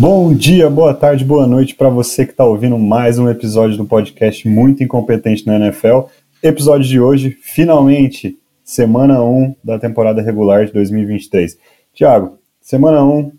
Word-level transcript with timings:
Bom 0.00 0.32
dia, 0.32 0.70
boa 0.70 0.94
tarde, 0.94 1.26
boa 1.26 1.46
noite 1.46 1.74
para 1.74 1.90
você 1.90 2.24
que 2.24 2.30
está 2.30 2.42
ouvindo 2.42 2.78
mais 2.78 3.18
um 3.18 3.28
episódio 3.28 3.76
do 3.76 3.84
podcast 3.84 4.48
Muito 4.48 4.82
Incompetente 4.82 5.46
na 5.46 5.56
NFL. 5.56 6.04
Episódio 6.42 6.88
de 6.88 6.98
hoje, 6.98 7.36
finalmente, 7.42 8.38
semana 8.64 9.22
1 9.22 9.56
da 9.62 9.78
temporada 9.78 10.22
regular 10.22 10.64
de 10.64 10.72
2023. 10.72 11.58
Tiago, 11.92 12.38
semana 12.62 13.04
1, 13.04 13.30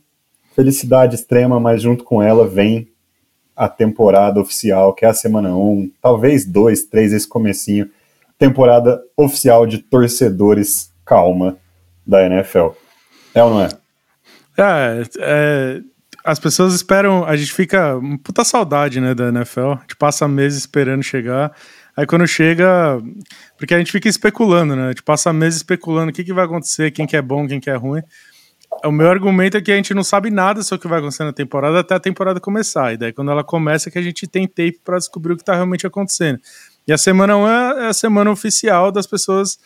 felicidade 0.55 1.15
extrema, 1.15 1.59
mas 1.59 1.81
junto 1.81 2.03
com 2.03 2.21
ela 2.21 2.47
vem 2.47 2.87
a 3.55 3.67
temporada 3.67 4.39
oficial, 4.39 4.93
que 4.93 5.03
é 5.03 5.07
a 5.07 5.15
semana 5.15 5.57
1, 5.57 5.89
talvez 5.99 6.45
2, 6.45 6.83
3, 6.83 7.13
esse 7.13 7.27
comecinho, 7.27 7.89
temporada 8.37 9.01
oficial 9.17 9.65
de 9.65 9.79
torcedores 9.79 10.91
calma 11.03 11.57
da 12.05 12.23
NFL. 12.23 12.67
É 13.33 13.43
ou 13.43 13.49
não 13.49 13.61
é? 13.63 13.69
É, 14.59 15.01
é 15.17 15.81
as 16.23 16.39
pessoas 16.39 16.73
esperam, 16.73 17.25
a 17.25 17.35
gente 17.35 17.53
fica 17.53 17.99
puta 18.23 18.43
saudade, 18.43 19.01
né, 19.01 19.13
da 19.13 19.29
NFL. 19.29 19.71
A 19.71 19.81
gente 19.81 19.95
passa 19.95 20.27
meses 20.27 20.59
esperando 20.59 21.03
chegar. 21.03 21.51
Aí 21.95 22.05
quando 22.05 22.25
chega, 22.27 23.01
porque 23.57 23.73
a 23.73 23.77
gente 23.77 23.91
fica 23.91 24.07
especulando, 24.07 24.75
né? 24.75 24.85
A 24.85 24.87
gente 24.89 25.03
passa 25.03 25.33
meses 25.33 25.57
especulando 25.57 26.11
o 26.11 26.13
que, 26.13 26.23
que 26.23 26.33
vai 26.33 26.45
acontecer, 26.45 26.91
quem 26.91 27.05
que 27.05 27.17
é 27.17 27.21
bom, 27.21 27.47
quem 27.47 27.59
que 27.59 27.69
é 27.69 27.75
ruim. 27.75 28.01
O 28.85 28.91
meu 28.91 29.09
argumento 29.09 29.57
é 29.57 29.61
que 29.61 29.71
a 29.71 29.75
gente 29.75 29.93
não 29.93 30.03
sabe 30.03 30.29
nada 30.29 30.63
sobre 30.63 30.77
o 30.77 30.81
que 30.81 30.87
vai 30.87 30.99
acontecer 30.99 31.25
na 31.25 31.33
temporada 31.33 31.79
até 31.79 31.93
a 31.95 31.99
temporada 31.99 32.39
começar. 32.39 32.93
E 32.93 32.97
daí 32.97 33.11
quando 33.11 33.31
ela 33.31 33.43
começa 33.43 33.89
é 33.89 33.91
que 33.91 33.99
a 33.99 34.01
gente 34.01 34.25
tem 34.27 34.47
tape 34.47 34.79
para 34.83 34.97
descobrir 34.97 35.33
o 35.33 35.37
que 35.37 35.43
tá 35.43 35.53
realmente 35.53 35.85
acontecendo. 35.85 36.39
E 36.87 36.93
a 36.93 36.97
semana 36.97 37.35
1 37.35 37.47
é 37.47 37.87
a 37.87 37.93
semana 37.93 38.31
oficial 38.31 38.91
das 38.91 39.05
pessoas 39.05 39.59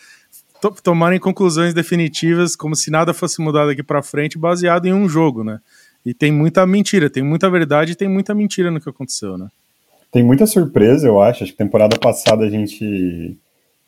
to 0.59 0.71
tomarem 0.81 1.19
conclusões 1.19 1.73
definitivas, 1.73 2.55
como 2.55 2.75
se 2.75 2.89
nada 2.89 3.13
fosse 3.13 3.41
mudado 3.41 3.69
aqui 3.69 3.83
para 3.83 4.01
frente, 4.01 4.37
baseado 4.37 4.87
em 4.87 4.93
um 4.93 5.07
jogo, 5.07 5.43
né? 5.43 5.59
E 6.05 6.13
tem 6.13 6.31
muita 6.31 6.65
mentira, 6.67 7.09
tem 7.09 7.23
muita 7.23 7.49
verdade 7.49 7.93
e 7.93 7.95
tem 7.95 8.07
muita 8.07 8.35
mentira 8.35 8.69
no 8.69 8.79
que 8.79 8.89
aconteceu, 8.89 9.37
né? 9.37 9.47
Tem 10.11 10.23
muita 10.23 10.45
surpresa, 10.45 11.07
eu 11.07 11.19
acho. 11.19 11.43
Acho 11.43 11.51
que 11.51 11.57
temporada 11.57 11.97
passada 11.97 12.45
a 12.45 12.49
gente, 12.49 13.37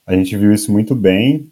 a 0.06 0.14
gente 0.14 0.36
viu 0.36 0.52
isso 0.52 0.72
muito 0.72 0.96
bem, 0.96 1.50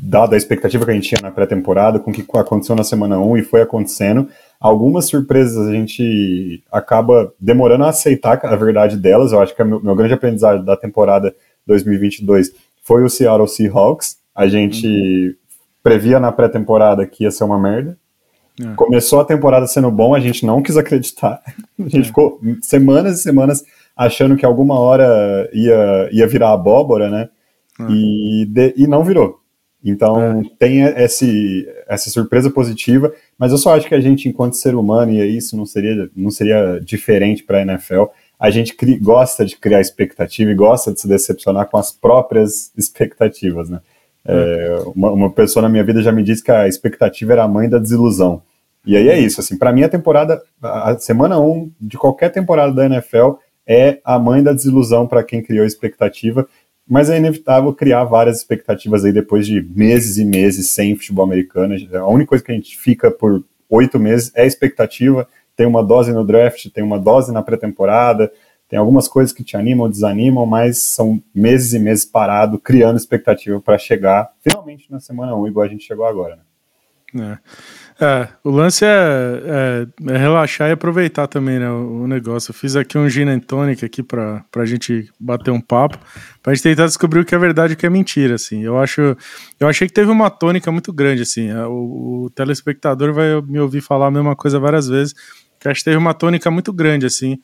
dada 0.00 0.34
a 0.34 0.38
expectativa 0.38 0.84
que 0.84 0.90
a 0.90 0.94
gente 0.94 1.08
tinha 1.08 1.20
na 1.20 1.30
pré-temporada, 1.30 1.98
com 1.98 2.10
o 2.10 2.14
que 2.14 2.24
aconteceu 2.34 2.74
na 2.74 2.82
semana 2.82 3.20
1 3.20 3.36
e 3.36 3.42
foi 3.42 3.60
acontecendo. 3.60 4.28
Algumas 4.58 5.04
surpresas 5.04 5.68
a 5.68 5.72
gente 5.72 6.62
acaba 6.72 7.32
demorando 7.38 7.84
a 7.84 7.90
aceitar 7.90 8.40
a 8.42 8.56
verdade 8.56 8.96
delas. 8.96 9.32
Eu 9.32 9.40
acho 9.40 9.54
que 9.54 9.62
o 9.62 9.66
meu, 9.66 9.82
meu 9.82 9.94
grande 9.94 10.14
aprendizado 10.14 10.64
da 10.64 10.76
temporada 10.76 11.34
2022 11.66 12.52
foi 12.82 13.04
o 13.04 13.10
Seattle 13.10 13.46
Seahawks. 13.46 14.16
A 14.34 14.48
gente 14.48 14.86
uhum. 14.86 15.34
previa 15.82 16.18
na 16.18 16.32
pré-temporada 16.32 17.06
que 17.06 17.24
ia 17.24 17.30
ser 17.30 17.44
uma 17.44 17.60
merda. 17.60 17.98
É. 18.60 18.74
Começou 18.74 19.20
a 19.20 19.24
temporada 19.24 19.66
sendo 19.66 19.90
bom, 19.90 20.14
a 20.14 20.20
gente 20.20 20.46
não 20.46 20.62
quis 20.62 20.76
acreditar. 20.76 21.42
A 21.78 21.82
gente 21.82 22.00
é. 22.00 22.04
ficou 22.04 22.40
semanas 22.62 23.18
e 23.18 23.22
semanas 23.22 23.62
achando 23.94 24.36
que 24.36 24.46
alguma 24.46 24.78
hora 24.78 25.48
ia, 25.52 26.08
ia 26.10 26.26
virar 26.26 26.52
abóbora, 26.52 27.10
né? 27.10 27.28
É. 27.78 27.84
E, 27.90 28.46
de, 28.46 28.74
e 28.76 28.86
não 28.86 29.04
virou. 29.04 29.40
Então 29.84 30.40
é. 30.40 30.42
tem 30.58 30.82
esse, 30.82 31.68
essa 31.86 32.10
surpresa 32.10 32.50
positiva, 32.50 33.12
mas 33.38 33.52
eu 33.52 33.58
só 33.58 33.76
acho 33.76 33.86
que 33.86 33.94
a 33.94 34.00
gente, 34.00 34.28
enquanto 34.28 34.56
ser 34.56 34.74
humano, 34.74 35.12
e 35.12 35.36
isso 35.36 35.56
não 35.56 35.64
seria, 35.64 36.10
não 36.16 36.30
seria 36.30 36.80
diferente 36.82 37.44
para 37.44 37.58
a 37.58 37.62
NFL, 37.62 38.04
a 38.38 38.50
gente 38.50 38.74
cri, 38.74 38.98
gosta 38.98 39.44
de 39.44 39.56
criar 39.56 39.80
expectativa 39.80 40.50
e 40.50 40.54
gosta 40.54 40.92
de 40.92 41.00
se 41.00 41.06
decepcionar 41.06 41.68
com 41.68 41.78
as 41.78 41.92
próprias 41.92 42.72
expectativas, 42.76 43.70
né? 43.70 43.80
É, 44.26 44.82
uma, 44.94 45.10
uma, 45.12 45.30
pessoa 45.30 45.62
na 45.62 45.68
minha 45.68 45.84
vida 45.84 46.02
já 46.02 46.10
me 46.10 46.22
disse 46.22 46.42
que 46.42 46.50
a 46.50 46.66
expectativa 46.66 47.32
era 47.32 47.44
a 47.44 47.48
mãe 47.48 47.68
da 47.68 47.78
desilusão. 47.78 48.42
E 48.84 48.96
aí 48.96 49.08
é 49.08 49.18
isso, 49.18 49.40
assim, 49.40 49.56
para 49.56 49.72
mim 49.72 49.82
a 49.82 49.88
temporada, 49.88 50.40
a 50.62 50.96
semana 50.98 51.38
1 51.38 51.50
um 51.50 51.70
de 51.80 51.96
qualquer 51.96 52.30
temporada 52.30 52.72
da 52.72 52.86
NFL 52.86 53.32
é 53.66 53.98
a 54.04 54.18
mãe 54.18 54.42
da 54.42 54.52
desilusão 54.52 55.06
para 55.06 55.24
quem 55.24 55.42
criou 55.42 55.64
a 55.64 55.66
expectativa, 55.66 56.46
mas 56.88 57.10
é 57.10 57.16
inevitável 57.16 57.72
criar 57.72 58.04
várias 58.04 58.38
expectativas 58.38 59.04
aí 59.04 59.12
depois 59.12 59.46
de 59.46 59.60
meses 59.60 60.18
e 60.18 60.24
meses 60.24 60.70
sem 60.70 60.94
futebol 60.94 61.24
americano. 61.24 61.74
A 61.94 62.08
única 62.08 62.28
coisa 62.28 62.44
que 62.44 62.52
a 62.52 62.54
gente 62.54 62.78
fica 62.78 63.10
por 63.10 63.44
oito 63.68 63.98
meses 63.98 64.30
é 64.36 64.46
expectativa. 64.46 65.26
Tem 65.56 65.66
uma 65.66 65.82
dose 65.82 66.12
no 66.12 66.24
draft, 66.24 66.68
tem 66.70 66.84
uma 66.84 66.98
dose 66.98 67.32
na 67.32 67.42
pré-temporada, 67.42 68.30
tem 68.68 68.78
algumas 68.78 69.06
coisas 69.06 69.32
que 69.32 69.44
te 69.44 69.56
animam, 69.56 69.88
desanimam, 69.88 70.44
mas 70.44 70.78
são 70.78 71.22
meses 71.34 71.72
e 71.72 71.78
meses 71.78 72.04
parado, 72.04 72.58
criando 72.58 72.96
expectativa 72.96 73.60
para 73.60 73.78
chegar 73.78 74.30
finalmente 74.40 74.90
na 74.90 74.98
semana 74.98 75.36
1, 75.36 75.48
igual 75.48 75.66
a 75.66 75.68
gente 75.68 75.84
chegou 75.84 76.04
agora. 76.04 76.36
Né? 76.36 76.42
É. 78.00 78.04
é. 78.04 78.28
o 78.42 78.50
lance 78.50 78.84
é, 78.84 78.88
é, 78.88 80.12
é, 80.12 80.16
relaxar 80.16 80.68
e 80.68 80.72
aproveitar 80.72 81.28
também 81.28 81.60
né, 81.60 81.70
o, 81.70 82.02
o, 82.02 82.06
negócio. 82.08 82.50
Eu 82.50 82.54
fiz 82.54 82.74
aqui 82.74 82.98
um 82.98 83.08
gin 83.08 83.28
and 83.28 83.38
tonic 83.38 83.84
aqui 83.84 84.02
para 84.02 84.44
a 84.56 84.66
gente 84.66 85.08
bater 85.18 85.52
um 85.52 85.60
papo, 85.60 85.96
para 86.42 86.52
a 86.52 86.54
gente 86.54 86.64
tentar 86.64 86.86
descobrir 86.86 87.20
o 87.20 87.24
que 87.24 87.36
é 87.36 87.38
verdade 87.38 87.72
e 87.72 87.74
o 87.74 87.76
que 87.76 87.86
é 87.86 87.90
mentira. 87.90 88.34
Assim. 88.34 88.62
Eu, 88.62 88.78
acho, 88.78 89.16
eu 89.60 89.68
achei 89.68 89.86
que 89.86 89.94
teve 89.94 90.10
uma 90.10 90.28
tônica 90.28 90.70
muito 90.72 90.92
grande. 90.92 91.22
Assim. 91.22 91.48
É, 91.50 91.64
o, 91.66 92.24
o 92.24 92.30
telespectador 92.34 93.12
vai 93.12 93.40
me 93.42 93.60
ouvir 93.60 93.80
falar 93.80 94.08
a 94.08 94.10
mesma 94.10 94.34
coisa 94.34 94.58
várias 94.58 94.88
vezes, 94.88 95.14
que 95.60 95.68
acho 95.68 95.80
que 95.80 95.84
teve 95.84 95.96
uma 95.96 96.12
tônica 96.12 96.50
muito 96.50 96.72
grande. 96.72 97.06
assim 97.06 97.38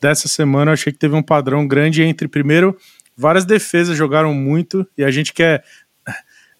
dessa 0.00 0.28
semana 0.28 0.70
eu 0.70 0.74
achei 0.74 0.92
que 0.92 0.98
teve 0.98 1.14
um 1.14 1.22
padrão 1.22 1.66
grande 1.66 2.02
entre, 2.02 2.28
primeiro, 2.28 2.76
várias 3.16 3.44
defesas 3.44 3.96
jogaram 3.96 4.32
muito 4.32 4.86
e 4.96 5.04
a 5.04 5.10
gente 5.10 5.32
quer, 5.32 5.64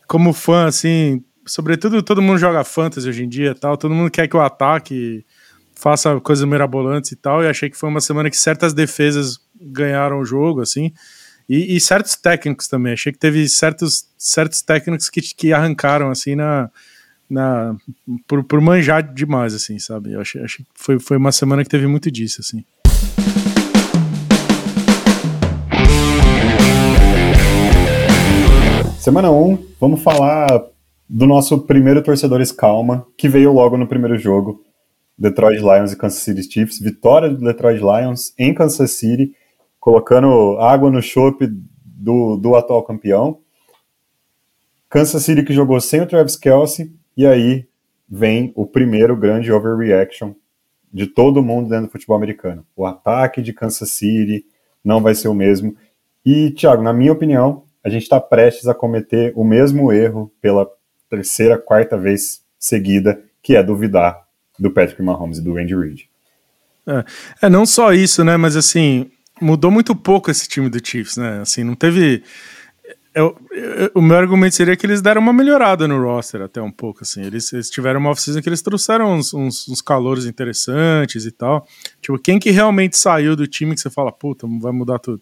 como 0.07 0.33
fã, 0.33 0.67
assim, 0.67 1.23
sobretudo 1.47 2.03
todo 2.03 2.23
mundo 2.23 2.39
joga 2.39 2.65
fantasy 2.65 3.09
hoje 3.09 3.25
em 3.25 3.29
dia 3.29 3.55
tal, 3.55 3.77
todo 3.77 3.95
mundo 3.95 4.11
quer 4.11 4.29
que 4.29 4.37
o 4.37 4.41
ataque 4.41 5.25
faça 5.79 6.21
coisas 6.21 6.45
mirabolantes 6.45 7.13
e 7.13 7.17
tal, 7.17 7.43
e 7.43 7.47
achei 7.47 7.71
que 7.71 7.77
foi 7.77 7.89
uma 7.89 8.01
semana 8.01 8.29
que 8.29 8.37
certas 8.37 8.75
defesas 8.75 9.39
ganharam 9.61 10.19
o 10.19 10.25
jogo, 10.25 10.61
assim, 10.61 10.93
e, 11.49 11.77
e 11.77 11.81
certos 11.81 12.17
técnicos 12.17 12.67
também, 12.67 12.93
achei 12.93 13.13
que 13.13 13.19
teve 13.19 13.49
certos, 13.49 14.09
certos 14.19 14.61
técnicos 14.61 15.09
que, 15.09 15.21
que 15.21 15.53
arrancaram, 15.53 16.11
assim, 16.11 16.35
na, 16.35 16.69
na 17.31 17.77
por, 18.27 18.43
por 18.43 18.61
manjar 18.61 19.03
demais, 19.15 19.55
assim, 19.55 19.79
sabe, 19.79 20.13
eu 20.13 20.21
achei, 20.21 20.43
achei 20.43 20.65
que 20.65 20.71
foi, 20.75 20.99
foi 20.99 21.17
uma 21.17 21.31
semana 21.31 21.63
que 21.63 21.71
teve 21.71 21.87
muito 21.87 22.11
disso, 22.11 22.41
assim. 22.41 22.65
Semana 29.09 29.31
1, 29.31 29.59
vamos 29.81 30.03
falar 30.03 30.67
do 31.09 31.27
nosso 31.27 31.61
primeiro 31.61 32.03
Torcedores 32.03 32.53
Calma, 32.53 33.07
que 33.17 33.27
veio 33.27 33.53
logo 33.53 33.79
no 33.79 33.87
primeiro 33.87 34.19
jogo. 34.19 34.63
Detroit 35.17 35.61
Lions 35.61 35.93
e 35.93 35.97
Kansas 35.97 36.21
City 36.21 36.43
Chiefs. 36.43 36.79
Vitória 36.79 37.31
do 37.31 37.43
Detroit 37.43 37.81
Lions 37.81 38.35
em 38.39 38.53
Kansas 38.53 38.91
City, 38.91 39.35
colocando 39.81 40.59
água 40.61 40.91
no 40.91 41.01
chope 41.01 41.49
do, 41.83 42.37
do 42.37 42.55
atual 42.55 42.83
campeão. 42.83 43.39
Kansas 44.91 45.23
City 45.23 45.43
que 45.43 45.55
jogou 45.55 45.81
sem 45.81 46.03
o 46.03 46.07
Travis 46.07 46.37
Kelsey, 46.37 46.93
e 47.17 47.27
aí 47.27 47.67
vem 48.09 48.53
o 48.55 48.67
primeiro 48.67 49.17
grande 49.17 49.51
overreaction 49.51 50.35
de 50.93 51.07
todo 51.07 51.43
mundo 51.43 51.69
dentro 51.69 51.87
do 51.87 51.93
futebol 51.93 52.17
americano. 52.17 52.65
O 52.77 52.87
ataque 52.87 53.43
de 53.43 53.53
Kansas 53.53 53.91
City 53.91 54.45
não 54.85 55.01
vai 55.01 55.15
ser 55.15 55.29
o 55.29 55.35
mesmo. 55.35 55.77
E, 56.25 56.51
Thiago, 56.51 56.83
na 56.83 56.93
minha 56.93 57.13
opinião, 57.13 57.65
a 57.85 57.89
gente 57.89 58.03
está 58.03 58.21
prestes 58.21 58.67
a 58.67 58.75
cometer 58.75 59.33
o 59.35 59.45
mesmo 59.45 59.93
erro 59.93 60.33
pela 60.41 60.69
terceira, 61.09 61.59
quarta 61.59 61.97
vez 61.97 62.43
seguida, 62.59 63.23
que 63.43 63.57
é 63.57 63.63
duvidar 63.63 64.27
do 64.59 64.71
Patrick 64.71 65.01
Mahomes 65.03 65.39
e 65.39 65.43
do 65.43 65.57
Andy 65.57 65.75
Reid. 65.75 66.09
É, 66.87 67.47
é, 67.47 67.49
não 67.49 67.65
só 67.65 67.93
isso, 67.93 68.25
né? 68.25 68.37
Mas 68.37 68.57
assim, 68.57 69.11
mudou 69.41 69.71
muito 69.71 69.95
pouco 69.95 70.31
esse 70.31 70.49
time 70.49 70.69
do 70.69 70.85
Chiefs, 70.85 71.17
né? 71.17 71.41
Assim, 71.41 71.63
não 71.63 71.75
teve. 71.75 72.23
Eu, 73.19 73.37
eu, 73.51 73.91
o 73.97 74.01
meu 74.01 74.17
argumento 74.17 74.55
seria 74.55 74.77
que 74.77 74.87
eles 74.87 75.03
deram 75.03 75.21
uma 75.21 75.33
melhorada 75.33 75.89
no 75.89 76.01
roster 76.01 76.41
até 76.41 76.63
um 76.63 76.71
pouco, 76.71 77.01
assim. 77.03 77.21
Eles, 77.21 77.53
eles 77.53 77.69
tiveram 77.69 77.99
uma 77.99 78.11
off-season 78.11 78.41
que 78.41 78.49
eles 78.49 78.63
trouxeram 78.63 79.13
uns, 79.13 79.35
uns, 79.35 79.69
uns, 79.69 79.83
calores 79.83 80.25
interessantes 80.25 81.27
e 81.27 81.33
tal. 81.33 81.67
Tipo, 82.01 82.17
quem 82.21 82.39
que 82.39 82.53
realmente 82.53 82.97
saiu 82.97 83.35
do 83.35 83.45
time 83.49 83.75
que 83.75 83.81
você 83.81 83.91
fala, 83.91 84.13
puta, 84.13 84.47
vai 84.61 84.71
mudar 84.71 85.01
tudo? 85.01 85.21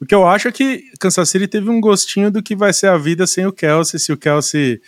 O 0.00 0.06
que 0.06 0.14
eu 0.14 0.26
acho 0.26 0.48
é 0.48 0.52
que 0.52 0.84
Kansas 0.98 1.28
City 1.28 1.46
teve 1.46 1.68
um 1.68 1.78
gostinho 1.78 2.30
do 2.30 2.42
que 2.42 2.56
vai 2.56 2.72
ser 2.72 2.86
a 2.86 2.96
vida 2.96 3.26
sem 3.26 3.44
o 3.44 3.52
Kelsey, 3.52 4.00
se 4.00 4.12
o 4.12 4.16
Kelsey 4.16 4.80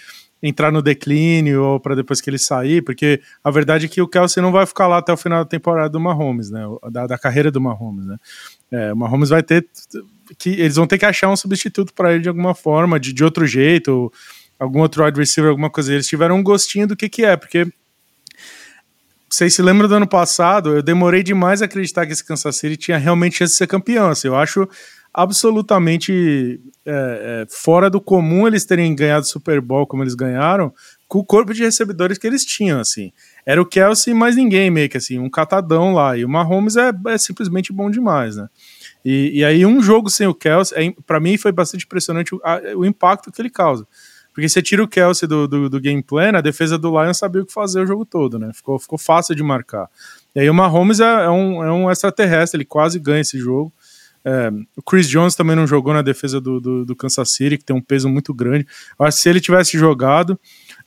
entrar 0.42 0.72
no 0.72 0.80
declínio 0.80 1.62
ou 1.62 1.80
para 1.80 1.94
depois 1.94 2.20
que 2.20 2.30
ele 2.30 2.38
sair, 2.38 2.82
porque 2.82 3.20
a 3.44 3.50
verdade 3.50 3.86
é 3.86 3.88
que 3.88 4.00
o 4.00 4.08
Kelsey 4.08 4.42
não 4.42 4.52
vai 4.52 4.64
ficar 4.64 4.86
lá 4.86 4.98
até 4.98 5.12
o 5.12 5.16
final 5.16 5.44
da 5.44 5.50
temporada 5.50 5.90
do 5.90 6.00
Mahomes, 6.00 6.50
né? 6.50 6.62
Da, 6.90 7.06
da 7.06 7.18
carreira 7.18 7.50
do 7.50 7.60
Mahomes, 7.60 8.06
né? 8.06 8.16
É, 8.70 8.92
o 8.92 8.96
Mahomes 8.96 9.28
vai 9.28 9.42
ter 9.42 9.66
que 10.36 10.50
eles 10.50 10.76
vão 10.76 10.86
ter 10.86 10.98
que 10.98 11.06
achar 11.06 11.28
um 11.28 11.36
substituto 11.36 11.92
para 11.94 12.12
ele 12.12 12.22
de 12.22 12.28
alguma 12.28 12.54
forma, 12.54 12.98
de, 12.98 13.12
de 13.12 13.24
outro 13.24 13.46
jeito, 13.46 14.12
algum 14.58 14.80
outro 14.80 15.04
wide 15.04 15.18
receiver, 15.18 15.50
alguma 15.50 15.70
coisa. 15.70 15.92
Eles 15.92 16.06
tiveram 16.06 16.36
um 16.36 16.42
gostinho 16.42 16.86
do 16.86 16.96
que 16.96 17.08
que 17.08 17.24
é, 17.24 17.36
porque 17.36 17.66
vocês 19.28 19.54
se 19.54 19.62
lembram 19.62 19.88
do 19.88 19.94
ano 19.94 20.06
passado? 20.06 20.74
Eu 20.74 20.82
demorei 20.82 21.22
demais 21.22 21.60
a 21.60 21.66
acreditar 21.66 22.06
que 22.06 22.12
esse 22.12 22.24
Kansas 22.24 22.56
City 22.56 22.76
tinha 22.76 22.96
realmente 22.96 23.36
chance 23.36 23.52
de 23.52 23.58
ser 23.58 23.66
campeão. 23.66 24.08
Assim, 24.08 24.28
eu 24.28 24.36
acho 24.36 24.66
absolutamente 25.12 26.60
é, 26.86 26.92
é, 27.42 27.46
fora 27.50 27.90
do 27.90 28.00
comum 28.00 28.46
eles 28.46 28.64
terem 28.64 28.94
ganhado 28.94 29.26
Super 29.26 29.60
Bowl 29.60 29.86
como 29.86 30.02
eles 30.02 30.14
ganharam, 30.14 30.72
com 31.06 31.18
o 31.18 31.24
corpo 31.24 31.52
de 31.52 31.62
recebedores 31.62 32.18
que 32.18 32.26
eles 32.26 32.44
tinham, 32.44 32.80
assim. 32.80 33.12
Era 33.44 33.60
o 33.60 33.66
Kelsey 33.66 34.14
mais 34.14 34.36
ninguém, 34.36 34.70
meio 34.70 34.88
que 34.88 34.96
assim, 34.96 35.18
um 35.18 35.28
catadão 35.28 35.92
lá. 35.92 36.16
E 36.16 36.24
o 36.24 36.28
Mahomes 36.28 36.76
é, 36.76 36.90
é 37.08 37.18
simplesmente 37.18 37.72
bom 37.72 37.90
demais, 37.90 38.36
né? 38.36 38.48
E, 39.04 39.38
e 39.38 39.44
aí 39.44 39.64
um 39.64 39.80
jogo 39.80 40.10
sem 40.10 40.26
o 40.26 40.34
Kelsey, 40.34 40.88
é, 40.88 40.94
para 41.06 41.20
mim 41.20 41.36
foi 41.36 41.52
bastante 41.52 41.84
impressionante 41.84 42.34
o, 42.34 42.40
a, 42.44 42.60
o 42.76 42.84
impacto 42.84 43.30
que 43.30 43.40
ele 43.40 43.50
causa. 43.50 43.86
Porque 44.32 44.48
você 44.48 44.62
tira 44.62 44.84
o 44.84 44.88
Kelsey 44.88 45.28
do, 45.28 45.48
do, 45.48 45.68
do 45.68 45.80
game 45.80 46.02
plan, 46.02 46.30
a 46.36 46.40
defesa 46.40 46.78
do 46.78 46.90
Lions 46.90 47.18
sabia 47.18 47.42
o 47.42 47.46
que 47.46 47.52
fazer 47.52 47.80
o 47.80 47.86
jogo 47.86 48.04
todo, 48.04 48.38
né? 48.38 48.52
Ficou, 48.54 48.78
ficou 48.78 48.96
fácil 48.96 49.34
de 49.34 49.42
marcar. 49.42 49.88
E 50.32 50.40
aí 50.40 50.48
o 50.48 50.54
Mahomes 50.54 51.00
é, 51.00 51.24
é, 51.24 51.28
um, 51.28 51.64
é 51.64 51.72
um 51.72 51.90
extraterrestre, 51.90 52.58
ele 52.58 52.64
quase 52.64 53.00
ganha 53.00 53.20
esse 53.20 53.36
jogo. 53.36 53.72
É, 54.24 54.50
o 54.76 54.82
Chris 54.82 55.08
Jones 55.08 55.34
também 55.34 55.56
não 55.56 55.66
jogou 55.66 55.92
na 55.92 56.02
defesa 56.02 56.40
do, 56.40 56.60
do, 56.60 56.84
do, 56.84 56.94
Kansas 56.94 57.30
City, 57.30 57.56
que 57.56 57.64
tem 57.64 57.74
um 57.74 57.80
peso 57.80 58.08
muito 58.08 58.34
grande. 58.34 58.66
Acho 58.98 59.16
que 59.16 59.22
se 59.22 59.28
ele 59.28 59.40
tivesse 59.40 59.78
jogado, 59.78 60.38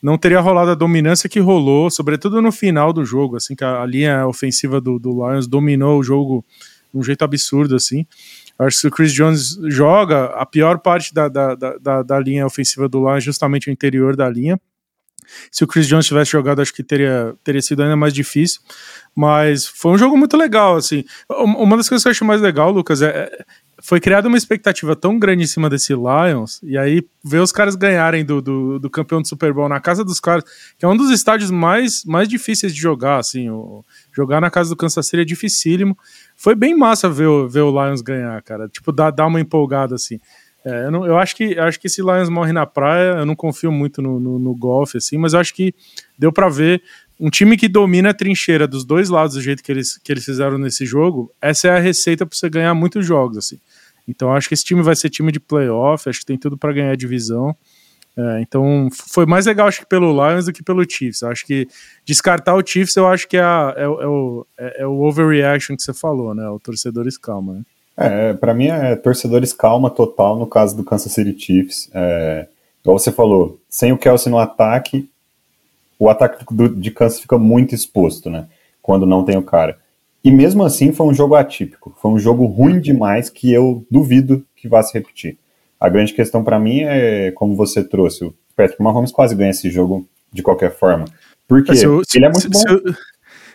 não 0.02 0.18
teria 0.18 0.40
rolado 0.40 0.72
a 0.72 0.75
dominância 0.75 1.28
que 1.28 1.40
rolou, 1.40 1.90
sobretudo 1.90 2.42
no 2.42 2.52
final 2.52 2.94
do 2.94 3.04
jogo, 3.04 3.38
assim, 3.38 3.56
que 3.56 3.63
a, 3.63 3.81
a 3.81 3.86
linha 3.86 4.28
ofensiva 4.28 4.80
do, 4.80 5.00
do 5.00 5.28
Lions 5.28 5.48
dominou 5.48 6.00
o 6.00 6.04
jogo 6.04 6.46
de 6.93 6.99
um 6.99 7.03
jeito 7.03 7.23
absurdo, 7.23 7.75
assim. 7.75 8.05
Eu 8.57 8.65
acho 8.67 8.81
que 8.81 8.88
o 8.88 8.91
Chris 8.91 9.13
Jones 9.13 9.57
joga, 9.69 10.25
a 10.25 10.45
pior 10.45 10.79
parte 10.79 11.13
da, 11.13 11.27
da, 11.27 11.55
da, 11.55 12.03
da 12.03 12.19
linha 12.19 12.45
ofensiva 12.45 12.88
do 12.88 12.99
Lions 12.99 13.17
é 13.17 13.21
justamente 13.21 13.69
o 13.69 13.71
interior 13.71 14.15
da 14.15 14.29
linha. 14.29 14.59
Se 15.51 15.63
o 15.63 15.67
Chris 15.67 15.88
Jones 15.88 16.05
tivesse 16.05 16.31
jogado, 16.31 16.61
acho 16.61 16.73
que 16.73 16.83
teria, 16.83 17.33
teria 17.43 17.61
sido 17.61 17.81
ainda 17.81 17.95
mais 17.95 18.13
difícil. 18.13 18.61
Mas 19.15 19.65
foi 19.65 19.91
um 19.91 19.97
jogo 19.97 20.17
muito 20.17 20.38
legal, 20.38 20.75
assim. 20.75 21.03
Uma 21.29 21.77
das 21.77 21.88
coisas 21.88 22.03
que 22.03 22.09
eu 22.09 22.11
acho 22.11 22.25
mais 22.25 22.41
legal, 22.41 22.71
Lucas, 22.71 23.01
é, 23.01 23.07
é 23.07 23.45
foi 23.81 24.00
criada 24.00 24.28
uma 24.28 24.38
expectativa 24.38 24.95
tão 24.95 25.18
grande 25.18 25.44
em 25.44 25.48
cima 25.48 25.69
desse 25.69 25.94
Lions, 25.94 26.62
e 26.62 26.78
aí 26.78 27.04
ver 27.24 27.39
os 27.39 27.51
caras 27.51 27.75
ganharem 27.75 28.24
do, 28.24 28.42
do, 28.42 28.80
do, 28.80 28.89
campeão 28.89 29.22
do 29.22 29.28
Super 29.28 29.51
Bowl 29.51 29.68
na 29.68 29.80
casa 29.80 30.04
dos 30.04 30.19
caras, 30.19 30.44
que 30.78 30.86
é 30.86 30.88
um 30.88 30.95
dos 30.95 31.10
estádios 31.10 31.50
mais, 31.50 32.06
mais 32.06 32.28
difíceis 32.28 32.74
de 32.74 32.80
jogar, 32.80 33.18
assim, 33.18 33.50
o, 33.50 33.83
jogar 34.12 34.39
na 34.39 34.51
casa 34.51 34.69
do 34.69 34.75
Kansas 34.75 35.06
City 35.06 35.22
é 35.22 35.25
dificílimo. 35.25 35.98
Foi 36.36 36.54
bem 36.54 36.78
massa 36.78 37.10
ver, 37.10 37.28
ver 37.50 37.62
o 37.62 37.72
Lions 37.72 38.01
ganhar, 38.01 38.42
cara, 38.44 38.69
tipo, 38.69 38.92
dar, 38.92 39.25
uma 39.25 39.42
empolgada, 39.42 39.95
assim. 39.95 40.19
É, 40.63 40.86
eu, 40.86 40.92
não, 40.92 41.06
eu, 41.06 41.18
acho 41.18 41.36
que, 41.36 41.54
eu 41.54 41.63
acho 41.63 41.80
que 41.80 41.88
esse 41.88 42.01
Lions 42.01 42.30
morre 42.30 42.54
na 42.54 42.68
praia, 42.68 43.18
eu 43.18 43.25
não 43.25 43.36
confio 43.36 43.72
muito 43.72 44.00
no, 44.00 44.19
no, 44.19 44.38
no 44.38 44.56
golfe, 44.56 45.00
assim, 45.00 45.18
mas 45.18 45.34
eu 45.34 45.39
acho 45.39 45.56
que 45.56 45.74
deu 46.18 46.31
para 46.31 46.48
ver 46.50 46.84
um 47.21 47.29
time 47.29 47.56
que 47.56 47.69
domina 47.69 48.09
a 48.09 48.13
trincheira 48.15 48.68
dos 48.68 48.83
dois 48.83 49.07
lados 49.07 49.35
do 49.35 49.41
jeito 49.41 49.62
que 49.62 49.71
eles, 49.71 49.95
que 49.95 50.12
eles 50.12 50.25
fizeram 50.25 50.57
nesse 50.57 50.88
jogo, 50.88 51.31
essa 51.39 51.68
é 51.68 51.77
a 51.77 51.79
receita 51.79 52.25
para 52.25 52.35
você 52.35 52.50
ganhar 52.50 52.73
muitos 52.73 53.06
jogos, 53.06 53.38
assim. 53.38 53.59
Então 54.07 54.33
acho 54.33 54.47
que 54.47 54.56
esse 54.56 54.63
time 54.63 54.81
vai 54.81 54.95
ser 54.95 55.12
time 55.12 55.31
de 55.31 55.39
playoff, 55.39 56.09
acho 56.09 56.21
que 56.21 56.25
tem 56.25 56.38
tudo 56.38 56.57
para 56.57 56.73
ganhar 56.73 56.91
a 56.91 56.95
divisão. 56.95 57.56
É, 58.18 58.41
então 58.41 58.89
foi 58.91 59.25
mais 59.27 59.45
legal 59.45 59.68
acho 59.68 59.81
que 59.81 59.85
pelo 59.85 60.12
Lions 60.12 60.45
do 60.45 60.51
que 60.51 60.63
pelo 60.63 60.83
Chiefs. 60.89 61.21
Acho 61.21 61.45
que 61.45 61.68
descartar 62.03 62.56
o 62.56 62.65
Chiefs 62.65 62.95
eu 62.95 63.07
acho 63.07 63.27
que 63.27 63.38
é, 63.38 63.44
a, 63.44 63.74
é, 63.77 63.83
é, 63.83 63.85
o, 63.88 64.45
é, 64.57 64.81
é, 64.81 64.88
o 64.88 65.01
overreaction 65.03 65.75
que 65.77 65.83
você 65.83 65.94
falou, 65.94 66.33
né? 66.33 66.50
O 66.50 66.59
torcedores 66.59 67.19
calma. 67.19 67.53
Né? 67.53 67.62
É, 67.97 68.33
para 68.33 68.56
mim 68.56 68.67
é 68.67 68.95
torcedores 68.95 69.53
calma 69.53 69.91
total 69.91 70.39
no 70.39 70.47
caso 70.47 70.75
do 70.75 70.83
Kansas 70.83 71.12
City 71.12 71.39
Chiefs. 71.39 71.88
É, 71.94 72.47
igual 72.81 72.97
você 72.97 73.12
falou, 73.12 73.59
sem 73.69 73.91
o 73.91 73.97
Kelsey 73.97 74.31
no 74.31 74.39
ataque, 74.39 75.07
o 76.01 76.09
ataque 76.09 76.44
do, 76.51 76.68
de 76.68 76.89
Kansas 76.89 77.19
fica 77.19 77.38
muito 77.38 77.75
exposto, 77.75 78.27
né? 78.27 78.48
Quando 78.81 79.06
não 79.06 79.24
tem 79.24 79.38
o 79.38 79.44
cara. 79.44 79.77
E 80.24 80.31
mesmo 80.31 80.63
assim 80.63 80.92
foi 80.92 81.06
um 81.06 81.13
jogo 81.13 81.36
atípico, 81.36 81.95
foi 82.01 82.09
um 82.09 82.18
jogo 82.18 82.48
ruim 82.48 82.80
demais 82.80 83.30
que 83.30 83.53
eu 83.53 83.86
duvido 83.89 84.44
que 84.56 84.68
vá 84.68 84.81
se 84.81 84.95
repetir. 84.95 85.38
A 85.80 85.89
grande 85.89 86.12
questão 86.12 86.44
para 86.44 86.57
mim 86.57 86.81
é, 86.81 87.30
como 87.33 87.56
você 87.56 87.83
trouxe, 87.83 88.25
o 88.25 88.33
Patrick 88.56 88.81
Mahomes 88.81 89.12
quase 89.12 89.36
ganha 89.36 89.51
esse 89.51 89.69
jogo 89.69 90.07
de 90.33 90.42
qualquer 90.42 90.75
forma. 90.75 91.06
Porque 91.48 91.75
se, 91.75 91.86
ele 92.15 92.25
é 92.25 92.30
muito 92.30 92.42
se, 92.42 92.50
bom. 92.50 92.94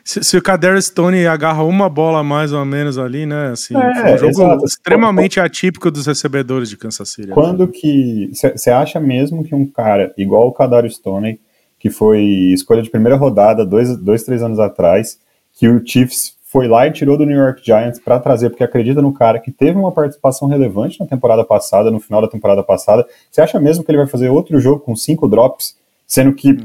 Se, 0.05 0.23
se, 0.23 0.37
o 0.37 0.43
Kader 0.43 0.81
Stone 0.81 1.27
agarra 1.27 1.65
uma 1.65 1.89
bola 1.89 2.23
mais 2.23 2.53
ou 2.53 2.65
menos 2.65 2.97
ali, 2.97 3.27
né? 3.27 3.49
Assim, 3.49 3.77
é, 3.77 3.95
foi 4.03 4.15
um 4.15 4.19
jogo 4.19 4.31
exato. 4.31 4.65
extremamente 4.67 5.41
atípico 5.41 5.91
dos 5.91 6.07
recebedores 6.07 6.69
de 6.69 6.77
Kansas 6.77 7.09
City. 7.09 7.31
Quando 7.31 7.67
né? 7.67 7.73
que. 7.73 8.31
Você 8.33 8.71
acha 8.71 9.01
mesmo 9.01 9.43
que 9.43 9.53
um 9.53 9.67
cara 9.67 10.15
igual 10.17 10.47
o 10.47 10.53
Kader 10.53 10.89
Stone 10.89 11.41
que 11.79 11.91
foi 11.91 12.23
escolha 12.53 12.83
de 12.83 12.91
primeira 12.91 13.17
rodada 13.17 13.65
dois, 13.65 13.97
dois 13.97 14.23
três 14.23 14.43
anos 14.43 14.59
atrás, 14.59 15.19
que 15.53 15.69
o 15.69 15.83
Chiefs 15.87 16.37
foi 16.45 16.69
lá 16.69 16.87
e 16.87 16.93
tirou 16.93 17.19
do 17.19 17.27
New 17.27 17.37
York 17.37 17.61
Giants 17.65 17.99
para 17.99 18.21
trazer, 18.21 18.51
porque 18.51 18.65
acredita 18.65 19.03
no 19.03 19.13
cara 19.13 19.39
que 19.39 19.51
teve 19.51 19.79
uma 19.79 19.93
participação 19.93 20.49
relevante 20.49 20.99
na 21.01 21.07
temporada 21.07 21.45
passada, 21.45 21.91
no 21.91 22.01
final 22.01 22.23
da 22.23 22.29
temporada 22.29 22.63
passada. 22.63 23.07
Você 23.31 23.41
acha 23.41 23.61
mesmo 23.61 23.85
que 23.85 23.91
ele 23.91 23.99
vai 23.99 24.07
fazer 24.07 24.29
outro 24.29 24.59
jogo 24.61 24.81
com 24.81 24.95
cinco 24.95 25.29
drops, 25.29 25.77
sendo 26.07 26.33
que 26.33 26.57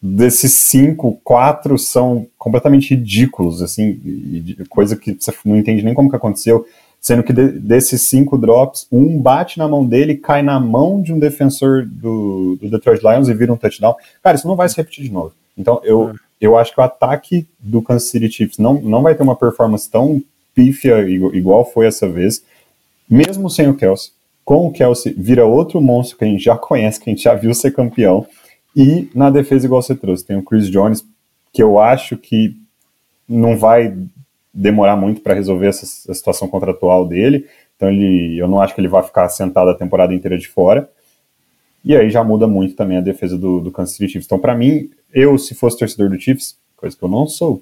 desses 0.00 0.52
cinco, 0.54 1.18
quatro 1.22 1.78
são 1.78 2.26
completamente 2.36 2.94
ridículos, 2.94 3.62
assim, 3.62 4.54
coisa 4.68 4.96
que 4.96 5.16
você 5.18 5.32
não 5.44 5.56
entende 5.56 5.84
nem 5.84 5.94
como 5.94 6.10
que 6.10 6.16
aconteceu 6.16 6.66
sendo 7.02 7.24
que 7.24 7.32
de, 7.32 7.48
desses 7.58 8.02
cinco 8.02 8.38
drops, 8.38 8.86
um 8.90 9.20
bate 9.20 9.58
na 9.58 9.66
mão 9.66 9.84
dele, 9.84 10.16
cai 10.16 10.40
na 10.40 10.60
mão 10.60 11.02
de 11.02 11.12
um 11.12 11.18
defensor 11.18 11.84
do, 11.84 12.56
do, 12.60 12.70
Detroit 12.70 13.02
Lions 13.02 13.28
e 13.28 13.34
vira 13.34 13.52
um 13.52 13.56
touchdown. 13.56 13.96
Cara, 14.22 14.36
isso 14.36 14.46
não 14.46 14.54
vai 14.54 14.68
se 14.68 14.76
repetir 14.76 15.04
de 15.04 15.12
novo. 15.12 15.34
Então, 15.58 15.80
eu, 15.82 16.10
é. 16.10 16.14
eu 16.40 16.56
acho 16.56 16.72
que 16.72 16.80
o 16.80 16.84
ataque 16.84 17.44
do 17.58 17.82
Kansas 17.82 18.08
City 18.08 18.30
Chiefs 18.30 18.56
não, 18.56 18.74
não 18.74 19.02
vai 19.02 19.16
ter 19.16 19.24
uma 19.24 19.34
performance 19.34 19.90
tão 19.90 20.22
pífia 20.54 21.00
igual 21.08 21.64
foi 21.64 21.86
essa 21.86 22.08
vez, 22.08 22.44
mesmo 23.10 23.50
sem 23.50 23.68
o 23.68 23.74
Kelsey. 23.74 24.12
Com 24.44 24.68
o 24.68 24.72
Kelsey, 24.72 25.12
vira 25.12 25.44
outro 25.44 25.80
monstro 25.80 26.16
que 26.16 26.24
a 26.24 26.28
gente 26.28 26.44
já 26.44 26.54
conhece, 26.56 27.00
que 27.00 27.10
a 27.10 27.12
gente 27.12 27.24
já 27.24 27.34
viu 27.34 27.52
ser 27.52 27.72
campeão. 27.72 28.24
E 28.76 29.10
na 29.12 29.28
defesa, 29.28 29.66
igual 29.66 29.82
você 29.82 29.96
trouxe, 29.96 30.24
tem 30.24 30.36
o 30.36 30.42
Chris 30.42 30.70
Jones, 30.70 31.04
que 31.52 31.62
eu 31.62 31.80
acho 31.80 32.16
que 32.16 32.56
não 33.28 33.56
vai 33.56 33.92
demorar 34.52 34.96
muito 34.96 35.20
para 35.20 35.34
resolver 35.34 35.68
essa, 35.68 35.86
situação 36.14 36.48
contratual 36.48 37.06
dele. 37.06 37.46
Então 37.76 37.88
ele, 37.88 38.38
eu 38.38 38.46
não 38.46 38.60
acho 38.60 38.74
que 38.74 38.80
ele 38.80 38.88
vai 38.88 39.02
ficar 39.02 39.28
sentado 39.28 39.70
a 39.70 39.74
temporada 39.74 40.14
inteira 40.14 40.38
de 40.38 40.48
fora. 40.48 40.88
E 41.84 41.96
aí 41.96 42.10
já 42.10 42.22
muda 42.22 42.46
muito 42.46 42.76
também 42.76 42.98
a 42.98 43.00
defesa 43.00 43.36
do, 43.36 43.60
do 43.60 43.72
Kansas 43.72 43.96
City 43.96 44.12
Chiefs. 44.12 44.26
Então, 44.26 44.38
para 44.38 44.54
mim, 44.54 44.90
eu, 45.12 45.36
se 45.36 45.54
fosse 45.54 45.78
torcedor 45.78 46.08
do 46.08 46.20
Chiefs, 46.20 46.56
coisa 46.76 46.96
que 46.96 47.02
eu 47.02 47.08
não 47.08 47.26
sou, 47.26 47.60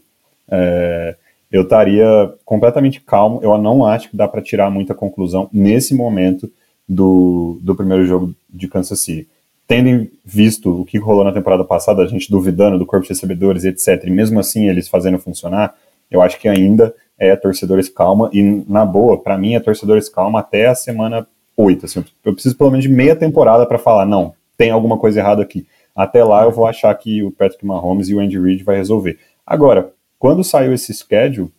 é, 0.50 1.16
eu 1.50 1.62
estaria 1.62 2.34
completamente 2.44 3.00
calmo. 3.00 3.41
Eu 3.43 3.56
não 3.56 3.84
acho 3.84 4.10
que 4.10 4.17
dá 4.17 4.29
para 4.29 4.43
tirar 4.43 4.70
muita 4.70 4.94
conclusão 4.94 5.48
nesse 5.53 5.94
momento 5.94 6.50
do, 6.86 7.58
do 7.62 7.74
primeiro 7.74 8.05
jogo 8.05 8.34
de 8.48 8.69
Kansas 8.69 9.00
City. 9.00 9.26
Tendo 9.67 10.10
visto 10.24 10.81
o 10.81 10.84
que 10.84 10.98
rolou 10.98 11.24
na 11.24 11.32
temporada 11.32 11.65
passada, 11.65 12.03
a 12.03 12.06
gente 12.06 12.31
duvidando 12.31 12.79
do 12.79 12.84
corpo 12.84 13.05
de 13.05 13.10
recebedores, 13.10 13.65
etc., 13.65 14.03
e 14.05 14.10
mesmo 14.10 14.41
assim 14.41 14.69
eles 14.69 14.88
fazendo 14.88 15.19
funcionar, 15.19 15.74
eu 16.10 16.22
acho 16.22 16.38
que 16.38 16.48
ainda 16.48 16.94
é 17.19 17.36
torcedores 17.36 17.88
calma, 17.88 18.31
e 18.32 18.43
na 18.67 18.84
boa, 18.84 19.19
para 19.19 19.36
mim 19.36 19.55
é 19.55 19.60
torcedores 19.60 20.08
calma 20.08 20.40
até 20.40 20.67
a 20.67 20.74
semana 20.74 21.26
8. 21.56 21.86
Assim, 21.86 22.05
eu 22.24 22.32
preciso 22.32 22.56
pelo 22.56 22.70
menos 22.70 22.84
de 22.84 22.90
meia 22.90 23.14
temporada 23.14 23.67
para 23.67 23.79
falar, 23.79 24.06
não, 24.06 24.34
tem 24.56 24.70
alguma 24.70 24.96
coisa 24.96 25.20
errada 25.20 25.43
aqui. 25.43 25.67
Até 25.94 26.24
lá 26.24 26.44
eu 26.44 26.50
vou 26.50 26.67
achar 26.67 26.94
que 26.94 27.22
o 27.22 27.31
Patrick 27.31 27.64
Mahomes 27.64 28.08
e 28.08 28.14
o 28.14 28.20
Andy 28.20 28.38
Reid 28.38 28.64
vai 28.64 28.76
resolver. 28.76 29.19
Agora, 29.46 29.93
quando 30.19 30.43
saiu 30.43 30.72
esse 30.72 30.94
schedule, 30.94 31.50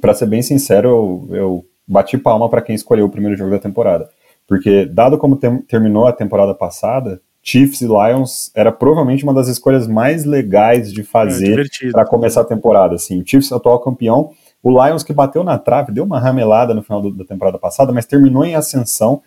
para 0.00 0.14
ser 0.14 0.26
bem 0.26 0.42
sincero, 0.42 0.88
eu, 1.30 1.36
eu 1.36 1.66
bati 1.86 2.18
palma 2.18 2.48
para 2.48 2.62
quem 2.62 2.74
escolheu 2.74 3.06
o 3.06 3.10
primeiro 3.10 3.36
jogo 3.36 3.50
da 3.50 3.58
temporada. 3.58 4.08
Porque, 4.46 4.84
dado 4.84 5.16
como 5.16 5.36
tem, 5.36 5.58
terminou 5.62 6.06
a 6.06 6.12
temporada 6.12 6.54
passada, 6.54 7.20
Chiefs 7.46 7.82
e 7.82 7.86
Lions 7.86 8.50
era 8.54 8.72
provavelmente 8.72 9.22
uma 9.22 9.34
das 9.34 9.48
escolhas 9.48 9.86
mais 9.86 10.24
legais 10.24 10.90
de 10.90 11.02
fazer 11.02 11.60
é, 11.60 11.90
para 11.92 12.06
começar 12.06 12.40
a 12.40 12.44
temporada. 12.44 12.94
Assim, 12.94 13.20
o 13.20 13.26
Chiefs 13.26 13.52
atual 13.52 13.78
campeão, 13.80 14.30
o 14.62 14.70
Lions 14.70 15.02
que 15.02 15.12
bateu 15.12 15.44
na 15.44 15.58
trave, 15.58 15.92
deu 15.92 16.04
uma 16.04 16.18
ramelada 16.18 16.72
no 16.72 16.82
final 16.82 17.02
do, 17.02 17.12
da 17.12 17.24
temporada 17.24 17.58
passada, 17.58 17.92
mas 17.92 18.06
terminou 18.06 18.46
em 18.46 18.54
ascensão, 18.54 19.20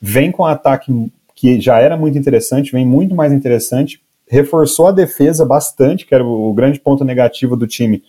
vem 0.00 0.30
com 0.30 0.44
um 0.44 0.46
ataque 0.46 1.12
que 1.34 1.60
já 1.60 1.80
era 1.80 1.96
muito 1.96 2.16
interessante, 2.16 2.70
vem 2.70 2.86
muito 2.86 3.12
mais 3.12 3.32
interessante, 3.32 4.00
reforçou 4.28 4.86
a 4.86 4.92
defesa 4.92 5.44
bastante, 5.44 6.06
que 6.06 6.14
era 6.14 6.24
o, 6.24 6.50
o 6.50 6.54
grande 6.54 6.78
ponto 6.78 7.04
negativo 7.04 7.56
do 7.56 7.66
time 7.66 8.04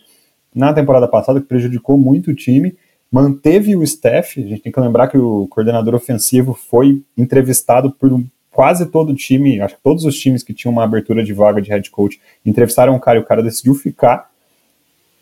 na 0.54 0.72
temporada 0.72 1.08
passada, 1.08 1.40
que 1.40 1.48
prejudicou 1.48 1.98
muito 1.98 2.30
o 2.30 2.34
time, 2.34 2.76
manteve 3.10 3.74
o 3.74 3.82
staff, 3.82 4.40
a 4.40 4.46
gente 4.46 4.62
tem 4.62 4.72
que 4.72 4.80
lembrar 4.80 5.08
que 5.08 5.18
o 5.18 5.48
coordenador 5.48 5.94
ofensivo 5.94 6.54
foi 6.54 7.02
entrevistado 7.18 7.90
por 7.90 8.12
um 8.12 8.24
quase 8.56 8.86
todo 8.86 9.14
time, 9.14 9.60
acho 9.60 9.76
que 9.76 9.82
todos 9.82 10.06
os 10.06 10.18
times 10.18 10.42
que 10.42 10.54
tinham 10.54 10.72
uma 10.72 10.82
abertura 10.82 11.22
de 11.22 11.34
vaga 11.34 11.60
de 11.60 11.68
head 11.68 11.90
coach 11.90 12.18
entrevistaram 12.44 12.96
o 12.96 12.98
cara 12.98 13.18
e 13.18 13.20
o 13.20 13.24
cara 13.26 13.42
decidiu 13.42 13.74
ficar. 13.74 14.30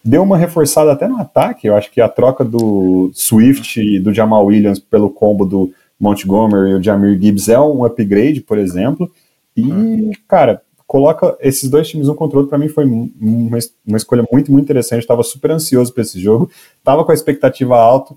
Deu 0.05 0.23
uma 0.23 0.39
reforçada 0.39 0.93
até 0.93 1.09
no 1.09 1.17
ataque. 1.17 1.67
Eu 1.67 1.75
acho 1.75 1.91
que 1.91 2.01
a 2.01 2.09
troca 2.09 2.45
do 2.45 3.11
Swift 3.13 3.81
e 3.81 3.99
do 3.99 4.15
Jamal 4.15 4.47
Williams 4.47 4.79
pelo 4.79 5.11
combo 5.11 5.45
do 5.45 5.73
Montgomery 5.99 6.71
e 6.71 6.75
o 6.75 6.83
Jamir 6.83 7.21
Gibbs 7.21 7.49
é 7.49 7.59
um 7.59 7.85
upgrade, 7.85 8.41
por 8.41 8.57
exemplo. 8.57 9.11
E, 9.57 10.13
cara, 10.29 10.63
coloca 10.87 11.37
esses 11.41 11.69
dois 11.69 11.89
times 11.89 12.09
um 12.09 12.15
contra 12.15 12.37
o 12.37 12.41
outro. 12.43 12.51
Para 12.51 12.59
mim 12.59 12.69
foi 12.69 12.85
uma, 12.85 13.97
escolha 13.97 14.25
muito, 14.31 14.53
muito 14.53 14.65
interessante. 14.65 15.01
Estava 15.01 15.25
super 15.25 15.51
ansioso 15.51 15.93
para 15.93 16.03
esse 16.05 16.21
jogo. 16.21 16.49
Estava 16.79 17.05
com 17.05 17.11
a 17.11 17.15
expectativa 17.15 17.77
alta 17.77 18.15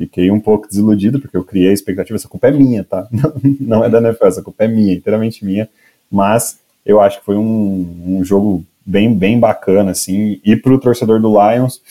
Fiquei 0.00 0.30
um 0.30 0.40
pouco 0.40 0.66
desiludido, 0.66 1.20
porque 1.20 1.36
eu 1.36 1.44
criei 1.44 1.68
a 1.68 1.74
expectativa, 1.74 2.16
essa 2.16 2.26
culpa 2.26 2.48
é 2.48 2.50
minha, 2.50 2.82
tá? 2.82 3.06
Não, 3.12 3.34
não 3.60 3.84
é 3.84 3.90
da 3.90 3.98
NFL, 3.98 4.24
essa 4.24 4.42
culpa 4.42 4.64
é 4.64 4.66
minha, 4.66 4.94
inteiramente 4.94 5.44
minha. 5.44 5.68
Mas 6.10 6.58
eu 6.86 7.02
acho 7.02 7.18
que 7.18 7.24
foi 7.26 7.36
um, 7.36 8.04
um 8.06 8.24
jogo 8.24 8.64
bem, 8.84 9.14
bem 9.14 9.38
bacana, 9.38 9.90
assim, 9.90 10.40
e 10.42 10.56
para 10.56 10.72
o 10.72 10.80
torcedor 10.80 11.20
do 11.20 11.28
Lions, 11.28 11.82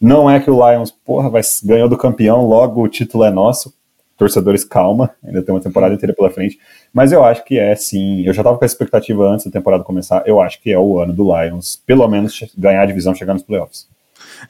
não 0.00 0.30
é 0.30 0.38
que 0.38 0.48
o 0.48 0.70
Lions, 0.70 0.92
porra, 0.92 1.28
vai, 1.28 1.42
ganhou 1.64 1.88
do 1.88 1.98
campeão, 1.98 2.46
logo 2.46 2.80
o 2.80 2.88
título 2.88 3.24
é 3.24 3.30
nosso, 3.32 3.74
torcedores, 4.16 4.62
calma, 4.62 5.10
ainda 5.24 5.42
tem 5.42 5.52
uma 5.52 5.60
temporada 5.60 5.92
inteira 5.92 6.14
pela 6.14 6.30
frente, 6.30 6.60
mas 6.94 7.10
eu 7.10 7.24
acho 7.24 7.44
que 7.44 7.58
é 7.58 7.74
sim, 7.74 8.22
eu 8.24 8.32
já 8.32 8.42
estava 8.42 8.56
com 8.56 8.64
a 8.64 8.66
expectativa 8.66 9.28
antes 9.28 9.46
da 9.46 9.50
temporada 9.50 9.82
começar, 9.82 10.22
eu 10.26 10.40
acho 10.40 10.62
que 10.62 10.70
é 10.70 10.78
o 10.78 11.00
ano 11.00 11.12
do 11.12 11.24
Lions, 11.24 11.82
pelo 11.84 12.06
menos 12.06 12.38
ganhar 12.56 12.82
a 12.82 12.86
divisão, 12.86 13.16
chegar 13.16 13.34
nos 13.34 13.42
playoffs. 13.42 13.88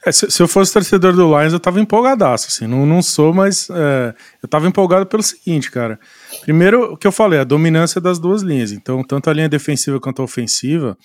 É, 0.05 0.11
se, 0.11 0.29
se, 0.31 0.41
eu 0.41 0.47
fosse 0.47 0.73
torcedor 0.73 1.13
do 1.13 1.27
Lions, 1.27 1.53
eu 1.53 1.59
tava 1.59 1.79
empolgadaço, 1.79 2.47
assim, 2.47 2.67
não, 2.67 2.85
não 2.85 3.01
sou, 3.01 3.33
mas 3.33 3.69
é, 3.69 4.13
eu 4.41 4.49
tava 4.49 4.67
empolgado 4.67 5.05
pelo 5.05 5.21
seguinte, 5.21 5.69
cara. 5.69 5.99
Primeiro, 6.41 6.93
o 6.93 6.97
que 6.97 7.07
eu 7.07 7.11
falei, 7.11 7.39
a 7.39 7.43
dominância 7.43 8.01
das 8.01 8.19
duas 8.19 8.41
linhas, 8.41 8.71
então 8.71 9.03
tanto 9.03 9.29
a 9.29 9.33
linha 9.33 9.49
defensiva 9.49 9.99
quanto 9.99 10.21
a 10.21 10.25
ofensiva 10.25 10.97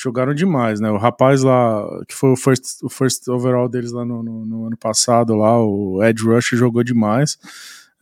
jogaram 0.00 0.32
demais, 0.32 0.78
né? 0.78 0.90
O 0.90 0.96
rapaz 0.96 1.42
lá, 1.42 1.84
que 2.06 2.14
foi 2.14 2.30
o 2.30 2.36
first, 2.36 2.82
o 2.82 2.88
first 2.88 3.26
overall 3.28 3.68
deles 3.68 3.90
lá 3.90 4.04
no, 4.04 4.22
no, 4.22 4.44
no 4.44 4.66
ano 4.66 4.76
passado, 4.76 5.34
lá, 5.34 5.58
o 5.60 6.02
Ed 6.04 6.22
Rush 6.22 6.50
jogou 6.52 6.84
demais 6.84 7.36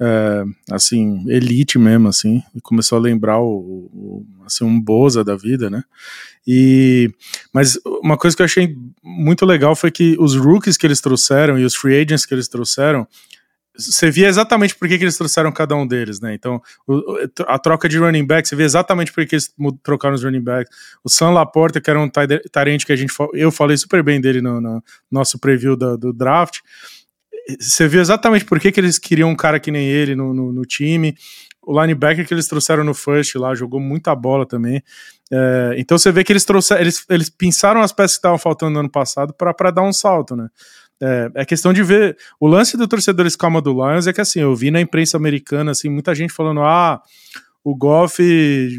é, 0.01 0.45
assim, 0.71 1.25
elite 1.29 1.79
mesmo, 1.79 2.09
assim, 2.09 2.43
começou 2.63 2.99
a 2.99 3.01
lembrar 3.01 3.41
o, 3.41 3.89
o, 3.93 4.27
assim, 4.45 4.65
um 4.65 4.81
Boza 4.81 5.25
da 5.25 5.37
vida, 5.37 5.71
né? 5.71 5.83
E, 6.47 7.11
mas 7.53 7.79
uma 8.03 8.17
coisa 8.17 8.37
que 8.37 8.43
eu 8.43 8.47
achei 8.47 8.77
muito 9.03 9.45
legal 9.45 9.75
foi 9.75 9.91
que 9.91 10.17
os 10.19 10.37
rookies 10.37 10.77
que 10.77 10.87
eles 10.87 11.01
trouxeram 11.01 11.59
e 11.59 11.65
os 11.65 11.75
free 11.75 11.97
agents 11.97 12.27
que 12.27 12.35
eles 12.35 12.47
trouxeram, 12.47 13.07
você 13.77 14.11
via 14.11 14.29
exatamente 14.29 14.75
por 14.75 14.89
que, 14.89 14.97
que 14.97 15.05
eles 15.05 15.19
trouxeram 15.19 15.51
cada 15.53 15.75
um 15.75 15.87
deles, 15.87 16.21
né? 16.21 16.35
Então, 16.35 16.63
o, 16.87 17.03
a 17.47 17.59
troca 17.59 17.89
de 17.89 17.99
running 17.99 18.27
back, 18.27 18.47
você 18.47 18.57
via 18.57 18.67
exatamente 18.67 19.13
por 19.13 19.27
que 19.27 19.35
eles 19.35 19.53
trocaram 19.83 20.15
os 20.15 20.23
running 20.23 20.43
backs. 20.43 20.75
O 21.03 21.11
Sam 21.11 21.31
Laporta, 21.31 21.81
que 21.81 21.91
era 21.91 22.01
um 22.01 22.09
tarente 22.09 22.87
que 22.87 22.93
a 22.93 22.97
gente 22.97 23.13
eu 23.35 23.51
falei 23.51 23.77
super 23.77 24.03
bem 24.03 24.21
dele 24.21 24.41
no, 24.41 24.61
no 24.61 24.83
nosso 25.11 25.39
preview 25.39 25.77
do, 25.77 25.97
do 25.97 26.13
draft 26.13 26.61
você 27.61 27.87
viu 27.87 28.01
exatamente 28.01 28.45
por 28.45 28.59
que, 28.59 28.73
que 28.73 28.81
eles 28.81 28.99
queriam 28.99 29.31
um 29.31 29.37
cara 29.37 29.61
que 29.61 29.71
nem 29.71 29.87
ele 29.87 30.15
no, 30.15 30.35
no, 30.35 30.53
no 30.53 30.63
time. 30.63 31.15
O 31.63 31.81
linebacker 31.81 32.27
que 32.27 32.33
eles 32.33 32.47
trouxeram 32.47 32.85
no 32.85 32.95
first 32.95 33.35
lá 33.37 33.55
jogou 33.55 33.81
muita 33.81 34.15
bola 34.15 34.47
também. 34.47 34.83
É, 35.33 35.75
então 35.79 35.99
você 35.99 36.13
vê 36.13 36.23
que 36.23 36.33
eles 36.33 36.45
trouxeram, 36.45 36.81
eles, 36.81 37.05
eles 37.09 37.29
pensaram 37.29 37.81
as 37.83 37.93
peças 37.93 38.13
que 38.13 38.19
estavam 38.19 38.39
faltando 38.39 38.73
no 38.73 38.81
ano 38.81 38.91
passado 38.91 39.35
para 39.35 39.71
dar 39.71 39.83
um 39.83 39.93
salto, 39.93 40.37
né? 40.37 40.49
É, 41.01 41.31
é, 41.35 41.45
questão 41.45 41.73
de 41.73 41.83
ver. 41.83 42.17
O 42.41 42.47
lance 42.47 42.77
do 42.77 42.89
torcedor 42.89 43.27
escalma 43.27 43.61
do 43.61 43.73
Lions 43.73 44.07
é 44.07 44.13
que 44.13 44.21
assim, 44.21 44.41
eu 44.41 44.55
vi 44.55 44.71
na 44.71 44.81
imprensa 44.81 45.17
americana 45.17 45.73
assim, 45.73 45.89
muita 45.89 46.15
gente 46.15 46.33
falando: 46.33 46.63
ah, 46.63 47.03
o 47.67 47.75
Goff 47.75 48.23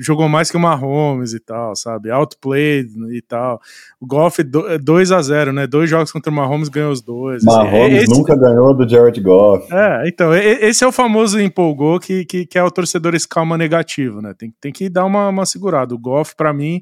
jogou 0.02 0.30
mais 0.30 0.50
que 0.50 0.56
o 0.56 0.60
Mahomes 0.62 1.34
e 1.34 1.42
tal, 1.42 1.76
sabe? 1.76 2.10
Outplayed 2.10 2.90
e 3.12 3.22
tal. 3.22 3.60
O 4.00 4.08
Goff 4.08 4.42
2 4.42 5.12
a 5.12 5.22
0 5.22 5.52
né? 5.52 5.68
Dois 5.68 5.90
jogos 5.90 6.10
contra 6.10 6.32
o 6.32 6.34
Mahomes 6.34 6.70
ganhou 6.70 6.94
os 6.94 7.02
dois. 7.02 7.46
Assim. 7.46 7.54
Mahomes 7.54 8.04
esse... 8.04 8.18
nunca 8.18 8.34
ganhou 8.34 8.74
do 8.74 8.88
Jared 8.88 9.20
Goff. 9.20 9.68
É, 9.74 10.08
então, 10.08 10.34
esse 10.34 10.86
é 10.86 10.88
o 10.88 10.94
famoso 10.94 11.38
empolgou 11.38 12.00
que, 12.00 12.24
que, 12.24 12.46
que 12.46 12.58
é 12.58 12.64
o 12.64 12.72
torcedor 12.72 13.14
escalma 13.14 13.58
negativo, 13.58 14.22
né? 14.22 14.34
Tem, 14.34 14.54
tem 14.62 14.72
que 14.72 14.88
dar 14.88 15.04
uma, 15.04 15.28
uma 15.28 15.46
segurada. 15.46 15.94
O 15.94 16.00
Goff, 16.00 16.34
para 16.34 16.54
mim, 16.54 16.82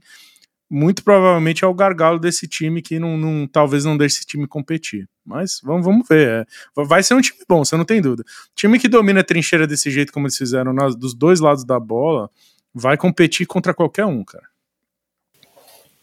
muito 0.70 1.04
provavelmente 1.04 1.66
é 1.66 1.68
o 1.68 1.74
gargalo 1.74 2.20
desse 2.20 2.48
time 2.48 2.84
que 2.84 3.00
não, 3.00 3.18
não, 3.18 3.48
talvez 3.48 3.84
não 3.84 3.98
deixe 3.98 4.18
esse 4.18 4.28
time 4.28 4.46
competir. 4.46 5.10
Mas 5.26 5.60
vamos, 5.64 5.86
vamos 5.86 6.08
ver. 6.08 6.46
É. 6.78 6.84
Vai 6.84 7.02
ser 7.02 7.16
um 7.16 7.22
time 7.22 7.40
bom, 7.48 7.66
você 7.66 7.76
não 7.76 7.86
tem 7.86 8.02
dúvida. 8.02 8.24
Time 8.56 8.78
que 8.78 8.88
domina 8.88 9.22
a 9.22 9.24
trincheira 9.24 9.66
desse 9.66 9.90
jeito, 9.90 10.14
como 10.14 10.28
eles 10.28 10.38
fizeram 10.38 10.74
dos 10.98 11.14
dois 11.14 11.40
lados 11.40 11.64
da 11.64 11.80
bola, 11.80 12.30
vai 12.74 12.96
competir 12.98 13.48
contra 13.48 13.74
qualquer 13.74 14.06
um, 14.06 14.24
cara. 14.24 14.46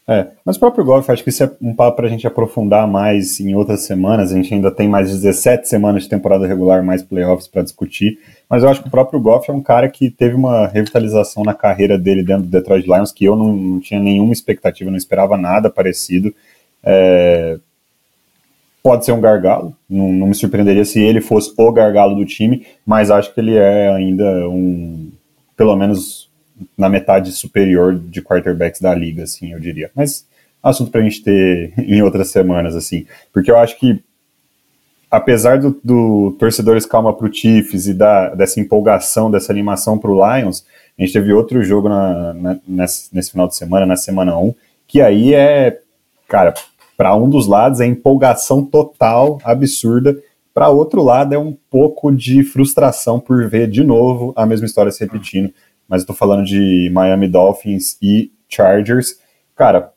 É, 0.05 0.27
mas 0.43 0.57
o 0.57 0.59
próprio 0.59 0.83
golfe, 0.83 1.09
acho 1.09 1.23
que 1.23 1.29
isso 1.29 1.43
é 1.43 1.51
um 1.61 1.73
papo 1.73 1.95
para 1.95 2.07
a 2.07 2.09
gente 2.09 2.27
aprofundar 2.27 2.85
mais 2.85 3.39
em 3.39 3.55
outras 3.55 3.81
semanas. 3.81 4.31
A 4.31 4.35
gente 4.35 4.53
ainda 4.53 4.69
tem 4.69 4.87
mais 4.87 5.09
17 5.09 5.67
semanas 5.67 6.03
de 6.03 6.09
temporada 6.09 6.45
regular, 6.45 6.83
mais 6.83 7.01
playoffs 7.01 7.47
para 7.47 7.63
discutir. 7.63 8.19
Mas 8.49 8.63
eu 8.63 8.69
acho 8.69 8.81
que 8.81 8.87
o 8.89 8.91
próprio 8.91 9.21
Goff 9.21 9.49
é 9.49 9.53
um 9.53 9.61
cara 9.61 9.87
que 9.87 10.11
teve 10.11 10.35
uma 10.35 10.67
revitalização 10.67 11.43
na 11.43 11.53
carreira 11.53 11.97
dele 11.97 12.21
dentro 12.21 12.43
do 12.43 12.49
Detroit 12.49 12.85
Lions 12.85 13.13
que 13.13 13.23
eu 13.23 13.37
não, 13.37 13.55
não 13.55 13.79
tinha 13.79 13.99
nenhuma 13.99 14.33
expectativa, 14.33 14.91
não 14.91 14.97
esperava 14.97 15.37
nada 15.37 15.69
parecido. 15.69 16.35
É, 16.83 17.57
pode 18.83 19.05
ser 19.05 19.13
um 19.13 19.21
gargalo, 19.21 19.73
não, 19.89 20.11
não, 20.11 20.27
me 20.27 20.35
surpreenderia 20.35 20.83
se 20.83 20.99
ele 20.99 21.21
fosse 21.21 21.53
o 21.57 21.71
gargalo 21.71 22.15
do 22.15 22.25
time, 22.25 22.67
mas 22.85 23.09
acho 23.09 23.33
que 23.33 23.39
ele 23.39 23.55
é 23.55 23.89
ainda 23.89 24.49
um, 24.49 25.09
pelo 25.55 25.73
menos 25.77 26.29
na 26.77 26.89
metade 26.89 27.31
superior 27.31 27.97
de 27.97 28.21
quarterbacks 28.21 28.81
da 28.81 28.93
liga, 28.93 29.23
assim, 29.23 29.53
eu 29.53 29.59
diria. 29.59 29.89
Mas 29.95 30.27
assunto 30.61 30.91
para 30.91 30.99
a 30.99 31.03
gente 31.03 31.23
ter 31.23 31.73
em 31.79 32.01
outras 32.01 32.29
semanas, 32.29 32.75
assim, 32.75 33.05
porque 33.31 33.49
eu 33.49 33.57
acho 33.57 33.79
que 33.79 34.03
apesar 35.09 35.59
do, 35.59 35.79
do 35.83 36.35
torcedores 36.39 36.85
calma 36.85 37.13
para 37.13 37.27
o 37.27 37.33
Chiefs 37.33 37.87
e 37.87 37.93
da, 37.93 38.33
dessa 38.33 38.59
empolgação, 38.59 39.29
dessa 39.29 39.51
animação 39.51 39.97
para 39.97 40.39
Lions, 40.39 40.65
a 40.97 41.01
gente 41.01 41.13
teve 41.13 41.31
outro 41.31 41.63
jogo 41.63 41.87
na, 41.87 42.33
na, 42.33 42.59
nesse, 42.67 43.15
nesse, 43.15 43.31
final 43.31 43.47
de 43.47 43.55
semana, 43.55 43.85
na 43.85 43.95
semana 43.95 44.37
1, 44.37 44.53
que 44.87 45.01
aí 45.01 45.33
é, 45.33 45.79
cara, 46.27 46.53
para 46.97 47.15
um 47.15 47.29
dos 47.29 47.47
lados 47.47 47.79
é 47.79 47.85
empolgação 47.85 48.65
total, 48.65 49.39
absurda, 49.43 50.17
para 50.53 50.69
outro 50.69 51.03
lado 51.03 51.33
é 51.33 51.37
um 51.37 51.55
pouco 51.69 52.11
de 52.11 52.43
frustração 52.43 53.19
por 53.19 53.49
ver 53.49 53.67
de 53.67 53.83
novo 53.83 54.33
a 54.35 54.45
mesma 54.45 54.65
história 54.65 54.91
se 54.91 55.03
repetindo 55.03 55.51
mas 55.87 56.01
eu 56.01 56.07
tô 56.07 56.13
falando 56.13 56.43
de 56.43 56.89
Miami 56.91 57.27
Dolphins 57.27 57.97
e 58.01 58.31
Chargers. 58.47 59.19
Cara, 59.55 59.91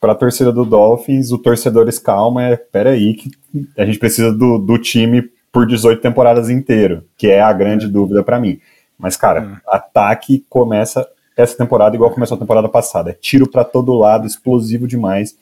para 0.00 0.12
a 0.12 0.16
torcida 0.16 0.52
do 0.52 0.64
Dolphins, 0.64 1.30
o 1.30 1.38
torcedor 1.38 1.86
calma 2.02 2.44
é, 2.44 2.56
peraí, 2.56 3.14
que 3.14 3.30
a 3.76 3.84
gente 3.84 3.98
precisa 3.98 4.32
do, 4.32 4.58
do 4.58 4.78
time 4.78 5.30
por 5.52 5.66
18 5.66 6.00
temporadas 6.00 6.50
inteiro, 6.50 7.04
que 7.16 7.28
é 7.28 7.40
a 7.40 7.52
grande 7.52 7.88
dúvida 7.88 8.22
para 8.22 8.40
mim. 8.40 8.58
Mas, 8.98 9.16
cara, 9.16 9.62
é. 9.64 9.76
ataque 9.76 10.44
começa 10.48 11.06
essa 11.36 11.56
temporada 11.56 11.94
igual 11.94 12.10
começou 12.10 12.36
a 12.36 12.40
temporada 12.40 12.68
passada. 12.68 13.10
É 13.10 13.12
tiro 13.12 13.48
para 13.48 13.62
todo 13.62 13.94
lado, 13.94 14.26
explosivo 14.26 14.86
demais 14.86 15.36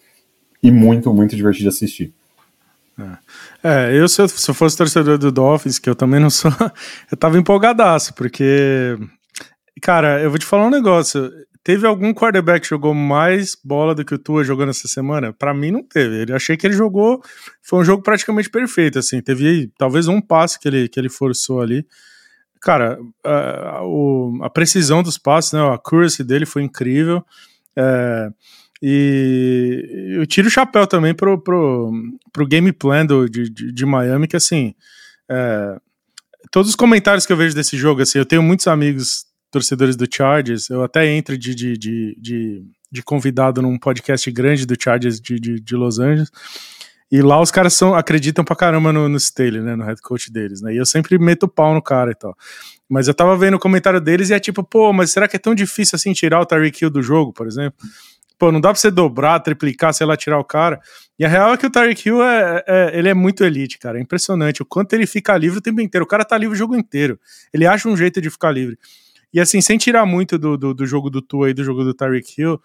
e 0.64 0.72
muito, 0.72 1.12
muito 1.14 1.36
divertido 1.36 1.70
de 1.70 1.76
assistir. 1.76 2.12
É, 3.62 3.90
é 3.90 3.96
eu 3.96 4.08
se, 4.08 4.20
eu 4.20 4.28
se 4.28 4.50
eu 4.50 4.54
fosse 4.54 4.76
torcedor 4.76 5.18
do 5.18 5.30
Dolphins, 5.30 5.78
que 5.78 5.88
eu 5.88 5.94
também 5.94 6.18
não 6.18 6.30
sou, 6.30 6.50
eu 7.10 7.16
tava 7.16 7.38
empolgadaço, 7.38 8.14
porque 8.14 8.98
Cara, 9.84 10.20
eu 10.22 10.30
vou 10.30 10.38
te 10.38 10.46
falar 10.46 10.66
um 10.66 10.70
negócio. 10.70 11.30
Teve 11.62 11.86
algum 11.86 12.12
quarterback 12.14 12.62
que 12.62 12.68
jogou 12.68 12.94
mais 12.94 13.56
bola 13.62 13.94
do 13.94 14.04
que 14.04 14.14
o 14.14 14.18
Tua 14.18 14.44
jogando 14.44 14.70
essa 14.70 14.86
semana? 14.86 15.32
Para 15.32 15.52
mim 15.52 15.70
não 15.70 15.82
teve. 15.82 16.30
Eu 16.30 16.36
achei 16.36 16.56
que 16.56 16.66
ele 16.66 16.74
jogou, 16.74 17.22
foi 17.62 17.80
um 17.80 17.84
jogo 17.84 18.02
praticamente 18.02 18.50
perfeito, 18.50 18.98
assim. 18.98 19.20
Teve 19.20 19.70
talvez 19.76 20.06
um 20.08 20.20
passe 20.20 20.58
que 20.58 20.68
ele, 20.68 20.88
que 20.88 20.98
ele 20.98 21.08
forçou 21.08 21.60
ali. 21.60 21.86
Cara, 22.60 22.98
a, 23.24 23.82
o, 23.84 24.38
a 24.42 24.48
precisão 24.48 25.02
dos 25.02 25.18
passes, 25.18 25.52
né, 25.52 25.60
a 25.60 25.74
accuracy 25.74 26.22
dele 26.24 26.46
foi 26.46 26.62
incrível. 26.62 27.24
É, 27.76 28.28
e 28.86 30.12
eu 30.18 30.26
tiro 30.26 30.46
o 30.46 30.50
chapéu 30.50 30.86
também 30.86 31.14
pro, 31.14 31.40
pro, 31.40 31.90
pro 32.30 32.46
game 32.46 32.70
plan 32.70 33.06
do, 33.06 33.26
de, 33.26 33.48
de, 33.48 33.86
Miami, 33.86 34.28
que 34.28 34.36
assim, 34.36 34.74
é, 35.26 35.78
todos 36.50 36.68
os 36.68 36.76
comentários 36.76 37.24
que 37.24 37.32
eu 37.32 37.36
vejo 37.38 37.54
desse 37.54 37.78
jogo, 37.78 38.02
assim, 38.02 38.18
eu 38.18 38.26
tenho 38.26 38.42
muitos 38.42 38.66
amigos 38.66 39.24
torcedores 39.50 39.96
do 39.96 40.06
Chargers. 40.12 40.68
Eu 40.68 40.82
até 40.82 41.06
entro 41.06 41.38
de, 41.38 41.54
de, 41.54 41.78
de, 41.78 42.14
de, 42.20 42.62
de 42.92 43.02
convidado 43.02 43.62
num 43.62 43.78
podcast 43.78 44.30
grande 44.30 44.66
do 44.66 44.76
Chargers 44.78 45.18
de, 45.18 45.40
de, 45.40 45.58
de, 45.60 45.76
Los 45.76 45.98
Angeles. 45.98 46.30
E 47.10 47.22
lá 47.22 47.40
os 47.40 47.50
caras 47.50 47.72
são, 47.72 47.94
acreditam 47.94 48.44
pra 48.44 48.54
caramba 48.54 48.92
no, 48.92 49.08
no 49.08 49.16
Staley, 49.16 49.62
né? 49.62 49.76
No 49.76 49.84
head 49.84 50.02
coach 50.02 50.30
deles, 50.30 50.60
né? 50.60 50.74
E 50.74 50.76
eu 50.76 50.84
sempre 50.84 51.18
meto 51.18 51.48
pau 51.48 51.72
no 51.72 51.80
cara 51.80 52.10
e 52.10 52.14
tal. 52.14 52.36
Mas 52.86 53.08
eu 53.08 53.14
tava 53.14 53.34
vendo 53.34 53.54
o 53.54 53.58
comentário 53.58 53.98
deles 53.98 54.28
e 54.28 54.34
é 54.34 54.38
tipo, 54.38 54.62
pô, 54.62 54.92
mas 54.92 55.10
será 55.10 55.26
que 55.26 55.36
é 55.36 55.38
tão 55.38 55.54
difícil 55.54 55.96
assim 55.96 56.12
tirar 56.12 56.38
o 56.40 56.44
Tyreek 56.44 56.84
Hill 56.84 56.90
do 56.90 57.02
jogo, 57.02 57.32
por 57.32 57.46
exemplo? 57.46 57.78
Pô, 58.38 58.50
não 58.50 58.60
dá 58.60 58.70
pra 58.70 58.80
você 58.80 58.90
dobrar, 58.90 59.38
triplicar, 59.40 59.94
sei 59.94 60.06
lá, 60.06 60.16
tirar 60.16 60.38
o 60.38 60.44
cara. 60.44 60.80
E 61.18 61.24
a 61.24 61.28
real 61.28 61.54
é 61.54 61.56
que 61.56 61.66
o 61.66 61.70
Tyreek 61.70 62.08
Hill 62.08 62.22
é, 62.22 62.64
é, 62.66 62.98
ele 62.98 63.08
é 63.08 63.14
muito 63.14 63.44
elite, 63.44 63.78
cara. 63.78 63.98
É 63.98 64.02
impressionante 64.02 64.62
o 64.62 64.66
quanto 64.66 64.92
ele 64.92 65.06
fica 65.06 65.36
livre 65.36 65.58
o 65.58 65.62
tempo 65.62 65.80
inteiro. 65.80 66.04
O 66.04 66.08
cara 66.08 66.24
tá 66.24 66.36
livre 66.36 66.54
o 66.54 66.58
jogo 66.58 66.76
inteiro. 66.76 67.18
Ele 67.52 67.66
acha 67.66 67.88
um 67.88 67.96
jeito 67.96 68.20
de 68.20 68.28
ficar 68.30 68.50
livre. 68.50 68.76
E 69.32 69.40
assim, 69.40 69.60
sem 69.60 69.78
tirar 69.78 70.04
muito 70.06 70.38
do, 70.38 70.56
do, 70.56 70.74
do 70.74 70.86
jogo 70.86 71.10
do 71.10 71.22
Tua 71.22 71.50
e 71.50 71.54
do 71.54 71.64
jogo 71.64 71.84
do 71.84 71.94
Tyreek 71.94 72.40
Hill, 72.40 72.60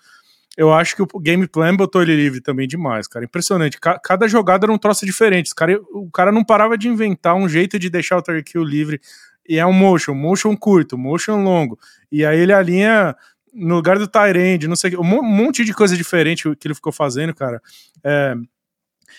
eu 0.57 0.73
acho 0.73 0.95
que 0.95 1.01
o 1.01 1.19
game 1.19 1.47
plan 1.47 1.75
botou 1.75 2.01
ele 2.01 2.15
livre 2.15 2.41
também 2.41 2.67
demais, 2.67 3.07
cara. 3.07 3.23
Impressionante. 3.23 3.79
Cada 3.79 4.27
jogada 4.27 4.65
era 4.65 4.73
um 4.73 4.77
troço 4.77 5.05
diferente. 5.05 5.53
Cara, 5.55 5.79
o 5.93 6.09
cara 6.11 6.31
não 6.31 6.43
parava 6.43 6.77
de 6.77 6.87
inventar 6.87 7.35
um 7.35 7.47
jeito 7.47 7.79
de 7.79 7.89
deixar 7.89 8.17
o 8.17 8.21
Tyreek 8.21 8.51
Hill 8.55 8.63
livre. 8.63 8.99
E 9.47 9.57
é 9.57 9.65
um 9.65 9.73
motion, 9.73 10.13
motion 10.13 10.55
curto, 10.57 10.97
motion 10.97 11.43
longo. 11.43 11.79
E 12.11 12.25
aí 12.25 12.39
ele 12.39 12.53
alinha 12.53 13.15
no 13.53 13.75
lugar 13.75 13.97
do 13.97 14.07
Tyrande, 14.07 14.67
não 14.67 14.75
sei 14.75 14.95
um 14.95 15.03
monte 15.03 15.63
de 15.65 15.73
coisa 15.73 15.95
diferente 15.95 16.53
que 16.55 16.67
ele 16.67 16.75
ficou 16.75 16.91
fazendo, 16.91 17.33
cara. 17.33 17.61
É, 18.03 18.35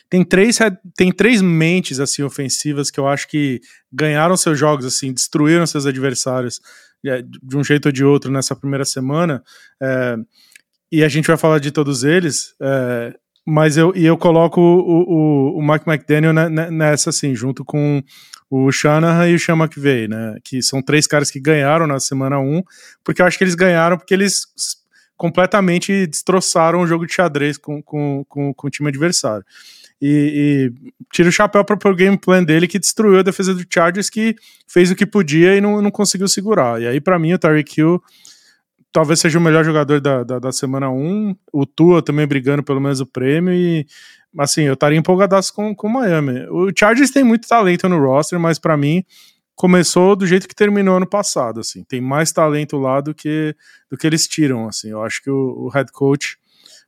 tem 0.09 0.25
três, 0.25 0.59
tem 0.97 1.13
três 1.13 1.41
mentes 1.41 2.01
assim 2.01 2.23
ofensivas 2.23 2.91
que 2.91 2.99
eu 2.99 3.07
acho 3.07 3.29
que 3.29 3.61
ganharam 3.93 4.37
seus 4.37 4.59
jogos 4.59 4.85
assim, 4.85 5.13
destruíram 5.13 5.67
seus 5.67 5.87
adversários 5.87 6.61
é, 7.05 7.23
de 7.23 7.57
um 7.57 7.65
jeito 7.65 7.87
ou 7.87 7.93
de 7.93 8.05
outro 8.05 8.31
nessa 8.31 8.55
primeira 8.55 8.85
semana, 8.85 9.43
é, 9.81 10.17
e 10.93 11.05
a 11.05 11.09
gente 11.09 11.27
vai 11.27 11.37
falar 11.37 11.61
de 11.61 11.71
todos 11.71 12.03
eles, 12.03 12.55
é, 12.61 13.15
mas 13.47 13.77
eu, 13.77 13.93
e 13.97 14.05
eu 14.05 14.17
coloco 14.17 14.61
o, 14.61 15.55
o, 15.57 15.59
o 15.59 15.63
Mike 15.63 15.89
McDaniel 15.89 16.33
nessa, 16.33 17.11
assim, 17.11 17.35
junto 17.35 17.65
com 17.65 18.03
o 18.51 18.71
Shanahan 18.71 19.29
e 19.29 19.35
o 19.35 19.39
Sean 19.39 19.57
McVay, 19.57 20.09
né? 20.09 20.37
Que 20.45 20.63
são 20.63 20.83
três 20.83 21.07
caras 21.07 21.31
que 21.31 21.41
ganharam 21.41 21.87
na 21.87 22.01
semana 22.01 22.39
1, 22.39 22.63
porque 23.05 23.23
eu 23.23 23.27
acho 23.27 23.39
que 23.39 23.45
eles 23.45 23.55
ganharam 23.55 23.97
porque 23.97 24.13
eles 24.13 24.47
completamente 25.17 26.07
destroçaram 26.07 26.81
o 26.81 26.87
jogo 26.87 27.07
de 27.07 27.13
xadrez 27.13 27.59
com, 27.59 27.83
com, 27.83 28.25
com, 28.29 28.55
com 28.55 28.67
o 28.67 28.71
time 28.71 28.89
adversário. 28.89 29.45
E, 30.01 30.73
e 30.83 30.93
tira 31.13 31.29
o 31.29 31.33
chapéu 31.33 31.63
para 31.63 31.91
o 31.91 31.95
game 31.95 32.17
plan 32.17 32.43
dele 32.43 32.67
que 32.67 32.79
destruiu 32.79 33.19
a 33.19 33.23
defesa 33.23 33.55
do 33.55 33.65
Chargers, 33.69 34.09
que 34.09 34.35
fez 34.67 34.91
o 34.91 34.97
que 34.97 35.05
podia 35.05 35.55
e 35.55 35.61
não, 35.61 35.83
não 35.83 35.91
conseguiu 35.91 36.27
segurar. 36.27 36.81
E 36.81 36.87
aí, 36.87 37.01
para 37.01 37.19
mim, 37.19 37.35
o 37.35 37.39
Tyreek 37.39 37.79
Hill 37.79 38.03
talvez 38.93 39.21
seja 39.21 39.39
o 39.39 39.43
melhor 39.43 39.65
jogador 39.65 40.01
da, 40.01 40.25
da, 40.25 40.39
da, 40.39 40.53
semana 40.53 40.91
1. 40.91 41.35
O 41.53 41.67
Tua 41.67 42.03
também 42.03 42.27
brigando 42.27 42.63
pelo 42.63 42.81
menos 42.81 43.01
o 43.01 43.07
prêmio. 43.07 43.53
E 43.53 43.87
assim, 44.39 44.63
eu 44.63 44.75
estaria 44.75 44.99
empolgadaço 44.99 45.53
com 45.55 45.75
o 45.75 45.89
Miami. 45.89 46.47
O 46.51 46.71
Chargers 46.77 47.11
tem 47.11 47.25
muito 47.25 47.49
talento 47.49 47.89
no 47.89 47.99
roster, 47.99 48.39
mas 48.39 48.59
para 48.59 48.77
mim 48.77 49.05
começou 49.55 50.17
do 50.17 50.27
jeito 50.27 50.49
que 50.49 50.55
terminou 50.55 50.97
ano 50.97 51.07
passado. 51.07 51.61
Assim, 51.61 51.85
tem 51.85 52.01
mais 52.01 52.33
talento 52.33 52.77
lá 52.77 53.01
do 53.01 53.15
que, 53.15 53.55
do 53.91 53.97
que 53.97 54.07
eles 54.07 54.27
tiram. 54.27 54.67
Assim, 54.67 54.91
eu 54.91 55.03
acho 55.03 55.23
que 55.23 55.31
o, 55.31 55.67
o 55.67 55.69
head 55.69 55.91
coach, 55.93 56.39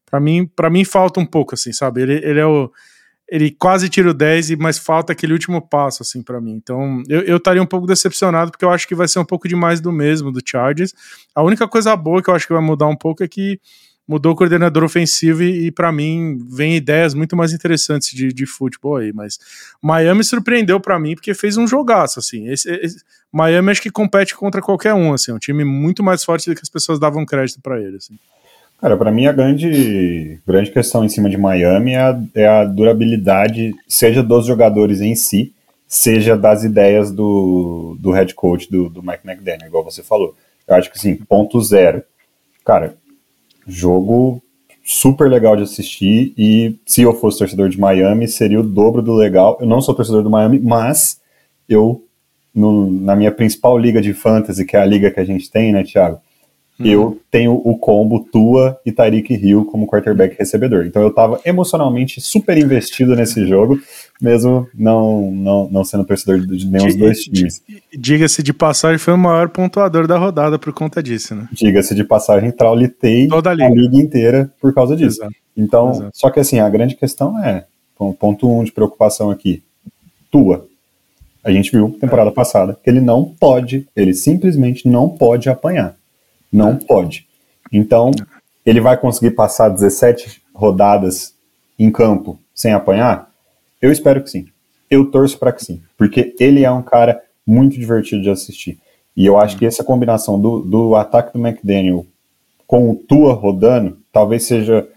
para 0.07 0.19
mim, 0.19 0.47
para 0.47 0.71
mim 0.71 0.85
falta 0.85 1.21
um 1.21 1.27
pouco, 1.27 1.55
assim, 1.55 1.73
sabe? 1.73 2.03
Ele, 2.03 2.15
ele 2.25 2.41
é 2.41 2.47
o 2.47 2.71
ele 3.33 3.51
quase 3.51 3.89
tira 3.89 4.11
o 4.11 4.15
10, 4.15 4.57
mas 4.57 4.77
falta 4.77 5.15
aquele 5.15 5.33
último 5.33 5.63
passo, 5.63 6.03
assim, 6.03 6.23
para 6.23 6.39
mim. 6.39 6.53
Então, 6.53 7.03
eu, 7.09 7.39
estaria 7.39 7.63
um 7.63 7.67
pouco 7.67 7.87
decepcionado, 7.87 8.51
porque 8.51 8.63
eu 8.63 8.69
acho 8.69 8.87
que 8.87 8.95
vai 8.95 9.09
ser 9.09 9.21
um 9.21 9.25
pouco 9.25 9.49
demais 9.49 9.81
do 9.81 9.91
mesmo 9.91 10.31
do 10.31 10.43
Chargers. 10.45 10.93
A 11.35 11.43
única 11.43 11.67
coisa 11.67 11.97
boa 11.97 12.23
que 12.23 12.29
eu 12.29 12.35
acho 12.35 12.47
que 12.47 12.53
vai 12.53 12.61
mudar 12.63 12.87
um 12.89 12.95
pouco 12.95 13.25
é 13.25 13.29
que 13.29 13.59
mudou 14.07 14.33
o 14.33 14.37
coordenador 14.37 14.85
ofensivo 14.85 15.43
e, 15.43 15.69
e 15.69 15.73
para 15.73 15.91
mim, 15.91 16.47
vem 16.47 16.77
ideias 16.77 17.15
muito 17.15 17.35
mais 17.35 17.55
interessantes 17.55 18.11
de, 18.11 18.35
de 18.35 18.45
futebol 18.45 18.97
aí. 18.97 19.15
Mas 19.15 19.39
Miami 19.81 20.25
surpreendeu 20.25 20.79
para 20.79 20.99
mim, 20.99 21.15
porque 21.15 21.33
fez 21.33 21.57
um 21.57 21.67
jogaço, 21.67 22.19
assim. 22.19 22.51
Esse, 22.51 22.71
esse, 22.71 23.03
Miami 23.33 23.71
acho 23.71 23.81
que 23.81 23.91
compete 23.91 24.37
contra 24.37 24.61
qualquer 24.61 24.93
um, 24.93 25.15
assim. 25.15 25.31
É 25.31 25.35
um 25.35 25.39
time 25.39 25.65
muito 25.65 26.03
mais 26.03 26.23
forte 26.23 26.51
do 26.51 26.55
que 26.55 26.61
as 26.63 26.69
pessoas 26.69 27.01
davam 27.01 27.25
crédito 27.25 27.63
para 27.63 27.81
ele, 27.81 27.97
assim. 27.97 28.19
Cara, 28.83 28.97
para 28.97 29.13
mim 29.13 29.27
a 29.27 29.33
grande, 29.33 30.41
grande 30.45 30.73
questão 30.73 31.05
em 31.05 31.09
cima 31.09 31.31
de 31.31 31.39
Miami 31.39 31.93
é 31.93 32.01
a, 32.01 32.23
é 32.35 32.47
a, 32.49 32.65
durabilidade, 32.65 33.73
seja 33.87 34.25
dos 34.25 34.45
jogadores 34.45 35.01
em 35.01 35.15
si, 35.15 35.55
seja 35.87 36.37
das 36.37 36.65
ideias 36.65 37.13
do, 37.13 37.97
do 38.01 38.11
head 38.11 38.35
coach, 38.35 38.69
do, 38.69 38.89
do 38.89 39.01
Mike 39.01 39.25
McDaniel, 39.25 39.69
igual 39.69 39.85
você 39.85 40.03
falou. 40.03 40.35
Eu 40.67 40.75
acho 40.75 40.91
que 40.91 40.99
sim, 40.99 41.15
ponto 41.15 41.61
zero. 41.61 42.03
Cara, 42.65 42.97
jogo 43.69 44.43
super 44.85 45.31
legal 45.31 45.55
de 45.55 45.63
assistir 45.63 46.35
e 46.37 46.77
se 46.85 47.03
eu 47.03 47.15
fosse 47.15 47.39
torcedor 47.39 47.69
de 47.69 47.79
Miami, 47.79 48.27
seria 48.27 48.59
o 48.59 48.65
dobro 48.65 49.01
do 49.01 49.15
legal. 49.15 49.59
Eu 49.61 49.67
não 49.69 49.81
sou 49.81 49.95
torcedor 49.95 50.25
do 50.25 50.31
Miami, 50.31 50.59
mas 50.59 51.21
eu, 51.69 52.05
no, 52.53 52.91
na 52.91 53.15
minha 53.15 53.31
principal 53.31 53.79
liga 53.79 54.03
de 54.03 54.13
fantasy, 54.13 54.65
que 54.65 54.77
é 54.77 54.81
a 54.81 54.85
liga 54.85 55.09
que 55.09 55.21
a 55.21 55.25
gente 55.25 55.49
tem, 55.49 55.73
né, 55.73 55.85
Thiago? 55.85 56.21
Uhum. 56.79 56.87
Eu 56.87 57.21
tenho 57.31 57.53
o 57.53 57.79
combo 57.79 58.27
Tua 58.33 58.79
e 58.85 58.91
Tariq 58.91 59.35
Hill 59.35 59.65
como 59.67 59.87
quarterback 59.87 60.37
recebedor. 60.39 60.87
Então 60.87 61.03
eu 61.03 61.09
estava 61.09 61.41
emocionalmente 61.45 62.21
super 62.21 62.57
investido 62.57 63.15
nesse 63.15 63.47
jogo, 63.47 63.79
mesmo 64.21 64.67
não, 64.75 65.31
não, 65.31 65.69
não 65.71 65.85
sendo 65.85 66.05
torcedor 66.05 66.41
de 66.41 66.67
nenhum 66.67 66.87
dos 66.87 66.97
dois 66.97 67.19
times. 67.21 67.63
Diga-se 67.97 68.43
de 68.43 68.53
passagem, 68.53 68.99
foi 68.99 69.15
o 69.15 69.19
maior 69.19 69.49
pontuador 69.49 70.07
da 70.07 70.19
rodada 70.19 70.59
por 70.59 70.73
conta 70.73 71.03
disso, 71.03 71.35
né? 71.35 71.49
Diga-se 71.53 71.95
de 71.95 72.05
passagem, 72.05 72.51
traulitei 72.51 73.29
Toda 73.29 73.51
a 73.51 73.55
liga. 73.55 73.67
a 73.67 73.71
liga 73.71 73.97
inteira 73.97 74.51
por 74.61 74.75
causa 74.75 74.97
disso. 74.97 75.19
Exato. 75.21 75.35
Então, 75.57 75.91
Exato. 75.91 76.11
só 76.15 76.31
que 76.31 76.41
assim, 76.41 76.59
a 76.59 76.69
grande 76.69 76.95
questão 76.95 77.39
é, 77.45 77.65
ponto 78.19 78.49
um 78.51 78.65
de 78.65 78.73
preocupação 78.73 79.31
aqui, 79.31 79.63
Tua. 80.31 80.67
A 81.45 81.51
gente 81.51 81.71
viu 81.71 81.97
temporada 82.01 82.31
é. 82.31 82.33
passada 82.33 82.79
que 82.83 82.89
ele 82.89 83.01
não 83.01 83.25
pode, 83.25 83.87
ele 83.95 84.15
simplesmente 84.15 84.89
não 84.89 85.09
pode 85.09 85.49
apanhar. 85.49 85.97
Não 86.53 86.77
pode. 86.77 87.27
Então, 87.73 88.11
ele 88.65 88.81
vai 88.81 88.97
conseguir 88.97 89.33
passar 89.33 89.69
17 89.69 90.43
rodadas 90.55 91.35
em 91.79 91.91
campo 91.91 92.39
sem 92.55 92.73
apanhar? 92.73 93.31
Eu 93.81 93.91
espero 93.91 94.23
que 94.23 94.31
sim. 94.31 94.47
Eu 94.91 95.11
torço 95.11 95.39
para 95.39 95.53
que 95.53 95.65
sim, 95.65 95.81
porque 95.97 96.35
ele 96.39 96.65
é 96.65 96.71
um 96.71 96.83
cara 96.83 97.23
muito 97.47 97.79
divertido 97.79 98.23
de 98.23 98.31
assistir. 98.31 98.79
E 99.17 99.27
eu 99.27 99.39
acho 99.39 99.57
que 99.57 99.67
essa 99.67 99.83
combinação 99.83 100.41
do, 100.41 100.61
do 100.61 100.95
ataque 100.95 101.33
do 101.33 101.45
McDaniel 101.45 102.07
com 102.67 102.91
o 102.91 102.95
Tua 102.95 103.35
rodando, 103.35 103.99
talvez 104.13 104.45
seja 104.45 104.89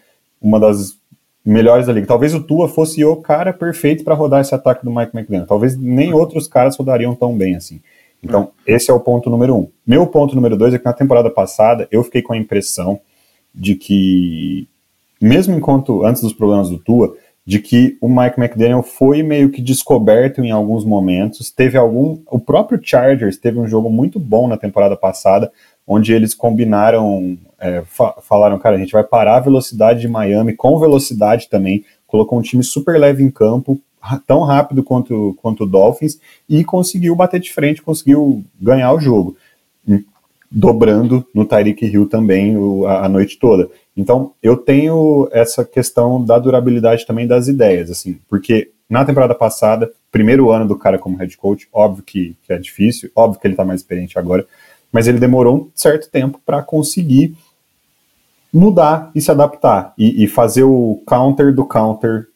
uma 0.41 0.59
das 0.59 0.97
melhores 1.45 1.87
da 1.87 1.93
liga. 1.93 2.07
Talvez 2.07 2.33
o 2.33 2.41
Tua 2.41 2.67
fosse 2.67 3.03
o 3.03 3.17
cara 3.17 3.51
perfeito 3.51 4.03
para 4.03 4.15
rodar 4.15 4.41
esse 4.41 4.55
ataque 4.55 4.85
do 4.85 4.91
Mike 4.91 5.15
McDaniel. 5.15 5.47
Talvez 5.47 5.77
nem 5.77 6.13
outros 6.13 6.47
caras 6.47 6.77
rodariam 6.77 7.13
tão 7.15 7.37
bem 7.37 7.55
assim. 7.55 7.81
Então, 8.25 8.49
esse 8.65 8.89
é 8.89 8.93
o 8.93 8.99
ponto 8.99 9.29
número 9.29 9.55
um. 9.55 9.67
Meu 9.85 10.07
ponto 10.07 10.35
número 10.35 10.57
dois 10.57 10.73
é 10.73 10.79
que 10.79 10.85
na 10.85 10.93
temporada 10.93 11.29
passada 11.29 11.87
eu 11.91 12.03
fiquei 12.03 12.23
com 12.23 12.33
a 12.33 12.37
impressão 12.37 12.99
de 13.53 13.75
que, 13.75 14.67
mesmo 15.21 15.55
enquanto 15.55 16.03
antes 16.03 16.23
dos 16.23 16.33
problemas 16.33 16.69
do 16.69 16.79
Tua, 16.79 17.15
de 17.45 17.59
que 17.59 17.95
o 18.01 18.09
Mike 18.09 18.39
McDaniel 18.39 18.81
foi 18.81 19.21
meio 19.21 19.51
que 19.51 19.61
descoberto 19.61 20.43
em 20.43 20.49
alguns 20.49 20.83
momentos. 20.83 21.51
Teve 21.51 21.77
algum. 21.77 22.17
O 22.25 22.39
próprio 22.39 22.79
Chargers 22.81 23.37
teve 23.37 23.59
um 23.59 23.67
jogo 23.67 23.91
muito 23.91 24.19
bom 24.19 24.47
na 24.47 24.57
temporada 24.57 24.97
passada, 24.97 25.51
onde 25.85 26.11
eles 26.11 26.33
combinaram, 26.33 27.37
é, 27.59 27.83
fa 27.85 28.15
falaram, 28.23 28.57
cara, 28.57 28.75
a 28.75 28.79
gente 28.79 28.91
vai 28.91 29.03
parar 29.03 29.37
a 29.37 29.41
velocidade 29.41 30.01
de 30.01 30.07
Miami 30.07 30.53
com 30.53 30.79
velocidade 30.79 31.47
também, 31.47 31.85
colocou 32.07 32.39
um 32.39 32.41
time 32.41 32.63
super 32.63 32.99
leve 32.99 33.23
em 33.23 33.29
campo, 33.29 33.79
tão 34.25 34.41
rápido 34.41 34.83
quanto, 34.83 35.35
quanto 35.41 35.63
o 35.63 35.67
Dolphins 35.67 36.19
e 36.47 36.63
conseguiu 36.63 37.15
bater 37.15 37.39
de 37.39 37.51
frente, 37.51 37.81
conseguiu 37.81 38.43
ganhar 38.59 38.93
o 38.93 38.99
jogo, 38.99 39.35
dobrando 40.49 41.25
no 41.33 41.45
Tyreek 41.45 41.85
Hill 41.85 42.07
também 42.07 42.55
o, 42.55 42.85
a, 42.85 43.05
a, 43.05 43.09
noite 43.09 43.37
toda. 43.37 43.69
Então, 43.95 44.33
eu 44.41 44.55
tenho 44.55 45.27
essa 45.31 45.65
questão 45.65 46.23
da 46.23 46.39
durabilidade 46.39 47.05
também 47.05 47.27
das 47.27 47.47
ideias, 47.47 47.89
assim, 47.89 48.19
porque 48.29 48.71
na 48.89 49.03
temporada 49.03 49.33
passada, 49.33 49.91
primeiro 50.11 50.51
ano 50.51 50.67
do 50.67 50.77
cara 50.77 50.99
como 50.99 51.17
head 51.17 51.35
coach, 51.37 51.67
óbvio 51.73 52.03
que, 52.03 52.35
que 52.43 52.53
é 52.53 52.57
difícil, 52.57 53.11
óbvio 53.15 53.39
que 53.41 53.47
ele 53.47 53.53
está 53.53 53.65
mais 53.65 53.81
experiente 53.81 54.17
agora, 54.17 54.45
mas 54.91 55.07
ele 55.07 55.19
demorou 55.19 55.57
um 55.57 55.69
certo 55.73 56.09
tempo 56.09 56.39
para 56.45 56.61
conseguir 56.61 57.35
mudar 58.53 59.11
e 59.13 59.19
se 59.19 59.29
adaptar 59.29 59.93
e, 59.97 60.23
e, 60.23 60.27
fazer 60.27 60.63
o 60.63 61.01
counter 61.05 61.53
do 61.53 61.65
counter 61.65 62.27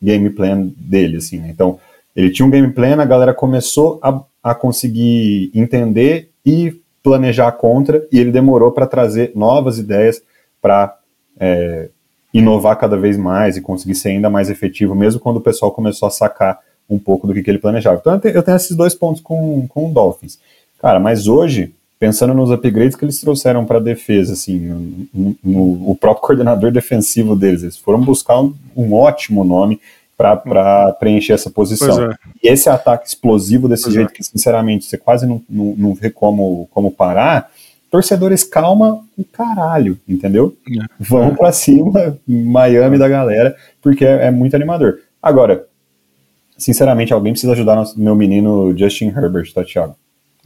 game 0.00 0.30
plan 0.30 0.70
dele, 0.76 1.16
assim, 1.18 1.38
né? 1.38 1.48
Então, 1.50 1.78
ele 2.14 2.30
tinha 2.30 2.46
um 2.46 2.50
game 2.50 2.72
plan, 2.72 3.00
a 3.00 3.04
galera 3.04 3.34
começou 3.34 3.98
a, 4.02 4.22
a 4.42 4.54
conseguir 4.54 5.50
entender 5.54 6.30
e 6.44 6.80
planejar 7.02 7.52
contra, 7.52 8.06
e 8.10 8.18
ele 8.18 8.32
demorou 8.32 8.72
para 8.72 8.86
trazer 8.86 9.32
novas 9.34 9.78
ideias 9.78 10.20
para 10.60 10.96
é, 11.38 11.88
inovar 12.32 12.76
cada 12.76 12.96
vez 12.96 13.16
mais 13.16 13.56
e 13.56 13.60
conseguir 13.60 13.94
ser 13.94 14.10
ainda 14.10 14.28
mais 14.28 14.50
efetivo, 14.50 14.94
mesmo 14.94 15.20
quando 15.20 15.36
o 15.38 15.40
pessoal 15.40 15.72
começou 15.72 16.06
a 16.08 16.10
sacar 16.10 16.58
um 16.88 16.98
pouco 16.98 17.26
do 17.26 17.34
que, 17.34 17.42
que 17.42 17.50
ele 17.50 17.58
planejava. 17.58 17.98
Então, 18.00 18.14
eu 18.14 18.42
tenho, 18.42 18.56
esses 18.56 18.76
dois 18.76 18.94
pontos 18.94 19.20
com, 19.20 19.66
com 19.68 19.90
o 19.90 19.92
Dolphins. 19.92 20.38
Cara, 20.80 20.98
mas 20.98 21.26
hoje, 21.26 21.74
pensando 21.98 22.32
nos 22.32 22.50
upgrades 22.50 22.96
que 22.96 23.04
eles 23.04 23.20
trouxeram 23.20 23.64
para 23.64 23.78
a 23.78 23.82
defesa, 23.82 24.32
assim, 24.32 24.58
no, 25.12 25.36
no, 25.42 25.90
o 25.90 25.96
próprio 25.96 26.22
coordenador 26.26 26.70
defensivo 26.70 27.34
deles, 27.34 27.62
eles 27.62 27.76
foram 27.76 28.00
buscar 28.00 28.40
um, 28.40 28.54
um 28.76 28.94
ótimo 28.94 29.44
nome 29.44 29.80
para 30.16 30.92
preencher 30.98 31.32
essa 31.32 31.48
posição. 31.48 32.10
É. 32.10 32.16
E 32.42 32.48
esse 32.48 32.68
ataque 32.68 33.06
explosivo 33.06 33.68
desse 33.68 33.84
pois 33.84 33.94
jeito 33.94 34.10
é. 34.10 34.14
que, 34.14 34.24
sinceramente, 34.24 34.84
você 34.84 34.98
quase 34.98 35.26
não, 35.26 35.40
não, 35.48 35.74
não 35.76 35.94
vê 35.94 36.10
como, 36.10 36.68
como 36.72 36.90
parar, 36.90 37.50
torcedores, 37.88 38.42
calma 38.42 39.00
o 39.16 39.24
caralho, 39.24 39.98
entendeu? 40.08 40.56
É. 40.68 40.86
Vão 40.98 41.34
para 41.34 41.52
cima, 41.52 42.18
Miami 42.26 42.98
da 42.98 43.08
galera, 43.08 43.56
porque 43.80 44.04
é, 44.04 44.26
é, 44.26 44.30
muito 44.30 44.56
animador. 44.56 44.98
Agora, 45.22 45.66
sinceramente, 46.56 47.12
alguém 47.12 47.32
precisa 47.32 47.52
ajudar 47.52 47.76
nosso, 47.76 47.98
meu 47.98 48.16
menino 48.16 48.76
Justin 48.76 49.08
Herbert, 49.08 49.52
tá, 49.52 49.64
Thiago? 49.64 49.96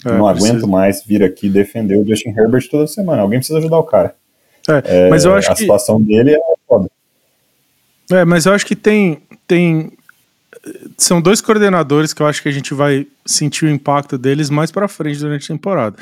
É, 0.04 0.12
não 0.12 0.26
aguento 0.26 0.50
precisa. 0.50 0.66
mais 0.66 1.04
vir 1.04 1.22
aqui 1.22 1.48
defender 1.48 1.96
o 1.96 2.06
Justin 2.06 2.30
Herbert 2.30 2.68
toda 2.70 2.86
semana. 2.86 3.22
Alguém 3.22 3.38
precisa 3.38 3.58
ajudar 3.58 3.78
o 3.78 3.84
cara. 3.84 4.14
É, 4.68 5.08
mas 5.08 5.24
eu 5.24 5.34
é, 5.34 5.38
acho 5.38 5.50
a 5.50 5.54
que... 5.54 5.60
situação 5.60 6.00
dele 6.00 6.32
é 6.32 6.40
foda. 6.66 6.90
É, 8.10 8.24
mas 8.24 8.46
eu 8.46 8.52
acho 8.52 8.66
que 8.66 8.76
tem, 8.76 9.22
tem. 9.46 9.92
São 10.96 11.20
dois 11.20 11.40
coordenadores 11.40 12.12
que 12.12 12.22
eu 12.22 12.26
acho 12.26 12.42
que 12.42 12.48
a 12.48 12.52
gente 12.52 12.74
vai 12.74 13.06
sentir 13.24 13.64
o 13.64 13.70
impacto 13.70 14.18
deles 14.18 14.50
mais 14.50 14.70
para 14.70 14.88
frente 14.88 15.18
durante 15.18 15.44
a 15.44 15.54
temporada. 15.54 15.96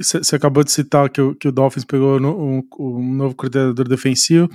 Você 0.00 0.34
acabou 0.34 0.64
de 0.64 0.72
citar 0.72 1.08
que 1.08 1.20
o, 1.20 1.34
que 1.34 1.46
o 1.46 1.52
Dolphins 1.52 1.84
pegou 1.84 2.18
no, 2.18 2.36
um, 2.36 2.62
um, 2.78 3.14
novo 3.14 3.36
coordenador 3.36 3.86
defensivo, 3.88 4.50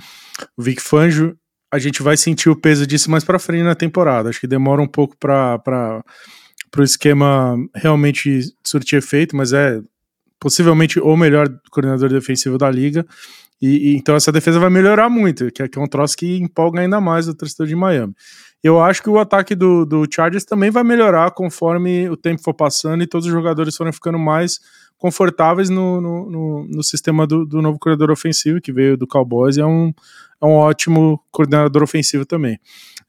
o 0.56 0.62
Vic 0.62 0.80
Fangio. 0.80 1.36
A 1.72 1.78
gente 1.78 2.02
vai 2.02 2.18
sentir 2.18 2.50
o 2.50 2.56
peso 2.56 2.86
disso 2.86 3.10
mais 3.10 3.24
para 3.24 3.38
frente 3.38 3.62
na 3.62 3.74
temporada. 3.74 4.28
Acho 4.28 4.40
que 4.40 4.46
demora 4.46 4.82
um 4.82 4.86
pouco 4.86 5.16
para 5.16 6.04
o 6.80 6.84
esquema 6.84 7.56
realmente 7.74 8.40
surtir 8.64 8.98
efeito, 8.98 9.36
mas 9.36 9.52
é 9.52 9.80
possivelmente 10.40 10.98
o 10.98 11.16
melhor 11.16 11.48
coordenador 11.70 12.08
defensivo 12.08 12.58
da 12.58 12.70
liga. 12.70 13.06
E, 13.60 13.92
e, 13.92 13.96
então 13.96 14.16
essa 14.16 14.32
defesa 14.32 14.58
vai 14.58 14.70
melhorar 14.70 15.08
muito, 15.08 15.52
que 15.52 15.62
é, 15.62 15.68
que 15.68 15.78
é 15.78 15.82
um 15.82 15.86
troço 15.86 16.16
que 16.16 16.36
empolga 16.38 16.80
ainda 16.80 17.00
mais 17.00 17.28
o 17.28 17.34
torcedor 17.34 17.68
de 17.68 17.76
Miami. 17.76 18.12
Eu 18.62 18.80
acho 18.80 19.02
que 19.02 19.10
o 19.10 19.18
ataque 19.18 19.54
do, 19.54 19.84
do 19.84 20.04
Chargers 20.12 20.44
também 20.44 20.70
vai 20.70 20.82
melhorar 20.82 21.30
conforme 21.30 22.08
o 22.08 22.16
tempo 22.16 22.42
for 22.42 22.54
passando 22.54 23.02
e 23.02 23.06
todos 23.06 23.26
os 23.26 23.32
jogadores 23.32 23.76
forem 23.76 23.92
ficando 23.92 24.18
mais 24.18 24.60
confortáveis 24.98 25.68
no, 25.68 26.00
no, 26.00 26.30
no, 26.30 26.68
no 26.68 26.82
sistema 26.82 27.26
do, 27.26 27.44
do, 27.44 27.60
novo 27.60 27.78
coordenador 27.78 28.12
ofensivo, 28.12 28.60
que 28.60 28.72
veio 28.72 28.96
do 28.96 29.06
Cowboys 29.06 29.56
e 29.56 29.60
é 29.60 29.66
um, 29.66 29.92
é 30.40 30.46
um 30.46 30.52
ótimo 30.52 31.20
coordenador 31.30 31.82
ofensivo 31.82 32.24
também. 32.24 32.58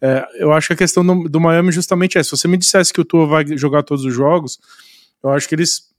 É, 0.03 0.27
eu 0.35 0.51
acho 0.51 0.67
que 0.67 0.73
a 0.73 0.77
questão 0.77 1.05
do, 1.05 1.29
do 1.29 1.39
Miami 1.39 1.71
justamente 1.71 2.17
é: 2.17 2.23
se 2.23 2.31
você 2.31 2.45
me 2.45 2.57
dissesse 2.57 2.91
que 2.91 2.99
o 2.99 3.05
Tua 3.05 3.25
vai 3.25 3.45
jogar 3.57 3.83
todos 3.83 4.03
os 4.03 4.13
jogos, 4.13 4.59
eu 5.23 5.29
acho 5.29 5.47
que 5.47 5.55
eles 5.55 5.93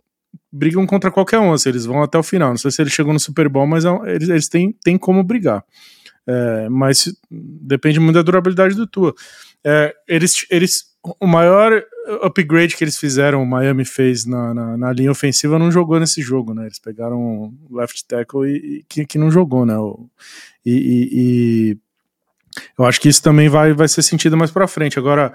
brigam 0.53 0.87
contra 0.87 1.11
qualquer 1.11 1.39
um, 1.39 1.55
assim, 1.55 1.71
eles 1.71 1.87
vão 1.87 2.03
até 2.03 2.19
o 2.19 2.23
final. 2.23 2.51
Não 2.51 2.59
sei 2.59 2.71
se 2.71 2.83
eles 2.83 2.93
chegam 2.93 3.15
no 3.15 3.19
Super 3.21 3.49
Bowl, 3.49 3.67
mas 3.67 3.87
é 3.87 3.89
eles, 4.07 4.29
eles 4.29 4.49
têm, 4.49 4.73
têm 4.85 4.99
como 4.99 5.25
brigar. 5.25 5.65
É, 6.27 6.69
mas 6.69 7.15
depende 7.31 7.99
muito 7.99 8.17
da 8.17 8.23
durabilidade 8.23 8.75
do 8.75 8.87
Tua. 8.87 9.15
É, 9.65 9.95
eles, 10.07 10.47
eles, 10.51 10.85
o 11.19 11.27
maior 11.27 11.83
upgrade 12.23 12.77
que 12.77 12.85
eles 12.85 12.99
fizeram, 12.99 13.43
o 13.43 13.47
Miami 13.47 13.87
fez 13.87 14.27
na, 14.27 14.53
na, 14.53 14.77
na, 14.77 14.93
linha 14.93 15.11
ofensiva, 15.11 15.59
não 15.59 15.71
jogou 15.71 15.99
nesse 15.99 16.21
jogo, 16.21 16.53
né? 16.53 16.67
Eles 16.67 16.79
pegaram 16.79 17.55
left 17.71 18.07
tackle 18.07 18.47
e, 18.47 18.57
e 18.57 18.85
que, 18.87 19.07
que 19.07 19.19
não 19.19 19.31
jogou, 19.31 19.65
né? 19.65 19.75
E, 20.65 20.73
e, 20.73 21.09
e, 21.13 21.79
eu 22.79 22.85
acho 22.85 23.01
que 23.01 23.09
isso 23.09 23.23
também 23.23 23.49
vai, 23.49 23.73
vai 23.73 23.89
ser 23.89 24.03
sentido 24.03 24.37
mais 24.37 24.51
para 24.51 24.67
frente. 24.67 24.99
Agora, 24.99 25.33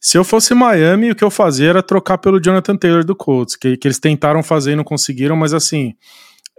se 0.00 0.16
eu 0.16 0.24
fosse 0.24 0.54
Miami, 0.54 1.10
o 1.10 1.14
que 1.14 1.22
eu 1.22 1.30
fazia 1.30 1.68
era 1.68 1.82
trocar 1.82 2.18
pelo 2.18 2.40
Jonathan 2.40 2.76
Taylor 2.76 3.04
do 3.04 3.14
Colts, 3.14 3.54
que, 3.54 3.76
que 3.76 3.86
eles 3.86 3.98
tentaram 3.98 4.42
fazer 4.42 4.72
e 4.72 4.76
não 4.76 4.84
conseguiram, 4.84 5.36
mas 5.36 5.52
assim, 5.52 5.94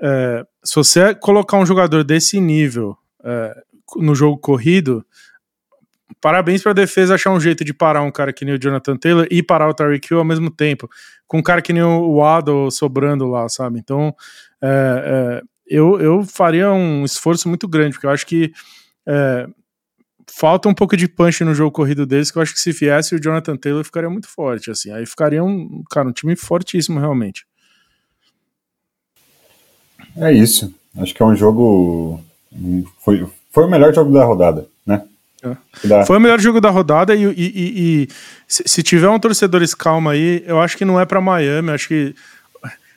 é, 0.02 0.46
se 0.64 0.76
você 0.76 1.16
colocar 1.16 1.58
um 1.58 1.66
jogador 1.66 2.04
desse 2.04 2.40
nível 2.40 2.96
é, 3.24 3.56
no 3.98 4.14
jogo 4.14 4.38
corrido, 4.38 5.04
parabéns 6.20 6.62
para 6.62 6.72
a 6.72 6.76
defesa 6.76 7.16
achar 7.16 7.32
um 7.32 7.40
jeito 7.40 7.66
de 7.66 7.74
parar 7.74 8.04
um 8.04 8.12
cara 8.12 8.32
que 8.32 8.46
nem 8.46 8.54
o 8.54 8.60
Jonathan 8.60 8.96
Taylor 8.96 9.28
e 9.32 9.42
parar 9.42 9.68
o 9.70 9.74
Tyreek 9.74 10.08
Hill 10.12 10.20
ao 10.20 10.26
mesmo 10.26 10.52
tempo, 10.52 10.88
com 11.28 11.40
um 11.40 11.44
cara 11.44 11.62
que 11.62 11.74
nem 11.74 11.82
o 11.82 12.18
Waddle 12.18 12.70
sobrando 12.70 13.26
lá, 13.26 13.50
sabe? 13.50 13.80
Então, 13.80 14.14
é, 14.62 15.42
é, 15.42 15.42
eu, 15.66 16.00
eu 16.00 16.24
faria 16.24 16.72
um 16.72 17.04
esforço 17.04 17.50
muito 17.50 17.68
grande, 17.68 17.94
porque 17.94 18.06
eu 18.06 18.12
acho 18.12 18.26
que 18.28 18.52
é, 19.08 19.48
falta 20.32 20.70
um 20.70 20.74
pouco 20.74 20.96
de 20.96 21.08
punch 21.08 21.44
no 21.44 21.54
jogo 21.54 21.72
corrido 21.72 22.06
deles, 22.06 22.32
que 22.32 22.38
eu 22.38 22.42
acho 22.42 22.54
que 22.54 22.60
se 22.60 22.72
viesse 22.72 23.14
o 23.14 23.22
Jonathan 23.22 23.58
Taylor 23.58 23.84
ficaria 23.84 24.10
muito 24.10 24.28
forte, 24.28 24.72
assim. 24.72 24.92
Aí 24.92 25.06
ficaria 25.06 25.44
um, 25.44 25.84
cara, 25.90 26.08
um 26.08 26.12
time 26.12 26.36
fortíssimo, 26.36 27.00
realmente. 27.00 27.46
É 30.18 30.32
isso. 30.32 30.74
Acho 30.98 31.14
que 31.14 31.22
é 31.22 31.26
um 31.26 31.36
jogo. 31.36 32.20
Foi, 33.00 33.28
foi 33.52 33.66
o 33.66 33.70
melhor 33.70 33.94
jogo 33.94 34.14
da 34.14 34.24
rodada, 34.24 34.68
né? 34.86 35.04
É. 35.44 36.06
Foi 36.06 36.18
o 36.18 36.20
melhor 36.20 36.40
jogo 36.40 36.62
da 36.62 36.70
rodada 36.70 37.16
e, 37.16 37.24
e, 37.24 37.32
e, 37.32 38.04
e 38.04 38.08
se, 38.48 38.64
se, 38.68 38.84
tiver 38.84 39.10
um 39.10 39.20
torcedor 39.20 39.64
calma 39.76 40.12
aí, 40.12 40.44
eu 40.46 40.62
acho 40.62 40.78
que 40.78 40.86
não 40.86 41.00
é 41.00 41.06
para 41.06 41.20
Miami, 41.20 41.72
acho 41.72 41.88
que 41.88 42.16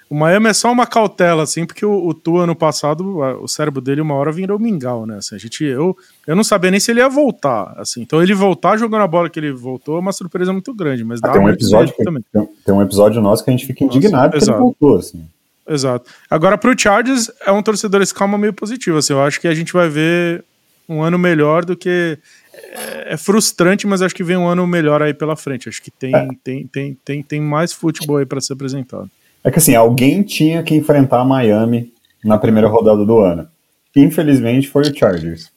o 0.09 0.15
Miami 0.15 0.49
é 0.49 0.53
só 0.53 0.71
uma 0.71 0.87
cautela, 0.87 1.43
assim, 1.43 1.65
porque 1.65 1.85
o, 1.85 2.07
o 2.07 2.15
Tua 2.15 2.45
ano 2.45 2.55
passado, 2.55 3.19
o 3.41 3.49
cérebro 3.49 3.81
dele 3.81 4.01
uma 4.01 4.15
hora 4.15 4.31
virou 4.31 4.59
mingau, 4.59 5.07
né? 5.07 5.17
Assim, 5.17 5.35
a 5.35 5.39
gente, 5.39 5.65
eu, 5.65 5.97
eu 6.27 6.37
não 6.37 6.45
sabia 6.45 6.71
nem 6.71 6.79
se 6.79 6.91
ele 6.91 7.01
ia 7.01 7.09
voltar, 7.09 7.75
assim. 7.79 8.03
Então 8.03 8.23
ele 8.23 8.35
voltar 8.35 8.77
jogando 8.77 9.03
a 9.03 9.09
bola 9.09 9.31
que 9.31 9.39
ele 9.41 9.53
voltou 9.53 9.97
é 9.97 10.01
uma 10.01 10.13
surpresa 10.13 10.53
muito 10.53 10.75
grande, 10.75 11.05
mas 11.05 11.21
ah, 11.23 11.31
tem 11.31 11.41
um 11.41 11.49
episódio 11.49 11.95
que, 11.95 12.05
também. 12.05 12.23
Tem, 12.33 12.75
um 12.75 12.83
episódio 12.83 13.21
nosso 13.23 13.45
que 13.45 13.51
a 13.51 13.53
gente 13.53 13.67
fica 13.67 13.85
indignado 13.85 14.35
Nossa, 14.35 14.47
que 14.47 14.53
ele 14.53 14.59
voltou, 14.59 14.97
assim. 14.99 15.25
Exato. 15.67 16.11
Agora, 16.29 16.59
pro 16.59 16.79
Chargers, 16.79 17.31
é 17.47 17.51
um 17.51 17.63
torcedor 17.63 18.03
esse 18.03 18.13
calma 18.13 18.37
meio 18.37 18.53
positivo, 18.53 18.99
assim. 18.99 19.15
Eu 19.15 19.23
acho 19.23 19.41
que 19.41 19.49
a 19.49 19.55
gente 19.55 19.73
vai 19.73 19.89
ver 19.89 20.45
um 20.87 21.03
ano 21.03 21.19
melhor 21.19 21.65
do 21.65 21.75
que 21.75 22.19
é, 22.53 23.15
é 23.15 23.17
frustrante, 23.17 23.87
mas 23.87 24.03
acho 24.03 24.15
que 24.15 24.23
vem 24.23 24.37
um 24.37 24.47
ano 24.47 24.67
melhor 24.67 25.03
aí 25.03 25.15
pela 25.15 25.35
frente. 25.35 25.69
Acho 25.69 25.83
que 25.83 25.91
tem, 25.91 26.15
é. 26.15 26.29
tem, 26.43 26.67
tem, 26.67 26.99
tem, 27.05 27.23
tem 27.23 27.41
mais 27.41 27.73
futebol 27.73 28.19
aí 28.19 28.27
para 28.27 28.41
ser 28.41 28.53
apresentado. 28.53 29.11
É 29.45 29.51
que 29.51 29.59
assim, 29.59 29.75
alguém 29.75 30.23
tinha 30.23 30.63
que 30.63 30.75
enfrentar 30.75 31.21
a 31.21 31.25
Miami 31.25 31.93
na 32.25 32.39
primeira 32.39 32.67
rodada 32.67 33.05
do 33.05 33.19
ano. 33.21 33.47
Infelizmente 33.95 34.69
foi 34.69 34.83
o 34.83 34.99
Chargers. 34.99 35.53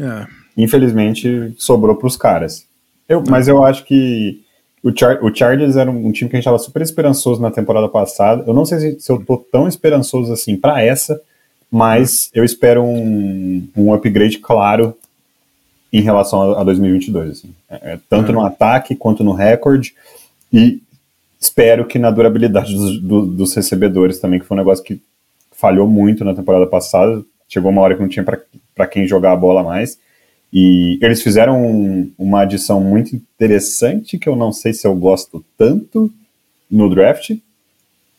É. 0.00 0.26
Infelizmente 0.56 1.54
sobrou 1.58 1.94
para 1.94 2.06
os 2.06 2.16
caras. 2.16 2.66
Eu, 3.08 3.22
mas 3.28 3.46
eu 3.46 3.62
acho 3.62 3.84
que 3.84 4.42
o, 4.82 4.90
Char 4.96 5.22
o 5.22 5.34
Chargers 5.34 5.76
era 5.76 5.90
um, 5.90 6.10
time 6.10 6.28
que 6.28 6.36
a 6.36 6.38
gente 6.38 6.46
estava 6.46 6.58
super 6.58 6.80
esperançoso 6.80 7.40
na 7.40 7.50
temporada 7.50 7.88
passada. 7.88 8.44
Eu 8.46 8.54
não 8.54 8.64
sei 8.64 8.78
se, 8.78 9.00
se 9.00 9.12
eu 9.12 9.22
tô 9.22 9.36
tão 9.36 9.68
esperançoso 9.68 10.32
assim 10.32 10.56
para 10.56 10.82
essa, 10.82 11.20
mas 11.70 12.30
eu 12.34 12.44
espero 12.44 12.82
um, 12.82 13.68
um 13.76 13.92
upgrade 13.92 14.38
claro 14.38 14.96
em 15.92 16.00
relação 16.00 16.54
a, 16.54 16.60
a 16.62 16.64
2022. 16.64 17.30
Assim. 17.30 17.54
É, 17.68 17.92
é, 17.92 17.98
tanto 18.08 18.32
no 18.32 18.44
ataque 18.44 18.96
quanto 18.96 19.22
no 19.22 19.32
recorde. 19.32 19.94
E 20.52 20.80
Espero 21.42 21.84
que 21.84 21.98
na 21.98 22.08
durabilidade 22.08 22.72
dos, 22.72 23.00
do, 23.00 23.26
dos 23.26 23.52
recebedores 23.52 24.20
também, 24.20 24.38
que 24.38 24.46
foi 24.46 24.56
um 24.56 24.60
negócio 24.60 24.84
que 24.84 25.02
falhou 25.50 25.88
muito 25.88 26.24
na 26.24 26.32
temporada 26.32 26.68
passada. 26.68 27.20
Chegou 27.48 27.72
uma 27.72 27.82
hora 27.82 27.96
que 27.96 28.00
não 28.00 28.08
tinha 28.08 28.24
para 28.24 28.86
quem 28.86 29.08
jogar 29.08 29.32
a 29.32 29.36
bola 29.36 29.60
mais. 29.60 29.98
E 30.52 31.00
eles 31.02 31.20
fizeram 31.20 31.60
um, 31.60 32.12
uma 32.16 32.42
adição 32.42 32.80
muito 32.80 33.16
interessante, 33.16 34.18
que 34.18 34.28
eu 34.28 34.36
não 34.36 34.52
sei 34.52 34.72
se 34.72 34.86
eu 34.86 34.94
gosto 34.94 35.44
tanto 35.58 36.12
no 36.70 36.88
draft, 36.88 37.36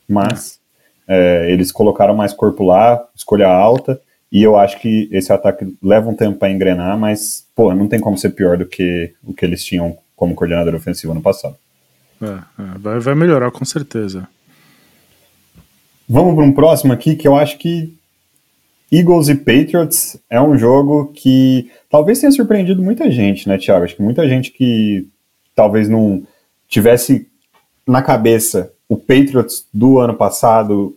mas 0.06 0.60
é, 1.08 1.50
eles 1.50 1.72
colocaram 1.72 2.14
mais 2.14 2.34
corpo 2.34 2.62
lá, 2.66 3.08
escolha 3.16 3.48
alta, 3.48 4.02
e 4.30 4.44
eu 4.44 4.58
acho 4.58 4.82
que 4.82 5.08
esse 5.14 5.32
ataque 5.32 5.78
leva 5.82 6.10
um 6.10 6.16
tempo 6.16 6.38
para 6.38 6.52
engrenar, 6.52 6.98
mas, 7.00 7.48
pô, 7.56 7.74
não 7.74 7.88
tem 7.88 8.02
como 8.02 8.18
ser 8.18 8.32
pior 8.32 8.58
do 8.58 8.66
que 8.66 9.14
o 9.24 9.34
que 9.34 9.46
eles 9.46 9.64
tinham 9.64 9.98
como 10.14 10.36
coordenador 10.36 10.76
ofensivo 10.76 11.14
no 11.14 11.22
passado. 11.22 11.56
É, 12.24 12.62
é, 12.62 12.78
vai, 12.80 13.00
vai 13.00 13.16
melhorar 13.16 13.52
com 13.52 13.66
certeza. 13.66 14.28
Vamos 16.08 16.36
para 16.36 16.44
um 16.44 16.54
próximo 16.54 16.94
aqui 16.94 17.16
que 17.16 17.28
eu 17.28 17.36
acho 17.36 17.58
que 17.58 17.98
Eagles 18.92 19.28
e 19.28 19.36
Patriots 19.36 20.18
é 20.30 20.40
um 20.40 20.58
jogo 20.58 21.12
que 21.14 21.72
talvez 21.90 22.20
tenha 22.20 22.32
surpreendido 22.32 22.82
muita 22.82 23.10
gente, 23.10 23.50
né, 23.50 23.58
Thiago? 23.58 23.84
Acho 23.84 23.96
que 23.96 24.04
muita 24.04 24.28
gente 24.28 24.52
que 24.52 25.08
talvez 25.56 25.90
não 25.90 26.24
tivesse 26.68 27.28
na 27.88 28.02
cabeça 28.02 28.72
o 28.88 28.96
Patriots 28.96 29.66
do 29.74 30.00
ano 30.00 30.14
passado 30.14 30.96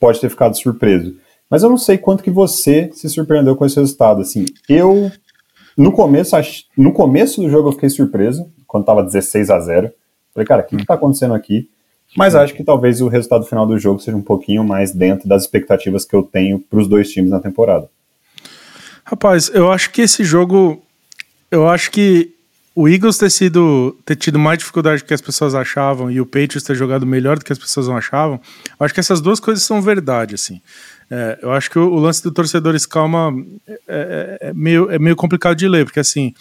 pode 0.00 0.20
ter 0.20 0.30
ficado 0.30 0.56
surpreso. 0.56 1.16
Mas 1.50 1.62
eu 1.62 1.68
não 1.68 1.76
sei 1.76 1.98
quanto 1.98 2.22
que 2.22 2.30
você 2.30 2.90
se 2.94 3.08
surpreendeu 3.08 3.54
com 3.54 3.66
esse 3.66 3.76
resultado. 3.76 4.22
Assim, 4.22 4.46
eu 4.68 5.10
no 5.76 5.92
começo, 5.92 6.36
no 6.76 6.92
começo 6.92 7.40
do 7.40 7.50
jogo 7.50 7.68
eu 7.68 7.72
fiquei 7.72 7.90
surpreso 7.90 8.46
quando 8.66 8.84
estava 8.84 9.02
16 9.02 9.50
a 9.50 9.60
0. 9.60 9.92
Falei, 10.34 10.46
cara, 10.46 10.62
o 10.62 10.66
que 10.66 10.76
está 10.76 10.94
acontecendo 10.94 11.32
aqui? 11.32 11.68
Mas 12.16 12.34
acho 12.34 12.54
que 12.54 12.62
talvez 12.62 13.00
o 13.00 13.08
resultado 13.08 13.44
final 13.44 13.66
do 13.66 13.78
jogo 13.78 14.00
seja 14.00 14.16
um 14.16 14.22
pouquinho 14.22 14.62
mais 14.64 14.92
dentro 14.92 15.28
das 15.28 15.42
expectativas 15.42 16.04
que 16.04 16.14
eu 16.14 16.22
tenho 16.22 16.60
para 16.60 16.78
os 16.78 16.88
dois 16.88 17.10
times 17.10 17.30
na 17.30 17.40
temporada. 17.40 17.88
Rapaz, 19.04 19.50
eu 19.52 19.70
acho 19.70 19.90
que 19.90 20.02
esse 20.02 20.24
jogo. 20.24 20.82
Eu 21.50 21.68
acho 21.68 21.90
que 21.90 22.34
o 22.74 22.88
Eagles 22.88 23.16
ter 23.16 23.30
sido 23.30 23.96
ter 24.04 24.16
tido 24.16 24.38
mais 24.38 24.58
dificuldade 24.58 25.02
do 25.02 25.06
que 25.06 25.14
as 25.14 25.20
pessoas 25.20 25.54
achavam 25.54 26.10
e 26.10 26.20
o 26.20 26.26
Patriots 26.26 26.62
ter 26.62 26.74
jogado 26.74 27.06
melhor 27.06 27.38
do 27.38 27.44
que 27.44 27.52
as 27.52 27.58
pessoas 27.58 27.86
não 27.86 27.96
achavam, 27.96 28.40
eu 28.68 28.84
acho 28.84 28.92
que 28.92 29.00
essas 29.00 29.20
duas 29.20 29.38
coisas 29.38 29.62
são 29.62 29.80
verdade, 29.80 30.34
assim. 30.34 30.60
É, 31.10 31.38
eu 31.42 31.52
acho 31.52 31.70
que 31.70 31.78
o, 31.78 31.92
o, 31.92 32.00
lance 32.00 32.22
do 32.22 32.32
torcedores 32.32 32.86
calma 32.86 33.32
é, 33.68 33.78
é, 33.86 34.38
é, 34.48 34.52
meio, 34.54 34.90
é 34.90 34.98
meio 34.98 35.14
complicado 35.14 35.54
de 35.54 35.68
ler, 35.68 35.84
porque 35.84 36.00
assim, 36.00 36.34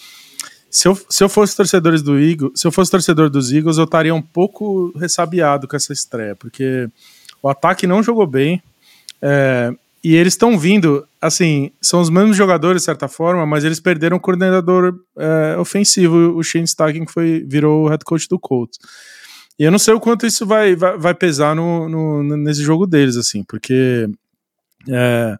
se 0.73 0.87
eu, 0.87 0.99
se 1.07 1.23
eu 1.23 1.29
fosse 1.29 1.55
torcedores 1.55 2.01
do 2.01 2.19
Eagles, 2.19 2.53
se 2.55 2.65
eu 2.65 2.71
fosse 2.71 2.89
torcedor 2.89 3.29
dos 3.29 3.51
Eagles, 3.53 3.77
eu 3.77 3.83
estaria 3.83 4.13
um 4.13 4.21
pouco 4.21 4.91
ressabiado 4.97 5.67
com 5.67 5.75
essa 5.75 5.93
estreia, 5.93 6.35
porque 6.35 6.89
o 7.43 7.47
ataque 7.47 7.85
não 7.85 8.01
jogou 8.01 8.25
bem. 8.25 8.59
É, 9.21 9.71
e 10.03 10.15
eles 10.15 10.33
estão 10.33 10.57
vindo, 10.57 11.07
assim, 11.21 11.71
são 11.79 12.01
os 12.01 12.09
mesmos 12.09 12.35
jogadores 12.35 12.81
de 12.81 12.85
certa 12.85 13.07
forma, 13.07 13.45
mas 13.45 13.63
eles 13.63 13.79
perderam 13.79 14.17
o 14.17 14.19
coordenador 14.19 14.99
é, 15.15 15.55
ofensivo, 15.59 16.35
o 16.35 16.43
Shane 16.43 16.67
Steichen, 16.67 17.05
que 17.05 17.11
foi, 17.11 17.45
virou 17.47 17.83
o 17.85 17.87
head 17.87 18.03
coach 18.03 18.27
do 18.27 18.39
Colts. 18.39 18.79
E 19.59 19.63
eu 19.63 19.71
não 19.71 19.77
sei 19.77 19.93
o 19.93 19.99
quanto 19.99 20.25
isso 20.25 20.43
vai, 20.43 20.75
vai, 20.75 20.97
vai 20.97 21.13
pesar 21.13 21.55
no, 21.55 21.87
no, 21.87 22.35
nesse 22.35 22.63
jogo 22.63 22.87
deles, 22.87 23.15
assim, 23.15 23.43
porque 23.43 24.09
é, 24.89 25.37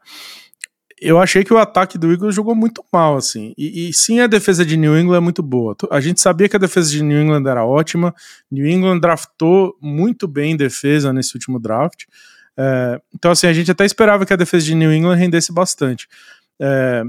eu 1.03 1.19
achei 1.19 1.43
que 1.43 1.53
o 1.53 1.57
ataque 1.57 1.97
do 1.97 2.11
Eagles 2.11 2.33
jogou 2.33 2.55
muito 2.55 2.83
mal, 2.91 3.17
assim. 3.17 3.53
E, 3.57 3.89
e, 3.89 3.93
sim, 3.93 4.19
a 4.19 4.27
defesa 4.27 4.65
de 4.65 4.77
New 4.77 4.97
England 4.97 5.17
é 5.17 5.19
muito 5.19 5.43
boa. 5.43 5.75
A 5.91 5.99
gente 5.99 6.21
sabia 6.21 6.47
que 6.47 6.55
a 6.55 6.59
defesa 6.59 6.89
de 6.89 7.03
New 7.03 7.21
England 7.21 7.43
era 7.45 7.65
ótima. 7.65 8.15
New 8.49 8.67
England 8.67 8.99
draftou 8.99 9.77
muito 9.81 10.27
bem 10.27 10.55
defesa 10.55 11.11
nesse 11.11 11.35
último 11.35 11.59
draft. 11.59 12.05
É, 12.57 13.01
então, 13.13 13.31
assim, 13.31 13.47
a 13.47 13.53
gente 13.53 13.69
até 13.69 13.85
esperava 13.85 14.25
que 14.25 14.33
a 14.33 14.37
defesa 14.37 14.65
de 14.65 14.75
New 14.75 14.93
England 14.93 15.15
rendesse 15.15 15.51
bastante. 15.51 16.07
É, 16.59 17.03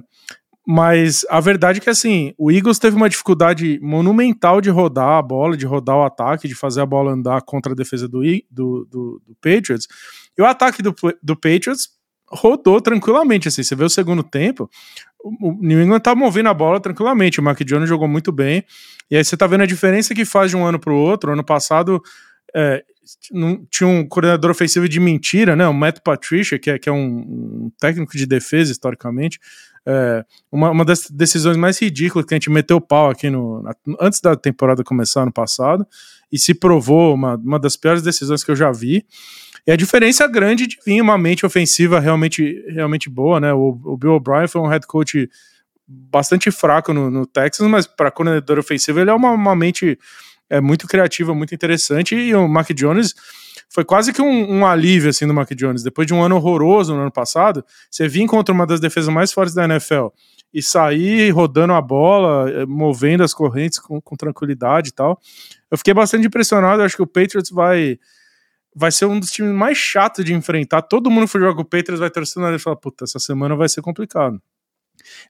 mas 0.67 1.27
a 1.29 1.39
verdade 1.41 1.79
é 1.79 1.81
que, 1.81 1.91
assim, 1.91 2.33
o 2.39 2.51
Eagles 2.51 2.79
teve 2.79 2.97
uma 2.97 3.09
dificuldade 3.09 3.79
monumental 3.83 4.61
de 4.61 4.71
rodar 4.71 5.19
a 5.19 5.23
bola, 5.23 5.57
de 5.57 5.67
rodar 5.67 5.97
o 5.97 6.05
ataque, 6.05 6.49
de 6.49 6.55
fazer 6.55 6.81
a 6.81 6.87
bola 6.87 7.13
andar 7.13 7.43
contra 7.43 7.73
a 7.73 7.77
defesa 7.77 8.09
do, 8.09 8.23
do, 8.51 8.89
do, 8.91 9.23
do 9.27 9.35
Patriots. 9.43 9.87
E 10.37 10.43
o 10.43 10.47
ataque 10.47 10.83
do, 10.83 10.95
do 11.23 11.37
Patriots 11.37 11.91
rodou 12.29 12.81
tranquilamente, 12.81 13.49
assim, 13.49 13.63
você 13.63 13.75
vê 13.75 13.85
o 13.85 13.91
segundo 13.91 14.23
tempo, 14.23 14.69
o 15.23 15.53
New 15.61 15.83
England 15.83 16.01
tá 16.01 16.15
movendo 16.15 16.49
a 16.49 16.55
bola 16.55 16.81
tranquilamente, 16.81 17.41
o 17.41 17.43
Mac 17.43 17.59
Jones 17.65 17.89
jogou 17.89 18.09
muito 18.09 18.33
bem, 18.33 18.65
e 19.11 19.17
aí 19.17 19.25
você 19.25 19.37
tá 19.37 19.47
vendo 19.47 19.63
a 19.63 19.67
diferença 19.67 20.15
que 20.15 20.25
faz 20.25 20.51
de 20.51 20.57
um 20.57 20.65
ano 20.65 20.79
para 20.79 20.93
o 20.93 20.97
outro, 20.97 21.33
ano 21.33 21.45
passado 21.45 22.03
é, 22.55 22.85
não, 23.31 23.65
tinha 23.71 23.89
um 23.89 24.07
coordenador 24.07 24.51
ofensivo 24.51 24.89
de 24.89 25.01
mentira, 25.01 25.55
né, 25.55 25.67
o 25.67 25.75
Matt 25.75 25.99
Patricia, 26.03 26.59
que 26.59 26.71
é, 26.71 26.79
que 26.79 26.89
é 26.89 26.93
um, 26.93 27.07
um 27.07 27.73
técnico 27.79 28.17
de 28.17 28.27
defesa 28.27 28.73
historicamente, 28.73 29.39
é, 29.87 30.25
uma, 30.51 30.71
uma 30.71 30.85
das 30.85 31.11
decisões 31.11 31.57
mais 31.57 31.79
ridículas 31.79 32.25
que 32.27 32.35
a 32.35 32.37
gente 32.37 32.51
meteu 32.51 32.79
o 32.79 32.81
pau 32.81 33.11
aqui 33.11 33.29
no, 33.29 33.63
antes 34.01 34.21
da 34.21 34.35
temporada 34.35 34.83
começar 34.83 35.27
no 35.27 35.33
passado, 35.33 35.87
e 36.31 36.39
se 36.39 36.55
provou 36.55 37.15
uma, 37.15 37.37
uma 37.37 37.59
das 37.59 37.77
piores 37.77 38.03
decisões 38.03 38.43
que 38.43 38.51
eu 38.51 38.57
já 38.57 38.71
vi. 38.71 39.05
E 39.67 39.73
a 39.73 39.77
diferença 39.77 40.27
grande 40.27 40.67
de 40.67 40.79
vir 40.85 41.01
uma 41.01 41.17
mente 41.17 41.47
ofensiva 41.47 41.99
realmente, 41.99 42.63
realmente 42.69 43.09
boa, 43.09 43.41
né? 43.41 43.53
O, 43.53 43.81
o 43.85 43.97
Bill 43.97 44.13
O'Brien 44.13 44.47
foi 44.47 44.61
um 44.61 44.67
head 44.67 44.87
coach 44.87 45.29
bastante 45.87 46.51
fraco 46.51 46.93
no, 46.93 47.11
no 47.11 47.27
Texas, 47.27 47.67
mas 47.67 47.87
para 47.87 48.11
coordenador 48.11 48.59
ofensivo 48.59 49.01
ele 49.01 49.11
é 49.11 49.15
uma, 49.15 49.31
uma 49.31 49.57
mente 49.57 49.99
é, 50.51 50.61
muito 50.61 50.87
criativa, 50.87 51.35
muito 51.35 51.55
interessante. 51.55 52.15
E 52.15 52.35
o 52.35 52.47
Mac 52.47 52.71
Jones 52.73 53.15
foi 53.69 53.85
quase 53.85 54.13
que 54.13 54.23
um, 54.23 54.59
um, 54.59 54.67
alívio 54.67 55.11
assim 55.11 55.27
do 55.27 55.35
Mac 55.35 55.51
Jones. 55.55 55.83
Depois 55.83 56.07
de 56.07 56.15
um 56.15 56.23
ano 56.23 56.37
horroroso 56.37 56.95
no 56.95 57.01
ano 57.01 57.11
passado, 57.11 57.65
você 57.91 58.07
vir 58.07 58.27
contra 58.27 58.55
uma 58.55 58.67
das 58.67 58.81
defesas 58.81 59.13
mais 59.13 59.33
fortes 59.33 59.55
da 59.55 59.65
NFL 59.65 60.09
e 60.53 60.63
sair 60.63 61.31
rodando 61.31 61.73
a 61.73 61.81
bola, 61.81 62.49
é, 62.51 62.67
movendo 62.67 63.25
as 63.25 63.35
correntes 63.35 63.79
com, 63.79 64.01
com 64.01 64.15
tranquilidade 64.15 64.91
e 64.91 64.93
tal. 64.93 65.21
Eu 65.75 65.79
fiquei 65.79 65.93
bastante 65.93 66.27
impressionado. 66.27 66.83
Acho 66.83 66.97
que 66.97 67.03
o 67.03 67.07
Patriots 67.07 67.51
vai 67.51 67.99
vai 68.77 68.91
ser 68.91 69.07
um 69.07 69.21
dos 69.21 69.31
times 69.31 69.53
mais 69.53 69.77
chatos 69.77 70.25
de 70.25 70.33
enfrentar. 70.33 70.83
Todo 70.83 71.11
mundo 71.11 71.29
for 71.29 71.41
jogar 71.41 71.55
com 71.55 71.63
o 71.63 71.65
Patriots 71.65 72.01
vai 72.01 72.11
torcer 72.11 72.43
na 72.43 72.55
e 72.55 72.59
falar, 72.59 72.77
puta, 72.77 73.05
essa 73.05 73.19
semana 73.19 73.55
vai 73.55 73.69
ser 73.69 73.83
complicado. 73.83 74.41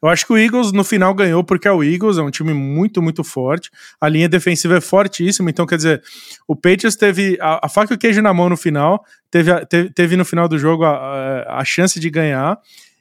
Eu 0.03 0.09
acho 0.09 0.27
que 0.27 0.33
o 0.33 0.39
Eagles 0.39 0.73
no 0.73 0.85
final 0.85 1.15
ganhou 1.15 1.43
porque 1.43 1.67
é 1.67 1.73
o 1.73 1.83
Eagles, 1.83 2.17
é 2.17 2.23
um 2.23 2.31
time 2.31 2.55
muito, 2.55 3.03
muito 3.03 3.25
forte. 3.25 3.71
A 4.01 4.09
linha 4.09 4.29
defensiva 4.29 4.77
é 4.77 4.81
fortíssima, 4.81 5.51
então 5.51 5.67
quer 5.67 5.77
dizer, 5.77 6.03
o 6.47 6.55
Patriots 6.55 6.97
teve 6.97 7.39
a, 7.41 7.67
a 7.67 7.69
faca 7.69 7.93
e 7.93 7.97
o 7.97 7.99
queijo 7.99 8.23
na 8.23 8.33
mão 8.33 8.49
no 8.49 8.57
final, 8.57 9.05
teve, 9.31 9.51
a, 9.51 9.65
teve, 9.65 9.91
teve, 9.91 10.17
no 10.17 10.25
final 10.25 10.49
do 10.49 10.59
jogo 10.59 10.85
a, 10.85 10.91
a, 10.91 11.61
a, 11.61 11.65
chance 11.65 11.99
de 11.99 12.09
ganhar. 12.09 12.59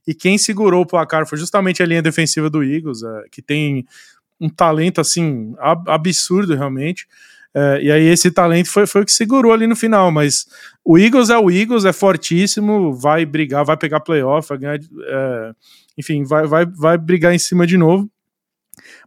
E 0.08 0.14
quem 0.14 0.38
segurou 0.38 0.82
o 0.82 0.86
placar 0.86 1.26
foi 1.28 1.38
justamente 1.38 1.84
a 1.84 1.86
linha 1.86 2.02
defensiva 2.02 2.50
do 2.50 2.64
Eagles, 2.64 3.04
é, 3.04 3.24
que 3.32 3.42
tem 3.42 3.86
um 4.40 4.50
talento 4.50 5.00
assim 5.00 5.56
absurdo 5.88 6.56
realmente. 6.56 7.08
É, 7.56 7.82
e 7.84 7.92
aí 7.92 8.06
esse 8.06 8.32
talento 8.32 8.70
foi, 8.70 8.88
foi 8.88 9.04
o 9.04 9.06
que 9.06 9.12
segurou 9.12 9.54
ali 9.54 9.68
no 9.68 9.76
final, 9.76 10.12
mas 10.12 10.46
o 10.84 10.98
Eagles 10.98 11.30
é 11.30 11.38
o 11.38 11.52
Eagles, 11.52 11.86
é 11.86 11.94
fortíssimo, 11.94 12.94
vai 12.94 13.26
brigar, 13.26 13.64
vai 13.64 13.78
pegar 13.78 14.00
playoff, 14.00 14.50
vai 14.50 14.58
ganhar, 14.58 14.80
é, 14.80 15.52
enfim, 15.98 16.24
vai, 16.24 16.48
vai, 16.48 16.66
vai 16.66 16.98
brigar 16.98 17.34
em 17.34 17.40
cima 17.40 17.68
de 17.68 17.78
novo. 17.78 18.10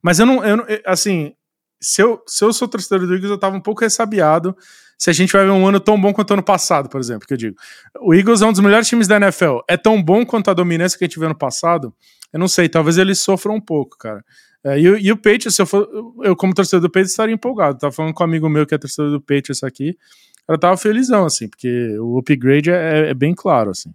Mas 0.00 0.20
eu 0.20 0.26
não, 0.26 0.44
eu 0.44 0.58
não 0.58 0.64
assim, 0.84 1.34
se 1.80 2.00
eu, 2.00 2.22
se 2.26 2.44
eu 2.44 2.52
sou 2.52 2.68
torcedor 2.68 3.06
do 3.06 3.14
Eagles, 3.14 3.30
eu 3.30 3.38
tava 3.38 3.56
um 3.56 3.60
pouco 3.60 3.80
ressabiado 3.80 4.56
se 4.98 5.10
a 5.10 5.12
gente 5.12 5.32
vai 5.32 5.44
ver 5.44 5.50
um 5.50 5.66
ano 5.66 5.78
tão 5.78 6.00
bom 6.00 6.12
quanto 6.12 6.30
o 6.30 6.34
ano 6.34 6.42
passado, 6.42 6.88
por 6.88 7.00
exemplo, 7.00 7.26
que 7.26 7.34
eu 7.34 7.36
digo. 7.36 7.56
O 8.00 8.14
Eagles 8.14 8.40
é 8.40 8.46
um 8.46 8.52
dos 8.52 8.60
melhores 8.60 8.88
times 8.88 9.06
da 9.06 9.16
NFL. 9.16 9.58
É 9.68 9.76
tão 9.76 10.02
bom 10.02 10.24
quanto 10.24 10.50
a 10.50 10.54
dominância 10.54 10.96
que 10.96 11.04
a 11.04 11.06
gente 11.06 11.18
viu 11.18 11.26
ano 11.26 11.36
passado? 11.36 11.94
Eu 12.32 12.38
não 12.38 12.48
sei, 12.48 12.68
talvez 12.68 12.96
eles 12.96 13.18
sofram 13.18 13.56
um 13.56 13.60
pouco, 13.60 13.98
cara. 13.98 14.24
É, 14.64 14.78
e, 14.78 14.82
e, 14.82 15.12
o 15.12 15.16
Patriots, 15.16 15.58
eu 15.58 15.66
for, 15.66 15.88
eu 16.22 16.34
como 16.34 16.54
torcedor 16.54 16.80
do 16.80 16.88
Patriots 16.88 17.12
estaria 17.12 17.34
empolgado. 17.34 17.78
Tava 17.78 17.92
falando 17.92 18.14
com 18.14 18.22
um 18.22 18.26
amigo 18.26 18.48
meu 18.48 18.66
que 18.66 18.74
é 18.74 18.78
torcedor 18.78 19.10
do 19.12 19.20
Patriots 19.20 19.62
aqui, 19.62 19.96
ela 20.48 20.58
tava 20.58 20.76
felizão, 20.76 21.24
assim, 21.24 21.48
porque 21.48 21.98
o 21.98 22.18
upgrade 22.18 22.70
é, 22.70 23.10
é 23.10 23.14
bem 23.14 23.34
claro, 23.34 23.70
assim. 23.70 23.92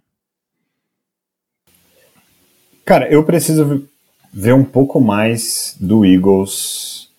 Cara, 2.84 3.08
eu 3.10 3.24
preciso 3.24 3.88
ver 4.32 4.54
um 4.54 4.64
pouco 4.64 5.00
mais 5.00 5.76
do 5.80 6.04
Eagles 6.04 7.10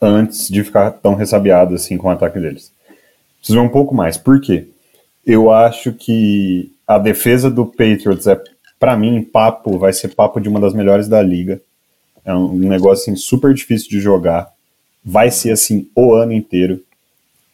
antes 0.00 0.48
de 0.48 0.64
ficar 0.64 0.90
tão 0.90 1.14
ressabiado 1.14 1.74
assim 1.74 1.96
com 1.96 2.08
o 2.08 2.10
ataque 2.10 2.40
deles. 2.40 2.72
Preciso 3.38 3.60
ver 3.60 3.66
um 3.66 3.70
pouco 3.70 3.94
mais. 3.94 4.18
Por 4.18 4.40
quê? 4.40 4.68
Eu 5.24 5.50
acho 5.50 5.92
que 5.92 6.72
a 6.86 6.98
defesa 6.98 7.50
do 7.50 7.66
Patriots 7.66 8.26
é, 8.26 8.40
para 8.78 8.96
mim, 8.96 9.22
papo, 9.22 9.78
vai 9.78 9.92
ser 9.92 10.08
papo 10.08 10.40
de 10.40 10.48
uma 10.48 10.60
das 10.60 10.74
melhores 10.74 11.08
da 11.08 11.22
liga. 11.22 11.60
É 12.26 12.34
um 12.34 12.52
negócio 12.56 13.04
assim, 13.04 13.14
super 13.14 13.54
difícil 13.54 13.88
de 13.88 14.00
jogar. 14.00 14.52
Vai 15.04 15.30
ser 15.30 15.52
assim 15.52 15.88
o 15.94 16.12
ano 16.12 16.32
inteiro, 16.32 16.82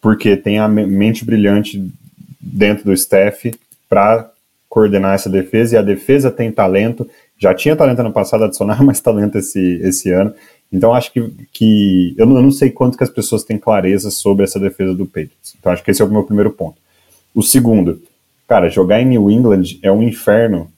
porque 0.00 0.34
tem 0.34 0.58
a 0.58 0.66
mente 0.66 1.26
brilhante 1.26 1.92
dentro 2.40 2.86
do 2.86 2.92
staff 2.94 3.54
para 3.86 4.32
coordenar 4.70 5.14
essa 5.14 5.28
defesa 5.28 5.74
e 5.74 5.78
a 5.78 5.82
defesa 5.82 6.30
tem 6.30 6.50
talento. 6.50 7.08
Já 7.38 7.54
tinha 7.54 7.76
talento 7.76 7.98
ano 8.00 8.12
passado, 8.12 8.44
adicionar 8.44 8.80
mais 8.82 8.98
talento 8.98 9.36
esse, 9.36 9.78
esse 9.82 10.10
ano. 10.10 10.32
Então 10.72 10.94
acho 10.94 11.12
que, 11.12 11.30
que 11.52 12.14
eu, 12.16 12.24
não, 12.24 12.36
eu 12.36 12.42
não 12.42 12.50
sei 12.50 12.70
quanto 12.70 12.96
que 12.96 13.04
as 13.04 13.10
pessoas 13.10 13.44
têm 13.44 13.58
clareza 13.58 14.10
sobre 14.10 14.44
essa 14.44 14.58
defesa 14.58 14.94
do 14.94 15.04
Patriots. 15.04 15.54
Então 15.60 15.70
acho 15.70 15.84
que 15.84 15.90
esse 15.90 16.00
é 16.00 16.04
o 16.04 16.10
meu 16.10 16.24
primeiro 16.24 16.50
ponto. 16.50 16.78
O 17.34 17.42
segundo, 17.42 18.00
cara, 18.48 18.70
jogar 18.70 19.02
em 19.02 19.06
New 19.06 19.30
England 19.30 19.78
é 19.82 19.92
um 19.92 20.02
inferno 20.02 20.72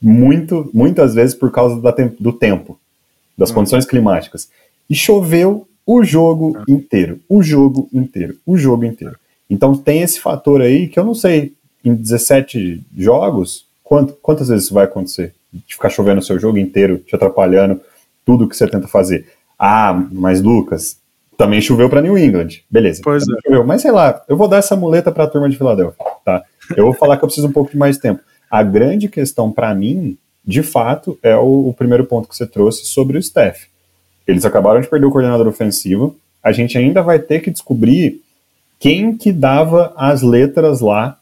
muito, 0.00 0.70
muitas 0.74 1.14
vezes 1.14 1.34
por 1.34 1.50
causa 1.50 1.80
da, 1.80 1.90
do 2.20 2.32
tempo 2.34 2.78
das 3.36 3.50
hum. 3.50 3.54
condições 3.54 3.84
climáticas. 3.84 4.48
E 4.88 4.94
choveu 4.94 5.66
o 5.86 6.02
jogo 6.02 6.56
ah. 6.56 6.64
inteiro, 6.68 7.20
o 7.28 7.42
jogo 7.42 7.88
inteiro, 7.92 8.36
o 8.46 8.56
jogo 8.56 8.84
inteiro. 8.84 9.16
Então 9.48 9.76
tem 9.76 10.02
esse 10.02 10.20
fator 10.20 10.60
aí 10.60 10.88
que 10.88 10.98
eu 10.98 11.04
não 11.04 11.14
sei, 11.14 11.52
em 11.84 11.94
17 11.94 12.82
jogos, 12.96 13.66
quanto, 13.82 14.14
quantas 14.14 14.48
vezes 14.48 14.64
isso 14.64 14.74
vai 14.74 14.84
acontecer? 14.84 15.34
De 15.52 15.74
ficar 15.74 15.90
chovendo 15.90 16.20
o 16.20 16.24
seu 16.24 16.38
jogo 16.38 16.58
inteiro, 16.58 16.98
te 16.98 17.14
atrapalhando 17.14 17.80
tudo 18.24 18.48
que 18.48 18.56
você 18.56 18.66
tenta 18.66 18.88
fazer. 18.88 19.26
Ah, 19.58 20.06
mas 20.10 20.42
Lucas, 20.42 20.98
também 21.36 21.60
choveu 21.60 21.88
para 21.88 22.00
New 22.00 22.16
England. 22.18 22.62
Beleza. 22.70 23.00
Pois 23.04 23.22
é. 23.22 23.32
Choveu. 23.44 23.64
Mas 23.64 23.82
sei 23.82 23.92
lá, 23.92 24.22
eu 24.28 24.36
vou 24.36 24.48
dar 24.48 24.58
essa 24.58 24.74
muleta 24.74 25.12
para 25.12 25.24
a 25.24 25.26
turma 25.28 25.48
de 25.48 25.56
Filadélfia, 25.56 26.04
tá? 26.24 26.42
Eu 26.76 26.84
vou 26.84 26.94
falar 26.94 27.16
que 27.16 27.24
eu 27.24 27.28
preciso 27.28 27.48
um 27.48 27.52
pouco 27.52 27.70
de 27.70 27.76
mais 27.76 27.98
tempo. 27.98 28.20
A 28.50 28.62
grande 28.62 29.08
questão 29.08 29.52
para 29.52 29.74
mim 29.74 30.16
de 30.46 30.62
fato, 30.62 31.18
é 31.22 31.34
o, 31.36 31.68
o, 31.68 31.74
primeiro 31.74 32.04
ponto 32.04 32.28
que 32.28 32.36
você 32.36 32.46
trouxe 32.46 32.84
sobre 32.84 33.16
o 33.16 33.20
staff. 33.20 33.66
Eles 34.26 34.44
acabaram 34.44 34.80
de 34.80 34.88
perder 34.88 35.06
o 35.06 35.10
coordenador 35.10 35.46
ofensivo. 35.46 36.16
A 36.42 36.52
gente 36.52 36.76
ainda 36.76 37.02
vai 37.02 37.18
ter 37.18 37.40
que 37.40 37.50
descobrir 37.50 38.20
quem 38.78 39.16
que 39.16 39.32
dava 39.32 39.94
as 39.96 40.20
letras 40.22 40.80
lá 40.80 41.18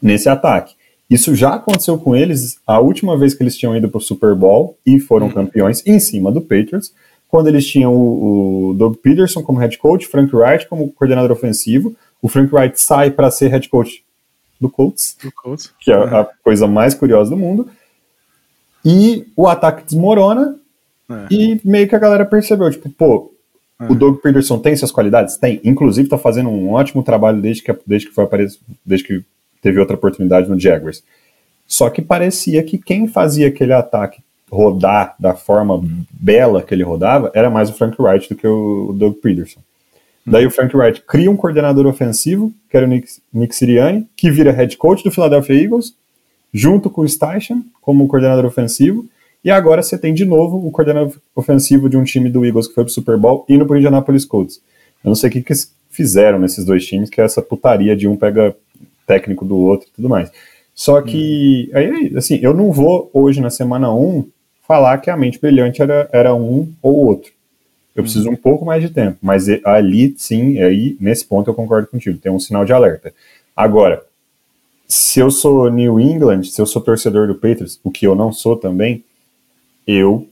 nesse 0.00 0.28
ataque. 0.28 0.74
Isso 1.08 1.34
já 1.34 1.54
aconteceu 1.54 1.98
com 1.98 2.14
eles 2.14 2.58
a 2.66 2.78
última 2.78 3.16
vez 3.16 3.34
que 3.34 3.42
eles 3.42 3.56
tinham 3.56 3.76
ido 3.76 3.88
para 3.88 3.98
o 3.98 4.02
Super 4.02 4.34
Bowl 4.34 4.76
e 4.84 4.98
foram 4.98 5.26
uhum. 5.26 5.32
campeões 5.32 5.82
em 5.86 5.98
cima 5.98 6.30
do 6.30 6.40
Patriots, 6.40 6.92
quando 7.28 7.48
eles 7.48 7.66
tinham 7.66 7.94
o, 7.94 8.70
o 8.70 8.74
Doug 8.74 8.96
Peterson 8.96 9.42
como 9.42 9.58
head 9.58 9.78
coach, 9.78 10.06
Frank 10.06 10.34
Wright 10.34 10.68
como 10.68 10.92
coordenador 10.92 11.30
ofensivo. 11.30 11.94
O 12.20 12.28
Frank 12.28 12.54
Wright 12.54 12.78
sai 12.80 13.10
para 13.10 13.30
ser 13.30 13.48
head 13.48 13.68
coach 13.68 14.04
do 14.60 14.68
Colts, 14.68 15.16
do 15.22 15.32
Colts. 15.32 15.72
que 15.80 15.90
é 15.90 15.94
a 15.94 16.28
coisa 16.44 16.66
mais 16.66 16.94
curiosa 16.94 17.30
do 17.30 17.36
mundo 17.36 17.68
e 18.84 19.26
o 19.36 19.46
ataque 19.46 19.84
desmorona 19.84 20.56
é. 21.10 21.26
e 21.30 21.60
meio 21.64 21.88
que 21.88 21.94
a 21.94 21.98
galera 21.98 22.24
percebeu, 22.24 22.70
tipo, 22.70 22.90
pô, 22.90 23.32
é. 23.80 23.90
o 23.90 23.94
Doug 23.94 24.18
Peterson 24.18 24.58
tem 24.58 24.72
essas 24.72 24.92
qualidades? 24.92 25.36
Tem. 25.36 25.60
Inclusive 25.64 26.08
tá 26.08 26.18
fazendo 26.18 26.48
um 26.48 26.72
ótimo 26.72 27.02
trabalho 27.02 27.40
desde 27.40 27.62
que, 27.62 27.76
desde 27.86 28.08
que 28.08 28.14
foi 28.14 28.24
aparecer, 28.24 28.58
desde 28.84 29.06
que 29.06 29.24
teve 29.60 29.78
outra 29.78 29.96
oportunidade 29.96 30.48
no 30.48 30.58
Jaguars. 30.58 31.02
Só 31.66 31.88
que 31.88 32.02
parecia 32.02 32.62
que 32.62 32.76
quem 32.76 33.06
fazia 33.06 33.48
aquele 33.48 33.72
ataque 33.72 34.20
rodar 34.50 35.14
da 35.18 35.34
forma 35.34 35.82
bela 36.10 36.62
que 36.62 36.74
ele 36.74 36.82
rodava 36.82 37.30
era 37.34 37.48
mais 37.48 37.70
o 37.70 37.72
Frank 37.72 37.96
Wright 37.98 38.28
do 38.28 38.36
que 38.36 38.46
o 38.46 38.92
Doug 38.92 39.14
Peterson. 39.14 39.60
Daí 40.26 40.46
o 40.46 40.50
Frank 40.50 40.76
Wright 40.76 41.02
cria 41.06 41.30
um 41.30 41.36
coordenador 41.36 41.86
ofensivo, 41.86 42.52
que 42.70 42.76
era 42.76 42.86
o 42.86 42.88
Nick, 42.88 43.08
Nick 43.32 43.56
Sirianni, 43.56 44.06
que 44.16 44.30
vira 44.30 44.52
head 44.52 44.76
coach 44.76 45.02
do 45.02 45.10
Philadelphia 45.10 45.62
Eagles, 45.62 45.94
junto 46.52 46.90
com 46.90 47.02
o 47.02 47.08
Steichen 47.08 47.64
como 47.80 48.06
coordenador 48.06 48.44
ofensivo, 48.44 49.06
e 49.44 49.50
agora 49.50 49.82
você 49.82 49.98
tem 49.98 50.14
de 50.14 50.24
novo 50.24 50.64
o 50.64 50.70
coordenador 50.70 51.14
ofensivo 51.34 51.88
de 51.88 51.96
um 51.96 52.04
time 52.04 52.30
do 52.30 52.44
Eagles 52.44 52.68
que 52.68 52.74
foi 52.74 52.84
pro 52.84 52.92
Super 52.92 53.16
Bowl 53.16 53.44
indo 53.48 53.66
pro 53.66 53.76
Indianapolis 53.76 54.24
Colts. 54.24 54.60
Eu 55.02 55.08
não 55.08 55.14
sei 55.14 55.28
o 55.28 55.32
que, 55.32 55.42
que 55.42 55.52
eles 55.52 55.74
fizeram 55.90 56.38
nesses 56.38 56.64
dois 56.64 56.86
times, 56.86 57.10
que 57.10 57.20
é 57.20 57.24
essa 57.24 57.42
putaria 57.42 57.96
de 57.96 58.06
um 58.06 58.16
pega 58.16 58.54
técnico 59.06 59.44
do 59.44 59.56
outro 59.56 59.88
e 59.88 59.96
tudo 59.96 60.08
mais. 60.08 60.30
Só 60.74 61.02
que, 61.02 61.68
hum. 61.72 61.76
aí, 61.76 62.12
assim, 62.16 62.38
eu 62.40 62.54
não 62.54 62.72
vou 62.72 63.10
hoje 63.12 63.40
na 63.40 63.50
semana 63.50 63.92
1 63.92 64.26
falar 64.66 64.98
que 64.98 65.10
a 65.10 65.16
mente 65.16 65.40
brilhante 65.40 65.82
era, 65.82 66.08
era 66.12 66.34
um 66.34 66.72
ou 66.80 67.06
outro. 67.06 67.32
Eu 67.94 68.02
preciso 68.02 68.30
hum. 68.30 68.32
um 68.32 68.36
pouco 68.36 68.64
mais 68.64 68.82
de 68.82 68.88
tempo, 68.88 69.18
mas 69.20 69.46
ali 69.64 70.14
sim, 70.16 70.58
aí 70.62 70.96
nesse 70.98 71.26
ponto 71.26 71.50
eu 71.50 71.54
concordo 71.54 71.88
contigo, 71.88 72.18
tem 72.18 72.32
um 72.32 72.40
sinal 72.40 72.64
de 72.64 72.72
alerta. 72.72 73.12
Agora, 73.54 74.02
se 74.92 75.20
eu 75.20 75.30
sou 75.30 75.70
New 75.70 75.98
England, 75.98 76.44
se 76.44 76.60
eu 76.60 76.66
sou 76.66 76.82
torcedor 76.82 77.26
do 77.26 77.34
Patriots, 77.34 77.80
o 77.82 77.90
que 77.90 78.06
eu 78.06 78.14
não 78.14 78.30
sou 78.30 78.56
também, 78.56 79.02
eu 79.86 80.28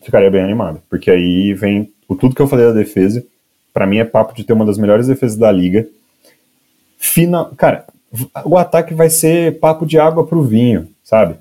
ficaria 0.00 0.30
bem 0.30 0.40
animado, 0.40 0.80
porque 0.88 1.10
aí 1.10 1.52
vem 1.52 1.92
o 2.06 2.14
tudo 2.14 2.34
que 2.34 2.40
eu 2.40 2.46
falei 2.46 2.66
da 2.66 2.72
defesa, 2.72 3.26
para 3.72 3.86
mim 3.86 3.98
é 3.98 4.04
papo 4.04 4.32
de 4.32 4.44
ter 4.44 4.52
uma 4.52 4.64
das 4.64 4.78
melhores 4.78 5.08
defesas 5.08 5.36
da 5.36 5.50
liga. 5.50 5.88
Final, 6.96 7.52
cara, 7.56 7.86
o 8.44 8.56
ataque 8.56 8.94
vai 8.94 9.10
ser 9.10 9.58
papo 9.58 9.84
de 9.84 9.98
água 9.98 10.24
pro 10.24 10.44
vinho, 10.44 10.88
sabe? 11.02 11.36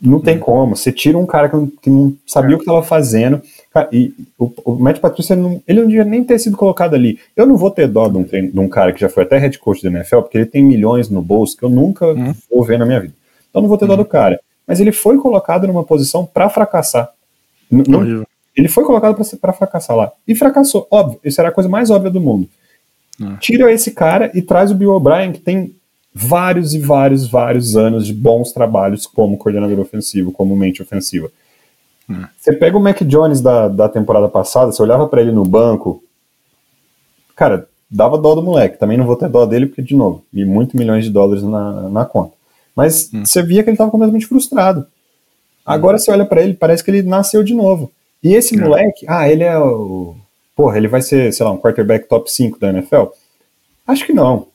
Não 0.00 0.20
tem 0.20 0.36
hum. 0.36 0.40
como. 0.40 0.76
Você 0.76 0.92
tira 0.92 1.18
um 1.18 1.26
cara 1.26 1.48
que 1.48 1.56
não, 1.56 1.66
que 1.66 1.90
não 1.90 2.16
sabia 2.26 2.52
é. 2.52 2.54
o 2.54 2.58
que 2.58 2.62
estava 2.62 2.82
fazendo. 2.82 3.42
Cara, 3.72 3.88
e 3.92 4.14
o, 4.38 4.52
o 4.64 4.74
Matt 4.76 5.00
Patrícia, 5.00 5.34
não, 5.34 5.60
ele 5.66 5.80
não 5.80 5.88
devia 5.88 6.04
nem 6.04 6.22
ter 6.22 6.38
sido 6.38 6.56
colocado 6.56 6.94
ali. 6.94 7.18
Eu 7.36 7.46
não 7.46 7.56
vou 7.56 7.70
ter 7.70 7.88
dó 7.88 8.08
de 8.08 8.16
um, 8.16 8.22
de 8.22 8.60
um, 8.60 8.68
cara 8.68 8.92
que 8.92 9.00
já 9.00 9.08
foi 9.08 9.24
até 9.24 9.38
head 9.38 9.58
coach 9.58 9.82
da 9.82 9.90
NFL, 9.90 10.20
porque 10.20 10.38
ele 10.38 10.46
tem 10.46 10.64
milhões 10.64 11.08
no 11.08 11.20
bolso 11.20 11.56
que 11.56 11.64
eu 11.64 11.68
nunca 11.68 12.06
hum. 12.06 12.34
vou 12.50 12.64
ver 12.64 12.78
na 12.78 12.86
minha 12.86 13.00
vida. 13.00 13.14
Então 13.50 13.60
não 13.60 13.68
vou 13.68 13.76
ter 13.76 13.84
hum. 13.86 13.88
dó 13.88 13.96
do 13.96 14.04
cara. 14.04 14.40
Mas 14.66 14.80
ele 14.80 14.92
foi 14.92 15.16
colocado 15.18 15.66
numa 15.66 15.82
posição 15.82 16.24
para 16.24 16.48
fracassar. 16.48 17.10
Não, 17.70 18.24
ele 18.56 18.68
foi 18.68 18.84
colocado 18.84 19.16
para 19.40 19.52
fracassar 19.52 19.96
lá. 19.96 20.12
E 20.26 20.34
fracassou. 20.34 20.86
Óbvio, 20.90 21.20
isso 21.24 21.40
era 21.40 21.50
a 21.50 21.52
coisa 21.52 21.68
mais 21.68 21.90
óbvia 21.90 22.10
do 22.10 22.20
mundo. 22.20 22.48
É. 23.20 23.36
Tira 23.38 23.72
esse 23.72 23.90
cara 23.90 24.30
e 24.34 24.42
traz 24.42 24.70
o 24.70 24.74
Bill 24.74 24.90
O'Brien, 24.90 25.32
que 25.32 25.40
tem 25.40 25.74
vários 26.20 26.74
e 26.74 26.80
vários, 26.80 27.28
vários 27.28 27.76
anos 27.76 28.04
de 28.04 28.12
bons 28.12 28.50
trabalhos 28.50 29.06
como 29.06 29.38
coordenador 29.38 29.78
ofensivo, 29.78 30.32
como 30.32 30.56
mente 30.56 30.82
ofensiva. 30.82 31.30
É. 32.10 32.28
Você 32.36 32.52
pega 32.52 32.76
o 32.76 32.80
Mac 32.80 33.02
Jones 33.02 33.40
da, 33.40 33.68
da 33.68 33.88
temporada 33.88 34.28
passada, 34.28 34.72
você 34.72 34.82
olhava 34.82 35.06
para 35.06 35.20
ele 35.20 35.30
no 35.30 35.44
banco, 35.44 36.02
cara, 37.36 37.68
dava 37.88 38.18
dó 38.18 38.34
do 38.34 38.42
moleque. 38.42 38.78
Também 38.78 38.98
não 38.98 39.06
vou 39.06 39.14
ter 39.14 39.28
dó 39.28 39.46
dele, 39.46 39.66
porque, 39.66 39.82
de 39.82 39.94
novo, 39.94 40.24
e 40.32 40.44
muito 40.44 40.76
milhões 40.76 41.04
de 41.04 41.10
dólares 41.10 41.44
na, 41.44 41.88
na 41.88 42.04
conta. 42.04 42.32
Mas 42.74 43.10
hum. 43.14 43.24
você 43.24 43.40
via 43.42 43.62
que 43.62 43.70
ele 43.70 43.74
estava 43.74 43.90
completamente 43.90 44.26
frustrado. 44.26 44.86
Agora 45.64 45.96
hum. 45.96 45.98
você 46.00 46.10
olha 46.10 46.24
para 46.24 46.42
ele, 46.42 46.54
parece 46.54 46.82
que 46.82 46.90
ele 46.90 47.02
nasceu 47.02 47.44
de 47.44 47.54
novo. 47.54 47.92
E 48.22 48.34
esse 48.34 48.58
é. 48.58 48.60
moleque, 48.60 49.06
ah, 49.08 49.30
ele 49.30 49.44
é 49.44 49.56
o 49.56 50.16
porra, 50.56 50.76
ele 50.76 50.88
vai 50.88 51.00
ser, 51.00 51.32
sei 51.32 51.46
lá, 51.46 51.52
um 51.52 51.58
quarterback 51.58 52.08
top 52.08 52.28
5 52.28 52.58
da 52.58 52.70
NFL? 52.70 53.04
Acho 53.86 54.04
que 54.04 54.12
não. 54.12 54.48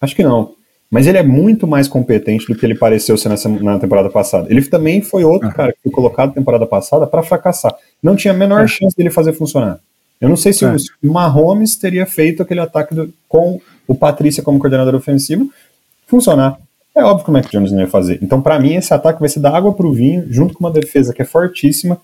Acho 0.00 0.14
que 0.14 0.22
não. 0.22 0.54
Mas 0.90 1.06
ele 1.06 1.18
é 1.18 1.22
muito 1.22 1.66
mais 1.66 1.86
competente 1.86 2.46
do 2.46 2.54
que 2.54 2.66
ele 2.66 2.74
pareceu 2.74 3.16
ser 3.16 3.28
nessa, 3.28 3.48
na 3.48 3.78
temporada 3.78 4.10
passada. 4.10 4.48
Ele 4.50 4.62
também 4.62 5.00
foi 5.00 5.24
outro 5.24 5.48
uhum. 5.48 5.54
cara 5.54 5.72
que 5.72 5.78
foi 5.84 5.92
colocado 5.92 6.28
na 6.28 6.34
temporada 6.34 6.66
passada 6.66 7.06
para 7.06 7.22
fracassar. 7.22 7.74
Não 8.02 8.16
tinha 8.16 8.34
a 8.34 8.36
menor 8.36 8.66
chance 8.68 8.96
dele 8.96 9.10
fazer 9.10 9.32
funcionar. 9.32 9.78
Eu 10.20 10.28
não 10.28 10.36
sei 10.36 10.52
se 10.52 10.64
é. 10.64 10.74
o 11.02 11.12
Mahomes 11.12 11.76
teria 11.76 12.04
feito 12.06 12.42
aquele 12.42 12.60
ataque 12.60 12.94
do, 12.94 13.12
com 13.28 13.60
o 13.86 13.94
Patrícia 13.94 14.42
como 14.42 14.58
coordenador 14.58 14.94
ofensivo 14.94 15.48
funcionar. 16.06 16.58
É 16.94 17.04
óbvio 17.04 17.24
que 17.24 17.30
o 17.30 17.32
Mac 17.32 17.48
Jones 17.50 17.70
não 17.70 17.80
ia 17.80 17.86
fazer. 17.86 18.18
Então, 18.20 18.42
para 18.42 18.58
mim, 18.58 18.74
esse 18.74 18.92
ataque 18.92 19.20
vai 19.20 19.28
ser 19.28 19.38
dar 19.38 19.54
água 19.54 19.72
pro 19.72 19.92
vinho, 19.92 20.26
junto 20.28 20.54
com 20.54 20.64
uma 20.64 20.72
defesa 20.72 21.14
que 21.14 21.22
é 21.22 21.24
fortíssima 21.24 22.00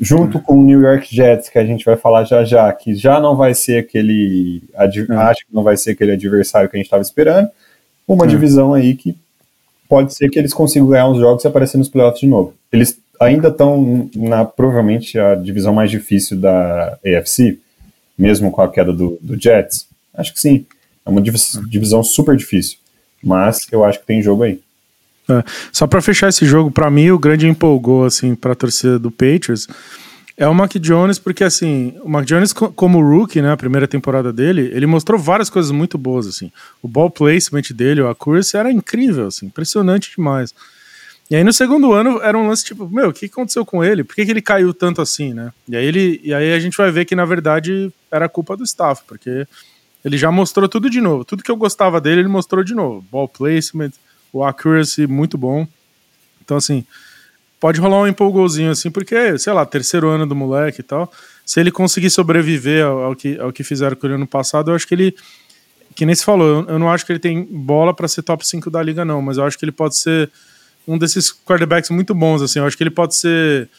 junto 0.00 0.40
com 0.40 0.58
o 0.58 0.64
New 0.64 0.80
York 0.80 1.14
Jets, 1.14 1.48
que 1.48 1.58
a 1.58 1.64
gente 1.64 1.84
vai 1.84 1.96
falar 1.96 2.24
já 2.24 2.44
já, 2.44 2.72
que 2.72 2.94
já 2.94 3.20
não 3.20 3.36
vai 3.36 3.54
ser 3.54 3.78
aquele. 3.78 4.62
Uhum. 4.74 5.18
Acho 5.18 5.46
que 5.46 5.54
não 5.54 5.62
vai 5.62 5.76
ser 5.76 5.92
aquele 5.92 6.12
adversário 6.12 6.68
que 6.68 6.76
a 6.76 6.78
gente 6.78 6.86
estava 6.86 7.02
esperando. 7.02 7.48
Uma 8.12 8.24
uhum. 8.24 8.30
divisão 8.30 8.74
aí 8.74 8.94
que 8.94 9.16
pode 9.88 10.14
ser 10.14 10.28
que 10.28 10.38
eles 10.38 10.52
consigam 10.52 10.88
ganhar 10.88 11.08
uns 11.08 11.18
jogos 11.18 11.44
e 11.44 11.48
aparecer 11.48 11.78
nos 11.78 11.88
playoffs 11.88 12.20
de 12.20 12.26
novo. 12.26 12.54
Eles 12.72 12.98
ainda 13.20 13.48
estão 13.48 14.10
na 14.14 14.44
provavelmente 14.44 15.18
a 15.18 15.34
divisão 15.34 15.72
mais 15.72 15.90
difícil 15.90 16.38
da 16.38 16.98
AFC, 17.04 17.58
mesmo 18.18 18.50
com 18.50 18.60
a 18.62 18.70
queda 18.70 18.92
do, 18.92 19.18
do 19.20 19.40
Jets. 19.40 19.86
Acho 20.14 20.32
que 20.32 20.40
sim. 20.40 20.66
É 21.04 21.10
uma 21.10 21.20
divisão 21.20 22.02
super 22.02 22.36
difícil. 22.36 22.78
Mas 23.22 23.66
eu 23.70 23.84
acho 23.84 24.00
que 24.00 24.06
tem 24.06 24.22
jogo 24.22 24.42
aí. 24.42 24.60
É. 25.28 25.42
Só 25.72 25.86
para 25.86 26.02
fechar 26.02 26.28
esse 26.28 26.44
jogo, 26.44 26.70
para 26.70 26.90
mim 26.90 27.10
o 27.10 27.18
grande 27.18 27.46
empolgou 27.46 28.04
assim 28.04 28.34
para 28.34 28.52
a 28.52 28.56
torcida 28.56 28.98
do 28.98 29.10
Patriots 29.10 29.68
é 30.42 30.48
o 30.48 30.54
Mac 30.54 30.72
Jones, 30.74 31.20
porque 31.20 31.44
assim, 31.44 31.94
o 32.02 32.08
Mac 32.08 32.24
Jones 32.26 32.52
como 32.52 33.00
rookie, 33.00 33.40
né, 33.40 33.52
a 33.52 33.56
primeira 33.56 33.86
temporada 33.86 34.32
dele, 34.32 34.72
ele 34.74 34.86
mostrou 34.86 35.16
várias 35.16 35.48
coisas 35.48 35.70
muito 35.70 35.96
boas 35.96 36.26
assim. 36.26 36.50
O 36.82 36.88
ball 36.88 37.08
placement 37.08 37.62
dele, 37.72 38.00
a 38.00 38.10
accuracy 38.10 38.56
era 38.56 38.72
incrível 38.72 39.28
assim, 39.28 39.46
impressionante 39.46 40.10
demais. 40.16 40.52
E 41.30 41.36
aí 41.36 41.44
no 41.44 41.52
segundo 41.52 41.92
ano 41.92 42.20
era 42.20 42.36
um 42.36 42.48
lance 42.48 42.64
tipo, 42.64 42.88
meu, 42.90 43.10
o 43.10 43.12
que 43.12 43.26
aconteceu 43.26 43.64
com 43.64 43.84
ele? 43.84 44.02
Por 44.02 44.16
que, 44.16 44.24
que 44.24 44.32
ele 44.32 44.42
caiu 44.42 44.74
tanto 44.74 45.00
assim, 45.00 45.32
né? 45.32 45.52
E 45.68 45.76
aí 45.76 45.86
ele 45.86 46.20
e 46.24 46.34
aí 46.34 46.52
a 46.52 46.58
gente 46.58 46.76
vai 46.76 46.90
ver 46.90 47.04
que 47.04 47.14
na 47.14 47.24
verdade 47.24 47.92
era 48.10 48.28
culpa 48.28 48.56
do 48.56 48.64
staff, 48.64 49.00
porque 49.06 49.46
ele 50.04 50.18
já 50.18 50.32
mostrou 50.32 50.68
tudo 50.68 50.90
de 50.90 51.00
novo. 51.00 51.24
Tudo 51.24 51.44
que 51.44 51.52
eu 51.52 51.56
gostava 51.56 52.00
dele, 52.00 52.22
ele 52.22 52.28
mostrou 52.28 52.64
de 52.64 52.74
novo. 52.74 53.06
Ball 53.12 53.28
placement, 53.28 53.92
o 54.32 54.42
accuracy 54.42 55.06
muito 55.06 55.38
bom. 55.38 55.68
Então, 56.44 56.56
assim, 56.56 56.84
pode 57.62 57.80
rolar 57.80 58.00
um 58.00 58.08
empolgouzinho, 58.08 58.72
assim, 58.72 58.90
porque, 58.90 59.38
sei 59.38 59.52
lá, 59.52 59.64
terceiro 59.64 60.08
ano 60.08 60.26
do 60.26 60.34
moleque 60.34 60.80
e 60.80 60.82
tal. 60.82 61.12
Se 61.46 61.60
ele 61.60 61.70
conseguir 61.70 62.10
sobreviver 62.10 62.84
ao, 62.84 62.98
ao 63.04 63.14
que, 63.14 63.38
ao 63.38 63.52
que 63.52 63.62
fizeram 63.62 63.94
com 63.94 64.04
ele 64.04 64.16
ano 64.16 64.26
passado, 64.26 64.72
eu 64.72 64.74
acho 64.74 64.84
que 64.84 64.92
ele. 64.92 65.14
Que 65.94 66.04
nem 66.04 66.12
se 66.12 66.24
falou, 66.24 66.64
eu, 66.64 66.70
eu 66.70 66.78
não 66.80 66.90
acho 66.90 67.06
que 67.06 67.12
ele 67.12 67.20
tem 67.20 67.44
bola 67.44 67.94
para 67.94 68.08
ser 68.08 68.22
top 68.22 68.44
5 68.44 68.68
da 68.68 68.82
liga, 68.82 69.04
não, 69.04 69.22
mas 69.22 69.36
eu 69.36 69.44
acho 69.44 69.56
que 69.56 69.64
ele 69.64 69.70
pode 69.70 69.96
ser 69.96 70.28
um 70.88 70.98
desses 70.98 71.32
quarterbacks 71.32 71.88
muito 71.90 72.12
bons, 72.12 72.42
assim. 72.42 72.58
Eu 72.58 72.66
acho 72.66 72.76
que 72.76 72.82
ele 72.82 72.90
pode 72.90 73.14
ser, 73.14 73.70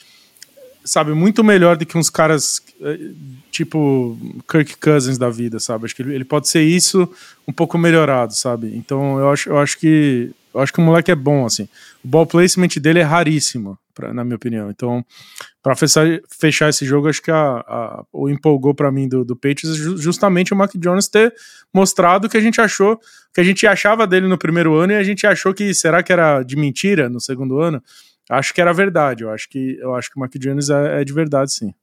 sabe, 0.86 1.12
muito 1.12 1.44
melhor 1.44 1.76
do 1.76 1.86
que 1.86 1.98
uns 1.98 2.10
caras 2.10 2.62
eh, 2.82 3.10
tipo 3.52 4.18
Kirk 4.50 4.78
Cousins 4.78 5.18
da 5.18 5.30
vida, 5.30 5.60
sabe? 5.60 5.84
Acho 5.84 5.96
que 5.96 6.04
ele, 6.04 6.16
ele 6.16 6.24
pode 6.24 6.48
ser 6.48 6.62
isso 6.62 7.12
um 7.46 7.52
pouco 7.52 7.78
melhorado, 7.78 8.34
sabe? 8.34 8.72
Então 8.78 9.20
eu 9.20 9.30
acho, 9.30 9.50
eu 9.50 9.58
acho 9.58 9.78
que 9.78 10.32
eu 10.54 10.62
acho 10.62 10.72
que 10.72 10.80
o 10.80 10.84
moleque 10.84 11.12
é 11.12 11.16
bom, 11.16 11.46
assim. 11.46 11.68
O 12.04 12.08
ball 12.08 12.26
placement 12.26 12.70
dele 12.82 13.00
é 13.00 13.04
raríssimo, 13.04 13.78
pra, 13.94 14.14
na 14.14 14.24
minha 14.24 14.36
opinião. 14.36 14.70
Então, 14.70 15.06
para 15.62 15.76
fechar, 15.76 16.06
fechar 16.30 16.70
esse 16.70 16.86
jogo, 16.86 17.08
acho 17.08 17.22
que 17.22 17.32
a, 17.32 17.38
a, 17.38 18.06
o 18.12 18.30
empolgou 18.30 18.74
para 18.74 18.92
mim 18.92 19.08
do, 19.08 19.24
do 19.24 19.36
Patriots 19.36 19.76
justamente 20.00 20.54
o 20.54 20.56
Mac 20.56 20.72
Jones 20.76 21.08
ter 21.08 21.34
mostrado 21.74 22.30
que 22.30 22.38
a 22.38 22.42
gente 22.42 22.60
achou, 22.62 23.00
que 23.34 23.42
a 23.42 23.44
gente 23.44 23.66
achava 23.66 24.06
dele 24.06 24.28
no 24.28 24.38
primeiro 24.38 24.76
ano 24.76 24.94
e 24.94 24.96
a 24.96 25.04
gente 25.04 25.26
achou 25.26 25.54
que 25.54 25.74
será 25.74 26.04
que 26.04 26.14
era 26.14 26.44
de 26.44 26.56
mentira 26.56 27.10
no 27.10 27.20
segundo 27.20 27.60
ano? 27.60 27.82
Acho 28.30 28.54
que 28.54 28.62
era 28.62 28.74
verdade. 28.74 29.24
Eu 29.24 29.30
acho 29.32 29.50
que 29.50 29.78
eu 29.80 29.96
acho 29.96 30.10
que 30.10 30.18
o 30.18 30.20
Mac 30.20 30.32
Jones 30.36 30.70
é, 30.70 31.02
é 31.02 31.04
de 31.04 31.14
verdade, 31.14 31.52
sim. 31.54 31.74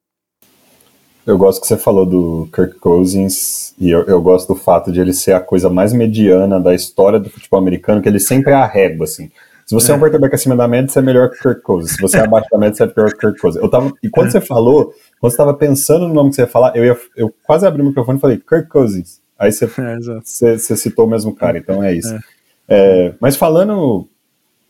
Eu 1.26 1.36
gosto 1.36 1.60
que 1.60 1.66
você 1.66 1.76
falou 1.76 2.06
do 2.06 2.48
Kirk 2.52 2.78
Cousins 2.78 3.74
e 3.78 3.90
eu, 3.90 4.02
eu, 4.04 4.20
gosto 4.22 4.48
do 4.48 4.54
fato 4.54 4.90
de 4.90 5.00
ele 5.00 5.12
ser 5.12 5.32
a 5.32 5.40
coisa 5.40 5.68
mais 5.68 5.92
mediana 5.92 6.58
da 6.58 6.74
história 6.74 7.20
do 7.20 7.30
futebol 7.30 7.60
americano, 7.60 8.00
que 8.00 8.08
ele 8.08 8.18
sempre 8.18 8.52
é 8.52 8.54
a 8.54 8.66
régua, 8.66 9.04
assim. 9.04 9.30
Se 9.70 9.74
você 9.74 9.92
é, 9.92 9.94
é 9.94 9.96
um 9.96 10.00
quarterback 10.00 10.34
acima 10.34 10.56
da 10.56 10.66
média, 10.66 10.88
você 10.88 10.98
é 10.98 11.02
melhor 11.02 11.30
que 11.30 11.38
Kirk 11.38 11.60
Cousins. 11.60 11.92
Se 11.92 12.02
você 12.02 12.16
é 12.16 12.24
abaixo 12.24 12.48
da 12.50 12.58
média, 12.58 12.74
você 12.74 12.82
é 12.82 12.86
pior 12.88 13.12
que 13.12 13.18
Kirk 13.18 13.38
Cousins. 13.38 13.62
Eu 13.62 13.70
tava, 13.70 13.92
e 14.02 14.10
quando 14.10 14.26
é. 14.26 14.30
você 14.32 14.40
falou, 14.40 14.86
quando 15.20 15.30
você 15.30 15.34
estava 15.34 15.54
pensando 15.54 16.08
no 16.08 16.14
nome 16.14 16.30
que 16.30 16.36
você 16.36 16.42
ia 16.42 16.48
falar, 16.48 16.76
eu, 16.76 16.84
ia, 16.84 16.98
eu 17.16 17.32
quase 17.44 17.64
abri 17.64 17.80
o 17.80 17.84
microfone 17.84 18.18
e 18.18 18.20
falei 18.20 18.36
Kirk 18.38 18.68
Cousins. 18.68 19.20
Aí 19.38 19.52
você, 19.52 19.66
é, 19.78 19.96
você, 20.24 20.58
você, 20.58 20.76
citou 20.76 21.06
o 21.06 21.08
mesmo 21.08 21.32
cara, 21.34 21.56
então 21.56 21.84
é 21.84 21.94
isso. 21.94 22.12
É. 22.12 22.20
É, 22.68 23.14
mas 23.20 23.36
falando 23.36 24.08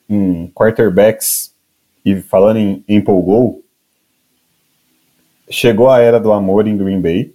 em 0.06 0.48
quarterbacks 0.54 1.54
e 2.04 2.16
falando 2.16 2.58
em 2.58 2.84
empolgou, 2.86 3.62
chegou 5.50 5.90
a 5.90 5.98
era 5.98 6.20
do 6.20 6.32
amor 6.32 6.66
em 6.66 6.76
Green 6.76 7.00
Bay, 7.00 7.34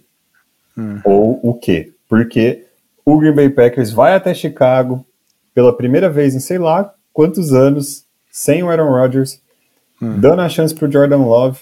hum. 0.76 1.00
ou 1.04 1.38
o 1.42 1.54
quê? 1.54 1.92
Porque 2.08 2.64
o 3.04 3.18
Green 3.18 3.34
Bay 3.34 3.50
Packers 3.50 3.92
vai 3.92 4.14
até 4.14 4.32
Chicago 4.32 5.04
pela 5.54 5.76
primeira 5.76 6.08
vez 6.08 6.34
em 6.34 6.40
sei 6.40 6.58
lá 6.58 6.92
quantos 7.12 7.52
anos, 7.52 8.04
sem 8.30 8.62
o 8.62 8.70
Aaron 8.70 8.90
Rodgers, 8.90 9.40
hum. 10.00 10.18
dando 10.18 10.42
a 10.42 10.48
chance 10.48 10.74
para 10.74 10.88
o 10.88 10.92
Jordan 10.92 11.18
Love, 11.18 11.60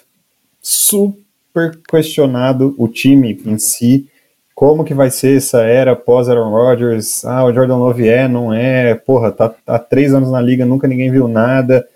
super 0.61 1.79
questionado 1.89 2.75
o 2.79 2.89
time 2.89 3.41
em 3.45 3.59
si, 3.59 4.09
como 4.55 4.85
que 4.85 4.95
vai 4.95 5.11
ser 5.11 5.37
essa 5.37 5.63
era 5.63 5.97
pós 5.97 6.29
Aaron 6.29 6.51
Rodgers, 6.51 7.25
ah, 7.25 7.45
o 7.45 7.53
Jordan 7.53 7.77
Love 7.77 8.09
é, 8.09 8.29
não 8.29 8.53
é, 8.53 8.95
porra, 8.95 9.33
tá 9.33 9.53
há 9.67 9.79
três 9.79 10.15
anos 10.15 10.31
na 10.31 10.41
liga, 10.41 10.65
nunca 10.65 10.87
ninguém 10.87 11.11
viu 11.11 11.27
nada, 11.27 11.87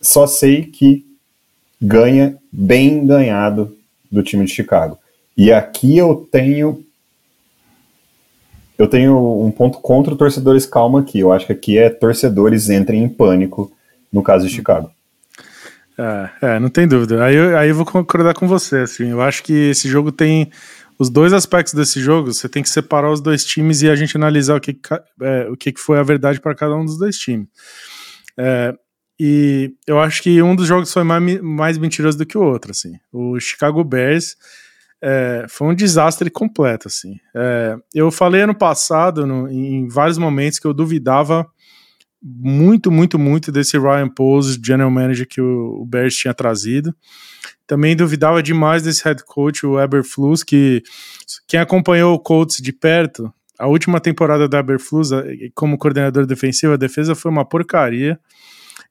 só 0.00 0.26
sei 0.26 0.64
que 0.64 1.06
ganha 1.80 2.36
bem 2.52 3.06
ganhado 3.06 3.74
do 4.10 4.22
time 4.22 4.44
de 4.44 4.52
Chicago. 4.52 4.98
E 5.36 5.50
aqui 5.50 5.96
eu 5.96 6.28
tenho 6.30 6.84
eu 8.78 8.88
tenho 8.88 9.44
um 9.44 9.50
ponto 9.50 9.78
contra 9.78 10.16
torcedores 10.16 10.66
calma 10.66 11.00
aqui. 11.00 11.20
Eu 11.20 11.32
acho 11.32 11.46
que 11.46 11.52
aqui 11.52 11.78
é 11.78 11.88
torcedores 11.88 12.68
entrem 12.68 13.02
em 13.02 13.08
pânico 13.08 13.72
no 14.12 14.22
caso 14.22 14.46
de 14.46 14.52
Chicago. 14.52 14.90
É, 15.96 16.30
é 16.42 16.58
não 16.58 16.68
tem 16.68 16.86
dúvida. 16.86 17.24
Aí 17.24 17.34
eu, 17.34 17.56
aí 17.56 17.68
eu 17.68 17.74
vou 17.74 17.86
concordar 17.86 18.34
com 18.34 18.46
você. 18.46 18.78
Assim, 18.78 19.10
eu 19.10 19.22
acho 19.22 19.42
que 19.42 19.70
esse 19.70 19.88
jogo 19.88 20.10
tem 20.10 20.50
os 20.98 21.08
dois 21.08 21.32
aspectos 21.32 21.74
desse 21.74 22.00
jogo. 22.00 22.32
Você 22.32 22.48
tem 22.48 22.62
que 22.62 22.68
separar 22.68 23.10
os 23.10 23.20
dois 23.20 23.44
times 23.44 23.82
e 23.82 23.88
a 23.88 23.94
gente 23.94 24.16
analisar 24.16 24.56
o 24.56 24.60
que, 24.60 24.76
é, 25.20 25.48
o 25.48 25.56
que 25.56 25.72
foi 25.76 25.98
a 25.98 26.02
verdade 26.02 26.40
para 26.40 26.54
cada 26.54 26.74
um 26.74 26.84
dos 26.84 26.98
dois 26.98 27.16
times. 27.16 27.46
É, 28.36 28.74
e 29.24 29.72
eu 29.86 30.00
acho 30.00 30.20
que 30.20 30.42
um 30.42 30.56
dos 30.56 30.66
jogos 30.66 30.92
foi 30.92 31.04
mais, 31.04 31.40
mais 31.40 31.78
mentiroso 31.78 32.18
do 32.18 32.26
que 32.26 32.36
o 32.36 32.42
outro, 32.42 32.72
assim. 32.72 32.98
O 33.12 33.38
Chicago 33.38 33.84
Bears 33.84 34.36
é, 35.00 35.46
foi 35.48 35.68
um 35.68 35.74
desastre 35.76 36.28
completo, 36.28 36.88
assim. 36.88 37.20
É, 37.32 37.76
eu 37.94 38.10
falei 38.10 38.40
ano 38.40 38.54
passado, 38.54 39.24
no, 39.24 39.48
em 39.48 39.86
vários 39.86 40.18
momentos, 40.18 40.58
que 40.58 40.66
eu 40.66 40.74
duvidava 40.74 41.46
muito, 42.20 42.90
muito, 42.90 43.16
muito 43.16 43.52
desse 43.52 43.78
Ryan 43.78 44.08
Poles, 44.08 44.58
general 44.60 44.90
manager 44.90 45.28
que 45.28 45.40
o, 45.40 45.82
o 45.82 45.86
Bears 45.86 46.16
tinha 46.16 46.34
trazido. 46.34 46.92
Também 47.64 47.94
duvidava 47.94 48.42
demais 48.42 48.82
desse 48.82 49.04
head 49.04 49.22
coach, 49.24 49.64
o 49.64 49.80
Eberflus, 49.80 50.42
que 50.42 50.82
quem 51.46 51.60
acompanhou 51.60 52.12
o 52.12 52.18
Colts 52.18 52.56
de 52.56 52.72
perto 52.72 53.32
a 53.56 53.68
última 53.68 54.00
temporada 54.00 54.48
da 54.48 54.58
Aberflus, 54.58 55.10
como 55.54 55.78
coordenador 55.78 56.26
defensivo, 56.26 56.72
a 56.72 56.76
defesa 56.76 57.14
foi 57.14 57.30
uma 57.30 57.44
porcaria. 57.44 58.18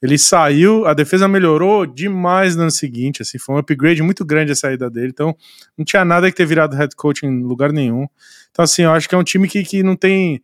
Ele 0.02 0.18
saiu, 0.18 0.88
a 0.88 0.94
defesa 0.96 1.28
melhorou 1.28 1.86
demais 1.86 2.56
no 2.56 2.64
ano 2.64 2.72
seguinte, 2.72 3.22
assim, 3.22 3.38
foi 3.38 3.54
um 3.54 3.58
upgrade 3.60 4.02
muito 4.02 4.26
grande 4.26 4.52
a 4.52 4.56
saída 4.56 4.90
dele, 4.90 5.10
então 5.10 5.36
não 5.78 5.86
tinha 5.86 6.04
nada 6.04 6.30
que 6.32 6.36
ter 6.36 6.46
virado 6.46 6.76
head 6.76 6.96
coach 6.96 7.24
em 7.24 7.44
lugar 7.44 7.72
nenhum. 7.72 8.08
Então, 8.50 8.64
assim, 8.64 8.82
eu 8.82 8.92
acho 8.92 9.08
que 9.08 9.14
é 9.14 9.18
um 9.18 9.24
time 9.24 9.48
que, 9.48 9.64
que 9.64 9.84
não 9.84 9.96
tem. 9.96 10.42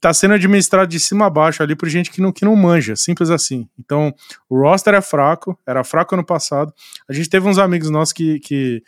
tá 0.00 0.14
sendo 0.14 0.34
administrado 0.34 0.90
de 0.90 0.98
cima 0.98 1.26
a 1.26 1.30
baixo 1.30 1.62
ali 1.62 1.76
por 1.76 1.86
gente 1.88 2.10
que 2.10 2.22
não, 2.22 2.32
que 2.32 2.46
não 2.46 2.56
manja, 2.56 2.96
simples 2.96 3.28
assim. 3.28 3.68
Então, 3.78 4.14
o 4.48 4.58
roster 4.58 4.94
é 4.94 5.02
fraco, 5.02 5.58
era 5.66 5.84
fraco 5.84 6.14
ano 6.14 6.24
passado. 6.24 6.72
A 7.06 7.12
gente 7.12 7.28
teve 7.28 7.46
uns 7.46 7.58
amigos 7.58 7.90
nossos 7.90 8.14
que, 8.14 8.40
que 8.40 8.82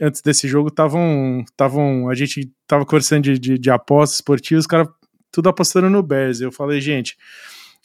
antes 0.00 0.22
desse 0.22 0.48
jogo 0.48 0.70
estavam. 0.70 1.44
estavam 1.48 2.08
A 2.08 2.14
gente 2.16 2.50
tava 2.66 2.84
conversando 2.84 3.22
de, 3.22 3.38
de, 3.38 3.58
de 3.58 3.70
apostas 3.70 4.16
esportivas, 4.16 4.64
os 4.64 4.66
caras 4.66 4.88
tudo 5.30 5.48
apostando 5.48 5.88
no 5.88 6.02
Bears. 6.02 6.40
Eu 6.40 6.50
falei, 6.50 6.80
gente 6.80 7.16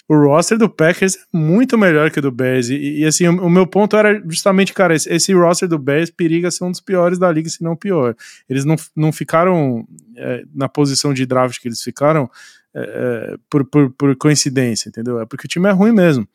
o 0.08 0.16
roster 0.16 0.58
do 0.58 0.70
Packers 0.70 1.16
é 1.16 1.20
muito 1.34 1.78
melhor 1.78 2.12
que 2.12 2.20
o 2.20 2.22
do 2.22 2.32
Bears. 2.32 2.70
E, 2.70 2.99
e 2.99 3.06
assim, 3.06 3.28
o, 3.28 3.45
o, 3.45 3.49
meu 3.49 3.66
ponto 3.66 3.97
era 3.97 4.22
justamente, 4.28 4.74
cara, 4.74 4.95
esse, 4.95 5.12
esse, 5.12 5.34
roster 5.34 5.68
do 5.68 5.80
Bears 5.80 6.12
periga 6.12 6.51
ser 6.51 6.64
um 6.64 6.72
dos 6.72 6.80
piores 6.80 7.18
da 7.18 7.32
liga, 7.32 7.49
se 7.49 7.64
não 7.64 7.76
pior. 7.76 8.16
Eles 8.47 8.66
não, 8.66 8.76
não 8.95 9.12
ficaram 9.12 9.88
é, 10.16 10.43
na 10.53 10.70
posição 10.70 11.14
de 11.14 11.26
draft 11.26 11.60
que 11.60 11.68
eles 11.68 11.82
ficaram 11.82 12.30
é, 12.74 12.82
é, 12.82 13.38
por, 13.49 13.66
por, 13.66 13.89
por, 13.91 14.16
coincidência, 14.16 14.89
entendeu? 14.89 15.20
É 15.20 15.26
porque 15.26 15.45
o 15.45 15.49
time 15.49 15.68
é 15.68 15.72
ruim 15.72 15.91
mesmo. 15.91 16.28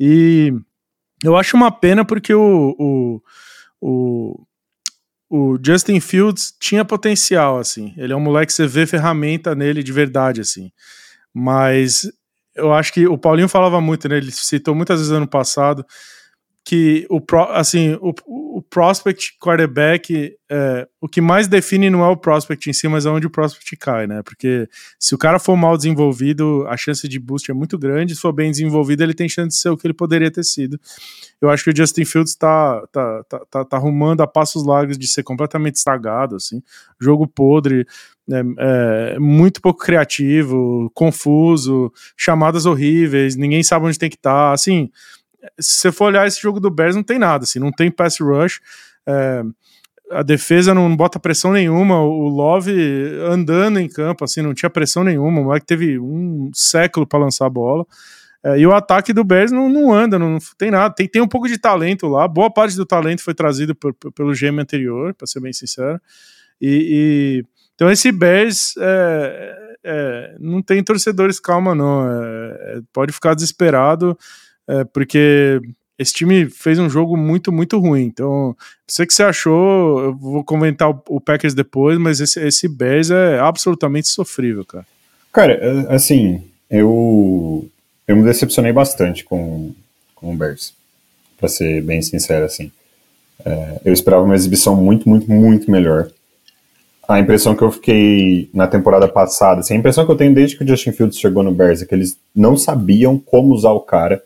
E 0.00 0.54
eu 1.22 1.36
acho 1.36 1.56
uma 1.56 1.70
pena 1.70 2.04
porque 2.04 2.32
o, 2.32 2.74
o, 2.78 3.22
o 3.80 4.46
o 5.34 5.58
Justin 5.64 5.98
Fields 5.98 6.54
tinha 6.60 6.84
potencial, 6.84 7.58
assim. 7.58 7.94
Ele 7.96 8.12
é 8.12 8.16
um 8.16 8.20
moleque 8.20 8.48
que 8.48 8.52
você 8.52 8.66
vê 8.66 8.86
ferramenta 8.86 9.54
nele 9.54 9.82
de 9.82 9.90
verdade, 9.90 10.42
assim. 10.42 10.70
Mas 11.32 12.06
eu 12.54 12.72
acho 12.72 12.92
que 12.92 13.06
o 13.06 13.16
Paulinho 13.18 13.48
falava 13.48 13.80
muito, 13.80 14.08
né? 14.08 14.16
Ele 14.16 14.30
citou 14.30 14.74
muitas 14.74 14.98
vezes 15.00 15.12
ano 15.12 15.26
passado 15.26 15.84
que 16.64 17.06
o 17.10 17.20
assim 17.50 17.98
o, 18.00 18.14
o 18.58 18.62
prospect 18.62 19.36
quarterback 19.40 20.36
é, 20.48 20.86
o 21.00 21.08
que 21.08 21.20
mais 21.20 21.48
define 21.48 21.90
não 21.90 22.04
é 22.04 22.08
o 22.08 22.16
prospect 22.16 22.68
em 22.68 22.72
si, 22.72 22.86
mas 22.86 23.04
é 23.04 23.10
onde 23.10 23.26
o 23.26 23.30
prospect 23.30 23.74
cai, 23.76 24.06
né? 24.06 24.22
Porque 24.22 24.68
se 24.98 25.14
o 25.14 25.18
cara 25.18 25.38
for 25.38 25.56
mal 25.56 25.76
desenvolvido, 25.76 26.64
a 26.68 26.76
chance 26.76 27.08
de 27.08 27.18
boost 27.18 27.50
é 27.50 27.54
muito 27.54 27.78
grande. 27.78 28.14
Se 28.14 28.20
for 28.20 28.32
bem 28.32 28.50
desenvolvido, 28.50 29.02
ele 29.02 29.14
tem 29.14 29.28
chance 29.28 29.48
de 29.48 29.56
ser 29.56 29.70
o 29.70 29.76
que 29.76 29.86
ele 29.86 29.94
poderia 29.94 30.30
ter 30.30 30.44
sido. 30.44 30.78
Eu 31.40 31.50
acho 31.50 31.64
que 31.64 31.70
o 31.70 31.76
Justin 31.76 32.04
Fields 32.04 32.36
tá, 32.36 32.86
tá, 32.92 33.24
tá, 33.24 33.40
tá, 33.50 33.64
tá 33.64 33.76
arrumando 33.76 34.20
a 34.20 34.26
passos 34.26 34.64
largos 34.64 34.98
de 34.98 35.08
ser 35.08 35.22
completamente 35.22 35.76
estragado, 35.76 36.36
assim. 36.36 36.62
Jogo 37.00 37.26
podre, 37.26 37.86
é, 38.30 38.42
é, 39.14 39.18
muito 39.18 39.60
pouco 39.60 39.82
criativo, 39.82 40.90
confuso, 40.94 41.90
chamadas 42.16 42.66
horríveis, 42.66 43.36
ninguém 43.36 43.62
sabe 43.62 43.86
onde 43.86 43.98
tem 43.98 44.10
que 44.10 44.16
estar, 44.16 44.50
tá, 44.50 44.52
assim 44.52 44.90
se 45.60 45.78
você 45.78 45.92
for 45.92 46.06
olhar 46.06 46.26
esse 46.26 46.40
jogo 46.40 46.60
do 46.60 46.70
Bears, 46.70 46.96
não 46.96 47.02
tem 47.02 47.18
nada, 47.18 47.44
assim, 47.44 47.58
não 47.58 47.72
tem 47.72 47.90
pass 47.90 48.18
rush. 48.20 48.60
É, 49.06 49.42
a 50.10 50.22
defesa 50.22 50.74
não 50.74 50.94
bota 50.94 51.18
pressão 51.18 51.52
nenhuma, 51.52 52.00
o 52.00 52.28
Love 52.28 52.72
andando 53.26 53.78
em 53.78 53.88
campo, 53.88 54.24
assim, 54.24 54.42
não 54.42 54.54
tinha 54.54 54.70
pressão 54.70 55.02
nenhuma, 55.02 55.40
o 55.40 55.44
moleque 55.44 55.66
teve 55.66 55.98
um 55.98 56.50
século 56.54 57.06
para 57.06 57.18
lançar 57.18 57.46
a 57.46 57.50
bola. 57.50 57.86
É, 58.44 58.58
e 58.58 58.66
o 58.66 58.74
ataque 58.74 59.12
do 59.12 59.24
Bears 59.24 59.52
não, 59.52 59.68
não 59.68 59.92
anda, 59.92 60.18
não, 60.18 60.30
não, 60.30 60.38
tem 60.58 60.70
nada. 60.70 60.92
Tem, 60.94 61.08
tem 61.08 61.22
um 61.22 61.28
pouco 61.28 61.48
de 61.48 61.58
talento 61.58 62.08
lá, 62.08 62.26
boa 62.26 62.52
parte 62.52 62.76
do 62.76 62.84
talento 62.84 63.22
foi 63.22 63.34
trazido 63.34 63.74
por, 63.74 63.94
por, 63.94 64.12
pelo 64.12 64.32
GM 64.32 64.60
anterior, 64.60 65.14
para 65.14 65.26
ser 65.26 65.40
bem 65.40 65.52
sincero. 65.52 66.00
E, 66.60 67.42
e, 67.42 67.46
então 67.74 67.90
esse 67.90 68.10
Bears 68.12 68.74
é, 68.78 69.56
é, 69.84 70.36
não 70.38 70.60
tem 70.60 70.82
torcedores 70.82 71.40
calma, 71.40 71.74
não. 71.74 72.08
É, 72.08 72.76
é, 72.76 72.80
pode 72.92 73.12
ficar 73.12 73.34
desesperado 73.34 74.16
é, 74.72 74.84
porque 74.84 75.60
esse 75.98 76.14
time 76.14 76.48
fez 76.48 76.78
um 76.78 76.88
jogo 76.88 77.14
muito, 77.14 77.52
muito 77.52 77.78
ruim. 77.78 78.04
Então, 78.04 78.56
sei 78.88 79.04
o 79.04 79.08
que 79.08 79.12
você 79.12 79.22
achou, 79.22 80.00
eu 80.00 80.14
vou 80.14 80.42
comentar 80.42 80.90
o, 80.90 81.02
o 81.08 81.20
Packers 81.20 81.52
depois, 81.52 81.98
mas 81.98 82.20
esse, 82.20 82.40
esse 82.40 82.66
Bears 82.66 83.10
é 83.10 83.38
absolutamente 83.38 84.08
sofrível, 84.08 84.64
cara. 84.64 84.86
Cara, 85.30 85.52
é, 85.52 85.94
assim, 85.94 86.42
eu, 86.70 87.68
eu 88.08 88.16
me 88.16 88.24
decepcionei 88.24 88.72
bastante 88.72 89.24
com, 89.24 89.72
com 90.14 90.32
o 90.32 90.36
Bears, 90.36 90.72
pra 91.38 91.48
ser 91.48 91.82
bem 91.82 92.00
sincero, 92.00 92.46
assim. 92.46 92.72
É, 93.44 93.80
eu 93.84 93.92
esperava 93.92 94.22
uma 94.22 94.34
exibição 94.34 94.74
muito, 94.74 95.06
muito, 95.06 95.30
muito 95.30 95.70
melhor. 95.70 96.10
A 97.06 97.20
impressão 97.20 97.54
que 97.54 97.62
eu 97.62 97.70
fiquei 97.70 98.48
na 98.54 98.66
temporada 98.66 99.06
passada, 99.06 99.60
assim, 99.60 99.74
a 99.74 99.76
impressão 99.76 100.06
que 100.06 100.12
eu 100.12 100.16
tenho 100.16 100.34
desde 100.34 100.56
que 100.56 100.64
o 100.64 100.66
Justin 100.66 100.92
Fields 100.92 101.18
chegou 101.18 101.42
no 101.42 101.52
Bears 101.52 101.82
é 101.82 101.86
que 101.86 101.94
eles 101.94 102.16
não 102.34 102.56
sabiam 102.56 103.18
como 103.18 103.52
usar 103.52 103.72
o 103.72 103.80
cara 103.80 104.22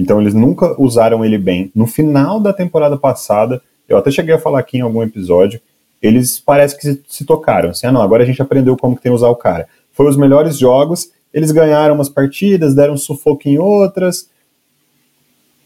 então 0.00 0.18
eles 0.18 0.32
nunca 0.32 0.74
usaram 0.80 1.22
ele 1.22 1.36
bem. 1.36 1.70
No 1.74 1.86
final 1.86 2.40
da 2.40 2.54
temporada 2.54 2.96
passada, 2.96 3.60
eu 3.86 3.98
até 3.98 4.10
cheguei 4.10 4.34
a 4.34 4.38
falar 4.38 4.60
aqui 4.60 4.78
em 4.78 4.80
algum 4.80 5.02
episódio, 5.02 5.60
eles 6.00 6.40
parece 6.40 6.74
que 6.74 6.82
se, 6.82 7.02
se 7.06 7.24
tocaram. 7.26 7.68
Assim, 7.68 7.86
ah, 7.86 7.92
não, 7.92 8.00
agora 8.00 8.22
a 8.22 8.26
gente 8.26 8.40
aprendeu 8.40 8.76
como 8.78 8.96
que 8.96 9.02
tem 9.02 9.12
que 9.12 9.16
usar 9.16 9.28
o 9.28 9.36
cara. 9.36 9.68
Foi 9.92 10.08
os 10.08 10.16
melhores 10.16 10.58
jogos, 10.58 11.10
eles 11.34 11.52
ganharam 11.52 11.94
umas 11.94 12.08
partidas, 12.08 12.74
deram 12.74 12.96
sufoco 12.96 13.46
em 13.46 13.58
outras, 13.58 14.30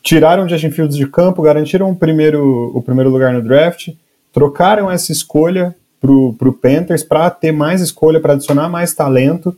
tiraram 0.03 0.49
Justin 0.49 0.73
Fields 0.73 0.97
de 0.97 1.07
campo, 1.07 1.41
garantiram 1.41 1.89
o 1.89 1.95
primeiro, 1.95 2.73
o 2.75 2.83
primeiro 2.83 3.11
lugar 3.11 3.33
no 3.33 3.41
draft, 3.41 3.91
trocaram 4.33 4.91
essa 4.91 5.13
escolha 5.13 5.77
pro, 6.01 6.35
pro 6.35 6.53
Panthers 6.53 7.05
para 7.05 7.31
ter 7.31 7.53
mais 7.53 7.81
escolha, 7.81 8.19
para 8.19 8.33
adicionar 8.33 8.69
mais 8.69 8.93
talento. 8.93 9.57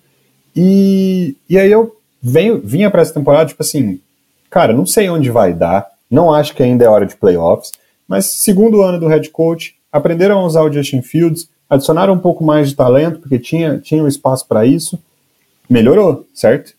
E, 0.55 1.35
e 1.49 1.59
aí 1.59 1.72
eu 1.72 1.97
venho, 2.20 2.61
vinha 2.62 2.91
para 2.91 3.01
essa 3.01 3.14
temporada, 3.14 3.49
tipo 3.49 3.62
assim, 3.62 4.01
cara, 4.57 4.73
não 4.73 4.87
sei 4.87 5.11
onde 5.11 5.31
vai 5.31 5.53
dar, 5.53 5.87
não 6.11 6.33
acho 6.33 6.55
que 6.55 6.63
ainda 6.63 6.83
é 6.83 6.89
hora 6.89 7.05
de 7.05 7.15
playoffs, 7.15 7.73
mas 8.09 8.25
segundo 8.25 8.81
ano 8.81 8.99
do 8.99 9.07
head 9.07 9.29
coach, 9.29 9.77
aprenderam 9.93 10.39
a 10.39 10.47
usar 10.47 10.63
o 10.63 10.73
Justin 10.73 11.03
Fields, 11.03 11.51
adicionaram 11.69 12.15
um 12.15 12.19
pouco 12.19 12.43
mais 12.43 12.71
de 12.71 12.75
talento, 12.75 13.19
porque 13.19 13.39
tinha, 13.39 13.79
tinha 13.79 14.03
um 14.03 14.09
espaço 14.09 14.49
para 14.49 14.65
isso, 14.65 14.99
melhorou, 15.69 16.27
certo? 16.33 16.73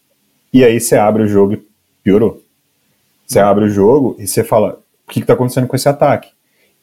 E 0.51 0.63
aí 0.63 0.80
você 0.80 0.95
abre 0.95 1.21
o 1.21 1.28
jogo 1.28 1.53
e 1.53 1.63
piorou. 2.03 2.41
Você 3.28 3.38
abre 3.38 3.65
o 3.65 3.69
jogo 3.69 4.15
e 4.17 4.25
você 4.25 4.43
fala, 4.43 4.80
o 5.07 5.11
que 5.11 5.19
está 5.19 5.34
acontecendo 5.34 5.67
com 5.67 5.75
esse 5.75 5.88
ataque? 5.88 6.30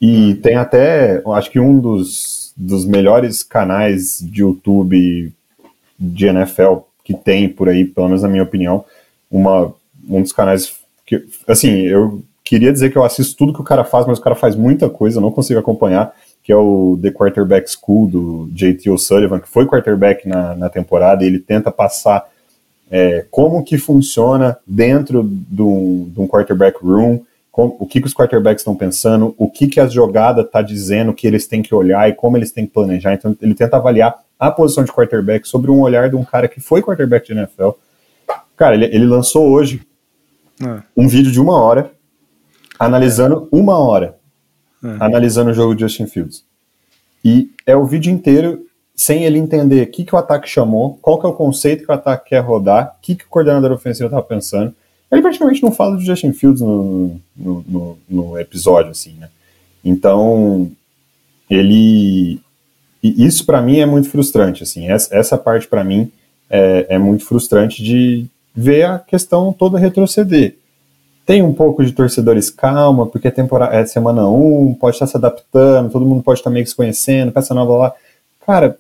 E 0.01 0.36
tem 0.36 0.55
até, 0.55 1.20
acho 1.34 1.51
que 1.51 1.59
um 1.59 1.76
dos, 1.76 2.53
dos 2.57 2.86
melhores 2.86 3.42
canais 3.42 4.20
de 4.20 4.42
YouTube 4.42 5.32
de 5.99 6.26
NFL 6.26 6.84
que 7.03 7.14
tem 7.14 7.49
por 7.49 7.68
aí, 7.68 7.84
pelo 7.84 8.07
menos 8.07 8.22
na 8.22 8.28
minha 8.28 8.45
opinião, 8.45 8.84
uma 9.28 9.74
um 10.09 10.22
dos 10.22 10.32
canais 10.32 10.84
que, 11.05 11.24
assim, 11.46 11.82
eu 11.82 12.22
queria 12.42 12.72
dizer 12.72 12.90
que 12.90 12.98
eu 12.98 13.05
assisto 13.05 13.36
tudo 13.36 13.52
que 13.52 13.61
o 13.61 13.64
cara 13.64 13.84
faz, 13.84 14.07
mas 14.07 14.18
o 14.18 14.22
cara 14.22 14.34
faz 14.34 14.55
muita 14.55 14.88
coisa, 14.90 15.18
eu 15.18 15.22
não 15.22 15.30
consigo 15.30 15.59
acompanhar, 15.59 16.14
que 16.42 16.52
é 16.52 16.57
o 16.57 16.98
The 17.00 17.11
Quarterback 17.11 17.70
School 17.70 18.07
do 18.07 18.48
JT 18.52 18.90
O'Sullivan, 18.90 19.40
que 19.40 19.48
foi 19.48 19.66
quarterback 19.66 20.28
na, 20.28 20.55
na 20.55 20.68
temporada, 20.68 21.24
e 21.24 21.26
ele 21.26 21.38
tenta 21.38 21.72
passar 21.72 22.26
é, 22.90 23.24
como 23.30 23.64
que 23.64 23.78
funciona 23.78 24.59
dentro 24.66 25.24
de 25.24 25.62
um, 25.62 26.11
de 26.12 26.20
um 26.20 26.28
quarterback 26.28 26.78
room, 26.84 27.20
o 27.57 27.86
que, 27.86 28.00
que 28.00 28.07
os 28.07 28.12
quarterbacks 28.12 28.61
estão 28.61 28.74
pensando, 28.74 29.32
o 29.38 29.48
que, 29.48 29.68
que 29.68 29.78
a 29.78 29.86
jogada 29.86 30.42
está 30.42 30.61
dizendo 30.61 31.14
que 31.14 31.26
eles 31.26 31.46
têm 31.46 31.62
que 31.62 31.74
olhar 31.74 32.09
e 32.09 32.12
como 32.12 32.36
eles 32.36 32.50
têm 32.50 32.66
que 32.66 32.72
planejar. 32.72 33.14
Então, 33.14 33.34
ele 33.40 33.55
tenta 33.55 33.76
avaliar 33.76 34.14
a 34.38 34.50
posição 34.50 34.82
de 34.82 34.92
quarterback 34.92 35.46
sobre 35.46 35.70
um 35.70 35.80
olhar 35.80 36.11
de 36.11 36.16
um 36.16 36.24
cara 36.24 36.48
que 36.48 36.61
foi 36.61 36.82
quarterback 36.82 37.26
de 37.26 37.32
NFL. 37.32 37.70
Cara, 38.57 38.74
ele, 38.74 38.86
ele 38.86 39.07
lançou 39.07 39.48
hoje 39.48 39.82
é. 40.62 40.82
Um 40.96 41.09
vídeo 41.09 41.32
de 41.32 41.40
uma 41.40 41.57
hora, 41.61 41.90
analisando 42.78 43.48
é. 43.50 43.57
uma 43.57 43.78
hora, 43.78 44.16
é. 44.82 44.96
analisando 45.00 45.50
o 45.50 45.55
jogo 45.55 45.74
de 45.74 45.82
Justin 45.82 46.07
Fields. 46.07 46.44
E 47.24 47.50
é 47.66 47.74
o 47.76 47.86
vídeo 47.86 48.12
inteiro 48.12 48.66
sem 48.94 49.24
ele 49.24 49.38
entender 49.38 49.82
o 49.82 49.90
que, 49.90 50.05
que 50.05 50.14
o 50.14 50.18
ataque 50.18 50.48
chamou, 50.48 50.98
qual 51.02 51.18
que 51.18 51.26
é 51.26 51.28
o 51.28 51.32
conceito 51.32 51.84
que 51.84 51.90
o 51.90 51.94
ataque 51.94 52.30
quer 52.30 52.40
rodar, 52.40 52.96
o 52.96 53.02
que, 53.02 53.16
que 53.16 53.24
o 53.24 53.28
coordenador 53.28 53.72
ofensivo 53.72 54.07
estava 54.07 54.22
pensando. 54.22 54.72
Ele 55.11 55.22
praticamente 55.22 55.62
não 55.62 55.72
fala 55.72 55.96
de 55.96 56.05
Justin 56.05 56.32
Fields 56.32 56.61
no, 56.61 57.20
no, 57.36 57.64
no, 57.66 57.98
no 58.09 58.38
episódio, 58.38 58.90
assim, 58.90 59.14
né? 59.14 59.28
Então, 59.84 60.70
ele... 61.50 62.40
E 63.02 63.26
isso 63.26 63.44
para 63.44 63.61
mim 63.61 63.78
é 63.78 63.86
muito 63.86 64.09
frustrante, 64.09 64.62
assim. 64.62 64.88
Essa, 64.88 65.14
essa 65.14 65.36
parte 65.36 65.66
para 65.66 65.84
mim 65.84 66.11
é, 66.48 66.86
é 66.90 66.98
muito 66.98 67.24
frustrante 67.24 67.82
de, 67.82 68.26
ver 68.55 68.84
a 68.84 68.98
questão 68.98 69.52
toda 69.52 69.78
retroceder. 69.78 70.57
Tem 71.26 71.42
um 71.42 71.55
pouco 71.55 71.84
de 71.84 71.92
torcedores 71.92 72.50
calma, 72.50 73.07
porque 73.07 73.28
é, 73.28 73.30
temporada, 73.30 73.74
é 73.74 73.84
semana 73.86 74.28
1, 74.28 74.68
um, 74.68 74.74
pode 74.74 74.96
estar 74.96 75.07
se 75.07 75.16
adaptando, 75.16 75.90
todo 75.90 76.05
mundo 76.05 76.22
pode 76.22 76.40
estar 76.40 76.50
meio 76.50 76.64
que 76.64 76.70
se 76.70 76.76
conhecendo, 76.76 77.32
peça 77.32 77.55
nova 77.55 77.76
lá. 77.76 77.94
Cara, 78.46 78.78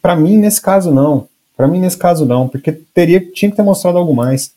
para 0.00 0.14
mim 0.14 0.36
nesse 0.36 0.60
caso 0.60 0.92
não. 0.92 1.26
Para 1.56 1.66
mim 1.66 1.80
nesse 1.80 1.96
caso 1.96 2.24
não, 2.24 2.46
porque 2.46 2.70
teria 2.70 3.20
tinha 3.32 3.50
que 3.50 3.56
ter 3.56 3.62
mostrado 3.62 3.98
algo 3.98 4.14
mais. 4.14 4.52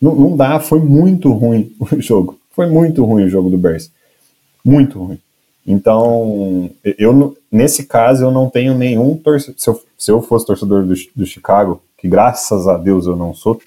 Não, 0.00 0.14
não 0.14 0.36
dá, 0.36 0.58
foi 0.58 0.80
muito 0.80 1.32
ruim 1.32 1.72
o 1.80 2.00
jogo. 2.00 2.38
Foi 2.50 2.66
muito 2.66 3.04
ruim 3.04 3.24
o 3.24 3.28
jogo 3.28 3.48
do 3.48 3.56
Bears. 3.56 3.90
Muito 4.64 4.98
ruim. 4.98 5.18
Então, 5.64 6.70
eu 6.98 7.36
nesse 7.50 7.84
caso 7.84 8.24
eu 8.24 8.30
não 8.32 8.50
tenho 8.50 8.76
nenhum 8.76 9.16
torcedor. 9.16 9.54
Se 9.58 9.70
eu, 9.70 9.82
se 9.96 10.10
eu 10.10 10.20
fosse 10.20 10.44
torcedor 10.44 10.84
do, 10.84 10.94
do 11.14 11.24
Chicago, 11.24 11.80
que 12.02 12.08
graças 12.08 12.66
a 12.66 12.76
Deus 12.76 13.06
eu 13.06 13.14
não 13.14 13.32
sou, 13.32 13.62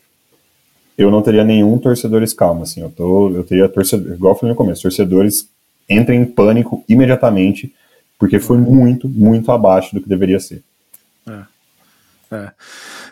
eu 0.98 1.10
não 1.10 1.22
teria 1.22 1.44
nenhum 1.46 1.78
torcedor 1.78 2.22
calmo, 2.36 2.64
assim, 2.64 2.82
eu, 2.82 2.90
tô, 2.90 3.32
eu 3.32 3.46
teria 3.46 3.70
torcedor, 3.70 4.14
igual 4.14 4.34
eu 4.34 4.38
falei 4.38 4.52
no 4.52 4.58
começo, 4.58 4.82
torcedores 4.82 5.50
entrem 5.90 6.22
em 6.22 6.26
pânico 6.26 6.84
imediatamente, 6.88 7.74
porque 8.20 8.38
foi 8.38 8.58
muito, 8.58 9.08
muito 9.08 9.54
abaixo 9.54 9.96
do 9.96 10.02
que 10.02 10.10
deveria 10.10 10.40
ser. 10.40 10.62
É, 11.26 12.36
é. 12.36 12.52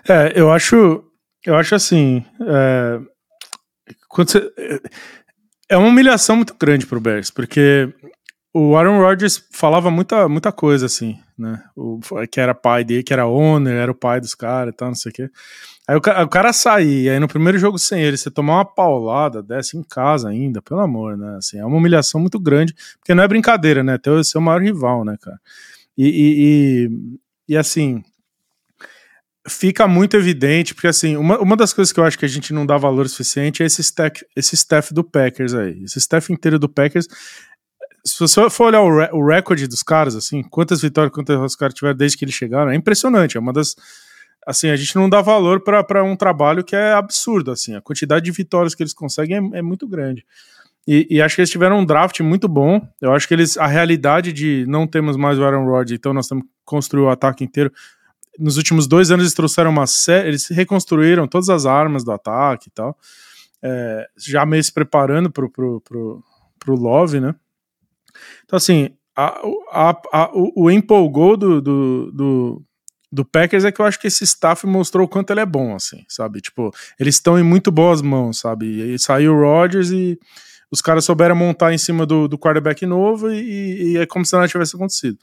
é 0.10 0.34
eu 0.36 0.52
acho, 0.52 1.02
eu 1.46 1.56
acho 1.56 1.74
assim, 1.74 2.26
é, 2.42 3.00
quando 4.10 4.30
você, 4.30 4.52
é 5.70 5.78
uma 5.78 5.88
humilhação 5.88 6.36
muito 6.36 6.54
grande 6.60 6.86
pro 6.86 7.00
Bears, 7.00 7.32
porque 7.32 7.90
o 8.54 8.76
Aaron 8.76 9.00
Rodgers 9.00 9.42
falava 9.52 9.90
muita, 9.90 10.28
muita 10.28 10.52
coisa, 10.52 10.86
assim, 10.86 11.18
né? 11.38 11.64
O, 11.76 12.00
que 12.30 12.40
era 12.40 12.54
pai 12.54 12.84
dele, 12.84 13.04
que 13.04 13.14
era 13.14 13.26
owner, 13.26 13.74
era 13.74 13.92
o 13.92 13.96
pai 13.96 14.20
dos 14.20 14.36
caras 14.36 14.74
e 14.74 14.78
tal, 14.78 14.90
não 14.90 14.96
sei 14.96 15.12
o 15.12 15.14
quê. 15.14 15.30
Aí 15.88 15.96
o, 15.96 16.00
o, 16.00 16.30
cara 16.30 16.54
sair, 16.54 17.10
aí 17.10 17.20
no 17.20 17.28
primeiro 17.28 17.58
jogo 17.58 17.78
sem 17.78 18.02
ele, 18.02 18.18
você 18.18 18.32
tomar 18.32 18.56
uma 18.56 18.66
paulada, 18.66 19.44
desce 19.44 19.78
em 19.78 19.84
casa 19.84 20.30
ainda, 20.30 20.62
pelo 20.62 20.80
amor, 20.80 21.18
né? 21.18 21.36
Assim, 21.38 21.58
é 21.58 21.66
uma 21.66 21.78
humilhação 21.78 22.22
muito 22.22 22.40
grande, 22.40 22.74
porque 23.00 23.14
não 23.14 23.24
é 23.24 23.28
brincadeira, 23.28 23.84
né? 23.84 23.98
Ter 23.98 24.10
o 24.10 24.24
seu 24.24 24.40
maior 24.40 24.62
rival, 24.62 25.04
né, 25.04 25.18
cara? 25.22 25.40
E, 25.98 26.08
e, 26.08 26.88
e, 27.50 27.54
e, 27.54 27.58
assim, 27.58 28.04
fica 29.48 29.88
muito 29.88 30.16
evidente, 30.16 30.74
porque 30.74 30.88
assim, 30.88 31.18
uma, 31.18 31.38
uma 31.40 31.56
das 31.58 31.74
coisas 31.74 31.92
que 31.92 32.00
eu 32.00 32.04
acho 32.04 32.18
que 32.18 32.26
a 32.26 32.30
gente 32.30 32.54
não 32.54 32.66
dá 32.66 32.78
valor 32.78 33.08
suficiente 33.10 33.62
é 33.62 33.66
esse 33.66 33.82
staff, 33.82 34.26
esse 34.36 34.56
staff 34.56 34.94
do 34.94 35.04
Packers 35.04 35.54
aí. 35.54 35.84
Esse 35.84 36.00
staff 36.00 36.32
inteiro 36.32 36.58
do 36.58 36.70
Packers 36.70 37.08
se 38.06 38.20
você 38.20 38.50
for 38.50 38.66
olhar 38.66 38.82
o, 38.82 39.00
re 39.00 39.10
o 39.14 39.26
recorde 39.26 39.68
dos 39.68 39.82
caras, 39.82 40.16
assim, 40.16 40.44
quantas 40.44 40.82
vitórias, 40.82 41.14
quantas 41.14 41.40
os 41.40 41.56
caras 41.56 41.74
tiveram 41.74 41.96
desde 41.96 42.18
que 42.18 42.26
eles 42.26 42.36
chegaram, 42.36 42.72
é 42.72 42.76
impressionante. 42.76 43.38
É 43.38 43.40
uma 43.40 43.54
das. 43.54 43.76
Assim, 44.46 44.70
a 44.70 44.76
gente 44.76 44.94
não 44.98 45.10
dá 45.10 45.22
valor 45.22 45.62
para 45.62 46.04
um 46.04 46.18
trabalho 46.18 46.66
que 46.66 46.76
é 46.76 46.92
absurdo, 46.92 47.50
assim. 47.52 47.76
A 47.76 47.82
quantidade 47.82 48.26
de 48.26 48.32
vitórias 48.32 48.76
que 48.76 48.84
eles 48.84 48.94
conseguem 48.94 49.38
é, 49.54 49.60
é 49.60 49.62
muito 49.62 49.88
grande. 49.88 50.26
E, 50.86 51.08
e, 51.10 51.22
acho 51.22 51.36
que 51.36 51.42
eles 51.42 51.50
tiveram 51.50 51.80
um 51.80 51.86
draft 51.86 52.20
muito 52.20 52.46
bom. 52.50 52.86
Eu 53.02 53.14
acho 53.14 53.26
que 53.26 53.34
eles. 53.34 53.58
A 53.58 53.68
realidade 53.68 54.34
de 54.34 54.66
não 54.68 54.86
temos 54.86 55.16
mais 55.16 55.40
o 55.40 55.44
Aaron 55.46 55.66
Rodgers, 55.66 55.98
então 55.98 56.14
nós 56.14 56.28
temos 56.28 56.44
que 56.44 56.50
construir 56.66 57.04
o 57.04 57.10
ataque 57.10 57.44
inteiro. 57.44 57.72
Nos 58.38 58.58
últimos 58.58 58.86
dois 58.86 59.12
anos 59.12 59.24
eles 59.24 59.34
trouxeram 59.34 59.70
uma 59.70 59.88
série. 59.88 60.28
Eles 60.28 60.50
reconstruíram 60.50 61.26
todas 61.26 61.48
as 61.48 61.66
armas 61.66 62.04
do 62.04 62.12
ataque 62.12 62.68
e 62.68 62.72
tal. 62.72 62.98
É, 63.62 64.06
já 64.18 64.46
meio 64.46 64.62
se 64.62 64.74
preparando 64.74 65.32
pro, 65.32 65.50
pro, 65.50 65.80
pro, 65.80 66.22
pro 66.60 66.76
Love, 66.76 67.22
né? 67.22 67.34
Então, 68.44 68.58
assim, 68.58 68.90
a, 69.16 69.40
a, 69.72 70.02
a, 70.12 70.32
o, 70.34 70.66
o 70.66 70.72
empolgou 70.72 71.38
do, 71.38 71.62
do, 71.62 72.12
do, 72.12 72.64
do, 73.12 73.26
Packers 73.26 73.64
é 73.64 73.72
que 73.72 73.80
eu 73.80 73.86
acho 73.86 74.00
que 74.00 74.08
esse 74.08 74.24
staff 74.24 74.66
mostrou 74.66 75.06
o 75.06 75.10
quanto 75.10 75.32
ele 75.32 75.40
é 75.40 75.46
bom, 75.46 75.76
assim, 75.76 76.04
sabe? 76.08 76.42
Tipo, 76.42 76.72
eles 77.00 77.16
estão 77.16 77.38
em 77.38 77.44
muito 77.44 77.72
boas 77.72 78.02
mãos, 78.02 78.40
sabe? 78.40 78.94
E 78.94 79.00
saiu 79.00 79.34
o 79.34 79.42
Rodgers 79.42 79.92
e 79.92 80.18
os 80.72 80.82
caras 80.82 81.06
souberam 81.06 81.36
montar 81.36 81.74
em 81.74 81.78
cima 81.78 82.06
do, 82.06 82.28
do 82.28 82.38
quarterback 82.38 82.86
novo 82.86 83.32
e, 83.32 83.94
e 83.94 83.98
é 83.98 84.06
como 84.06 84.26
se 84.26 84.34
nada 84.34 84.48
tivesse 84.48 84.76
acontecido. 84.76 85.18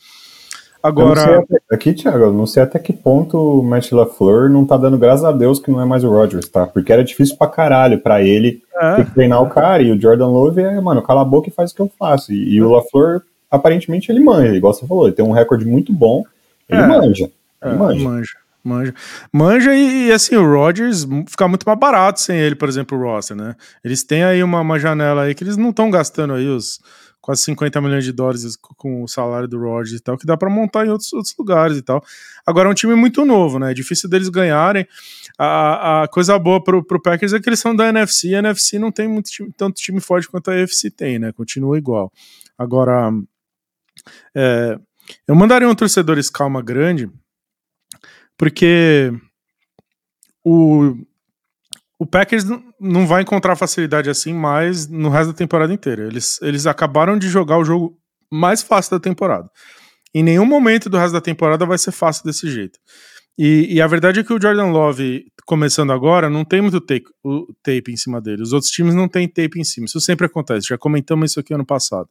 Agora. 0.83 1.41
Até, 1.41 1.57
aqui, 1.71 1.93
Thiago, 1.93 2.25
eu 2.25 2.33
não 2.33 2.47
sei 2.47 2.63
até 2.63 2.79
que 2.79 2.93
ponto 2.93 3.37
o 3.37 3.63
Matt 3.63 3.93
LaFleur 3.93 4.49
não 4.49 4.65
tá 4.65 4.77
dando 4.77 4.97
graças 4.97 5.25
a 5.25 5.33
Deus 5.33 5.59
que 5.59 5.71
não 5.71 5.81
é 5.81 5.85
mais 5.85 6.05
o 6.05 6.11
Rodgers, 6.11 6.49
tá? 6.49 6.67
Porque 6.67 6.93
era 6.93 7.05
difícil 7.05 7.37
pra 7.37 7.49
caralho 7.49 8.01
pra 8.01 8.23
ele 8.23 8.63
é. 8.81 8.97
ter 8.97 9.05
que 9.05 9.15
treinar 9.15 9.43
o 9.43 9.51
cara. 9.51 9.83
E 9.83 9.93
o 9.93 10.01
Jordan 10.01 10.29
Love 10.29 10.63
é, 10.63 10.81
mano, 10.81 11.03
cala 11.03 11.21
a 11.21 11.25
boca 11.25 11.49
e 11.49 11.53
faz 11.53 11.71
o 11.71 11.75
que 11.75 11.83
eu 11.83 11.93
faço. 11.99 12.33
E, 12.33 12.55
e 12.55 12.63
o 12.63 12.71
LaFleur, 12.71 13.23
aparentemente, 13.51 14.11
ele 14.11 14.21
manja, 14.21 14.57
igual 14.57 14.73
você 14.73 14.87
falou, 14.87 15.07
ele 15.07 15.15
tem 15.15 15.25
um 15.25 15.33
recorde 15.33 15.67
muito 15.67 15.93
bom. 15.93 16.25
Ele 16.69 16.81
é. 16.81 16.87
manja. 16.87 17.31
Ele 17.63 17.75
é, 17.75 17.77
manja. 17.77 18.05
manja. 18.05 18.41
Manja. 18.63 18.95
Manja 19.33 19.75
e, 19.75 20.09
e, 20.09 20.13
assim, 20.13 20.37
o 20.37 20.47
Rodgers 20.47 21.07
fica 21.27 21.49
muito 21.49 21.65
mais 21.65 21.79
barato 21.79 22.21
sem 22.21 22.39
ele, 22.39 22.55
por 22.55 22.69
exemplo, 22.69 22.99
o 22.99 23.03
roster, 23.03 23.35
né? 23.35 23.57
Eles 23.83 24.03
têm 24.03 24.23
aí 24.23 24.43
uma, 24.43 24.61
uma 24.61 24.79
janela 24.79 25.23
aí 25.23 25.35
que 25.35 25.43
eles 25.43 25.57
não 25.57 25.71
estão 25.71 25.91
gastando 25.91 26.35
aí 26.35 26.47
os 26.47 26.79
quase 27.31 27.43
50 27.43 27.81
milhões 27.81 28.05
de 28.05 28.13
dólares 28.13 28.57
com 28.57 29.05
o 29.05 29.09
salário 29.09 29.47
do 29.47 29.57
Rodgers 29.57 30.01
e 30.01 30.03
tal, 30.03 30.19
que 30.19 30.27
dá 30.27 30.37
para 30.37 30.51
montar 30.51 30.85
em 30.85 30.91
outros, 30.91 31.13
outros 31.13 31.33
lugares 31.39 31.77
e 31.77 31.83
tal. 31.83 32.05
Agora 32.45 32.69
é 32.69 32.73
um 32.73 32.75
time 32.75 32.97
muito 32.97 33.25
novo, 33.25 33.61
né? 33.61 33.71
É 33.71 33.75
difícil 33.75 34.11
deles 34.11 34.29
ganharem. 34.29 34.85
A, 35.39 36.03
a 36.03 36.09
coisa 36.09 36.37
boa 36.41 36.63
pro, 36.63 36.85
pro 36.85 37.01
Packers 37.01 37.33
é 37.33 37.39
que 37.39 37.49
eles 37.49 37.61
são 37.61 37.75
da 37.75 37.89
NFC 37.89 38.31
e 38.31 38.35
a 38.35 38.41
NFC 38.41 38.81
não 38.81 38.91
tem 38.91 39.07
muito 39.07 39.31
time, 39.31 39.53
tanto 39.57 39.81
time 39.81 40.01
forte 40.01 40.29
quanto 40.29 40.51
a 40.51 40.61
AFC 40.61 40.91
tem, 40.91 41.21
né? 41.21 41.31
Continua 41.31 41.79
igual. 41.79 42.13
Agora, 42.59 43.13
é, 44.35 44.77
eu 45.29 45.35
mandaria 45.37 45.69
um 45.69 45.75
torcedor 45.75 46.19
calma 46.33 46.61
grande, 46.61 47.09
porque 48.37 49.13
o, 50.45 50.97
o 52.01 52.07
Packers 52.07 52.45
não 52.81 53.07
vai 53.07 53.21
encontrar 53.21 53.55
facilidade 53.57 54.09
assim 54.09 54.33
mais 54.33 54.89
no 54.89 55.11
resto 55.11 55.33
da 55.33 55.37
temporada 55.37 55.71
inteira. 55.71 56.07
Eles, 56.07 56.41
eles 56.41 56.67
acabaram 56.67 57.19
de 57.19 57.29
jogar 57.29 57.59
o 57.59 57.65
jogo 57.65 57.95
mais 58.33 58.63
fácil 58.63 58.93
da 58.93 58.99
temporada. 58.99 59.51
Em 60.15 60.23
nenhum 60.23 60.47
momento 60.47 60.89
do 60.89 60.97
resto 60.97 61.13
da 61.13 61.21
temporada 61.21 61.67
vai 61.67 61.77
ser 61.77 61.93
fácil 61.93 62.25
desse 62.25 62.51
jeito. 62.51 62.79
E, 63.37 63.75
e 63.75 63.83
a 63.83 63.87
verdade 63.87 64.19
é 64.19 64.25
que 64.25 64.33
o 64.33 64.41
Jordan 64.41 64.71
Love, 64.71 65.27
começando 65.45 65.93
agora, 65.93 66.31
não 66.31 66.43
tem 66.43 66.63
muito 66.63 66.81
tape, 66.81 67.05
o 67.23 67.53
tape 67.63 67.93
em 67.93 67.97
cima 67.99 68.19
dele. 68.19 68.43
Os 68.43 68.55
outros 68.55 68.71
times 68.71 68.95
não 68.95 69.07
têm 69.07 69.29
tape 69.29 69.61
em 69.61 69.65
cima. 69.65 69.85
Isso 69.85 70.01
sempre 70.01 70.25
acontece. 70.25 70.69
Já 70.69 70.79
comentamos 70.79 71.33
isso 71.33 71.41
aqui 71.41 71.53
ano 71.53 71.67
passado. 71.67 72.09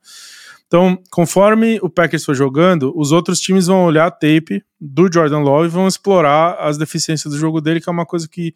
Então, 0.67 1.01
conforme 1.09 1.79
o 1.81 1.89
Packers 1.89 2.23
for 2.23 2.35
jogando, 2.35 2.93
os 2.95 3.11
outros 3.11 3.39
times 3.39 3.65
vão 3.65 3.85
olhar 3.85 4.05
a 4.05 4.11
tape 4.11 4.63
do 4.79 5.09
Jordan 5.11 5.39
Love 5.39 5.65
e 5.65 5.71
vão 5.71 5.87
explorar 5.87 6.57
as 6.59 6.77
deficiências 6.77 7.33
do 7.33 7.39
jogo 7.39 7.59
dele, 7.59 7.81
que 7.81 7.89
é 7.89 7.91
uma 7.91 8.05
coisa 8.05 8.27
que 8.29 8.53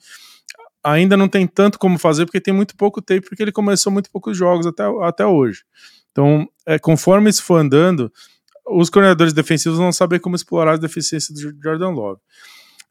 ainda 0.84 1.16
não 1.16 1.28
tem 1.28 1.48
tanto 1.48 1.80
como 1.80 1.98
fazer, 1.98 2.26
porque 2.26 2.42
tem 2.42 2.54
muito 2.54 2.76
pouco 2.76 3.02
tempo, 3.02 3.28
porque 3.30 3.42
ele 3.42 3.52
começou 3.52 3.92
muito 3.92 4.12
poucos 4.12 4.38
jogos 4.38 4.68
até, 4.68 4.84
até 5.02 5.26
hoje. 5.26 5.64
Então, 6.12 6.48
é, 6.66 6.78
conforme 6.78 7.30
isso 7.30 7.44
for 7.44 7.60
andando, 7.60 8.12
os 8.68 8.90
coordenadores 8.90 9.34
defensivos 9.34 9.78
vão 9.78 9.92
saber 9.92 10.20
como 10.20 10.36
explorar 10.36 10.74
as 10.74 10.80
deficiências 10.80 11.38
do 11.38 11.54
Jordan 11.62 11.90
Love. 11.90 12.22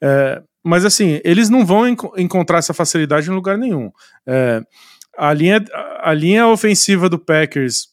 É, 0.03 0.43
mas 0.65 0.85
assim, 0.85 1.21
eles 1.25 1.49
não 1.49 1.65
vão 1.65 1.89
enco 1.89 2.13
encontrar 2.17 2.59
essa 2.59 2.75
facilidade 2.75 3.29
em 3.29 3.35
lugar 3.35 3.59
nenhum. 3.59 3.91
É, 4.27 4.61
a, 5.17 5.33
linha, 5.33 5.65
a 6.01 6.13
linha 6.13 6.47
ofensiva 6.47 7.09
do 7.09 7.19
Packers 7.19 7.92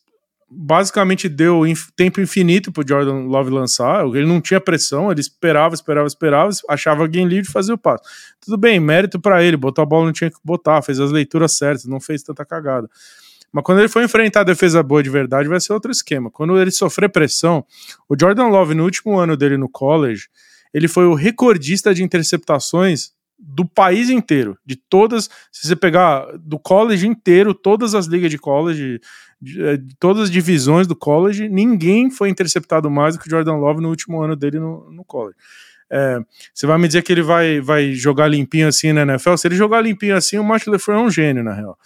basicamente 0.49 1.29
deu 1.29 1.63
tempo 1.95 2.19
infinito 2.19 2.71
pro 2.71 2.87
Jordan 2.87 3.25
Love 3.25 3.51
lançar. 3.51 4.05
Ele 4.07 4.25
não 4.25 4.41
tinha 4.41 4.59
pressão, 4.59 5.11
ele 5.11 5.21
esperava, 5.21 5.75
esperava, 5.75 6.07
esperava, 6.07 6.49
achava 6.67 7.01
alguém 7.01 7.27
livre 7.27 7.45
de 7.45 7.51
fazer 7.51 7.73
o 7.73 7.77
passo. 7.77 8.03
Tudo 8.41 8.57
bem, 8.57 8.79
mérito 8.79 9.19
para 9.19 9.43
ele, 9.43 9.55
botou 9.55 9.81
a 9.81 9.85
bola 9.85 10.05
não 10.05 10.13
tinha 10.13 10.29
que 10.29 10.37
botar, 10.43 10.81
fez 10.81 10.99
as 10.99 11.11
leituras 11.11 11.53
certas, 11.53 11.85
não 11.85 11.99
fez 11.99 12.23
tanta 12.23 12.45
cagada. 12.45 12.89
Mas 13.51 13.63
quando 13.63 13.79
ele 13.79 13.87
for 13.87 14.03
enfrentar 14.03 14.41
a 14.41 14.43
defesa 14.43 14.81
boa 14.83 15.01
de 15.01 15.09
verdade, 15.09 15.49
vai 15.49 15.59
ser 15.59 15.73
outro 15.73 15.91
esquema. 15.91 16.29
Quando 16.29 16.59
ele 16.59 16.71
sofrer 16.71 17.09
pressão, 17.09 17.65
o 18.07 18.15
Jordan 18.19 18.47
Love, 18.47 18.75
no 18.75 18.83
último 18.83 19.17
ano 19.17 19.35
dele 19.35 19.57
no 19.57 19.67
college, 19.69 20.27
ele 20.73 20.87
foi 20.87 21.05
o 21.05 21.15
recordista 21.15 21.93
de 21.93 22.03
interceptações 22.03 23.11
do 23.39 23.65
país 23.65 24.09
inteiro, 24.09 24.57
de 24.65 24.75
todas, 24.75 25.29
se 25.49 25.65
você 25.65 25.75
pegar 25.75 26.25
do 26.37 26.59
college 26.59 27.07
inteiro, 27.07 27.53
todas 27.53 27.95
as 27.95 28.05
ligas 28.05 28.29
de 28.29 28.37
college, 28.37 28.99
de, 29.41 29.63
eh, 29.63 29.77
de, 29.77 29.95
todas 29.97 30.23
as 30.23 30.31
divisões 30.31 30.87
do 30.87 30.95
college, 30.95 31.47
ninguém 31.49 32.09
foi 32.09 32.29
interceptado 32.29 32.89
mais 32.89 33.15
do 33.15 33.21
que 33.21 33.27
o 33.27 33.29
Jordan 33.29 33.55
Love 33.55 33.81
no 33.81 33.89
último 33.89 34.21
ano 34.21 34.35
dele 34.35 34.59
no, 34.59 34.89
no 34.91 35.03
college. 35.03 35.37
É, 35.91 36.19
você 36.53 36.67
vai 36.67 36.77
me 36.77 36.87
dizer 36.87 37.01
que 37.01 37.11
ele 37.11 37.23
vai, 37.23 37.59
vai 37.59 37.93
jogar 37.93 38.27
limpinho 38.27 38.67
assim 38.67 38.93
na 38.93 39.01
NFL? 39.01 39.37
Se 39.37 39.47
ele 39.47 39.55
jogar 39.55 39.81
limpinho 39.81 40.15
assim, 40.15 40.37
o 40.37 40.43
Matt 40.43 40.67
LeFleur 40.67 40.99
é 40.99 41.01
um 41.01 41.09
gênio, 41.09 41.43
na 41.43 41.53
real. 41.53 41.77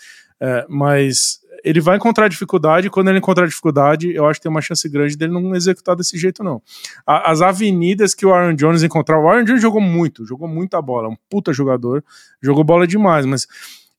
É, 0.41 0.65
mas 0.67 1.39
ele 1.63 1.79
vai 1.79 1.95
encontrar 1.95 2.27
dificuldade, 2.27 2.89
quando 2.89 3.07
ele 3.07 3.19
encontrar 3.19 3.47
dificuldade, 3.47 4.13
eu 4.13 4.25
acho 4.25 4.39
que 4.39 4.43
tem 4.43 4.51
uma 4.51 4.61
chance 4.61 4.87
grande 4.89 5.15
dele 5.15 5.31
não 5.31 5.55
executar 5.55 5.95
desse 5.95 6.17
jeito, 6.17 6.43
não. 6.43 6.61
A, 7.07 7.31
as 7.31 7.41
avenidas 7.41 8.13
que 8.13 8.25
o 8.25 8.33
Aaron 8.33 8.53
Jones 8.53 8.83
encontrar, 8.83 9.17
o 9.19 9.29
Aaron 9.29 9.45
Jones 9.45 9.61
jogou 9.61 9.79
muito, 9.79 10.25
jogou 10.25 10.47
muita 10.47 10.81
bola, 10.81 11.07
um 11.07 11.15
puta 11.29 11.53
jogador, 11.53 12.03
jogou 12.41 12.65
bola 12.65 12.85
demais, 12.85 13.25
mas 13.25 13.47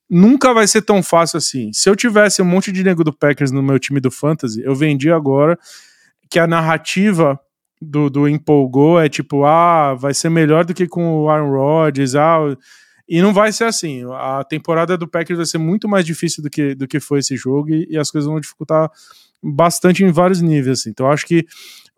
nunca 0.09 0.53
vai 0.53 0.67
ser 0.67 0.83
tão 0.83 1.03
fácil 1.03 1.39
assim. 1.39 1.73
Se 1.73 1.89
eu 1.89 1.97
tivesse 1.97 2.43
um 2.43 2.45
monte 2.45 2.71
de 2.71 2.83
nego 2.83 3.05
do 3.05 3.13
Packers 3.13 3.51
no 3.51 3.63
meu 3.63 3.79
time 3.79 4.01
do 4.01 4.11
Fantasy, 4.11 4.63
eu 4.63 4.75
vendi 4.75 5.11
agora 5.11 5.59
que 6.31 6.39
a 6.39 6.47
narrativa 6.47 7.39
do, 7.81 8.09
do 8.09 8.29
empolgou 8.29 9.01
é 9.01 9.09
tipo, 9.09 9.45
ah, 9.45 9.95
vai 9.95 10.15
ser 10.15 10.31
melhor 10.31 10.65
do 10.65 10.75
que 10.75 10.87
com 10.87 11.23
o 11.23 11.29
Aaron 11.29 11.51
Rodgers, 11.51 12.15
ah, 12.15 12.39
e 13.09 13.21
não 13.21 13.33
vai 13.33 13.53
ser 13.53 13.65
assim. 13.65 14.03
A 14.13 14.43
temporada 14.45 14.97
do 14.97 15.07
Packers 15.07 15.37
vai 15.37 15.47
ser 15.47 15.59
muito 15.59 15.89
mais 15.89 16.07
difícil 16.07 16.43
do 16.43 16.51
que, 16.51 16.75
do 16.75 16.89
que 16.89 16.99
foi 17.01 17.19
esse 17.19 17.37
jogo 17.37 17.71
e, 17.71 17.87
e 17.91 17.99
as 17.99 18.11
coisas 18.11 18.29
vão 18.29 18.41
dificultar 18.41 18.91
bastante 19.43 20.03
em 20.03 20.11
vários 20.11 20.41
níveis. 20.41 20.81
Assim. 20.81 20.91
Então, 20.91 21.11
acho 21.11 21.27
que 21.27 21.45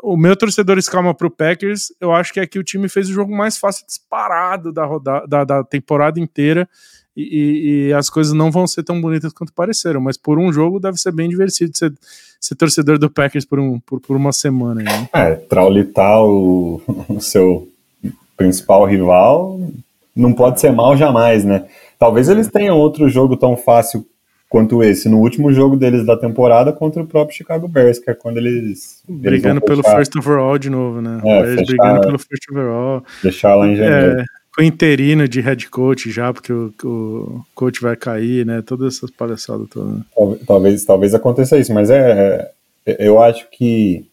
o 0.03 0.17
meu 0.17 0.37
torcedor 0.37 0.79
escalma 0.79 1.15
para 1.15 1.27
o 1.27 1.31
Packers, 1.31 1.93
eu 2.01 2.13
acho 2.13 2.33
que 2.33 2.41
é 2.41 2.47
que 2.47 2.59
o 2.59 2.65
time 2.65 2.89
fez 2.89 3.09
o 3.09 3.13
jogo 3.13 3.35
mais 3.35 3.57
fácil 3.57 3.87
disparado 3.87 4.73
da, 4.73 4.87
da, 5.27 5.45
da 5.45 5.65
temporada 5.65 6.19
inteira 6.19 6.69
e, 7.17 7.89
e, 7.89 7.93
as 7.95 8.11
coisas 8.11 8.33
não 8.33 8.51
vão 8.51 8.67
ser 8.67 8.83
tão 8.83 9.01
bonitas 9.01 9.33
quanto 9.33 9.53
pareceram, 9.53 10.01
mas 10.01 10.17
por 10.17 10.39
um 10.39 10.53
jogo 10.53 10.79
deve 10.79 10.99
ser 10.99 11.13
bem 11.13 11.29
divertido 11.29 11.77
ser, 11.77 11.93
ser 12.41 12.55
torcedor 12.55 12.99
do 12.99 13.11
Packers 13.11 13.45
por, 13.45 13.59
um, 13.59 13.81
por, 13.81 14.01
por 14.01 14.17
uma 14.17 14.33
semana. 14.33 14.83
Né? 14.83 15.09
É, 15.13 15.35
traulitar 15.35 16.23
o, 16.23 16.83
o 17.09 17.21
seu 17.21 17.69
principal 18.37 18.85
rival 18.85 19.59
não 20.15 20.33
pode 20.33 20.61
ser 20.61 20.73
mal 20.73 20.97
jamais, 20.97 21.45
né? 21.45 21.65
Talvez 21.99 22.29
eles 22.29 22.49
tenham 22.49 22.77
outro 22.77 23.09
jogo 23.09 23.37
tão 23.37 23.57
fácil 23.57 24.07
quanto 24.49 24.83
esse 24.83 25.09
no 25.09 25.19
último 25.19 25.53
jogo 25.53 25.77
deles 25.77 26.07
da 26.07 26.17
temporada 26.17 26.73
contra 26.73 27.03
o 27.03 27.07
próprio 27.07 27.37
Chicago 27.37 27.67
Bears, 27.69 27.99
que 27.99 28.11
é 28.11 28.15
quando 28.15 28.39
eles. 28.39 29.03
Brigando 29.09 29.61
eles 29.61 29.69
pelo 29.69 29.83
first 29.83 30.17
overall 30.17 30.59
de 30.59 30.71
novo, 30.71 31.01
né? 31.01 31.21
É, 31.25 31.45
fechar, 31.45 31.67
brigando 31.67 32.01
pelo 32.01 32.19
first 32.19 32.51
overall. 32.51 33.05
Deixar 33.23 33.55
lá 33.55 33.69
em 33.69 33.77
janeiro. 33.77 34.21
É, 34.21 34.25
com 34.57 34.63
interino 34.63 35.29
de 35.29 35.41
head 35.41 35.69
coach 35.69 36.11
já, 36.11 36.33
porque 36.33 36.51
o, 36.51 36.73
o 36.83 37.45
coach 37.55 37.81
vai 37.83 37.95
cair, 37.95 38.47
né? 38.47 38.63
Todas 38.63 38.97
essas 38.97 39.11
palhaçadas 39.11 39.69
todas. 39.69 40.01
Talvez, 40.47 40.85
talvez 40.85 41.15
aconteça 41.15 41.59
isso, 41.59 41.75
mas 41.75 41.91
é, 41.91 42.51
é, 42.87 43.07
eu 43.07 43.23
acho 43.23 43.47
que 43.51 44.07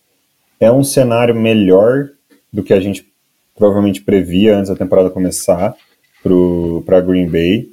é 0.59 0.69
um 0.69 0.83
cenário 0.83 1.33
melhor 1.33 2.09
do 2.51 2.61
que 2.61 2.73
a 2.73 2.79
gente 2.81 3.07
provavelmente 3.55 4.01
previa 4.01 4.57
antes 4.57 4.69
da 4.69 4.75
temporada 4.75 5.09
começar 5.09 5.75
para 6.85 7.01
Green 7.01 7.29
Bay. 7.29 7.69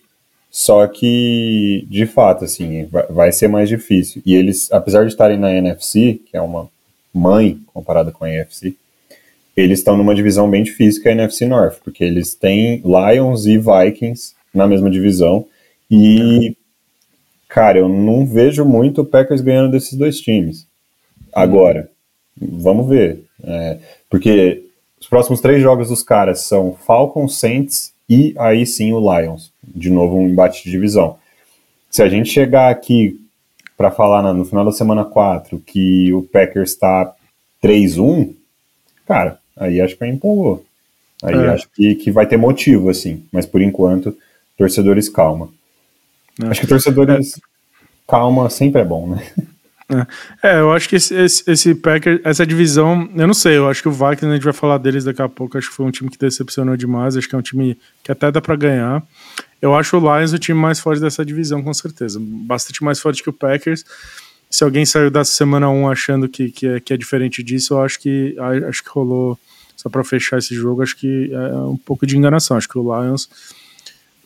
Só 0.49 0.87
que, 0.87 1.87
de 1.89 2.07
fato, 2.07 2.45
assim, 2.45 2.87
vai, 2.87 3.07
vai, 3.07 3.33
ser 3.33 3.49
mais 3.49 3.69
difícil. 3.69 4.23
E 4.25 4.35
eles, 4.35 4.71
apesar 4.71 5.03
de 5.03 5.11
estarem 5.11 5.39
na 5.39 5.53
NFC, 5.53 6.21
que 6.27 6.37
é 6.37 6.41
uma 6.41 6.69
mãe 7.13 7.61
comparada 7.73 8.13
com 8.13 8.25
a 8.25 8.31
NFC, 8.31 8.77
eles 9.61 9.79
estão 9.79 9.97
numa 9.97 10.15
divisão 10.15 10.49
bem 10.49 10.63
difícil 10.63 11.03
que 11.03 11.09
é 11.09 11.13
a 11.13 11.15
NFC 11.15 11.47
North, 11.47 11.79
porque 11.83 12.05
eles 12.05 12.35
têm 12.35 12.83
Lions 12.85 13.47
e 13.47 13.59
Vikings 13.59 14.35
na 14.53 14.67
mesma 14.67 14.91
divisão. 14.91 15.47
E, 15.91 16.57
cara, 17.49 17.79
eu 17.79 17.89
não 17.89 18.27
vejo 18.27 18.65
muito 18.65 19.03
o 19.03 19.05
Packers 19.05 19.41
ganhando 19.41 19.71
desses 19.71 19.95
dois 19.95 20.21
times. 20.21 20.67
Agora, 21.33 21.91
vamos 22.37 22.89
ver. 22.89 23.25
É, 23.43 23.79
porque 24.09 24.65
os 25.01 25.09
próximos 25.09 25.41
três 25.41 25.63
jogos 25.63 25.89
dos 25.89 26.03
caras 26.03 26.41
são 26.41 26.75
Falcons, 26.75 27.39
Saints 27.39 27.93
e 28.09 28.35
aí 28.39 28.67
sim 28.67 28.93
o 28.93 29.01
Lions. 29.01 29.53
De 29.63 29.91
novo, 29.91 30.17
um 30.17 30.29
embate 30.29 30.65
de 30.65 30.71
divisão. 30.71 31.17
Se 31.91 32.03
a 32.03 32.09
gente 32.09 32.31
chegar 32.31 32.71
aqui 32.71 33.19
para 33.77 33.91
falar 33.91 34.23
no 34.35 34.45
final 34.45 34.65
da 34.65 34.73
semana 34.73 35.05
4 35.05 35.59
que 35.61 36.13
o 36.13 36.23
Packers 36.23 36.73
está 36.73 37.15
3-1, 37.63 38.35
cara, 39.07 39.40
aí 39.57 39.81
acho 39.81 39.97
que 39.97 40.07
empolgou. 40.07 40.65
Aí 41.23 41.35
é. 41.35 41.49
acho 41.49 41.69
que, 41.75 41.95
que 41.95 42.11
vai 42.11 42.27
ter 42.27 42.37
motivo, 42.37 42.89
assim. 42.89 43.25
Mas 43.31 43.47
por 43.47 43.61
enquanto, 43.61 44.17
torcedores 44.57 45.09
calma. 45.09 45.49
É. 46.43 46.47
Acho 46.47 46.63
que 46.63 46.67
torcedores 46.67 47.37
é. 47.37 47.41
calma 48.09 48.49
sempre 48.49 48.81
é 48.81 48.85
bom, 48.85 49.09
né? 49.09 49.27
É, 50.43 50.51
é 50.51 50.61
eu 50.61 50.73
acho 50.73 50.89
que 50.89 50.97
esse, 50.97 51.15
esse, 51.15 51.51
esse 51.51 51.75
Packers, 51.75 52.21
essa 52.25 52.47
divisão, 52.47 53.09
eu 53.17 53.27
não 53.27 53.35
sei, 53.35 53.57
eu 53.57 53.69
acho 53.69 53.83
que 53.83 53.89
o 53.89 53.93
Vikings, 53.93 54.27
a 54.27 54.35
gente 54.35 54.45
vai 54.45 54.53
falar 54.53 54.79
deles 54.79 55.05
daqui 55.05 55.21
a 55.21 55.29
pouco, 55.29 55.59
acho 55.59 55.69
que 55.69 55.75
foi 55.75 55.85
um 55.85 55.91
time 55.91 56.09
que 56.09 56.19
decepcionou 56.19 56.77
demais, 56.77 57.17
acho 57.17 57.29
que 57.29 57.35
é 57.35 57.39
um 57.39 57.43
time 57.43 57.77
que 58.03 58.13
até 58.13 58.31
dá 58.31 58.41
para 58.41 58.55
ganhar. 58.57 59.03
Eu 59.61 59.75
acho 59.75 59.99
o 59.99 60.01
Lions 60.01 60.33
o 60.33 60.39
time 60.39 60.59
mais 60.59 60.81
forte 60.81 61.01
dessa 61.01 61.25
divisão, 61.25 61.63
com 61.63 61.75
certeza. 61.75 62.19
Bastante 62.21 62.83
mais 62.83 62.99
forte 62.99 63.23
que 63.23 63.29
o 63.29 63.33
Packers 63.33 63.85
se 64.51 64.65
alguém 64.65 64.85
saiu 64.85 65.11
da 65.11 65.25
semana 65.25 65.71
1 65.71 65.89
achando 65.89 66.29
que, 66.29 66.51
que, 66.51 66.67
é, 66.67 66.81
que 66.81 66.93
é 66.93 66.97
diferente 66.97 67.43
disso, 67.43 67.75
eu 67.75 67.83
acho 67.83 68.01
que 68.01 68.37
acho 68.69 68.83
que 68.83 68.91
rolou, 68.91 69.39
só 69.77 69.89
para 69.89 70.05
fechar 70.05 70.39
esse 70.39 70.55
jogo, 70.55 70.83
acho 70.83 70.97
que 70.97 71.31
é 71.33 71.57
um 71.57 71.77
pouco 71.77 72.05
de 72.05 72.17
enganação. 72.17 72.57
Acho 72.57 72.69
que 72.69 72.79
o 72.79 72.83
Lions 72.83 73.29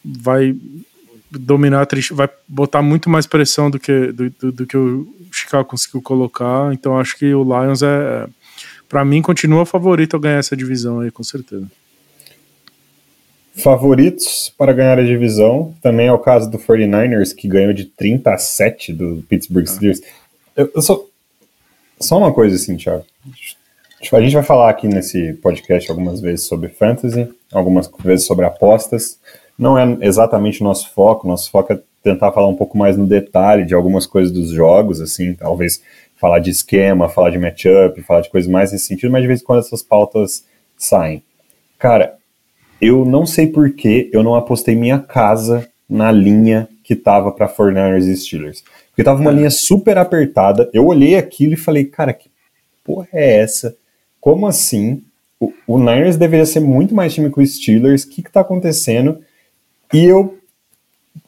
vai 0.04 0.56
dominar, 1.30 1.86
vai 2.12 2.28
botar 2.48 2.82
muito 2.82 3.10
mais 3.10 3.26
pressão 3.26 3.70
do 3.70 3.78
que, 3.78 4.12
do, 4.12 4.30
do, 4.30 4.52
do 4.52 4.66
que 4.66 4.76
o 4.76 5.06
Chicago 5.30 5.68
conseguiu 5.68 6.00
colocar. 6.00 6.72
Então 6.72 6.98
acho 6.98 7.16
que 7.16 7.34
o 7.34 7.44
Lions 7.44 7.82
é, 7.82 8.26
para 8.94 9.04
mim, 9.04 9.20
continua 9.20 9.66
favorito 9.66 10.14
a 10.14 10.20
ganhar 10.20 10.38
essa 10.38 10.56
divisão 10.56 11.00
aí, 11.00 11.10
com 11.10 11.24
certeza. 11.24 11.66
Favoritos 13.56 14.52
para 14.58 14.72
ganhar 14.72 14.98
a 14.98 15.04
divisão 15.04 15.72
também 15.80 16.08
é 16.08 16.12
o 16.12 16.18
caso 16.18 16.50
do 16.50 16.58
49ers, 16.58 17.34
que 17.34 17.46
ganhou 17.46 17.72
de 17.72 17.84
30 17.84 18.34
a 18.34 18.38
7 18.38 18.92
do 18.92 19.24
Pittsburgh 19.28 19.66
Steelers. 19.66 20.00
Eu, 20.56 20.70
eu 20.74 20.82
só, 20.82 21.04
só 22.00 22.18
uma 22.18 22.32
coisa 22.32 22.56
assim, 22.56 22.76
Thiago. 22.76 23.04
A 24.12 24.20
gente 24.20 24.34
vai 24.34 24.42
falar 24.42 24.68
aqui 24.68 24.86
nesse 24.88 25.34
podcast 25.34 25.90
algumas 25.90 26.20
vezes 26.20 26.46
sobre 26.46 26.68
fantasy, 26.68 27.28
algumas 27.52 27.88
vezes 28.02 28.26
sobre 28.26 28.44
apostas. 28.44 29.18
Não 29.58 29.78
é 29.78 29.98
exatamente 30.00 30.60
o 30.60 30.64
nosso 30.64 30.92
foco, 30.92 31.26
nosso 31.26 31.50
foco 31.50 31.72
é 31.72 31.80
tentar 32.02 32.32
falar 32.32 32.48
um 32.48 32.56
pouco 32.56 32.76
mais 32.76 32.96
no 32.96 33.06
detalhe 33.06 33.64
de 33.64 33.72
algumas 33.72 34.04
coisas 34.04 34.30
dos 34.30 34.50
jogos, 34.50 35.00
assim, 35.00 35.32
talvez 35.32 35.80
falar 36.16 36.38
de 36.38 36.50
esquema, 36.50 37.08
falar 37.08 37.30
de 37.30 37.38
matchup, 37.38 38.02
falar 38.02 38.20
de 38.20 38.30
coisas 38.30 38.50
mais 38.50 38.72
nesse 38.72 38.86
sentido, 38.86 39.10
mas 39.10 39.22
de 39.22 39.28
vez 39.28 39.40
em 39.40 39.44
quando 39.44 39.60
essas 39.60 39.82
pautas 39.82 40.44
saem. 40.76 41.22
Cara, 41.78 42.18
eu 42.84 43.04
não 43.04 43.24
sei 43.24 43.46
por 43.46 43.70
que 43.70 44.10
eu 44.12 44.22
não 44.22 44.34
apostei 44.34 44.76
minha 44.76 44.98
casa 44.98 45.66
na 45.88 46.12
linha 46.12 46.68
que 46.82 46.94
tava 46.94 47.32
para 47.32 47.48
49ers 47.48 48.06
e 48.06 48.16
Steelers. 48.16 48.62
Porque 48.90 49.02
tava 49.02 49.20
uma 49.20 49.30
é. 49.30 49.34
linha 49.34 49.50
super 49.50 49.96
apertada. 49.96 50.68
Eu 50.72 50.86
olhei 50.86 51.16
aquilo 51.16 51.54
e 51.54 51.56
falei, 51.56 51.84
cara, 51.86 52.12
que 52.12 52.30
porra 52.84 53.08
é 53.12 53.38
essa? 53.38 53.74
Como 54.20 54.46
assim? 54.46 55.02
O, 55.40 55.50
o 55.66 55.78
Niners 55.78 56.16
deveria 56.16 56.44
ser 56.44 56.60
muito 56.60 56.94
mais 56.94 57.14
time 57.14 57.30
que 57.30 57.40
o 57.40 57.46
Steelers. 57.46 58.04
O 58.04 58.10
que 58.10 58.22
que 58.22 58.30
tá 58.30 58.40
acontecendo? 58.40 59.18
E 59.92 60.04
eu 60.04 60.38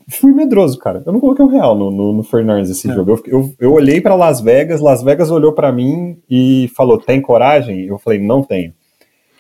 fui 0.09 0.33
medroso, 0.33 0.79
cara. 0.79 1.03
Eu 1.07 1.13
não 1.13 1.21
coloquei 1.21 1.45
um 1.45 1.49
real 1.49 1.75
no, 1.75 1.91
no, 1.91 2.13
no 2.13 2.23
49ers 2.23 2.71
esse 2.71 2.91
é. 2.91 2.95
jogo. 2.95 3.13
Eu, 3.13 3.23
eu, 3.27 3.55
eu 3.59 3.73
olhei 3.73 4.01
para 4.01 4.15
Las 4.15 4.41
Vegas, 4.41 4.81
Las 4.81 5.03
Vegas 5.03 5.31
olhou 5.31 5.53
para 5.53 5.73
mim 5.73 6.19
e 6.29 6.71
falou: 6.77 6.99
tem 6.99 7.21
coragem? 7.21 7.87
Eu 7.87 7.99
falei: 7.99 8.19
não 8.19 8.43
tenho. 8.43 8.75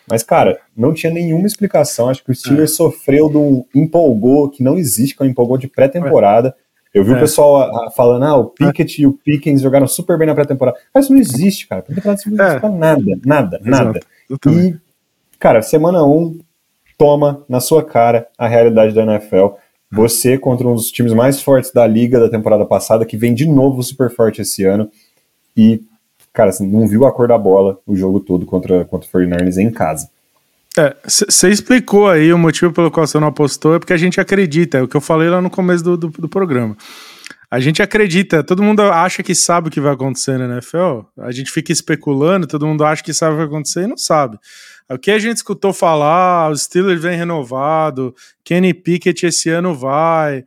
Mas, 0.08 0.22
cara, 0.22 0.58
não 0.76 0.94
tinha 0.94 1.12
nenhuma 1.12 1.46
explicação. 1.46 2.08
Acho 2.08 2.24
que 2.24 2.30
o 2.30 2.34
Steelers 2.34 2.72
é. 2.72 2.74
sofreu 2.74 3.28
de 3.28 3.36
um 3.36 3.64
empolgou 3.74 4.48
que 4.48 4.62
não 4.62 4.78
existe, 4.78 5.16
que 5.16 5.22
é 5.22 5.26
um 5.26 5.28
empolgou 5.28 5.58
de 5.58 5.68
pré-temporada. 5.68 6.54
Eu 6.94 7.04
vi 7.04 7.12
é. 7.12 7.16
o 7.16 7.20
pessoal 7.20 7.56
a, 7.56 7.88
a, 7.88 7.90
falando, 7.90 8.24
ah, 8.24 8.36
o 8.36 8.46
Pickett 8.46 9.00
é. 9.00 9.04
e 9.04 9.06
o 9.06 9.12
Pickens 9.12 9.60
jogaram 9.60 9.86
super 9.86 10.16
bem 10.16 10.26
na 10.26 10.34
pré-temporada. 10.34 10.78
Mas 10.94 11.04
isso 11.04 11.12
não 11.12 11.20
existe, 11.20 11.66
cara. 11.66 11.82
Pré-temporada 11.82 12.22
não 12.26 12.46
existe 12.46 12.66
é. 12.66 12.68
nada, 12.70 13.20
nada, 13.24 13.60
nada. 13.62 14.00
E, 14.48 14.76
cara, 15.38 15.60
semana 15.60 16.04
1, 16.04 16.16
um, 16.16 16.38
toma 16.96 17.44
na 17.48 17.60
sua 17.60 17.84
cara 17.84 18.28
a 18.38 18.46
realidade 18.46 18.94
da 18.94 19.02
NFL. 19.02 19.56
Você 19.92 20.38
contra 20.38 20.66
um 20.66 20.74
dos 20.74 20.90
times 20.90 21.12
mais 21.12 21.40
fortes 21.40 21.72
da 21.72 21.86
liga 21.86 22.18
da 22.18 22.28
temporada 22.28 22.64
passada, 22.64 23.04
que 23.04 23.16
vem 23.16 23.34
de 23.34 23.46
novo 23.46 23.82
super 23.82 24.10
forte 24.10 24.42
esse 24.42 24.64
ano. 24.64 24.90
E 25.56 25.82
cara, 26.36 26.50
assim, 26.50 26.68
não 26.68 26.86
viu 26.86 27.06
a 27.06 27.12
cor 27.12 27.26
da 27.26 27.38
bola 27.38 27.78
o 27.86 27.96
jogo 27.96 28.20
todo 28.20 28.44
contra, 28.44 28.84
contra 28.84 29.08
o 29.08 29.10
49ers 29.10 29.56
em 29.56 29.70
casa. 29.70 30.10
Você 31.08 31.46
é, 31.46 31.50
explicou 31.50 32.10
aí 32.10 32.30
o 32.30 32.36
motivo 32.36 32.70
pelo 32.70 32.90
qual 32.90 33.06
você 33.06 33.18
não 33.18 33.28
apostou, 33.28 33.74
é 33.74 33.78
porque 33.78 33.94
a 33.94 33.96
gente 33.96 34.20
acredita, 34.20 34.76
é 34.76 34.82
o 34.82 34.88
que 34.88 34.94
eu 34.94 35.00
falei 35.00 35.30
lá 35.30 35.40
no 35.40 35.48
começo 35.48 35.82
do, 35.82 35.96
do, 35.96 36.08
do 36.08 36.28
programa. 36.28 36.76
A 37.50 37.58
gente 37.58 37.80
acredita, 37.80 38.44
todo 38.44 38.62
mundo 38.62 38.82
acha 38.82 39.22
que 39.22 39.34
sabe 39.34 39.68
o 39.68 39.70
que 39.70 39.80
vai 39.80 39.94
acontecer 39.94 40.38
na 40.38 40.44
NFL, 40.44 41.06
a 41.18 41.32
gente 41.32 41.50
fica 41.50 41.72
especulando, 41.72 42.46
todo 42.46 42.66
mundo 42.66 42.84
acha 42.84 43.02
que 43.02 43.14
sabe 43.14 43.32
o 43.32 43.34
que 43.36 43.38
vai 43.38 43.46
acontecer 43.46 43.84
e 43.84 43.86
não 43.86 43.96
sabe. 43.96 44.36
O 44.90 44.98
que 44.98 45.10
a 45.10 45.18
gente 45.18 45.38
escutou 45.38 45.72
falar, 45.72 46.50
os 46.50 46.64
Steelers 46.64 47.00
vem 47.00 47.16
renovado, 47.16 48.14
Kenny 48.44 48.74
Pickett 48.74 49.24
esse 49.24 49.48
ano 49.48 49.74
vai, 49.74 50.44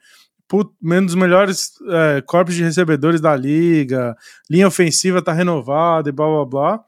um 0.54 1.06
dos 1.06 1.16
melhores 1.16 1.72
é, 1.90 2.22
corpos 2.22 2.56
de 2.56 2.64
recebedores 2.64 3.22
da 3.22 3.36
liga, 3.36 4.16
linha 4.50 4.68
ofensiva 4.68 5.22
tá 5.22 5.32
renovada 5.32 6.10
e 6.10 6.12
blá 6.12 6.26
blá 6.26 6.46
blá. 6.46 6.84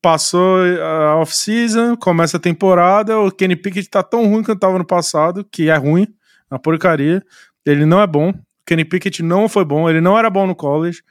Passou 0.00 0.58
a 0.82 1.16
off-season, 1.16 1.96
começa 1.96 2.36
a 2.36 2.40
temporada, 2.40 3.18
o 3.18 3.30
Kenny 3.30 3.56
Pickett 3.56 3.88
tá 3.90 4.02
tão 4.02 4.26
ruim 4.26 4.42
quanto 4.42 4.60
tava 4.60 4.78
no 4.78 4.86
passado, 4.86 5.44
que 5.44 5.68
é 5.68 5.76
ruim, 5.76 6.06
uma 6.50 6.58
porcaria. 6.58 7.22
Ele 7.64 7.84
não 7.84 8.00
é 8.00 8.06
bom. 8.06 8.30
O 8.30 8.34
Kenny 8.64 8.84
Pickett 8.84 9.22
não 9.22 9.48
foi 9.48 9.64
bom, 9.64 9.90
ele 9.90 10.00
não 10.00 10.16
era 10.16 10.30
bom 10.30 10.46
no 10.46 10.54
college. 10.54 11.02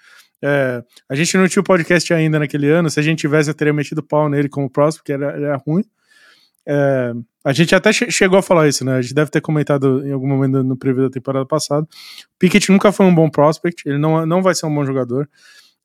É, 0.41 0.83
a 1.09 1.15
gente 1.15 1.37
não 1.37 1.47
tinha 1.47 1.61
o 1.61 1.63
podcast 1.63 2.13
ainda 2.13 2.39
naquele 2.39 2.69
ano. 2.69 2.89
Se 2.89 2.99
a 2.99 3.03
gente 3.03 3.19
tivesse, 3.19 3.49
eu 3.49 3.53
teria 3.53 3.73
metido 3.73 4.03
pau 4.03 4.29
nele 4.29 4.47
como 4.47 4.69
próximo, 4.69 5.03
porque 5.03 5.11
ele 5.11 5.23
era 5.23 5.57
ruim. 5.57 5.83
É, 6.67 7.13
a 7.43 7.53
gente 7.53 7.75
até 7.75 7.93
che 7.93 8.09
chegou 8.09 8.39
a 8.39 8.41
falar 8.41 8.67
isso, 8.67 8.83
né? 8.83 8.95
A 8.95 9.01
gente 9.01 9.13
deve 9.13 9.29
ter 9.29 9.41
comentado 9.41 10.05
em 10.05 10.11
algum 10.11 10.27
momento 10.27 10.63
no 10.63 10.75
preview 10.75 11.03
da 11.03 11.09
temporada 11.09 11.45
passada. 11.45 11.87
Pickett 12.39 12.71
nunca 12.71 12.91
foi 12.91 13.05
um 13.05 13.13
bom 13.13 13.29
prospect, 13.29 13.87
ele 13.87 13.97
não, 13.97 14.25
não 14.25 14.41
vai 14.41 14.55
ser 14.55 14.65
um 14.65 14.73
bom 14.73 14.83
jogador. 14.83 15.29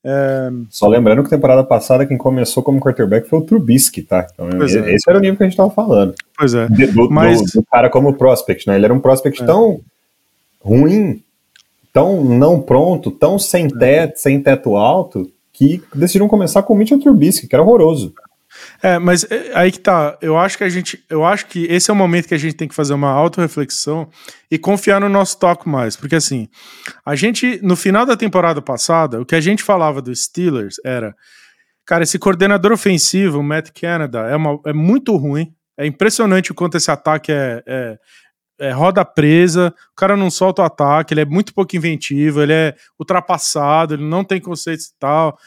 É... 0.03 0.51
Só 0.71 0.89
lembrando 0.89 1.23
que 1.23 1.29
temporada 1.29 1.63
passada 1.63 2.07
quem 2.07 2.17
começou 2.17 2.63
como 2.63 2.81
quarterback 2.81 3.29
foi 3.29 3.39
o 3.39 3.43
Trubisky, 3.43 4.03
tá? 4.03 4.27
Então, 4.33 4.49
esse 4.65 4.79
é. 4.79 4.97
era 5.07 5.19
o 5.19 5.21
nível 5.21 5.37
que 5.37 5.43
a 5.43 5.47
gente 5.47 5.57
tava 5.57 5.71
falando. 5.71 6.15
Pois 6.39 6.55
é. 6.55 6.67
Do, 6.67 7.11
Mas... 7.11 7.41
do, 7.41 7.61
do 7.61 7.67
cara 7.71 7.91
como 7.91 8.15
prospect, 8.15 8.67
né? 8.67 8.77
Ele 8.77 8.87
era 8.87 8.95
um 8.95 9.01
prospect 9.01 9.43
é. 9.43 9.47
tão 9.47 9.81
ruim, 10.61 11.23
tão 11.93 12.25
não 12.25 12.61
pronto, 12.61 13.11
tão 13.11 13.39
sem 13.39 13.67
é. 13.67 13.69
teto, 13.69 14.17
sem 14.17 14.43
teto 14.43 14.77
alto, 14.77 15.31
que 15.53 15.83
decidiram 15.95 16.29
começar 16.29 16.63
com 16.63 16.73
o 16.73 16.77
Mitchell 16.77 16.99
Trubisky, 16.99 17.47
que 17.47 17.55
era 17.55 17.63
horroroso. 17.63 18.15
É, 18.83 18.99
mas 18.99 19.25
é, 19.31 19.53
aí 19.55 19.71
que 19.71 19.79
tá. 19.79 20.17
Eu 20.21 20.39
acho 20.39 20.57
que 20.59 20.65
a 20.65 20.69
gente. 20.69 21.03
Eu 21.09 21.25
acho 21.25 21.47
que 21.47 21.65
esse 21.67 21.91
é 21.91 21.93
o 21.93 21.97
momento 21.97 22.29
que 22.29 22.35
a 22.35 22.39
gente 22.39 22.55
tem 22.55 22.69
que 22.69 22.75
fazer 22.75 22.95
uma 22.95 23.11
autorreflexão 23.11 24.09
e 24.51 24.59
confiar 24.59 25.01
no 25.01 25.09
nosso 25.09 25.39
toque 25.39 25.69
mais. 25.69 25.97
Porque 25.97 26.17
assim, 26.17 26.49
a 27.05 27.15
gente, 27.15 27.61
no 27.63 27.77
final 27.77 28.07
da 28.07 28.17
temporada 28.17 28.61
passada, 28.63 29.21
o 29.21 29.27
que 29.27 29.35
a 29.35 29.41
gente 29.41 29.63
falava 29.63 30.01
dos 30.03 30.25
Steelers 30.25 30.77
era. 30.85 31.15
Cara, 31.87 32.05
esse 32.05 32.19
coordenador 32.19 32.71
ofensivo, 32.73 33.41
o 33.41 33.43
Matt 33.43 33.71
Canada, 33.79 34.21
é, 34.21 34.37
uma, 34.37 34.61
é 34.65 34.73
muito 34.73 35.17
ruim. 35.17 35.53
É 35.77 35.87
impressionante 35.87 36.53
o 36.53 36.55
quanto 36.55 36.77
esse 36.77 36.91
ataque 36.91 37.33
é, 37.33 37.63
é, 37.67 37.99
é, 38.61 38.71
roda 38.71 39.05
presa, 39.05 39.75
o 39.93 39.95
cara 39.97 40.17
não 40.17 40.31
solta 40.31 40.63
o 40.63 40.65
ataque, 40.65 41.15
ele 41.15 41.23
é 41.23 41.25
muito 41.25 41.55
pouco 41.55 41.75
inventivo, 41.75 42.43
ele 42.43 42.53
é 42.53 42.75
ultrapassado, 42.99 43.95
ele 43.95 44.05
não 44.05 44.23
tem 44.23 44.41
conceitos 44.41 44.87
e 44.87 44.99
tal. 44.99 45.39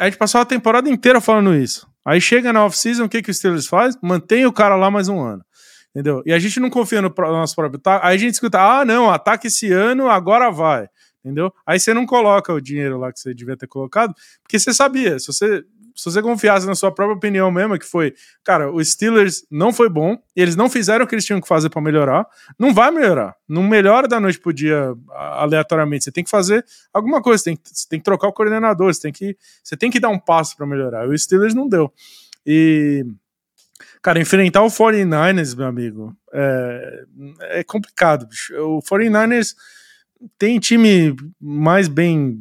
A 0.00 0.06
gente 0.06 0.16
passou 0.16 0.40
a 0.40 0.44
temporada 0.44 0.88
inteira 0.88 1.20
falando 1.20 1.54
isso. 1.54 1.87
Aí 2.08 2.22
chega 2.22 2.54
na 2.54 2.64
off-season, 2.64 3.04
o 3.04 3.08
que, 3.08 3.20
que 3.20 3.30
o 3.30 3.34
Steelers 3.34 3.66
faz? 3.66 3.94
Mantém 4.02 4.46
o 4.46 4.52
cara 4.52 4.74
lá 4.76 4.90
mais 4.90 5.10
um 5.10 5.20
ano. 5.20 5.44
Entendeu? 5.90 6.22
E 6.24 6.32
a 6.32 6.38
gente 6.38 6.58
não 6.58 6.70
confia 6.70 7.02
no 7.02 7.12
nosso 7.14 7.54
próprio 7.54 7.78
ataque. 7.78 8.06
Aí 8.06 8.14
a 8.14 8.18
gente 8.18 8.32
escuta, 8.32 8.58
ah, 8.58 8.82
não, 8.82 9.10
ataque 9.10 9.48
esse 9.48 9.70
ano, 9.70 10.08
agora 10.08 10.50
vai. 10.50 10.88
Entendeu? 11.22 11.52
Aí 11.66 11.78
você 11.78 11.92
não 11.92 12.06
coloca 12.06 12.50
o 12.50 12.62
dinheiro 12.62 12.96
lá 12.96 13.12
que 13.12 13.20
você 13.20 13.34
devia 13.34 13.58
ter 13.58 13.66
colocado, 13.66 14.14
porque 14.42 14.58
você 14.58 14.72
sabia. 14.72 15.18
Se 15.18 15.26
você 15.26 15.62
se 15.98 16.04
você 16.04 16.22
confiasse 16.22 16.64
na 16.64 16.76
sua 16.76 16.92
própria 16.92 17.16
opinião 17.16 17.50
mesmo, 17.50 17.76
que 17.76 17.84
foi, 17.84 18.14
cara, 18.44 18.70
o 18.70 18.82
Steelers 18.84 19.44
não 19.50 19.72
foi 19.72 19.88
bom, 19.88 20.16
eles 20.36 20.54
não 20.54 20.70
fizeram 20.70 21.04
o 21.04 21.08
que 21.08 21.14
eles 21.16 21.24
tinham 21.24 21.40
que 21.40 21.48
fazer 21.48 21.70
para 21.70 21.82
melhorar, 21.82 22.24
não 22.56 22.72
vai 22.72 22.92
melhorar. 22.92 23.34
Não 23.48 23.64
melhora 23.64 24.06
da 24.06 24.20
noite 24.20 24.38
pro 24.38 24.52
dia 24.52 24.94
aleatoriamente. 25.10 26.04
Você 26.04 26.12
tem 26.12 26.22
que 26.22 26.30
fazer 26.30 26.64
alguma 26.94 27.20
coisa, 27.20 27.42
você 27.42 27.50
tem, 27.50 27.58
você 27.64 27.88
tem 27.88 27.98
que 27.98 28.04
trocar 28.04 28.28
o 28.28 28.32
coordenador, 28.32 28.94
você 28.94 29.00
tem 29.00 29.12
que, 29.12 29.36
você 29.60 29.76
tem 29.76 29.90
que 29.90 29.98
dar 29.98 30.10
um 30.10 30.20
passo 30.20 30.56
para 30.56 30.68
melhorar. 30.68 31.08
O 31.08 31.18
Steelers 31.18 31.52
não 31.52 31.68
deu. 31.68 31.92
E. 32.46 33.04
Cara, 34.00 34.20
enfrentar 34.20 34.62
o 34.62 34.68
49ers, 34.68 35.56
meu 35.56 35.66
amigo, 35.66 36.16
é, 36.32 37.04
é 37.40 37.64
complicado, 37.64 38.28
bicho. 38.28 38.54
O 38.56 38.80
49ers 38.80 39.56
tem 40.38 40.58
time 40.58 41.14
mais 41.40 41.88
bem 41.88 42.38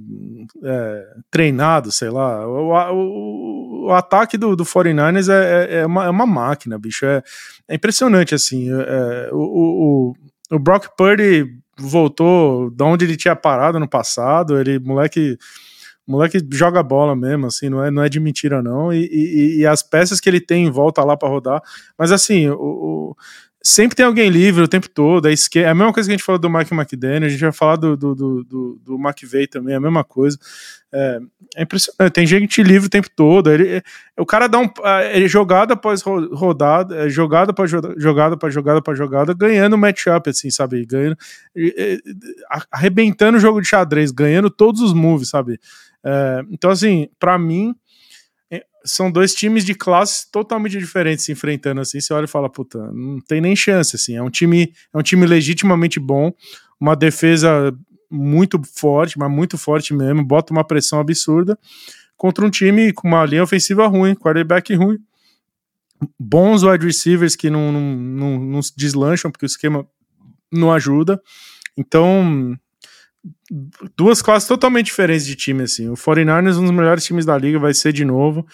é, 0.63 1.07
treinado, 1.29 1.91
sei 1.91 2.09
lá. 2.09 2.47
O, 2.47 2.71
o, 2.93 3.87
o 3.87 3.93
ataque 3.93 4.37
do, 4.37 4.55
do 4.55 4.63
49ers 4.63 5.29
é, 5.29 5.35
é, 5.35 5.79
é, 5.79 5.85
uma, 5.85 6.05
é 6.05 6.09
uma 6.09 6.25
máquina, 6.25 6.77
bicho. 6.77 7.05
É, 7.05 7.21
é 7.67 7.75
impressionante, 7.75 8.33
assim. 8.33 8.69
É, 8.71 9.29
o, 9.31 10.13
o, 10.51 10.55
o 10.55 10.59
Brock 10.59 10.87
Purdy 10.97 11.45
voltou 11.77 12.71
de 12.71 12.83
onde 12.83 13.05
ele 13.05 13.17
tinha 13.17 13.35
parado 13.35 13.79
no 13.79 13.87
passado. 13.87 14.59
Ele, 14.59 14.79
moleque. 14.79 15.37
Moleque 16.09 16.39
joga 16.53 16.81
bola 16.81 17.17
mesmo, 17.17 17.47
assim, 17.47 17.67
não 17.67 17.83
é, 17.83 17.91
não 17.91 18.01
é 18.01 18.07
de 18.07 18.17
mentira, 18.17 18.63
não. 18.63 18.93
E, 18.93 19.09
e, 19.11 19.57
e 19.59 19.67
as 19.67 19.83
peças 19.83 20.21
que 20.21 20.29
ele 20.29 20.39
tem 20.39 20.65
em 20.65 20.71
volta 20.71 21.03
lá 21.03 21.17
para 21.17 21.27
rodar. 21.27 21.61
Mas 21.99 22.13
assim, 22.13 22.47
o, 22.47 22.55
o 22.55 23.15
sempre 23.67 23.97
tem 23.97 24.05
alguém 24.05 24.29
livre 24.29 24.63
o 24.63 24.67
tempo 24.67 24.89
todo. 24.89 25.27
É, 25.27 25.33
é 25.33 25.67
a 25.67 25.75
mesma 25.75 25.91
coisa 25.91 26.07
que 26.07 26.13
a 26.13 26.17
gente 26.17 26.23
falou 26.23 26.39
do 26.39 26.49
Mike 26.49 26.73
McDaniel, 26.73 27.25
a 27.25 27.29
gente 27.29 27.41
vai 27.41 27.51
falar 27.51 27.75
do, 27.75 27.97
do, 27.97 28.15
do, 28.15 28.43
do, 28.43 28.81
do 28.81 28.95
McVeigh 28.95 29.47
também, 29.47 29.73
é 29.73 29.77
a 29.77 29.81
mesma 29.81 30.05
coisa. 30.05 30.37
É, 30.93 31.19
é, 31.57 31.63
impressionante, 31.63 32.13
tem 32.13 32.25
gente 32.25 32.63
livre 32.63 32.87
o 32.87 32.89
tempo 32.89 33.09
todo. 33.13 33.51
Ele, 33.51 33.83
o 34.17 34.25
cara 34.25 34.47
dá 34.47 34.57
um. 34.57 34.69
Ele 35.11 35.27
jogada 35.27 35.73
após 35.73 36.01
rodada, 36.01 36.95
é, 36.95 37.09
jogada 37.09 37.51
após 37.51 37.69
jogada 37.69 38.35
após 38.35 38.53
jogada 38.53 38.79
após 38.79 38.97
jogada, 38.97 39.33
ganhando 39.33 39.77
matchup, 39.77 40.29
assim, 40.29 40.49
sabe? 40.49 40.85
Ganhando, 40.85 41.17
arrebentando 42.71 43.37
o 43.37 43.41
jogo 43.41 43.59
de 43.59 43.67
xadrez, 43.67 44.11
ganhando 44.11 44.49
todos 44.49 44.79
os 44.81 44.93
moves, 44.93 45.27
sabe? 45.27 45.59
É, 46.05 46.41
então, 46.49 46.71
assim, 46.71 47.09
para 47.19 47.37
mim 47.37 47.75
são 48.87 49.11
dois 49.11 49.33
times 49.33 49.65
de 49.65 49.75
classes 49.75 50.25
totalmente 50.25 50.77
diferentes 50.77 51.25
se 51.25 51.31
enfrentando 51.31 51.81
assim. 51.81 51.99
Você 51.99 52.13
olha 52.13 52.25
e 52.25 52.29
fala, 52.29 52.49
puta, 52.49 52.79
não 52.91 53.19
tem 53.19 53.41
nem 53.41 53.55
chance 53.55 53.95
assim. 53.95 54.15
É 54.15 54.23
um 54.23 54.29
time, 54.29 54.73
é 54.93 54.97
um 54.97 55.03
time 55.03 55.25
legitimamente 55.25 55.99
bom, 55.99 56.31
uma 56.79 56.95
defesa 56.95 57.77
muito 58.09 58.59
forte, 58.63 59.19
mas 59.19 59.29
muito 59.29 59.57
forte 59.57 59.93
mesmo, 59.93 60.23
bota 60.23 60.53
uma 60.53 60.63
pressão 60.63 60.99
absurda 60.99 61.59
contra 62.15 62.45
um 62.45 62.49
time 62.49 62.93
com 62.93 63.07
uma 63.07 63.25
linha 63.25 63.43
ofensiva 63.43 63.85
ruim, 63.85 64.15
quarterback 64.15 64.73
ruim, 64.73 64.97
bons 66.19 66.63
wide 66.63 66.85
receivers 66.85 67.35
que 67.35 67.49
não, 67.49 67.71
não, 67.71 67.81
não, 67.81 68.39
não 68.39 68.59
deslancham 68.75 69.29
porque 69.29 69.45
o 69.45 69.47
esquema 69.47 69.85
não 70.51 70.71
ajuda. 70.71 71.21
Então, 71.77 72.57
duas 73.95 74.21
classes 74.21 74.47
totalmente 74.47 74.87
diferentes 74.87 75.25
de 75.25 75.35
time, 75.35 75.63
assim. 75.63 75.89
O 75.89 75.93
49ers, 75.93 76.57
um 76.57 76.61
dos 76.61 76.71
melhores 76.71 77.03
times 77.03 77.25
da 77.25 77.37
liga, 77.37 77.59
vai 77.59 77.73
ser 77.73 77.91
de 77.91 78.05
novo 78.05 78.47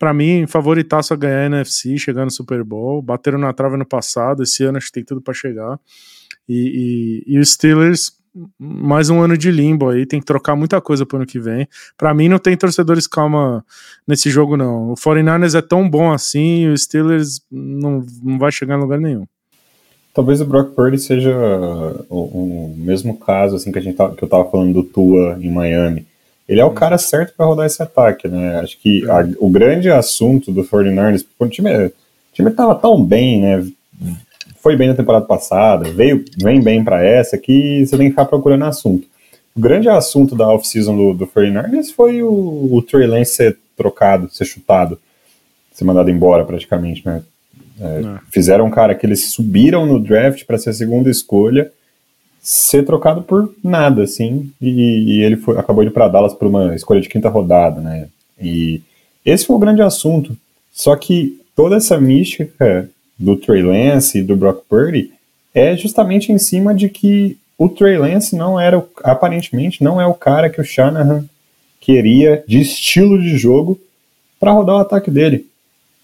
para 0.00 0.14
mim, 0.14 0.46
favoritaço 0.46 1.12
a 1.12 1.16
ganhar 1.16 1.42
a 1.42 1.46
NFC, 1.46 1.98
chegar 1.98 2.24
no 2.24 2.30
Super 2.30 2.64
Bowl. 2.64 3.02
Bateram 3.02 3.38
na 3.38 3.52
trave 3.52 3.76
no 3.76 3.84
passado, 3.84 4.42
esse 4.42 4.64
ano 4.64 4.78
acho 4.78 4.86
que 4.86 4.94
tem 4.94 5.04
tudo 5.04 5.20
para 5.20 5.34
chegar. 5.34 5.78
E, 6.48 7.22
e, 7.28 7.34
e 7.34 7.38
os 7.38 7.52
Steelers, 7.52 8.10
mais 8.58 9.10
um 9.10 9.20
ano 9.20 9.36
de 9.36 9.50
limbo 9.50 9.90
aí, 9.90 10.06
tem 10.06 10.18
que 10.18 10.24
trocar 10.24 10.56
muita 10.56 10.80
coisa 10.80 11.04
pro 11.04 11.18
ano 11.18 11.26
que 11.26 11.38
vem. 11.38 11.68
Para 11.98 12.14
mim, 12.14 12.30
não 12.30 12.38
tem 12.38 12.56
torcedores 12.56 13.06
calma 13.06 13.62
nesse 14.08 14.30
jogo, 14.30 14.56
não. 14.56 14.92
O 14.92 14.94
49ers 14.94 15.54
é 15.54 15.60
tão 15.60 15.86
bom 15.86 16.10
assim 16.10 16.62
e 16.62 16.68
o 16.68 16.78
Steelers 16.78 17.42
não, 17.50 18.02
não 18.22 18.38
vai 18.38 18.50
chegar 18.50 18.78
em 18.78 18.80
lugar 18.80 18.98
nenhum. 18.98 19.26
Talvez 20.14 20.40
o 20.40 20.46
Brock 20.46 20.74
Purdy 20.74 20.98
seja 20.98 21.36
o, 22.08 22.70
o 22.70 22.74
mesmo 22.74 23.18
caso 23.18 23.54
assim 23.54 23.70
que 23.70 23.78
a 23.78 23.82
gente 23.82 23.96
tá, 23.96 24.08
que 24.08 24.24
eu 24.24 24.28
tava 24.28 24.50
falando 24.50 24.72
do 24.72 24.82
Tua 24.82 25.38
em 25.38 25.52
Miami 25.52 26.06
ele 26.50 26.60
é 26.60 26.64
o 26.64 26.72
cara 26.72 26.98
certo 26.98 27.32
para 27.36 27.46
rodar 27.46 27.64
esse 27.64 27.80
ataque, 27.80 28.26
né? 28.26 28.58
Acho 28.58 28.76
que 28.80 29.08
a, 29.08 29.24
o 29.38 29.48
grande 29.48 29.88
assunto 29.88 30.50
do 30.50 30.64
49ers, 30.64 31.24
o 31.38 31.46
time, 31.46 31.86
o 31.86 31.92
time 32.32 32.50
tava 32.50 32.74
tão 32.74 33.04
bem, 33.04 33.40
né? 33.40 33.64
Foi 34.60 34.76
bem 34.76 34.88
na 34.88 34.96
temporada 34.96 35.24
passada, 35.24 35.88
veio, 35.92 36.24
vem 36.42 36.60
bem 36.60 36.82
para 36.82 37.04
essa, 37.04 37.38
que 37.38 37.86
você 37.86 37.96
tem 37.96 38.06
que 38.06 38.10
ficar 38.10 38.24
procurando 38.24 38.64
assunto. 38.64 39.06
O 39.54 39.60
grande 39.60 39.88
assunto 39.88 40.34
da 40.34 40.48
off-season 40.48 40.96
do, 40.96 41.14
do 41.14 41.26
49ers 41.28 41.92
foi 41.94 42.20
o, 42.20 42.68
o 42.72 42.82
Trey 42.82 43.06
Lance 43.06 43.36
ser 43.36 43.56
trocado, 43.76 44.28
ser 44.28 44.44
chutado, 44.44 44.98
ser 45.72 45.84
mandado 45.84 46.10
embora 46.10 46.44
praticamente, 46.44 47.06
né? 47.06 47.22
É, 47.80 47.84
é. 47.84 48.18
fizeram 48.28 48.66
um 48.66 48.70
cara 48.70 48.96
que 48.96 49.06
eles 49.06 49.30
subiram 49.30 49.86
no 49.86 50.00
draft 50.00 50.44
para 50.44 50.58
ser 50.58 50.70
a 50.70 50.74
segunda 50.74 51.08
escolha 51.08 51.70
ser 52.42 52.84
trocado 52.84 53.22
por 53.22 53.54
nada, 53.62 54.02
assim, 54.02 54.50
e, 54.60 55.18
e 55.18 55.22
ele 55.22 55.36
foi, 55.36 55.58
acabou 55.58 55.82
indo 55.82 55.92
para 55.92 56.08
Dallas 56.08 56.32
por 56.32 56.48
uma 56.48 56.74
escolha 56.74 57.00
de 57.00 57.08
quinta 57.08 57.28
rodada, 57.28 57.80
né? 57.80 58.08
E 58.40 58.80
esse 59.24 59.46
foi 59.46 59.56
o 59.56 59.60
grande 59.60 59.82
assunto. 59.82 60.36
Só 60.72 60.96
que 60.96 61.40
toda 61.54 61.76
essa 61.76 62.00
mística 62.00 62.88
do 63.18 63.36
Trey 63.36 63.62
Lance 63.62 64.18
e 64.18 64.22
do 64.22 64.36
Brock 64.36 64.62
Purdy 64.68 65.10
é 65.54 65.76
justamente 65.76 66.32
em 66.32 66.38
cima 66.38 66.74
de 66.74 66.88
que 66.88 67.36
o 67.58 67.68
Trey 67.68 67.98
Lance 67.98 68.34
não 68.34 68.58
era, 68.58 68.82
aparentemente, 69.04 69.84
não 69.84 70.00
é 70.00 70.06
o 70.06 70.14
cara 70.14 70.48
que 70.48 70.60
o 70.60 70.64
Shanahan 70.64 71.24
queria 71.78 72.42
de 72.48 72.60
estilo 72.60 73.20
de 73.20 73.36
jogo 73.36 73.78
para 74.38 74.52
rodar 74.52 74.76
o 74.76 74.80
ataque 74.80 75.10
dele, 75.10 75.46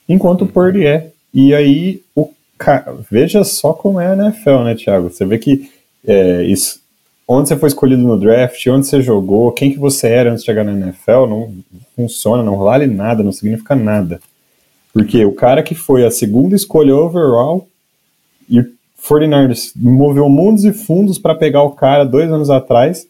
enquanto 0.06 0.42
o 0.42 0.46
Purdy 0.46 0.86
é. 0.86 1.10
E 1.32 1.54
aí, 1.54 2.02
o 2.14 2.30
veja 3.10 3.44
só 3.44 3.72
como 3.72 4.00
é 4.00 4.08
a 4.08 4.14
NFL, 4.14 4.64
né, 4.64 4.74
Thiago? 4.74 5.10
Você 5.10 5.24
vê 5.24 5.38
que 5.38 5.70
é, 6.04 6.42
isso, 6.44 6.80
onde 7.28 7.48
você 7.48 7.56
foi 7.56 7.68
escolhido 7.68 8.02
no 8.02 8.18
draft, 8.18 8.66
onde 8.68 8.86
você 8.86 9.02
jogou, 9.02 9.52
quem 9.52 9.72
que 9.72 9.78
você 9.78 10.08
era 10.08 10.30
antes 10.30 10.42
de 10.42 10.46
chegar 10.46 10.64
na 10.64 10.72
NFL, 10.72 11.26
não 11.26 11.54
funciona, 11.94 12.42
não 12.42 12.58
vale 12.58 12.86
nada, 12.86 13.22
não 13.22 13.32
significa 13.32 13.74
nada. 13.74 14.20
Porque 14.92 15.24
o 15.24 15.32
cara 15.32 15.62
que 15.62 15.74
foi 15.74 16.06
a 16.06 16.10
segunda 16.10 16.56
escolha 16.56 16.96
overall 16.96 17.68
e 18.48 18.60
o 18.60 18.76
49ers 19.02 19.72
moveu 19.76 20.28
mundos 20.28 20.64
e 20.64 20.72
fundos 20.72 21.18
para 21.18 21.34
pegar 21.34 21.62
o 21.62 21.72
cara 21.72 22.04
dois 22.04 22.30
anos 22.30 22.50
atrás, 22.50 23.06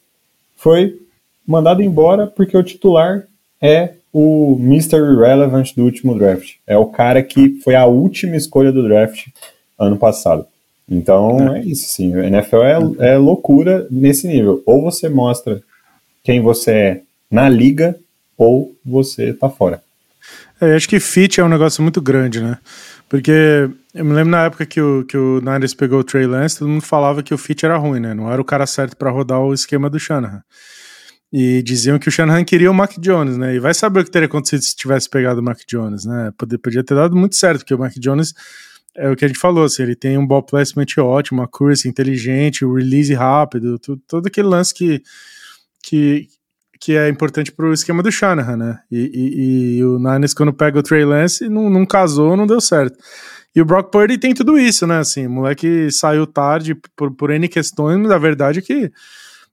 foi 0.57 1.01
mandado 1.47 1.83
embora 1.83 2.27
porque 2.27 2.57
o 2.57 2.63
titular 2.63 3.25
é 3.61 3.95
o 4.13 4.57
Mr. 4.59 4.97
Irrelevant 4.97 5.75
do 5.75 5.85
último 5.85 6.19
draft. 6.19 6.55
É 6.67 6.77
o 6.77 6.87
cara 6.87 7.23
que 7.23 7.61
foi 7.63 7.75
a 7.75 7.87
última 7.87 8.37
escolha 8.37 8.73
do 8.73 8.83
draft 8.83 9.29
ano 9.79 9.97
passado. 9.97 10.47
Então 10.89 11.55
é, 11.55 11.61
é 11.61 11.65
isso, 11.65 11.89
sim. 11.89 12.15
O 12.15 12.21
NFL 12.21 12.63
é, 12.63 13.13
é 13.13 13.17
loucura 13.17 13.87
nesse 13.91 14.27
nível. 14.29 14.63
Ou 14.65 14.83
você 14.83 15.09
mostra 15.09 15.61
quem 16.23 16.41
você 16.41 16.71
é 16.71 17.01
na 17.31 17.49
liga, 17.49 17.97
ou 18.37 18.75
você 18.85 19.33
tá 19.33 19.49
fora. 19.49 19.83
É, 20.61 20.75
acho 20.75 20.89
que 20.89 20.99
fit 21.01 21.41
é 21.41 21.45
um 21.45 21.49
negócio 21.49 21.83
muito 21.83 22.01
grande, 22.01 22.41
né? 22.41 22.59
Porque 23.09 23.69
eu 23.95 24.05
me 24.05 24.13
lembro 24.13 24.31
na 24.31 24.45
época 24.45 24.67
que 24.67 24.81
o, 24.81 25.05
que 25.05 25.17
o 25.17 25.41
Niners 25.41 25.75
pegou 25.75 26.01
o 26.01 26.05
Trey 26.05 26.27
Lance, 26.27 26.59
todo 26.59 26.69
mundo 26.69 26.83
falava 26.83 27.23
que 27.23 27.35
o 27.35 27.39
fit 27.39 27.65
era 27.65 27.77
ruim, 27.77 28.01
né? 28.01 28.15
Não 28.15 28.31
era 28.31 28.41
o 28.41 28.45
cara 28.45 28.67
certo 28.67 28.97
para 28.97 29.11
rodar 29.11 29.41
o 29.41 29.55
esquema 29.55 29.91
do 29.91 29.99
Shanahan. 29.99 30.43
E 31.33 31.63
diziam 31.63 31.99
que 31.99 32.09
o 32.09 32.13
Shanahan 32.13 32.45
queria 32.45 32.71
o 32.71 32.75
Mac 32.75 32.93
Jones, 32.99 33.37
né? 33.37 33.55
E 33.55 33.61
vai 33.61 33.75
saber 33.75 34.01
o 34.01 34.05
que 34.05 34.11
teria 34.11 34.27
acontecido 34.27 34.63
se 34.63 34.75
tivesse 34.75 35.09
pegado 35.09 35.41
o 35.41 35.45
Mac 35.45 35.59
Jones, 35.69 36.05
né? 36.05 36.33
Podia, 36.39 36.59
podia 36.59 36.85
ter 36.85 36.95
dado 36.95 37.15
muito 37.17 37.37
certo, 37.37 37.59
porque 37.59 37.75
o 37.75 37.79
Mac 37.79 37.93
Jones 37.99 38.33
é 38.95 39.11
o 39.11 39.17
que 39.17 39.25
a 39.25 39.29
gente 39.29 39.41
falou, 39.41 39.65
assim, 39.65 39.83
ele 39.83 39.95
tem 39.95 40.17
um 40.17 40.27
ball 40.27 40.43
placement 40.43 40.87
ótimo, 40.99 41.41
uma 41.41 41.49
curse 41.49 41.89
inteligente, 41.89 42.65
o 42.65 42.75
release 42.75 43.13
rápido, 43.15 43.79
tudo, 43.79 44.03
todo 44.09 44.27
aquele 44.27 44.49
lance 44.49 44.73
que, 44.73 45.03
que, 45.83 46.29
que 46.81 46.97
é 46.97 47.09
importante 47.09 47.53
pro 47.53 47.73
esquema 47.73 48.03
do 48.03 48.11
Shanahan, 48.11 48.57
né? 48.57 48.79
E, 48.91 49.11
e, 49.15 49.79
e 49.79 49.85
o 49.85 49.99
Niners, 49.99 50.33
quando 50.33 50.53
pega 50.53 50.79
o 50.79 50.83
Trey 50.83 51.05
Lance, 51.05 51.49
não, 51.49 51.69
não 51.69 51.85
casou, 51.85 52.37
não 52.37 52.47
deu 52.47 52.61
certo. 52.61 52.97
E 53.55 53.61
o 53.61 53.65
Brock 53.65 53.91
Purdy 53.91 54.19
tem 54.19 54.35
tudo 54.35 54.59
isso, 54.59 54.87
né? 54.87 54.99
Assim, 54.99 55.27
o 55.27 55.31
moleque 55.31 55.91
saiu 55.91 56.27
tarde 56.27 56.75
por, 56.95 57.11
por 57.15 57.31
N 57.31 57.49
questões, 57.49 57.99
mas 57.99 58.11
a 58.11 58.19
verdade 58.19 58.59
é 58.59 58.63
que 58.63 58.93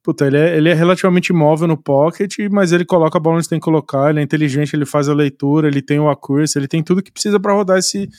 puta, 0.03 0.27
ele 0.27 0.37
é, 0.37 0.57
ele 0.57 0.69
é 0.69 0.73
relativamente 0.73 1.31
móvel 1.31 1.65
no 1.65 1.77
pocket, 1.77 2.35
mas 2.51 2.73
ele 2.73 2.83
coloca 2.83 3.17
a 3.17 3.21
bola 3.21 3.37
onde 3.37 3.47
tem 3.47 3.57
que 3.57 3.63
colocar, 3.63 4.09
ele 4.09 4.19
é 4.19 4.23
inteligente, 4.23 4.75
ele 4.75 4.85
faz 4.85 5.07
a 5.07 5.13
leitura, 5.13 5.69
ele 5.69 5.81
tem 5.81 5.97
o 5.97 6.09
accuracy, 6.09 6.59
ele 6.59 6.67
tem 6.67 6.83
tudo 6.83 7.01
que 7.01 7.11
precisa 7.11 7.39
para 7.39 7.53
rodar 7.53 7.77
esse, 7.77 8.09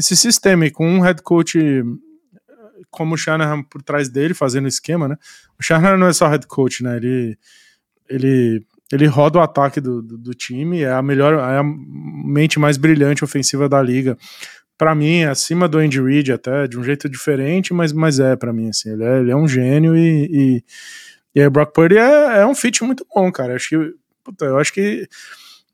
esse 0.00 0.16
sistema. 0.16 0.66
E 0.66 0.70
com 0.70 0.88
um 0.88 1.00
head 1.00 1.22
coach 1.22 1.58
como 2.90 3.14
o 3.14 3.18
Shanahan 3.18 3.62
por 3.62 3.82
trás 3.82 4.08
dele, 4.08 4.34
fazendo 4.34 4.64
o 4.64 4.68
esquema, 4.68 5.06
né? 5.06 5.16
O 5.58 5.62
Shanahan 5.62 5.96
não 5.96 6.08
é 6.08 6.12
só 6.12 6.28
head 6.28 6.46
coach, 6.46 6.82
né? 6.82 6.96
Ele, 6.96 7.38
ele, 8.08 8.66
ele 8.92 9.06
roda 9.06 9.38
o 9.38 9.42
ataque 9.42 9.80
do, 9.80 10.02
do, 10.02 10.18
do 10.18 10.34
time, 10.34 10.82
é 10.82 10.92
a 10.92 11.02
melhor, 11.02 11.34
é 11.34 11.58
a 11.58 11.62
mente 11.62 12.58
mais 12.58 12.76
brilhante 12.76 13.22
ofensiva 13.22 13.68
da 13.68 13.80
liga 13.80 14.16
para 14.80 14.94
mim, 14.94 15.18
é 15.18 15.28
acima 15.28 15.68
do 15.68 15.76
Andy 15.76 16.00
Reid 16.00 16.32
até, 16.32 16.66
de 16.66 16.78
um 16.78 16.82
jeito 16.82 17.06
diferente, 17.06 17.74
mas, 17.74 17.92
mas 17.92 18.18
é 18.18 18.34
para 18.34 18.50
mim, 18.50 18.70
assim, 18.70 18.90
ele 18.90 19.04
é, 19.04 19.20
ele 19.20 19.30
é 19.30 19.36
um 19.36 19.46
gênio 19.46 19.94
e, 19.94 20.24
e, 20.24 20.64
e 21.34 21.40
aí 21.42 21.46
o 21.46 21.50
Brock 21.50 21.74
Purdy 21.74 21.98
é, 21.98 22.38
é 22.38 22.46
um 22.46 22.54
fit 22.54 22.82
muito 22.82 23.06
bom, 23.14 23.30
cara, 23.30 23.54
acho 23.54 23.68
que, 23.68 23.76
puta, 24.24 24.46
eu 24.46 24.56
acho 24.56 24.72
que 24.72 25.06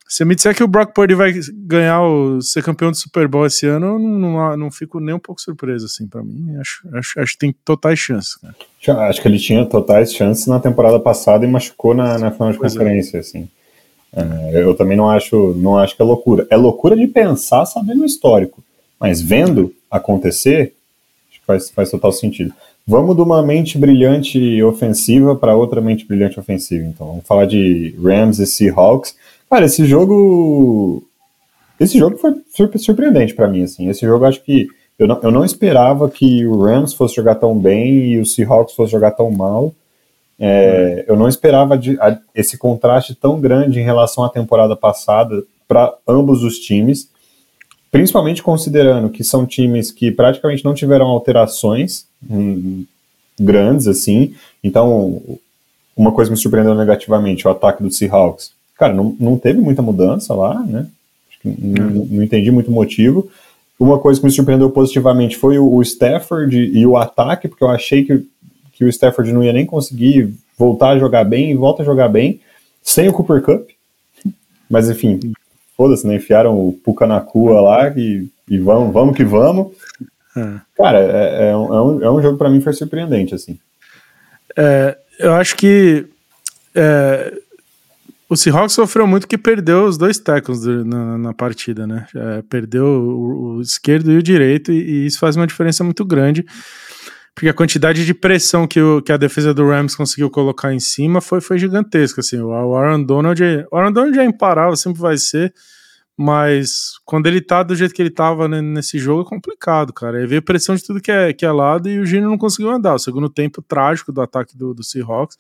se 0.09 0.25
me 0.25 0.35
disser 0.35 0.55
que 0.55 0.63
o 0.63 0.69
Brock 0.69 0.95
Purdy 0.95 1.15
vai 1.15 1.33
ganhar 1.53 2.03
o 2.03 2.41
ser 2.41 2.63
campeão 2.63 2.91
do 2.91 2.97
Super 2.97 3.27
Bowl 3.27 3.47
esse 3.47 3.67
ano, 3.67 3.87
eu 3.87 3.99
não, 3.99 4.19
não, 4.19 4.57
não 4.57 4.71
fico 4.71 5.01
nem 5.01 5.15
um 5.15 5.19
pouco 5.19 5.41
surpreso, 5.41 5.87
assim, 5.87 6.07
para 6.07 6.23
mim, 6.23 6.57
acho, 6.61 6.89
acho, 6.95 7.21
acho 7.21 7.33
que 7.33 7.39
tem 7.39 7.55
totais 7.65 7.99
chances, 7.99 8.37
cara. 8.37 8.55
Acho 9.09 9.21
que 9.21 9.27
ele 9.27 9.39
tinha 9.39 9.67
totais 9.67 10.13
chances 10.13 10.47
na 10.47 10.61
temporada 10.61 11.01
passada 11.01 11.45
e 11.45 11.49
machucou 11.49 11.93
na, 11.93 12.19
na 12.19 12.31
final 12.31 12.53
de 12.53 12.59
pois 12.59 12.75
é. 12.75 12.79
conferência, 12.79 13.17
é. 13.17 13.21
assim. 13.21 13.49
É, 14.17 14.63
eu 14.63 14.75
também 14.75 14.97
não 14.97 15.11
acho, 15.11 15.55
não 15.59 15.77
acho 15.77 15.95
que 15.95 16.01
é 16.01 16.05
loucura. 16.05 16.47
É 16.51 16.57
loucura 16.57 16.97
de 16.97 17.07
pensar 17.07 17.67
sabendo 17.67 18.03
o 18.03 18.07
histórico. 18.07 18.65
Mas 18.99 19.21
vendo 19.21 19.75
acontecer, 19.91 20.73
acho 21.29 21.41
que 21.41 21.47
faz, 21.47 21.71
faz 21.71 21.91
total 21.91 22.13
sentido. 22.13 22.53
Vamos 22.87 23.17
de 23.17 23.23
uma 23.23 23.43
mente 23.43 23.77
brilhante 23.77 24.63
ofensiva 24.63 25.35
para 25.37 25.57
outra 25.57 25.81
mente 25.81 26.07
brilhante 26.07 26.39
ofensiva. 26.41 26.87
Então, 26.87 27.09
vamos 27.09 27.27
falar 27.27 27.47
de 27.47 27.95
Rams 28.03 28.39
e 28.39 28.47
Seahawks. 28.47 29.15
Cara, 29.51 29.67
esse 29.67 29.85
jogo. 29.85 31.03
Esse 31.79 31.99
jogo 31.99 32.17
foi 32.17 32.35
surpreendente 32.79 33.35
para 33.35 33.49
mim. 33.49 33.63
Assim. 33.63 33.89
Esse 33.89 34.07
jogo, 34.07 34.25
acho 34.25 34.43
que. 34.43 34.69
Eu 34.99 35.07
não, 35.07 35.21
eu 35.23 35.31
não 35.31 35.45
esperava 35.45 36.09
que 36.09 36.47
o 36.47 36.63
Rams 36.63 36.95
fosse 36.95 37.17
jogar 37.17 37.35
tão 37.35 37.59
bem 37.59 38.13
e 38.13 38.19
o 38.19 38.25
Seahawks 38.25 38.75
fosse 38.75 38.93
jogar 38.93 39.11
tão 39.11 39.31
mal. 39.31 39.75
É, 40.39 41.05
eu 41.07 41.17
não 41.17 41.29
esperava 41.29 41.77
de, 41.77 42.01
a, 42.01 42.19
esse 42.35 42.57
contraste 42.57 43.15
tão 43.15 43.39
grande 43.39 43.79
em 43.79 43.85
relação 43.85 44.25
à 44.25 44.31
temporada 44.31 44.75
passada 44.75 45.43
para 45.69 45.95
ambos 46.09 46.43
os 46.43 46.59
times 46.59 47.11
principalmente 47.97 48.43
considerando 48.43 49.09
que 49.09 49.25
são 49.25 49.47
times 49.47 49.91
que 49.91 50.11
praticamente 50.11 50.63
não 50.63 50.75
tiveram 50.75 51.07
alterações 51.07 52.07
hum, 52.29 52.85
grandes 53.41 53.87
assim. 53.87 54.35
Então, 54.63 55.23
uma 55.97 56.13
coisa 56.13 56.31
me 56.31 56.37
surpreendeu 56.37 56.75
negativamente, 56.75 57.49
o 57.49 57.51
ataque 57.51 57.83
do 57.83 57.91
Seahawks. 57.91 58.53
Cara, 58.79 58.93
não, 58.93 59.17
não 59.19 59.39
teve 59.39 59.61
muita 59.61 59.83
mudança 59.83 60.35
lá, 60.35 60.63
né? 60.63 60.87
Não, 61.45 61.87
uhum. 61.87 62.09
não, 62.11 62.23
entendi 62.23 62.51
muito 62.51 62.71
motivo. 62.71 63.31
Uma 63.79 63.99
coisa 63.99 64.21
que 64.21 64.27
me 64.27 64.33
surpreendeu 64.33 64.71
positivamente 64.71 65.37
foi 65.37 65.59
o, 65.59 65.75
o 65.75 65.83
Stafford 65.83 66.57
e 66.57 66.87
o 66.87 66.97
ataque, 66.97 67.49
porque 67.49 67.63
eu 67.63 67.69
achei 67.69 68.05
que, 68.05 68.27
que 68.73 68.85
o 68.85 68.89
Stafford 68.89 69.33
não 69.33 69.45
ia 69.45 69.53
nem 69.53 69.67
conseguir 69.67 70.35
voltar 70.59 70.91
a 70.91 70.99
jogar 70.99 71.25
bem 71.25 71.51
e 71.51 71.55
volta 71.55 71.83
a 71.83 71.87
jogar 71.87 72.09
bem 72.09 72.41
sem 72.83 73.09
o 73.09 73.13
Cooper 73.13 73.43
Cup. 73.43 73.69
Mas 74.69 74.89
enfim, 74.91 75.21
foda-se, 75.77 76.07
né? 76.07 76.17
Enfiaram 76.17 76.59
o 76.59 76.73
Puka 76.73 77.07
na 77.07 77.21
cua 77.21 77.61
lá 77.61 77.89
e, 77.97 78.29
e 78.49 78.59
vamos, 78.59 78.93
vamos 78.93 79.17
que 79.17 79.25
vamos. 79.25 79.69
É. 80.37 80.61
Cara, 80.77 80.99
é, 80.99 81.51
é, 81.51 81.57
um, 81.57 82.03
é 82.03 82.11
um 82.11 82.21
jogo 82.21 82.37
para 82.37 82.51
mim 82.51 82.61
foi 82.61 82.73
surpreendente, 82.73 83.35
assim. 83.35 83.59
É, 84.57 84.97
eu 85.19 85.35
acho 85.35 85.57
que 85.57 86.07
é, 86.75 87.33
o 88.29 88.37
Seahawks 88.37 88.75
sofreu 88.75 89.07
muito 89.07 89.29
que 89.29 89.39
perdeu 89.39 89.85
os 89.85 89.97
dois 89.97 90.19
tackles 90.19 90.65
na, 90.65 91.17
na 91.17 91.35
partida, 91.35 91.87
né? 91.87 92.07
É, 92.15 92.43
perdeu 92.43 92.85
o, 92.85 93.57
o, 93.57 93.61
esquerdo 93.61 94.11
e 94.11 94.17
o 94.17 94.23
direito, 94.23 94.73
e, 94.73 94.79
e, 94.79 95.07
isso 95.07 95.19
faz 95.19 95.37
uma 95.37 95.47
diferença 95.47 95.85
muito 95.85 96.05
grande, 96.05 96.45
porque 97.35 97.49
a 97.49 97.55
quantidade 97.55 98.05
de 98.05 98.15
pressão 98.15 98.67
que, 98.67 98.81
o, 98.81 99.01
que 99.01 99.13
a 99.13 99.17
defesa 99.17 99.55
do 99.55 99.69
Rams 99.69 99.95
conseguiu 99.95 100.29
colocar 100.29 100.75
em 100.75 100.81
cima 100.81 101.21
foi, 101.21 101.41
foi 101.41 101.59
gigantesca. 101.59 102.21
Assim, 102.21 102.41
o 102.41 102.53
Aaron 102.75 103.03
Donald, 103.05 103.41
o 103.71 103.77
Aaron 103.77 103.93
Donald 103.93 104.19
é 104.19 104.25
imparável, 104.25 104.75
sempre 104.75 105.01
vai 105.01 105.17
ser, 105.17 105.55
mas 106.19 106.95
quando 107.05 107.27
ele 107.29 107.41
tá 107.41 107.63
do 107.63 107.77
jeito 107.77 107.95
que 107.95 108.03
ele 108.03 108.11
tava 108.11 108.49
nesse 108.49 108.99
jogo 108.99 109.23
é 109.23 109.25
complicado, 109.25 109.93
cara. 109.93 110.19
Aí 110.19 110.27
veio 110.27 110.43
pressão 110.43 110.75
de 110.75 110.83
tudo 110.83 111.01
que 111.01 111.13
é, 111.13 111.33
que 111.33 111.45
é 111.45 111.53
lado 111.53 111.89
e 111.89 112.01
o 112.01 112.07
Gino 112.07 112.29
não 112.29 112.39
conseguiu 112.39 112.71
andar. 112.71 112.95
O 112.95 112.99
segundo 112.99 113.29
tempo 113.29 113.63
trágico 113.63 114.11
do 114.11 114.21
ataque 114.21 114.57
do, 114.57 114.75
do 114.75 114.83
Seahawks 114.83 115.37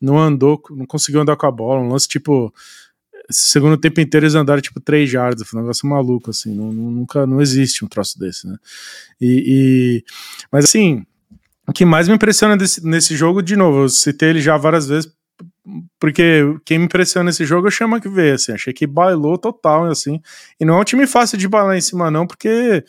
não 0.00 0.18
andou, 0.18 0.60
não 0.70 0.86
conseguiu 0.86 1.20
andar 1.20 1.36
com 1.36 1.46
a 1.46 1.50
bola. 1.50 1.80
Um 1.80 1.88
lance 1.88 2.08
tipo. 2.08 2.52
Segundo 3.32 3.76
tempo 3.76 4.00
inteiro 4.00 4.26
eles 4.26 4.34
andaram 4.34 4.60
tipo 4.60 4.80
três 4.80 5.08
jardas, 5.08 5.46
foi 5.46 5.58
um 5.58 5.62
negócio 5.62 5.88
maluco, 5.88 6.30
assim, 6.30 6.52
não, 6.52 6.72
nunca, 6.72 7.24
não 7.26 7.40
existe 7.40 7.84
um 7.84 7.88
troço 7.88 8.18
desse, 8.18 8.44
né? 8.44 8.56
E, 9.20 9.44
e, 9.46 10.04
mas 10.50 10.64
assim, 10.64 11.06
o 11.68 11.72
que 11.72 11.84
mais 11.84 12.08
me 12.08 12.14
impressiona 12.14 12.56
desse, 12.56 12.84
nesse 12.84 13.14
jogo, 13.14 13.40
de 13.40 13.54
novo, 13.54 13.82
eu 13.82 13.88
citei 13.88 14.30
ele 14.30 14.40
já 14.40 14.56
várias 14.56 14.88
vezes, 14.88 15.12
porque 16.00 16.42
quem 16.64 16.78
me 16.78 16.86
impressiona 16.86 17.26
nesse 17.26 17.44
jogo 17.44 17.68
eu 17.68 17.70
chamo 17.70 18.00
que 18.00 18.08
ver, 18.08 18.34
assim, 18.34 18.50
achei 18.50 18.72
que 18.72 18.86
bailou 18.86 19.38
total, 19.38 19.84
assim, 19.84 20.20
e 20.58 20.64
não 20.64 20.78
é 20.78 20.80
um 20.80 20.84
time 20.84 21.06
fácil 21.06 21.38
de 21.38 21.46
bailar 21.46 21.76
em 21.76 21.80
cima 21.80 22.10
não, 22.10 22.26
porque 22.26 22.84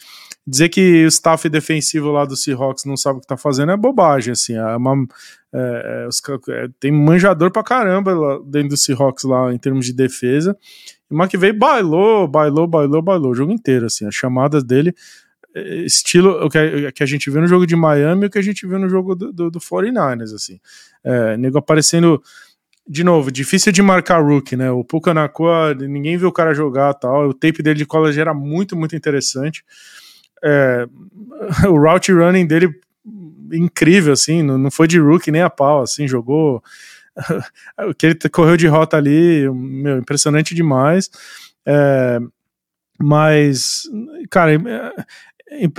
dizer 0.48 0.70
que 0.70 1.06
o 1.06 1.08
staff 1.08 1.48
defensivo 1.50 2.12
lá 2.12 2.26
do 2.26 2.36
Seahawks 2.36 2.86
não 2.86 2.98
sabe 2.98 3.20
o 3.20 3.22
que 3.22 3.28
tá 3.28 3.38
fazendo 3.38 3.72
é 3.72 3.78
bobagem, 3.78 4.32
assim, 4.32 4.56
é 4.56 4.76
uma, 4.76 5.06
é, 5.54 6.04
é, 6.04 6.08
os, 6.08 6.22
é, 6.50 6.70
tem 6.80 6.92
manjador 6.92 7.52
pra 7.52 7.64
caramba 7.64 8.14
lá 8.14 8.40
dentro 8.46 8.70
do 8.70 8.78
Seahawks 8.78 9.24
lá 9.24 9.54
em 9.54 9.58
termos 9.58 9.86
de 9.86 9.94
defesa, 9.94 10.58
e 11.10 11.14
o 11.14 11.22
McVeigh 11.22 11.58
bailou, 11.58 12.28
bailou, 12.28 12.68
bailou, 12.68 13.02
bailou 13.02 13.32
o 13.32 13.36
jogo 13.36 13.52
inteiro, 13.52 13.86
assim, 13.86 14.08
as 14.08 14.16
chamadas 14.16 14.64
dele 14.64 14.94
é, 15.54 15.76
estilo 15.84 16.46
o 16.46 16.50
que, 16.50 16.92
que, 16.94 17.04
a 17.04 17.06
gente 17.06 17.30
viu 17.30 17.42
no 17.42 17.48
jogo 17.48 17.68
de 17.68 17.76
Miami 17.76 18.24
e 18.24 18.28
o 18.28 18.30
que 18.30 18.40
a 18.40 18.42
gente 18.42 18.66
viu 18.66 18.80
no 18.80 18.88
jogo 18.88 19.16
do, 19.16 19.34
do, 19.34 19.52
do 19.52 19.60
49ers, 19.60 20.34
assim. 20.34 20.60
É, 21.04 21.36
nego 21.36 21.58
aparecendo 21.58 22.22
de 22.88 23.04
novo, 23.04 23.32
difícil 23.32 23.72
de 23.72 23.82
marcar 23.82 24.24
rookie, 24.24 24.56
né? 24.56 24.72
O 24.72 24.84
Puka 24.84 25.14
Nakua, 25.14 25.74
ninguém 25.76 26.18
viu 26.18 26.30
o 26.30 26.32
cara 26.32 26.54
jogar 26.54 26.94
tal. 26.94 27.30
O 27.30 27.34
tape 27.34 27.62
dele 27.62 27.78
de 27.78 27.86
college 27.86 28.20
era 28.20 28.34
muito, 28.34 28.76
muito 28.76 28.96
interessante. 28.96 29.64
É, 30.44 30.88
o 31.70 31.78
route 31.78 32.12
running 32.12 32.46
dele 32.46 32.74
incrível, 33.52 34.14
assim, 34.14 34.42
não, 34.42 34.58
não 34.58 34.72
foi 34.72 34.88
de 34.88 35.00
rookie 35.00 35.32
nem 35.32 35.42
a 35.42 35.50
pau, 35.50 35.82
assim, 35.82 36.08
jogou. 36.08 36.64
o 37.90 37.94
que 37.94 38.06
ele 38.06 38.16
correu 38.32 38.56
de 38.56 38.68
rota 38.68 38.98
ali, 38.98 39.50
meu, 39.50 39.98
impressionante 39.98 40.56
demais. 40.56 41.10
É, 41.66 42.20
mas, 43.00 43.84
cara, 44.30 44.54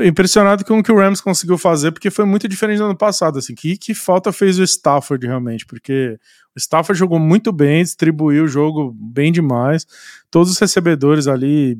impressionado 0.03 0.65
com 0.65 0.79
o 0.79 0.83
que 0.83 0.93
o 0.93 0.97
Rams 0.97 1.21
conseguiu 1.21 1.57
fazer, 1.57 1.93
porque 1.93 2.11
foi 2.11 2.25
muito 2.25 2.47
diferente 2.47 2.79
do 2.79 2.85
ano 2.85 2.97
passado, 2.97 3.39
assim, 3.39 3.55
que, 3.55 3.77
que 3.77 3.95
falta 3.95 4.33
fez 4.33 4.59
o 4.59 4.63
Stafford 4.63 5.27
realmente, 5.27 5.65
porque 5.65 6.19
o 6.55 6.59
Stafford 6.59 6.99
jogou 6.99 7.19
muito 7.19 7.51
bem, 7.51 7.83
distribuiu 7.83 8.45
o 8.45 8.49
jogo 8.49 8.95
bem 8.95 9.33
demais, 9.33 9.87
todos 10.31 10.51
os 10.51 10.59
recebedores 10.59 11.27
ali 11.27 11.79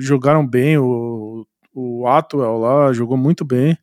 jogaram 0.00 0.46
bem, 0.46 0.78
o, 0.78 1.46
o 1.74 2.06
Atwell 2.06 2.58
lá 2.58 2.92
jogou 2.94 3.18
muito 3.18 3.44
bem, 3.44 3.76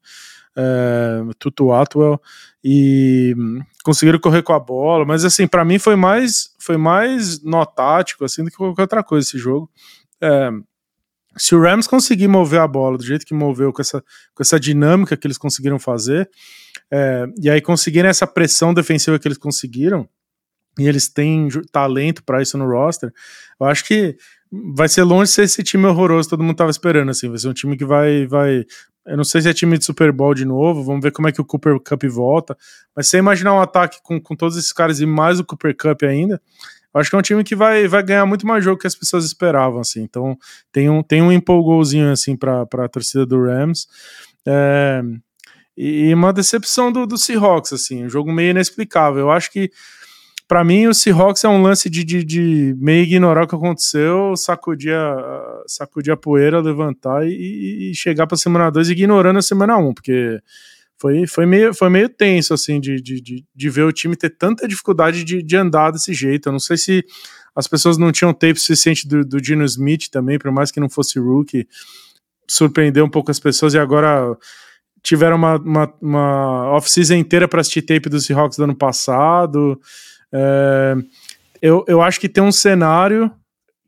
é, 0.56 1.22
Tutu 1.40 1.72
Atwell, 1.72 2.20
e 2.64 3.36
conseguiram 3.84 4.20
correr 4.20 4.42
com 4.44 4.54
a 4.54 4.60
bola, 4.60 5.06
mas 5.06 5.26
assim, 5.26 5.48
para 5.48 5.66
mim 5.66 5.80
foi 5.80 5.96
mais, 5.96 6.56
foi 6.60 6.78
mais 6.78 7.44
nó 7.44 7.66
tático, 7.66 8.24
assim, 8.24 8.44
do 8.44 8.50
que 8.50 8.58
qualquer 8.58 8.84
outra 8.84 9.04
coisa 9.04 9.28
esse 9.28 9.38
jogo, 9.38 9.70
é, 10.22 10.50
se 11.36 11.56
o 11.56 11.62
Rams 11.62 11.88
conseguir 11.88 12.28
mover 12.28 12.60
a 12.60 12.68
bola 12.68 12.98
do 12.98 13.04
jeito 13.04 13.26
que 13.26 13.34
moveu, 13.34 13.74
com 13.74 13.82
essa, 13.82 14.02
com 14.34 14.44
essa 14.44 14.60
dinâmica 14.60 15.18
que 15.18 15.26
eles 15.26 15.38
conseguiram 15.38 15.80
fazer, 15.80 16.30
é, 16.92 17.26
e 17.42 17.50
aí 17.50 17.60
conseguirem 17.62 18.10
essa 18.10 18.28
pressão 18.28 18.74
defensiva 18.74 19.18
que 19.18 19.28
eles 19.28 19.38
conseguiram, 19.38 20.08
e 20.78 20.88
eles 20.88 21.08
têm 21.08 21.50
talento 21.72 22.24
para 22.24 22.42
isso 22.42 22.58
no 22.58 22.68
roster, 22.68 23.12
eu 23.60 23.68
acho 23.68 23.86
que 23.86 24.16
vai 24.76 24.88
ser 24.88 25.04
longe 25.04 25.30
de 25.30 25.36
ser 25.36 25.44
esse 25.44 25.64
time 25.64 25.86
horroroso 25.86 26.28
que 26.28 26.32
todo 26.32 26.44
mundo 26.44 26.54
estava 26.54 26.70
esperando, 26.70 27.10
assim, 27.10 27.28
vai 27.28 27.38
ser 27.38 27.48
um 27.48 27.54
time 27.54 27.76
que 27.76 27.86
vai, 27.86 28.28
vai, 28.28 28.64
eu 29.06 29.18
não 29.18 29.24
sei 29.24 29.42
se 29.42 29.50
é 29.50 29.54
time 29.54 29.78
de 29.78 29.86
Super 29.86 30.12
Bowl 30.12 30.34
de 30.34 30.46
novo, 30.46 30.84
vamos 30.84 31.02
ver 31.02 31.12
como 31.12 31.28
é 31.28 31.32
que 31.32 31.42
o 31.42 31.46
Cooper 31.46 31.80
Cup 31.80 32.04
volta, 32.06 32.58
mas 32.96 33.08
você 33.08 33.18
imaginar 33.18 33.54
um 33.54 33.62
ataque 33.62 34.00
com, 34.02 34.20
com 34.20 34.36
todos 34.36 34.58
esses 34.58 34.72
caras 34.72 35.00
e 35.00 35.06
mais 35.06 35.40
o 35.40 35.44
Cooper 35.44 35.76
Cup 35.76 36.04
ainda, 36.04 36.42
acho 36.94 37.10
que 37.10 37.16
é 37.16 37.20
um 37.20 37.24
time 37.24 37.44
que 37.44 37.56
vai, 37.56 37.88
vai 37.88 38.04
ganhar 38.04 38.26
muito 38.26 38.46
mais 38.46 38.64
jogo 38.64 38.80
que 38.80 38.88
as 38.88 38.96
pessoas 38.96 39.26
esperavam, 39.26 39.80
assim. 39.80 40.02
Então 40.02 40.38
tem 40.72 40.90
um, 40.90 41.02
tem 41.02 41.22
um 41.22 41.32
empolgouzinho 41.32 42.12
assim 42.12 42.36
para 42.36 42.62
a 42.62 42.88
torcida 42.88 43.26
do 43.26 43.44
Rams. 43.44 43.88
É, 44.46 45.02
e 45.76 46.14
uma 46.14 46.32
decepção 46.32 46.92
do, 46.92 47.08
do 47.08 47.18
Seahawks, 47.18 47.74
assim, 47.74 48.06
um 48.06 48.10
jogo 48.10 48.32
meio 48.32 48.52
inexplicável. 48.52 49.22
Eu 49.22 49.32
acho 49.32 49.52
que 49.52 49.72
para 50.54 50.64
mim, 50.64 50.86
o 50.86 50.94
Seahawks 50.94 51.44
é 51.44 51.50
um 51.50 51.64
lance 51.64 51.90
de, 51.90 52.04
de, 52.04 52.24
de, 52.24 52.76
meio 52.78 53.02
ignorar 53.02 53.46
o 53.46 53.48
que 53.48 53.56
aconteceu, 53.56 54.38
sacudir 54.38 54.94
a, 54.94 55.64
sacudir 55.66 56.14
a 56.14 56.16
poeira, 56.16 56.62
levantar 56.62 57.26
e, 57.26 57.90
e 57.90 57.96
chegar 57.96 58.28
para 58.28 58.38
semana 58.38 58.70
2 58.70 58.92
ignorando 58.92 59.40
a 59.40 59.42
semana 59.42 59.76
1, 59.80 59.88
um, 59.88 59.94
porque 59.96 60.40
foi, 60.96 61.26
foi, 61.26 61.48
meio, 61.48 61.74
foi 61.74 61.90
meio 61.90 62.08
tenso, 62.08 62.54
assim, 62.54 62.80
de, 62.80 63.02
de, 63.02 63.20
de, 63.20 63.44
de 63.56 63.70
ver 63.72 63.82
o 63.82 63.92
time 63.92 64.16
ter 64.16 64.30
tanta 64.30 64.68
dificuldade 64.68 65.24
de, 65.24 65.42
de 65.42 65.58
andar 65.58 65.90
desse 65.90 66.14
jeito. 66.14 66.50
Eu 66.50 66.52
não 66.52 66.60
sei 66.60 66.78
se 66.78 67.04
as 67.56 67.68
pessoas 67.68 67.98
não 67.98 68.12
tinham 68.12 68.32
tempo 68.32 68.60
suficiente 68.60 69.08
do, 69.08 69.26
do 69.26 69.42
Dino 69.42 69.66
Smith 69.66 70.08
também, 70.12 70.38
por 70.38 70.52
mais 70.52 70.70
que 70.70 70.80
não 70.80 70.88
fosse 70.88 71.18
rookie, 71.18 71.68
surpreendeu 72.48 73.06
um 73.06 73.10
pouco 73.10 73.32
as 73.32 73.40
pessoas 73.40 73.74
e 73.74 73.80
agora 73.80 74.38
tiveram 75.02 75.36
uma, 75.36 75.56
uma, 75.56 75.94
uma 76.00 76.70
off-season 76.74 77.16
inteira 77.16 77.48
para 77.48 77.62
assistir 77.62 77.82
tape 77.82 78.08
dos 78.08 78.28
Seahawks 78.28 78.56
do 78.56 78.66
ano 78.66 78.76
passado. 78.76 79.82
É, 80.34 80.96
eu, 81.62 81.86
eu 81.88 82.02
acho 82.02 82.20
que 82.20 82.28
tem 82.28 82.44
um 82.44 82.52
cenário 82.52 83.32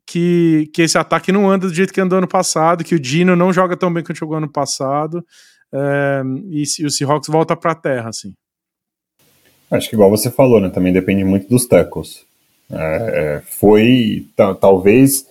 que, 0.06 0.70
que 0.74 0.84
esse 0.84 0.98
ataque 0.98 1.32
não 1.32 1.50
anda 1.50 1.68
do 1.68 1.74
jeito 1.74 1.92
que 1.92 2.00
andou 2.00 2.20
ano 2.20 2.28
passado, 2.28 2.84
que 2.84 2.96
o 2.96 3.00
Dino 3.00 3.36
não 3.36 3.52
joga 3.52 3.76
tão 3.76 3.92
bem 3.92 4.04
quanto 4.04 4.20
jogou 4.20 4.38
ano 4.38 4.52
passado, 4.52 5.26
é, 5.74 6.22
e, 6.50 6.64
e 6.80 6.86
o 6.86 6.92
Seahawks 6.92 7.28
volta 7.28 7.56
para 7.56 7.72
a 7.72 7.76
terra, 7.76 8.10
assim. 8.10 8.34
Acho 9.70 9.90
que 9.90 9.96
igual 9.96 10.10
você 10.10 10.30
falou, 10.30 10.62
né? 10.62 10.70
Também 10.70 10.94
depende 10.94 11.24
muito 11.24 11.50
dos 11.50 11.66
tackles. 11.66 12.24
É, 12.72 13.42
foi 13.46 14.28
talvez 14.60 15.26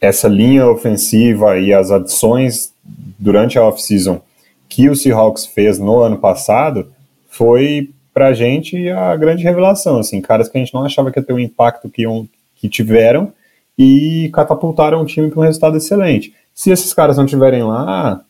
essa 0.00 0.28
linha 0.28 0.66
ofensiva 0.66 1.58
e 1.58 1.72
as 1.72 1.90
adições 1.90 2.72
durante 3.18 3.58
a 3.58 3.64
off-season 3.64 4.22
que 4.68 4.88
o 4.88 4.96
Seahawks 4.96 5.46
fez 5.46 5.78
no 5.78 6.00
ano 6.00 6.18
passado 6.18 6.92
foi 7.28 7.90
pra 8.20 8.34
gente 8.34 8.86
a 8.90 9.16
grande 9.16 9.42
revelação, 9.42 9.98
assim, 9.98 10.20
caras 10.20 10.46
que 10.46 10.58
a 10.58 10.60
gente 10.60 10.74
não 10.74 10.84
achava 10.84 11.10
que 11.10 11.18
ia 11.18 11.24
ter 11.24 11.32
o 11.32 11.40
impacto 11.40 11.88
que, 11.88 12.06
um, 12.06 12.28
que 12.54 12.68
tiveram 12.68 13.32
e 13.78 14.28
catapultaram 14.34 15.00
o 15.00 15.06
time 15.06 15.30
para 15.30 15.40
um 15.40 15.42
resultado 15.42 15.78
excelente. 15.78 16.34
Se 16.52 16.70
esses 16.70 16.92
caras 16.92 17.16
não 17.16 17.24
tiverem 17.24 17.62
lá, 17.62 18.22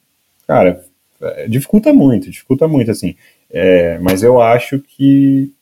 cara, 0.47 0.84
é, 1.20 1.49
dificulta 1.49 1.93
muito, 1.93 2.30
dificulta 2.30 2.68
muito, 2.68 2.88
assim. 2.88 3.16
É, 3.51 3.99
mas 3.99 4.22
eu 4.22 4.41
acho 4.41 4.78
que 4.78 5.53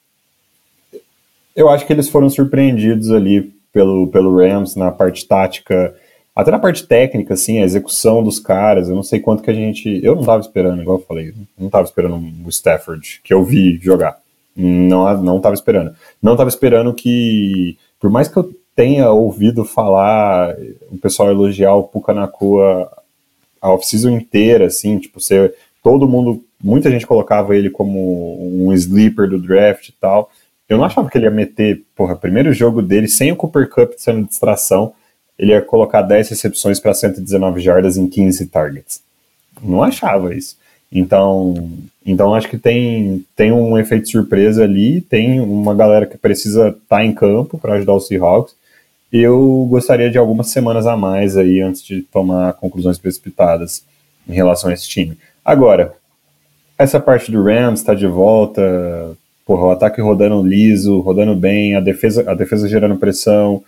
eu 1.57 1.71
acho 1.71 1.87
que 1.87 1.93
eles 1.95 2.11
foram 2.11 2.29
surpreendidos 2.29 3.11
ali 3.11 3.51
pelo, 3.73 4.09
pelo 4.09 4.37
Rams 4.37 4.77
na 4.77 4.93
parte 4.93 5.27
tática, 5.27 5.97
até 6.39 6.53
na 6.53 6.59
parte 6.61 6.87
técnica, 6.87 7.35
assim, 7.35 7.59
a 7.59 7.65
execução 7.65 8.23
dos 8.23 8.39
caras. 8.39 8.89
Eu 8.89 8.95
não 8.95 9.03
sei 9.03 9.19
quanto 9.19 9.43
que 9.43 9.51
a 9.51 9.55
gente. 9.55 9.99
Eu 10.05 10.15
não 10.15 10.21
estava 10.21 10.41
esperando, 10.41 10.81
igual 10.81 10.99
eu 10.99 11.05
falei, 11.05 11.35
não 11.59 11.67
estava 11.67 11.85
esperando 11.85 12.15
o 12.45 12.49
Stafford, 12.49 13.21
que 13.25 13.35
eu 13.35 13.43
vi 13.45 13.77
jogar. 13.83 14.21
Não, 14.55 15.21
não 15.21 15.41
tava 15.41 15.57
esperando. 15.57 15.97
Não 16.23 16.35
estava 16.35 16.49
esperando 16.49 16.95
que, 16.95 17.77
por 17.99 18.09
mais 18.09 18.29
que 18.29 18.37
eu 18.37 18.55
tenha 18.77 19.11
ouvido 19.11 19.65
falar, 19.65 20.55
o 20.93 20.97
pessoal 20.99 21.29
elogiar 21.29 21.75
o 21.75 21.83
Pucanacua 21.83 22.89
a 23.61 23.73
off-season 23.73 24.11
inteira, 24.11 24.67
assim, 24.67 24.97
tipo, 24.97 25.19
ser 25.19 25.57
todo 25.83 26.07
mundo, 26.07 26.45
muita 26.63 26.89
gente 26.89 27.05
colocava 27.05 27.57
ele 27.57 27.69
como 27.69 28.39
um 28.65 28.73
sleeper 28.75 29.29
do 29.29 29.41
draft 29.41 29.89
e 29.89 29.93
tal. 29.93 30.31
Eu 30.69 30.79
não 30.79 30.85
achava 30.85 31.11
que 31.11 31.19
ele 31.19 31.25
ia 31.25 31.33
meter, 31.33 31.83
porra, 31.97 32.15
primeiro 32.15 32.53
jogo 32.53 32.81
dele 32.81 33.09
sem 33.09 33.33
o 33.33 33.37
Cooper 33.37 33.69
Cup 33.69 33.95
sendo 33.97 34.25
distração, 34.25 34.93
ele 35.39 35.53
ia 35.53 35.63
colocar 35.63 36.03
10 36.03 36.31
recepções 36.31 36.81
para 36.81 36.93
119 36.93 37.61
jardas 37.61 37.97
em 37.97 38.09
15 38.09 38.47
targets. 38.47 39.01
Não 39.63 39.83
achava 39.83 40.35
isso. 40.35 40.57
Então, 40.91 41.71
então 42.05 42.35
acho 42.35 42.49
que 42.49 42.59
tem, 42.59 43.25
tem 43.37 43.53
um 43.53 43.79
efeito 43.79 44.09
surpresa 44.09 44.65
ali, 44.65 45.01
tem 45.01 45.41
uma 45.41 45.75
galera 45.75 46.07
que 46.07 46.17
precisa 46.17 46.69
estar 46.69 46.81
tá 46.89 47.05
em 47.05 47.13
campo 47.13 47.59
para 47.59 47.75
ajudar 47.75 47.93
o 47.93 48.01
Seahawks. 48.01 48.55
Eu 49.13 49.67
gostaria 49.71 50.11
de 50.11 50.19
algumas 50.19 50.49
semanas 50.49 50.87
a 50.87 50.97
mais 50.97 51.37
aí 51.37 51.61
antes 51.61 51.83
de 51.83 52.03
tomar 52.03 52.55
conclusões 52.55 52.99
precipitadas 52.99 53.85
em 54.29 54.33
relação 54.33 54.71
a 54.71 54.75
esse 54.75 54.89
time. 54.89 55.17
Agora, 55.45 55.95
essa 56.79 57.01
parte 57.01 57.33
do 57.33 57.43
Rams 57.43 57.81
está 57.81 57.95
de 57.95 58.07
volta, 58.07 59.17
porra, 59.47 59.67
o 59.67 59.71
ataque 59.71 60.01
rodando 60.01 60.47
liso, 60.47 61.01
rodando 61.01 61.35
bem, 61.35 61.75
a 61.75 61.81
defesa, 61.81 62.31
a 62.31 62.35
defesa 62.35 62.69
gerando 62.69 62.97
pressão, 62.97 63.63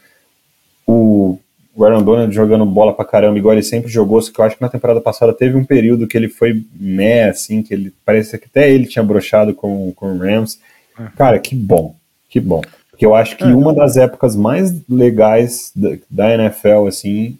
o, 0.87 1.30
o 1.75 1.85
Aaron 1.85 2.03
Donald 2.03 2.35
jogando 2.35 2.66
bola 2.66 2.93
pra 2.93 3.05
caramba, 3.05 3.39
igual 3.39 3.55
ele 3.55 3.62
sempre 3.62 3.91
jogou, 3.91 4.21
só 4.21 4.33
que 4.33 4.41
eu 4.41 4.45
acho 4.45 4.57
que 4.57 4.62
na 4.62 4.68
temporada 4.68 5.01
passada 5.01 5.33
teve 5.33 5.57
um 5.57 5.64
período 5.64 6.07
que 6.07 6.16
ele 6.16 6.29
foi 6.29 6.64
meh, 6.79 7.29
assim, 7.29 7.62
que 7.62 7.73
ele 7.73 7.93
parece 8.05 8.37
que 8.39 8.47
até 8.47 8.71
ele 8.71 8.87
tinha 8.87 9.03
brochado 9.03 9.55
com, 9.55 9.93
com 9.93 10.12
o 10.12 10.18
Rams. 10.18 10.59
É. 10.99 11.05
Cara, 11.16 11.39
que 11.39 11.55
bom, 11.55 11.95
que 12.29 12.41
bom. 12.41 12.61
Porque 12.91 13.07
eu 13.07 13.14
acho 13.14 13.37
que 13.37 13.45
é. 13.45 13.47
uma 13.47 13.73
das 13.73 13.97
épocas 13.97 14.37
mais 14.37 14.75
legais 14.89 15.73
da, 15.75 15.97
da 16.11 16.35
NFL, 16.35 16.87
assim, 16.89 17.39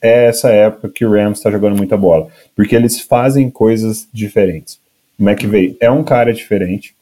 é 0.00 0.26
essa 0.26 0.50
época 0.50 0.88
que 0.88 1.04
o 1.04 1.12
Rams 1.12 1.38
está 1.38 1.50
jogando 1.50 1.76
muita 1.76 1.96
bola. 1.96 2.28
Porque 2.54 2.74
eles 2.74 3.00
fazem 3.00 3.50
coisas 3.50 4.08
diferentes. 4.12 4.78
O 5.18 5.28
McVay 5.28 5.76
é 5.80 5.90
um 5.90 6.02
cara 6.02 6.32
diferente, 6.32 6.94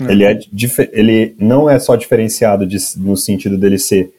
é. 0.00 0.12
Ele, 0.12 0.24
é 0.24 0.38
ele 0.92 1.34
não 1.38 1.68
é 1.68 1.78
só 1.78 1.96
diferenciado 1.96 2.66
de, 2.66 2.78
no 2.96 3.16
sentido 3.16 3.58
dele 3.58 3.78
ser 3.78 4.12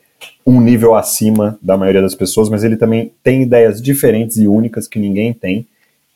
um 0.46 0.60
nível 0.60 0.96
acima 0.96 1.58
da 1.62 1.78
maioria 1.78 2.02
das 2.02 2.16
pessoas, 2.16 2.50
mas 2.50 2.64
ele 2.64 2.76
também 2.76 3.12
tem 3.24 3.42
ideias 3.42 3.82
diferentes 3.82 4.38
e 4.38 4.48
únicas 4.48 4.88
que 4.88 5.00
ninguém 5.00 5.34
tem. 5.34 5.66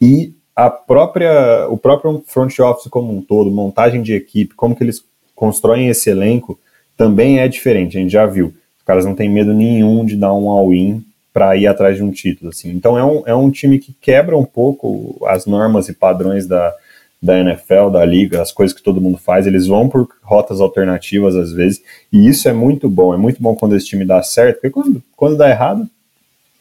E 0.02 0.34
a 0.56 0.70
própria, 0.70 1.68
o 1.70 1.78
próprio 1.78 2.24
front 2.28 2.60
office 2.60 2.90
como 2.90 3.16
um 3.16 3.22
todo, 3.22 3.52
montagem 3.52 4.02
de 4.02 4.14
equipe, 4.14 4.56
como 4.56 4.76
que 4.76 4.84
eles 4.84 5.04
constroem 5.36 5.88
esse 5.88 6.10
elenco, 6.10 6.60
também 6.98 7.40
é 7.40 7.48
diferente. 7.48 7.98
A 7.98 8.02
gente 8.02 8.12
já 8.12 8.26
viu. 8.26 8.48
Os 8.78 8.84
caras 8.84 9.06
não 9.06 9.16
têm 9.16 9.30
medo 9.30 9.54
nenhum 9.54 10.04
de 10.04 10.18
dar 10.18 10.34
um 10.34 10.50
all-in 10.50 11.04
para 11.32 11.56
ir 11.56 11.68
atrás 11.68 11.96
de 11.96 12.04
um 12.04 12.12
título. 12.12 12.50
Assim. 12.50 12.72
Então 12.72 12.98
é 12.98 13.06
um, 13.06 13.24
é 13.28 13.36
um 13.36 13.52
time 13.52 13.78
que 13.78 13.94
quebra 14.02 14.36
um 14.36 14.44
pouco 14.44 15.24
as 15.28 15.46
normas 15.46 15.88
e 15.88 15.94
padrões 15.94 16.48
da, 16.48 16.74
da 17.22 17.40
NFL, 17.40 17.90
da 17.92 18.06
liga, 18.06 18.42
as 18.42 18.52
coisas 18.52 18.76
que 18.76 18.84
todo 18.84 19.02
mundo 19.02 19.18
faz, 19.18 19.48
eles 19.48 19.68
vão 19.68 19.90
por 19.90 20.08
rotas 20.22 20.62
alternativas 20.62 21.36
às 21.36 21.52
vezes, 21.52 21.82
e 22.12 22.28
isso 22.28 22.48
é 22.48 22.54
muito 22.54 22.90
bom, 22.90 23.14
é 23.14 23.18
muito 23.18 23.42
bom 23.42 23.56
quando 23.56 23.76
esse 23.76 23.88
time 23.88 24.06
dá 24.06 24.22
certo, 24.22 24.56
porque 24.56 24.70
quando, 24.70 25.04
quando 25.16 25.38
dá 25.38 25.50
errado, 25.50 25.90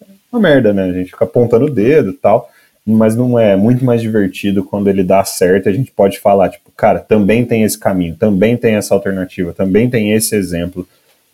é 0.01 0.07
uma 0.33 0.41
merda, 0.41 0.73
né? 0.73 0.85
A 0.85 0.93
gente 0.93 1.11
fica 1.11 1.25
apontando 1.25 1.67
o 1.67 1.71
dedo 1.71 2.11
e 2.11 2.15
tal, 2.15 2.51
mas 2.87 3.15
não 3.15 3.39
é, 3.39 3.53
é 3.53 3.57
muito 3.57 3.85
mais 3.85 4.01
divertido 4.01 4.65
quando 4.65 4.89
ele 4.89 5.03
dá 5.03 5.25
certo, 5.25 5.69
a 5.69 5.73
gente 5.73 5.91
pode 5.91 6.19
falar, 6.21 6.49
tipo, 6.49 6.71
cara, 6.77 7.01
também 7.01 7.45
tem 7.45 7.63
esse 7.63 7.79
caminho, 7.79 8.17
também 8.17 8.57
tem 8.57 8.75
essa 8.77 8.95
alternativa, 8.95 9.53
também 9.53 9.91
tem 9.91 10.13
esse 10.13 10.35
exemplo 10.37 10.89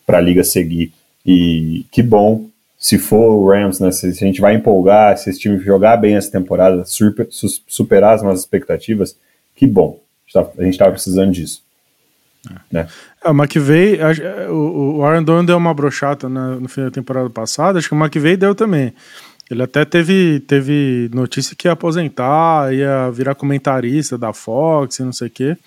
para 0.05 0.17
a 0.17 0.21
liga 0.21 0.43
seguir. 0.43 0.91
E 1.25 1.85
que 1.91 2.03
bom 2.03 2.47
se 2.83 2.97
for 2.97 3.37
o 3.37 3.49
Rams, 3.49 3.79
né, 3.79 3.91
se, 3.91 4.07
a 4.07 4.11
gente 4.11 4.41
vai 4.41 4.55
empolgar, 4.55 5.17
se 5.17 5.29
esse 5.29 5.39
time 5.39 5.57
jogar 5.57 5.95
bem 5.95 6.17
essa 6.17 6.29
temporada, 6.29 6.83
super, 6.83 7.25
superar 7.31 8.15
as 8.15 8.21
nossas 8.21 8.41
expectativas, 8.41 9.17
que 9.55 9.65
bom. 9.65 10.01
A 10.35 10.63
gente 10.63 10.73
estava 10.73 10.91
precisando 10.91 11.31
disso. 11.31 11.63
É. 12.45 12.53
Né? 12.69 12.87
É, 13.23 13.29
o 13.29 13.33
McVeigh, 13.33 13.99
o, 14.49 14.97
o 14.97 15.05
Aaron 15.05 15.23
Donald 15.23 15.47
deu 15.47 15.55
uma 15.55 15.73
brochata 15.73 16.27
no 16.27 16.67
fim 16.67 16.81
da 16.81 16.91
temporada 16.91 17.29
passada, 17.29 17.79
acho 17.79 17.87
que 17.87 17.95
o 17.95 17.97
McVeigh 17.97 18.35
deu 18.35 18.53
também. 18.53 18.93
Ele 19.49 19.63
até 19.63 19.85
teve, 19.85 20.41
teve 20.41 21.09
notícia 21.13 21.55
que 21.55 21.69
ia 21.69 21.71
aposentar, 21.71 22.73
ia 22.73 23.09
virar 23.11 23.33
comentarista 23.33 24.17
da 24.17 24.33
Fox 24.33 24.99
e 24.99 25.03
não 25.03 25.13
sei 25.13 25.29
o 25.29 25.31
quê. 25.31 25.57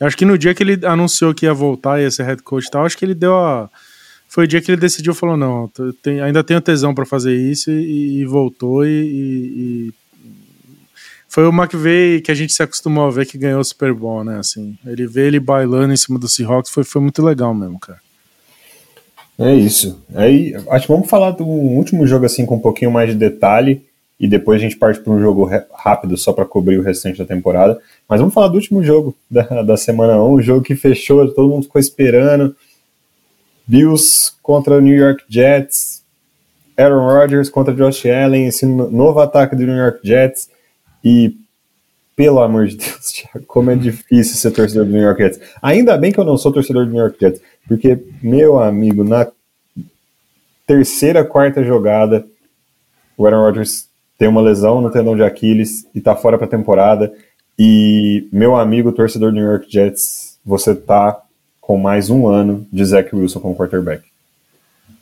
Acho 0.00 0.16
que 0.16 0.24
no 0.24 0.38
dia 0.38 0.54
que 0.54 0.62
ele 0.62 0.86
anunciou 0.86 1.34
que 1.34 1.44
ia 1.44 1.52
voltar, 1.52 2.00
ia 2.00 2.10
ser 2.10 2.24
head 2.24 2.42
coach 2.42 2.64
e 2.66 2.70
tal, 2.70 2.86
acho 2.86 2.96
que 2.96 3.04
ele 3.04 3.14
deu 3.14 3.36
a 3.36 3.68
foi 4.34 4.46
o 4.46 4.48
dia 4.48 4.60
que 4.60 4.68
ele 4.68 4.80
decidiu, 4.80 5.14
falou, 5.14 5.36
não, 5.36 5.70
tem, 6.02 6.20
ainda 6.20 6.42
tenho 6.42 6.60
tesão 6.60 6.92
para 6.92 7.06
fazer 7.06 7.36
isso 7.36 7.70
e, 7.70 8.18
e 8.18 8.24
voltou 8.24 8.84
e, 8.84 8.90
e, 8.90 9.94
foi 11.28 11.46
o 11.46 11.52
McVeigh 11.52 12.20
que 12.20 12.32
a 12.32 12.34
gente 12.34 12.52
se 12.52 12.60
acostumou 12.60 13.06
a 13.06 13.12
ver 13.12 13.26
que 13.26 13.38
ganhou 13.38 13.60
o 13.60 13.64
Super 13.64 13.94
Bowl, 13.94 14.24
né, 14.24 14.40
assim, 14.40 14.76
ele 14.84 15.06
vê 15.06 15.28
ele 15.28 15.38
bailando 15.38 15.94
em 15.94 15.96
cima 15.96 16.18
do 16.18 16.26
Seahawks, 16.26 16.72
foi, 16.72 16.82
foi 16.82 17.00
muito 17.00 17.22
legal 17.22 17.54
mesmo, 17.54 17.78
cara. 17.78 18.00
É 19.38 19.54
isso. 19.54 20.02
Aí, 20.16 20.52
acho 20.68 20.86
que 20.86 20.92
vamos 20.92 21.08
falar 21.08 21.30
do 21.30 21.44
último 21.44 22.04
jogo 22.04 22.26
assim 22.26 22.44
com 22.44 22.56
um 22.56 22.60
pouquinho 22.60 22.90
mais 22.90 23.10
de 23.10 23.14
detalhe 23.14 23.84
e 24.18 24.26
depois 24.26 24.60
a 24.60 24.64
gente 24.64 24.76
parte 24.76 24.98
para 24.98 25.12
um 25.12 25.20
jogo 25.20 25.48
rápido 25.72 26.16
só 26.16 26.32
para 26.32 26.44
cobrir 26.44 26.78
o 26.78 26.82
restante 26.82 27.18
da 27.18 27.24
temporada. 27.24 27.80
Mas 28.08 28.18
vamos 28.18 28.34
falar 28.34 28.48
do 28.48 28.56
último 28.56 28.82
jogo 28.82 29.16
da, 29.30 29.62
da 29.62 29.76
semana 29.76 30.20
1, 30.20 30.32
o 30.32 30.42
jogo 30.42 30.64
que 30.64 30.74
fechou, 30.74 31.32
todo 31.32 31.50
mundo 31.50 31.64
ficou 31.64 31.80
esperando. 31.80 32.54
Bills 33.66 34.32
contra 34.42 34.80
New 34.80 34.96
York 34.96 35.24
Jets, 35.28 36.02
Aaron 36.76 37.06
Rodgers 37.06 37.48
contra 37.48 37.74
Josh 37.74 38.06
Allen, 38.06 38.46
esse 38.46 38.66
novo 38.66 39.20
ataque 39.20 39.56
do 39.56 39.64
New 39.64 39.76
York 39.76 40.00
Jets 40.02 40.48
e 41.04 41.36
pelo 42.16 42.40
amor 42.40 42.66
de 42.66 42.76
Deus, 42.76 43.24
como 43.46 43.70
é 43.70 43.76
difícil 43.76 44.36
ser 44.36 44.50
torcedor 44.52 44.84
do 44.84 44.92
New 44.92 45.02
York 45.02 45.22
Jets. 45.22 45.40
Ainda 45.60 45.96
bem 45.96 46.12
que 46.12 46.18
eu 46.18 46.24
não 46.24 46.36
sou 46.36 46.52
torcedor 46.52 46.86
do 46.86 46.92
New 46.92 47.00
York 47.00 47.18
Jets, 47.20 47.40
porque, 47.66 47.98
meu 48.22 48.58
amigo, 48.58 49.02
na 49.02 49.26
terceira, 50.66 51.24
quarta 51.24 51.62
jogada, 51.62 52.26
o 53.16 53.26
Aaron 53.26 53.40
Rodgers 53.40 53.88
tem 54.18 54.28
uma 54.28 54.40
lesão 54.40 54.80
no 54.80 54.90
tendão 54.90 55.16
de 55.16 55.22
Aquiles 55.22 55.86
e 55.94 56.00
tá 56.00 56.14
fora 56.14 56.38
pra 56.38 56.46
temporada. 56.46 57.12
E, 57.58 58.28
meu 58.32 58.56
amigo 58.56 58.92
torcedor 58.92 59.30
do 59.30 59.36
New 59.36 59.46
York 59.46 59.70
Jets, 59.70 60.38
você 60.44 60.74
tá 60.74 61.20
com 61.66 61.78
mais 61.78 62.10
um 62.10 62.28
ano 62.28 62.66
de 62.70 62.84
Zach 62.84 63.14
Wilson 63.14 63.40
como 63.40 63.56
quarterback. 63.56 64.04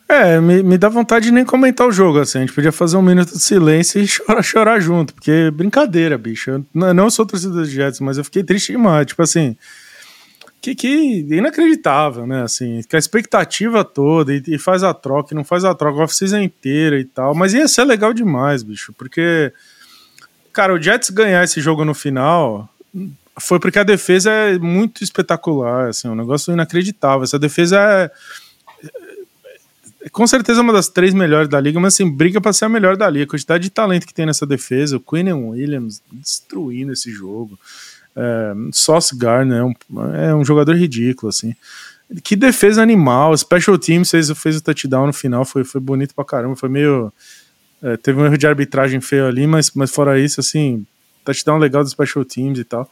É, 0.08 0.40
me, 0.40 0.62
me 0.62 0.78
dá 0.78 0.88
vontade 0.88 1.26
de 1.26 1.32
nem 1.32 1.44
comentar 1.44 1.88
o 1.88 1.92
jogo, 1.92 2.20
assim. 2.20 2.38
A 2.38 2.40
gente 2.42 2.52
podia 2.52 2.70
fazer 2.70 2.96
um 2.96 3.02
minuto 3.02 3.32
de 3.32 3.42
silêncio 3.42 4.00
e 4.00 4.06
chorar, 4.06 4.42
chorar 4.42 4.80
junto, 4.80 5.12
porque 5.12 5.50
brincadeira, 5.50 6.16
bicho. 6.16 6.50
Eu 6.50 6.94
não, 6.94 7.10
sou 7.10 7.26
torcedor 7.26 7.62
dos 7.62 7.70
Jets, 7.70 7.98
mas 7.98 8.16
eu 8.16 8.24
fiquei 8.24 8.44
triste 8.44 8.72
demais. 8.72 9.06
Tipo 9.06 9.22
assim, 9.22 9.56
que, 10.60 10.74
que 10.76 11.26
inacreditável, 11.30 12.26
né? 12.28 12.42
Assim, 12.42 12.80
que 12.88 12.94
a 12.94 12.98
expectativa 12.98 13.84
toda 13.84 14.32
e, 14.32 14.42
e 14.46 14.58
faz 14.58 14.84
a 14.84 14.94
troca, 14.94 15.34
e 15.34 15.36
não 15.36 15.44
faz 15.44 15.64
a 15.64 15.74
troca, 15.74 15.98
a 15.98 16.04
off-season 16.04 16.42
inteira 16.42 16.96
e 16.96 17.04
tal. 17.04 17.34
Mas 17.34 17.54
ia 17.54 17.66
ser 17.66 17.84
legal 17.84 18.12
demais, 18.12 18.62
bicho, 18.62 18.92
porque, 18.96 19.52
cara, 20.52 20.72
o 20.72 20.80
Jets 20.80 21.10
ganhar 21.10 21.42
esse 21.42 21.60
jogo 21.60 21.84
no 21.84 21.94
final 21.94 22.68
foi 23.38 23.58
porque 23.58 23.78
a 23.78 23.84
defesa 23.84 24.30
é 24.30 24.58
muito 24.58 25.02
espetacular, 25.02 25.88
assim, 25.88 26.08
um 26.08 26.14
negócio 26.14 26.52
inacreditável. 26.52 27.24
Essa 27.24 27.38
defesa 27.38 27.78
é 27.78 28.10
com 30.10 30.26
certeza 30.26 30.60
uma 30.60 30.72
das 30.72 30.88
três 30.88 31.14
melhores 31.14 31.48
da 31.48 31.60
liga, 31.60 31.78
mas 31.78 31.94
assim, 31.94 32.10
briga 32.10 32.40
para 32.40 32.52
ser 32.52 32.64
a 32.64 32.68
melhor 32.68 32.96
da 32.96 33.08
liga. 33.08 33.24
A 33.24 33.28
quantidade 33.28 33.64
de 33.64 33.70
talento 33.70 34.06
que 34.06 34.14
tem 34.14 34.26
nessa 34.26 34.44
defesa, 34.44 34.96
o 34.96 35.00
Quinn 35.00 35.32
Williams 35.32 36.02
destruindo 36.10 36.92
esse 36.92 37.10
jogo. 37.10 37.58
É, 38.16 38.52
Sauce 38.72 39.16
Gardner 39.16 39.58
é 39.58 39.64
um, 39.64 39.74
é 40.14 40.34
um 40.34 40.44
jogador 40.44 40.74
ridículo, 40.74 41.28
assim. 41.30 41.54
Que 42.22 42.34
defesa 42.36 42.82
animal, 42.82 43.36
Special 43.36 43.78
Teams 43.78 44.10
fez, 44.10 44.30
fez 44.32 44.56
o 44.56 44.62
touchdown 44.62 45.06
no 45.06 45.12
final, 45.12 45.44
foi, 45.44 45.64
foi 45.64 45.80
bonito 45.80 46.14
pra 46.14 46.24
caramba, 46.24 46.56
foi 46.56 46.68
meio... 46.68 47.12
É, 47.82 47.96
teve 47.96 48.20
um 48.20 48.24
erro 48.24 48.38
de 48.38 48.46
arbitragem 48.46 49.00
feio 49.00 49.26
ali, 49.26 49.46
mas, 49.46 49.70
mas 49.72 49.90
fora 49.90 50.20
isso, 50.20 50.40
assim, 50.40 50.86
touchdown 51.24 51.58
legal 51.58 51.82
do 51.82 51.90
Special 51.90 52.24
Teams 52.24 52.58
e 52.58 52.64
tal. 52.64 52.88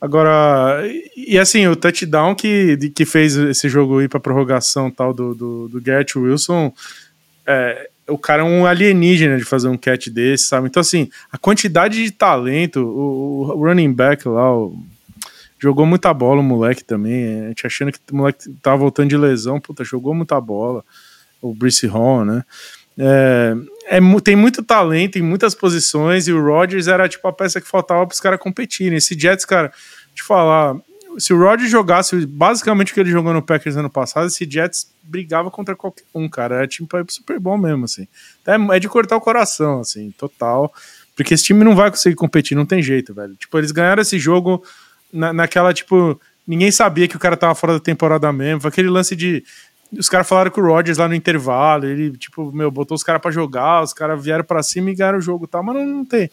Agora, 0.00 0.82
e 1.14 1.38
assim, 1.38 1.66
o 1.66 1.76
touchdown 1.76 2.34
que, 2.34 2.90
que 2.94 3.04
fez 3.04 3.36
esse 3.36 3.68
jogo 3.68 4.00
ir 4.00 4.08
pra 4.08 4.18
prorrogação 4.18 4.90
tal 4.90 5.12
do, 5.12 5.34
do, 5.34 5.68
do 5.68 5.80
Garrett 5.80 6.18
Wilson, 6.18 6.72
é, 7.46 7.90
o 8.08 8.16
cara 8.16 8.42
é 8.42 8.44
um 8.44 8.64
alienígena 8.64 9.36
de 9.36 9.44
fazer 9.44 9.68
um 9.68 9.76
catch 9.76 10.08
desse, 10.08 10.44
sabe? 10.44 10.68
Então, 10.68 10.80
assim, 10.80 11.10
a 11.30 11.36
quantidade 11.36 12.02
de 12.02 12.10
talento, 12.10 12.80
o, 12.80 13.50
o 13.50 13.66
running 13.66 13.92
back 13.92 14.26
lá, 14.26 14.56
o, 14.56 14.74
jogou 15.58 15.84
muita 15.84 16.12
bola 16.14 16.40
o 16.40 16.44
moleque 16.44 16.82
também, 16.82 17.44
a 17.44 17.48
gente 17.48 17.66
achando 17.66 17.92
que 17.92 17.98
o 18.10 18.16
moleque 18.16 18.50
tava 18.62 18.78
voltando 18.78 19.10
de 19.10 19.16
lesão, 19.18 19.60
puta, 19.60 19.84
jogou 19.84 20.14
muita 20.14 20.40
bola, 20.40 20.82
o 21.42 21.54
Brice 21.54 21.86
Hall, 21.86 22.24
né? 22.24 22.42
É, 23.02 23.56
é, 23.96 24.20
tem 24.22 24.36
muito 24.36 24.62
talento 24.62 25.18
em 25.18 25.22
muitas 25.22 25.54
posições 25.54 26.28
e 26.28 26.32
o 26.32 26.44
Rodgers 26.44 26.86
era 26.86 27.08
tipo 27.08 27.26
a 27.26 27.32
peça 27.32 27.58
que 27.58 27.66
faltava 27.66 28.06
para 28.06 28.12
os 28.12 28.20
caras 28.20 28.38
competirem. 28.38 28.98
Esse 28.98 29.18
Jets, 29.18 29.46
cara, 29.46 29.72
te 30.14 30.22
falar, 30.22 30.76
se 31.18 31.32
o 31.32 31.38
Rodgers 31.38 31.70
jogasse 31.70 32.26
basicamente 32.26 32.92
o 32.92 32.94
que 32.94 33.00
ele 33.00 33.10
jogou 33.10 33.32
no 33.32 33.40
Packers 33.40 33.76
ano 33.76 33.88
passado, 33.88 34.26
esse 34.26 34.48
Jets 34.48 34.92
brigava 35.02 35.50
contra 35.50 35.74
qualquer 35.74 36.04
um, 36.14 36.28
cara. 36.28 36.56
Era 36.56 36.68
time 36.68 36.86
para 36.86 37.02
super 37.08 37.40
bom 37.40 37.56
mesmo, 37.56 37.86
assim. 37.86 38.06
É, 38.46 38.76
é 38.76 38.78
de 38.78 38.88
cortar 38.88 39.16
o 39.16 39.20
coração, 39.20 39.80
assim, 39.80 40.12
total. 40.18 40.72
Porque 41.16 41.32
esse 41.32 41.44
time 41.44 41.64
não 41.64 41.74
vai 41.74 41.90
conseguir 41.90 42.16
competir, 42.16 42.54
não 42.54 42.66
tem 42.66 42.82
jeito, 42.82 43.14
velho. 43.14 43.34
Tipo, 43.34 43.58
eles 43.58 43.72
ganharam 43.72 44.02
esse 44.02 44.18
jogo 44.18 44.62
na, 45.12 45.32
naquela, 45.32 45.72
tipo, 45.72 46.20
ninguém 46.46 46.70
sabia 46.70 47.08
que 47.08 47.16
o 47.16 47.20
cara 47.20 47.36
tava 47.36 47.54
fora 47.54 47.72
da 47.72 47.80
temporada 47.80 48.30
mesmo. 48.32 48.60
Foi 48.60 48.68
aquele 48.68 48.88
lance 48.88 49.16
de 49.16 49.42
os 49.92 50.08
caras 50.08 50.28
falaram 50.28 50.50
com 50.50 50.60
o 50.60 50.66
Rodgers 50.66 50.98
lá 50.98 51.08
no 51.08 51.14
intervalo, 51.14 51.86
ele, 51.86 52.16
tipo, 52.16 52.52
meu, 52.52 52.70
botou 52.70 52.94
os 52.94 53.02
caras 53.02 53.20
para 53.20 53.30
jogar, 53.30 53.82
os 53.82 53.92
caras 53.92 54.22
vieram 54.22 54.44
para 54.44 54.62
cima 54.62 54.90
e 54.90 54.94
ganharam 54.94 55.18
o 55.18 55.22
jogo, 55.22 55.46
tá? 55.46 55.62
Mas 55.62 55.76
não, 55.76 55.86
não 55.86 56.04
tem. 56.04 56.30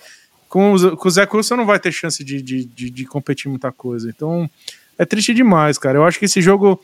Com, 0.48 0.72
os, 0.72 0.84
com 0.96 1.08
o 1.08 1.12
Zé 1.12 1.28
Wilson 1.32 1.58
não 1.58 1.66
vai 1.66 1.80
ter 1.80 1.92
chance 1.92 2.24
de, 2.24 2.42
de, 2.42 2.66
de, 2.66 2.90
de, 2.90 3.06
competir 3.06 3.50
muita 3.50 3.72
coisa. 3.72 4.10
Então, 4.10 4.50
é 4.98 5.06
triste 5.06 5.34
demais, 5.34 5.78
cara. 5.78 5.98
Eu 5.98 6.06
acho 6.06 6.18
que 6.20 6.26
esse 6.26 6.42
jogo 6.42 6.80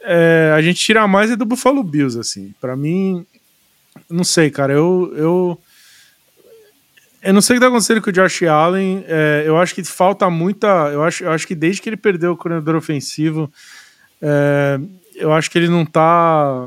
é, 0.00 0.52
a 0.54 0.62
gente 0.62 0.78
tira 0.80 1.06
mais 1.08 1.30
é 1.30 1.36
do 1.36 1.44
Buffalo 1.44 1.82
Bills, 1.82 2.18
assim. 2.18 2.54
para 2.60 2.76
mim, 2.76 3.26
não 4.08 4.24
sei, 4.24 4.50
cara. 4.50 4.72
Eu, 4.72 5.12
eu, 5.16 5.60
eu 7.22 7.32
não 7.32 7.40
sei 7.40 7.56
o 7.56 7.58
que 7.58 7.64
tá 7.64 7.68
acontecendo 7.68 8.00
com 8.00 8.10
o 8.10 8.12
Josh 8.12 8.42
Allen. 8.44 9.04
É, 9.08 9.42
eu 9.44 9.58
acho 9.58 9.74
que 9.74 9.82
falta 9.82 10.30
muita. 10.30 10.66
Eu 10.92 11.02
acho, 11.02 11.24
eu 11.24 11.32
acho 11.32 11.46
que 11.46 11.54
desde 11.54 11.82
que 11.82 11.88
ele 11.88 11.96
perdeu 11.96 12.32
o 12.32 12.36
coordenador 12.36 12.76
ofensivo, 12.76 13.52
é, 14.22 14.78
eu 15.18 15.32
acho 15.32 15.50
que 15.50 15.58
ele 15.58 15.68
não 15.68 15.84
tá. 15.84 16.66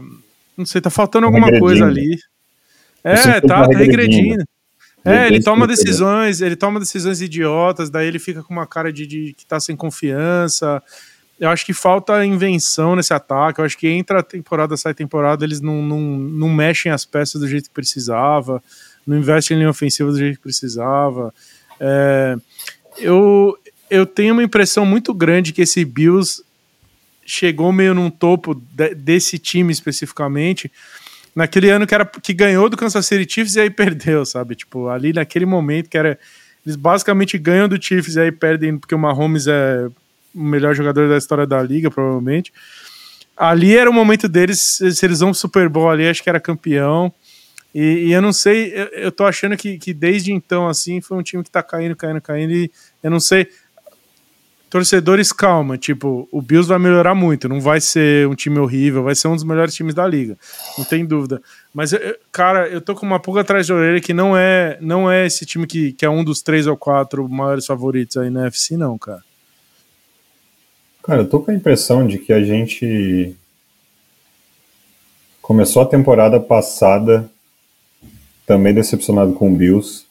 Não 0.57 0.65
sei, 0.65 0.81
tá 0.81 0.89
faltando 0.89 1.25
alguma 1.25 1.57
coisa 1.59 1.85
ali. 1.85 2.17
É, 3.03 3.41
tá, 3.41 3.67
tá 3.67 3.77
regredindo. 3.77 4.43
É, 5.03 5.27
ele 5.27 5.41
toma 5.41 5.65
decisões, 5.65 6.41
ele 6.41 6.55
toma 6.55 6.79
decisões 6.79 7.21
idiotas, 7.21 7.89
daí 7.89 8.07
ele 8.07 8.19
fica 8.19 8.43
com 8.43 8.53
uma 8.53 8.67
cara 8.67 8.93
de, 8.93 9.07
de, 9.07 9.33
que 9.33 9.45
tá 9.45 9.59
sem 9.59 9.75
confiança. 9.75 10.81
Eu 11.39 11.49
acho 11.49 11.65
que 11.65 11.73
falta 11.73 12.23
invenção 12.23 12.95
nesse 12.95 13.11
ataque. 13.11 13.59
Eu 13.59 13.65
acho 13.65 13.77
que 13.77 13.87
entra 13.87 14.19
a 14.19 14.23
temporada, 14.23 14.77
sai 14.77 14.91
a 14.91 14.95
temporada, 14.95 15.43
eles 15.43 15.59
não, 15.59 15.81
não, 15.81 15.99
não 15.99 16.49
mexem 16.49 16.91
as 16.91 17.03
peças 17.03 17.41
do 17.41 17.47
jeito 17.47 17.69
que 17.69 17.73
precisava, 17.73 18.61
não 19.07 19.17
investem 19.17 19.55
em 19.55 19.59
linha 19.61 19.71
ofensiva 19.71 20.11
do 20.11 20.17
jeito 20.17 20.37
que 20.37 20.43
precisava. 20.43 21.33
É, 21.79 22.35
eu, 22.99 23.57
eu 23.89 24.05
tenho 24.05 24.33
uma 24.33 24.43
impressão 24.43 24.85
muito 24.85 25.15
grande 25.15 25.51
que 25.51 25.63
esse 25.63 25.83
Bills 25.83 26.43
chegou 27.31 27.71
meio 27.71 27.93
num 27.93 28.09
topo 28.09 28.53
de, 28.53 28.93
desse 28.93 29.39
time 29.39 29.71
especificamente 29.71 30.71
naquele 31.33 31.69
ano 31.69 31.87
que 31.87 31.95
era 31.95 32.05
que 32.05 32.33
ganhou 32.33 32.69
do 32.69 32.75
Kansas 32.75 33.05
City 33.05 33.31
Chiefs 33.33 33.55
e 33.55 33.61
aí 33.61 33.69
perdeu, 33.69 34.25
sabe? 34.25 34.55
Tipo, 34.55 34.89
ali 34.89 35.13
naquele 35.13 35.45
momento 35.45 35.89
que 35.89 35.97
era 35.97 36.19
eles 36.65 36.75
basicamente 36.75 37.37
ganham 37.37 37.67
do 37.67 37.81
Chiefs 37.81 38.15
e 38.15 38.19
aí 38.19 38.31
perdem 38.31 38.77
porque 38.77 38.93
o 38.93 38.99
Mahomes 38.99 39.47
é 39.47 39.87
o 40.35 40.43
melhor 40.43 40.75
jogador 40.75 41.09
da 41.09 41.17
história 41.17 41.47
da 41.47 41.61
liga, 41.61 41.89
provavelmente. 41.89 42.53
Ali 43.35 43.75
era 43.75 43.89
o 43.89 43.93
momento 43.93 44.27
deles, 44.27 44.77
se 44.77 45.05
eles 45.05 45.21
vão 45.21 45.31
pro 45.31 45.39
Super 45.39 45.67
Bowl 45.67 45.89
ali, 45.89 46.07
acho 46.07 46.21
que 46.21 46.29
era 46.29 46.39
campeão. 46.39 47.11
E, 47.73 48.07
e 48.07 48.11
eu 48.11 48.21
não 48.21 48.31
sei, 48.31 48.71
eu, 48.73 48.85
eu 48.87 49.11
tô 49.11 49.25
achando 49.25 49.57
que, 49.57 49.77
que 49.79 49.93
desde 49.93 50.31
então, 50.31 50.67
assim, 50.67 51.01
foi 51.01 51.17
um 51.17 51.23
time 51.23 51.43
que 51.43 51.49
tá 51.49 51.63
caindo, 51.63 51.95
caindo, 51.95 52.21
caindo, 52.21 52.53
e 52.53 52.71
eu 53.01 53.09
não 53.09 53.19
sei 53.19 53.47
torcedores, 54.71 55.33
calma, 55.33 55.77
tipo, 55.77 56.29
o 56.31 56.41
Bills 56.41 56.69
vai 56.69 56.79
melhorar 56.79 57.13
muito, 57.13 57.49
não 57.49 57.59
vai 57.59 57.81
ser 57.81 58.25
um 58.29 58.33
time 58.33 58.57
horrível, 58.57 59.03
vai 59.03 59.13
ser 59.13 59.27
um 59.27 59.35
dos 59.35 59.43
melhores 59.43 59.75
times 59.75 59.93
da 59.93 60.07
liga, 60.07 60.37
não 60.77 60.85
tem 60.85 61.05
dúvida. 61.05 61.41
Mas, 61.73 61.91
cara, 62.31 62.69
eu 62.69 62.79
tô 62.79 62.95
com 62.95 63.05
uma 63.05 63.19
pulga 63.19 63.41
atrás 63.41 63.67
da 63.67 63.75
orelha 63.75 63.99
que 63.99 64.13
não 64.13 64.35
é, 64.35 64.77
não 64.79 65.11
é 65.11 65.25
esse 65.25 65.45
time 65.45 65.67
que, 65.67 65.91
que 65.91 66.05
é 66.05 66.09
um 66.09 66.23
dos 66.23 66.41
três 66.41 66.67
ou 66.67 66.77
quatro 66.77 67.27
maiores 67.27 67.65
favoritos 67.65 68.15
aí 68.15 68.29
na 68.29 68.47
FC, 68.47 68.77
não, 68.77 68.97
cara. 68.97 69.21
Cara, 71.03 71.21
eu 71.23 71.29
tô 71.29 71.41
com 71.41 71.51
a 71.51 71.53
impressão 71.53 72.07
de 72.07 72.17
que 72.17 72.31
a 72.31 72.41
gente 72.41 73.35
começou 75.41 75.81
a 75.81 75.85
temporada 75.85 76.39
passada 76.39 77.29
também 78.45 78.73
decepcionado 78.73 79.33
com 79.33 79.51
o 79.51 79.55
Bills. 79.55 80.05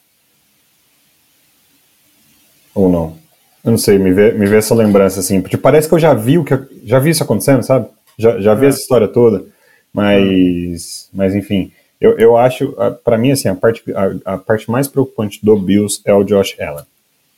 Ou 2.75 2.89
não? 2.91 3.20
Eu 3.63 3.71
não 3.71 3.77
sei, 3.77 3.99
me 3.99 4.11
vê, 4.11 4.31
me 4.31 4.45
vê 4.45 4.57
essa 4.57 4.73
lembrança 4.73 5.19
assim, 5.19 5.41
porque 5.41 5.57
parece 5.57 5.87
que 5.87 5.93
eu 5.93 5.99
já 5.99 6.13
vi 6.13 6.37
o 6.37 6.43
que 6.43 6.57
já 6.83 6.99
vi 6.99 7.11
isso 7.11 7.23
acontecendo, 7.23 7.63
sabe? 7.63 7.87
Já, 8.17 8.39
já 8.39 8.55
vi 8.55 8.65
é. 8.65 8.69
essa 8.69 8.79
história 8.79 9.07
toda, 9.07 9.45
mas, 9.93 11.09
mas 11.13 11.35
enfim, 11.35 11.71
eu, 11.99 12.17
eu 12.17 12.37
acho, 12.37 12.75
para 13.03 13.17
mim 13.17 13.31
assim, 13.31 13.47
a 13.47 13.55
parte, 13.55 13.83
a, 13.93 14.33
a, 14.33 14.37
parte 14.37 14.69
mais 14.69 14.87
preocupante 14.87 15.39
do 15.43 15.55
Bills 15.55 16.01
é 16.05 16.13
o 16.13 16.23
Josh 16.23 16.59
Allen, 16.59 16.85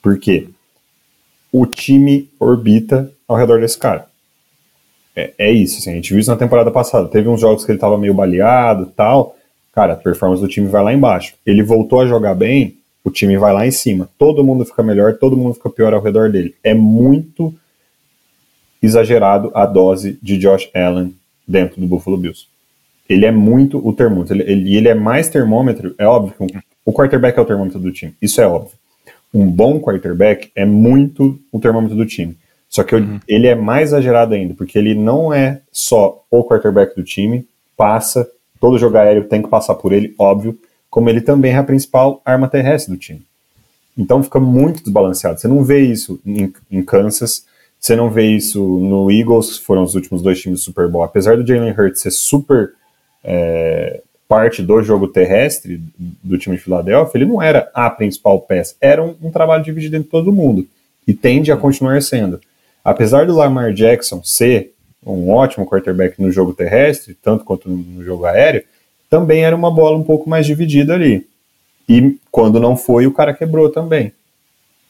porque 0.01 0.47
o 1.51 1.65
time 1.65 2.29
orbita 2.39 3.11
ao 3.27 3.35
redor 3.35 3.59
desse 3.59 3.77
cara. 3.77 4.07
É, 5.15 5.33
é 5.37 5.51
isso, 5.51 5.79
assim, 5.79 5.91
a 5.91 5.95
gente 5.95 6.09
viu 6.09 6.19
isso 6.19 6.31
na 6.31 6.37
temporada 6.37 6.71
passada. 6.71 7.07
Teve 7.07 7.29
uns 7.29 7.39
jogos 7.39 7.65
que 7.65 7.71
ele 7.71 7.79
tava 7.79 7.97
meio 7.97 8.13
baleado, 8.13 8.91
tal. 8.95 9.35
Cara, 9.73 9.93
a 9.93 9.97
performance 9.97 10.41
do 10.41 10.47
time 10.47 10.67
vai 10.67 10.83
lá 10.83 10.93
embaixo. 10.93 11.35
Ele 11.45 11.61
voltou 11.61 12.01
a 12.01 12.07
jogar 12.07 12.33
bem, 12.33 12.77
o 13.03 13.11
time 13.11 13.37
vai 13.37 13.53
lá 13.53 13.67
em 13.67 13.71
cima. 13.71 14.09
Todo 14.17 14.43
mundo 14.43 14.65
fica 14.65 14.81
melhor, 14.81 15.17
todo 15.17 15.35
mundo 15.37 15.55
fica 15.55 15.69
pior 15.69 15.93
ao 15.93 16.01
redor 16.01 16.31
dele. 16.31 16.55
É 16.63 16.73
muito 16.73 17.53
exagerado 18.81 19.51
a 19.53 19.65
dose 19.65 20.17
de 20.21 20.37
Josh 20.37 20.69
Allen 20.73 21.15
dentro 21.47 21.79
do 21.79 21.87
Buffalo 21.87 22.17
Bills. 22.17 22.47
Ele 23.07 23.25
é 23.25 23.31
muito 23.31 23.85
o 23.85 23.93
termômetro. 23.93 24.35
Ele, 24.35 24.51
ele, 24.51 24.75
ele 24.75 24.87
é 24.87 24.93
mais 24.93 25.29
termômetro, 25.29 25.93
é 25.97 26.05
óbvio 26.05 26.47
que 26.47 26.57
o 26.85 26.93
quarterback 26.93 27.37
é 27.37 27.41
o 27.41 27.45
termômetro 27.45 27.79
do 27.79 27.91
time. 27.91 28.13
Isso 28.21 28.41
é 28.41 28.47
óbvio. 28.47 28.77
Um 29.33 29.49
bom 29.49 29.79
quarterback 29.79 30.51
é 30.55 30.65
muito 30.65 31.39
o 31.51 31.59
termômetro 31.59 31.97
do 31.97 32.05
time. 32.05 32.37
Só 32.69 32.83
que 32.83 32.95
uhum. 32.95 33.19
ele 33.27 33.47
é 33.47 33.55
mais 33.55 33.89
exagerado 33.89 34.33
ainda, 34.33 34.53
porque 34.53 34.77
ele 34.77 34.95
não 34.95 35.33
é 35.33 35.61
só 35.71 36.23
o 36.31 36.43
quarterback 36.43 36.95
do 36.95 37.03
time, 37.03 37.47
passa, 37.77 38.27
todo 38.59 38.79
jogo 38.79 38.97
aéreo 38.97 39.25
tem 39.25 39.41
que 39.41 39.49
passar 39.49 39.75
por 39.75 39.91
ele, 39.91 40.15
óbvio, 40.17 40.57
como 40.93 41.09
ele 41.09 41.21
também 41.21 41.53
é 41.53 41.57
a 41.57 41.63
principal 41.63 42.21
arma 42.23 42.47
terrestre 42.47 42.93
do 42.93 42.99
time. 42.99 43.25
Então 43.97 44.21
fica 44.21 44.39
muito 44.39 44.83
desbalanceado. 44.83 45.39
Você 45.39 45.47
não 45.47 45.63
vê 45.63 45.79
isso 45.79 46.21
em, 46.23 46.53
em 46.69 46.83
Kansas, 46.83 47.45
você 47.79 47.95
não 47.95 48.11
vê 48.11 48.27
isso 48.27 48.63
no 48.63 49.09
Eagles, 49.09 49.57
foram 49.57 49.81
os 49.81 49.95
últimos 49.95 50.21
dois 50.21 50.39
times 50.39 50.59
do 50.59 50.63
Super 50.63 50.87
Bowl. 50.87 51.01
Apesar 51.01 51.35
do 51.35 51.43
Jalen 51.43 51.71
Hurts 51.71 51.99
ser 51.99 52.11
super 52.11 52.73
é, 53.23 54.01
parte 54.27 54.61
do 54.61 54.83
jogo 54.83 55.07
terrestre 55.07 55.81
do 55.97 56.37
time 56.37 56.57
de 56.57 56.61
Filadélfia, 56.61 57.17
ele 57.17 57.25
não 57.25 57.41
era 57.41 57.71
a 57.73 57.89
principal 57.89 58.39
peça, 58.41 58.75
era 58.79 59.03
um, 59.03 59.15
um 59.19 59.31
trabalho 59.31 59.63
dividido 59.63 59.95
entre 59.95 60.11
todo 60.11 60.31
mundo 60.31 60.67
e 61.07 61.13
tende 61.15 61.51
a 61.51 61.57
continuar 61.57 62.03
sendo. 62.03 62.39
apesar 62.85 63.25
do 63.25 63.35
Lamar 63.35 63.73
Jackson 63.73 64.21
ser 64.23 64.75
um 65.03 65.31
ótimo 65.31 65.65
quarterback 65.65 66.21
no 66.21 66.31
jogo 66.31 66.53
terrestre, 66.53 67.17
tanto 67.19 67.43
quanto 67.43 67.67
no 67.67 68.03
jogo 68.03 68.25
aéreo, 68.25 68.63
também 69.13 69.45
era 69.45 69.55
uma 69.55 69.69
bola 69.69 69.95
um 69.95 70.03
pouco 70.03 70.27
mais 70.27 70.43
dividida 70.43 70.95
ali. 70.95 71.27
E 71.87 72.17
quando 72.31 72.59
não 72.59 72.75
foi, 72.75 73.05
o 73.05 73.13
cara 73.13 73.31
quebrou 73.31 73.69
também. 73.69 74.11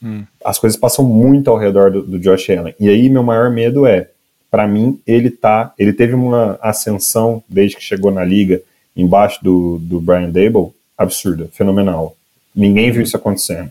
Hum. 0.02 0.24
As 0.46 0.58
coisas 0.58 0.80
passam 0.80 1.04
muito 1.04 1.50
ao 1.50 1.58
redor 1.58 1.92
do, 1.92 2.04
do 2.04 2.18
Josh 2.18 2.50
Allen. 2.52 2.74
E 2.80 2.88
aí 2.88 3.10
meu 3.10 3.22
maior 3.22 3.52
medo 3.52 3.86
é, 3.86 4.08
para 4.50 4.66
mim, 4.66 4.98
ele 5.06 5.30
tá, 5.30 5.74
ele 5.78 5.92
teve 5.92 6.14
uma 6.14 6.58
ascensão 6.62 7.44
desde 7.50 7.76
que 7.76 7.84
chegou 7.84 8.12
na 8.12 8.24
liga, 8.24 8.62
embaixo 8.96 9.44
do, 9.44 9.78
do 9.80 10.00
Brian 10.00 10.30
Dable, 10.30 10.72
absurda, 10.98 11.50
fenomenal. 11.52 12.16
Ninguém 12.56 12.92
viu 12.94 13.02
isso 13.02 13.18
acontecendo. 13.18 13.70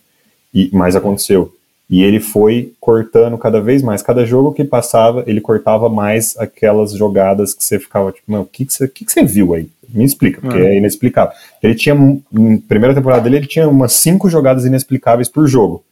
E, 0.53 0.69
mas 0.71 0.95
aconteceu. 0.95 1.57
E 1.93 2.03
ele 2.03 2.21
foi 2.21 2.73
cortando 2.81 3.37
cada 3.37 3.61
vez 3.61 3.83
mais. 3.83 4.01
Cada 4.01 4.25
jogo 4.25 4.55
que 4.55 4.65
passava, 4.65 5.23
ele 5.27 5.43
cortava 5.43 5.91
mais 5.91 6.35
aquelas 6.39 6.95
jogadas 6.95 7.53
que 7.53 7.63
você 7.63 7.79
ficava 7.79 8.11
tipo, 8.11 8.35
o 8.35 8.47
que, 8.47 8.65
que, 8.65 8.73
você, 8.73 8.89
que, 8.89 9.05
que 9.05 9.13
você 9.13 9.23
viu 9.23 9.53
aí? 9.53 9.69
Me 9.91 10.03
explica, 10.03 10.41
porque 10.41 10.57
é. 10.57 10.71
é 10.71 10.79
inexplicável. 10.79 11.37
Ele 11.63 11.75
tinha, 11.75 11.95
na 11.95 12.59
primeira 12.67 12.95
temporada 12.95 13.21
dele, 13.21 13.37
ele 13.37 13.47
tinha 13.47 13.69
umas 13.69 13.93
cinco 13.93 14.31
jogadas 14.31 14.65
inexplicáveis 14.65 15.29
por 15.29 15.47
jogo. 15.47 15.85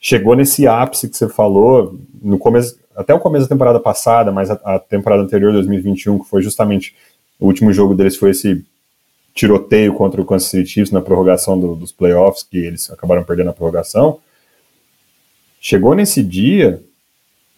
Chegou 0.00 0.34
nesse 0.34 0.66
ápice 0.66 1.10
que 1.10 1.16
você 1.16 1.28
falou, 1.28 1.94
no 2.22 2.38
começo, 2.38 2.78
até 2.96 3.12
o 3.12 3.20
começo 3.20 3.44
da 3.44 3.54
temporada 3.54 3.78
passada, 3.78 4.32
mas 4.32 4.50
a, 4.50 4.58
a 4.64 4.78
temporada 4.78 5.22
anterior, 5.22 5.52
2021, 5.52 6.20
que 6.20 6.26
foi 6.30 6.40
justamente 6.40 6.94
o 7.38 7.44
último 7.44 7.70
jogo 7.70 7.94
deles, 7.94 8.16
foi 8.16 8.30
esse 8.30 8.64
tiroteio 9.34 9.92
contra 9.92 10.22
o 10.22 10.24
Kansas 10.24 10.48
City 10.48 10.70
Chiefs 10.70 10.90
na 10.90 11.02
prorrogação 11.02 11.60
do, 11.60 11.74
dos 11.74 11.92
playoffs, 11.92 12.42
que 12.42 12.56
eles 12.56 12.90
acabaram 12.90 13.22
perdendo 13.22 13.50
a 13.50 13.52
prorrogação 13.52 14.20
Chegou 15.66 15.94
nesse 15.94 16.22
dia, 16.22 16.78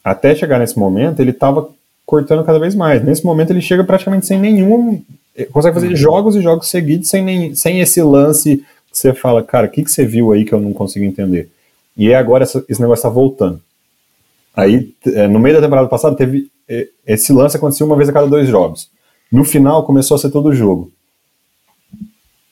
até 0.05 0.33
chegar 0.33 0.61
nesse 0.61 0.79
momento, 0.79 1.19
ele 1.19 1.33
estava 1.33 1.69
cortando 2.07 2.45
cada 2.45 2.57
vez 2.57 2.73
mais. 2.73 3.05
Nesse 3.05 3.25
momento, 3.25 3.51
ele 3.51 3.61
chega 3.61 3.83
praticamente 3.83 4.27
sem 4.27 4.39
nenhum. 4.39 5.03
Consegue 5.51 5.75
fazer 5.75 5.89
uhum. 5.89 5.97
jogos 5.97 6.37
e 6.37 6.41
jogos 6.41 6.69
seguidos 6.69 7.09
sem, 7.09 7.25
nem, 7.25 7.57
sem 7.57 7.81
esse 7.81 8.01
lance 8.01 8.59
que 8.59 8.97
você 8.97 9.13
fala, 9.13 9.43
cara, 9.43 9.67
o 9.67 9.71
que, 9.71 9.83
que 9.83 9.91
você 9.91 10.07
viu 10.07 10.31
aí 10.31 10.45
que 10.45 10.53
eu 10.53 10.61
não 10.61 10.73
consigo 10.73 11.05
entender? 11.05 11.51
E 11.97 12.15
agora 12.15 12.45
essa, 12.45 12.65
esse 12.69 12.81
negócio 12.81 13.01
está 13.01 13.09
voltando. 13.09 13.61
Aí, 14.55 14.95
é, 15.07 15.27
no 15.27 15.41
meio 15.41 15.57
da 15.57 15.63
temporada 15.63 15.89
passada, 15.89 16.15
teve. 16.15 16.49
Esse 17.05 17.33
lance 17.33 17.57
acontecia 17.57 17.85
uma 17.85 17.97
vez 17.97 18.09
a 18.09 18.13
cada 18.13 18.29
dois 18.29 18.49
jogos. 18.49 18.89
No 19.33 19.43
final, 19.43 19.85
começou 19.85 20.15
a 20.15 20.19
ser 20.19 20.31
todo 20.31 20.55
jogo. 20.55 20.93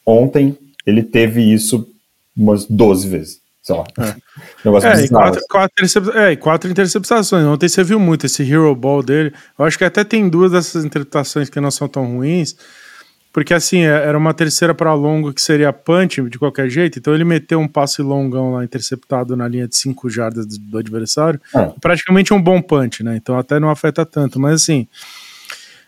Ontem, 0.04 0.58
ele 0.84 1.04
teve 1.04 1.42
isso 1.42 1.88
umas 2.36 2.64
12 2.64 3.06
vezes 3.08 3.43
sei 3.64 3.74
lá. 3.74 3.84
É. 3.98 4.14
Negócio 4.62 4.88
é, 4.88 5.04
e 5.04 5.08
quatro, 5.08 5.40
quatro, 5.48 6.12
é, 6.18 6.32
e 6.32 6.36
quatro 6.36 6.70
interceptações. 6.70 7.46
Ontem 7.46 7.66
você 7.66 7.82
viu 7.82 7.98
muito 7.98 8.26
esse 8.26 8.42
hero 8.42 8.74
ball 8.76 9.02
dele. 9.02 9.32
Eu 9.58 9.64
acho 9.64 9.78
que 9.78 9.84
até 9.84 10.04
tem 10.04 10.28
duas 10.28 10.52
dessas 10.52 10.84
interpretações 10.84 11.48
que 11.48 11.58
não 11.58 11.70
são 11.70 11.88
tão 11.88 12.04
ruins. 12.04 12.54
Porque 13.32 13.54
assim, 13.54 13.80
é, 13.80 13.88
era 13.88 14.16
uma 14.16 14.34
terceira 14.34 14.74
para 14.74 14.92
longo 14.92 15.32
que 15.32 15.40
seria 15.40 15.72
punch 15.72 16.22
de 16.28 16.38
qualquer 16.38 16.68
jeito. 16.68 16.98
Então 16.98 17.14
ele 17.14 17.24
meteu 17.24 17.58
um 17.58 17.66
passe 17.66 18.02
longão 18.02 18.52
lá 18.52 18.62
interceptado 18.62 19.34
na 19.34 19.48
linha 19.48 19.66
de 19.66 19.76
5 19.76 20.10
jardas 20.10 20.46
do, 20.46 20.58
do 20.58 20.78
adversário. 20.78 21.40
É. 21.56 21.72
Praticamente 21.80 22.34
um 22.34 22.40
bom 22.40 22.60
punch, 22.60 23.02
né? 23.02 23.16
Então 23.16 23.38
até 23.38 23.58
não 23.58 23.70
afeta 23.70 24.04
tanto. 24.04 24.38
Mas 24.38 24.62
assim, 24.62 24.86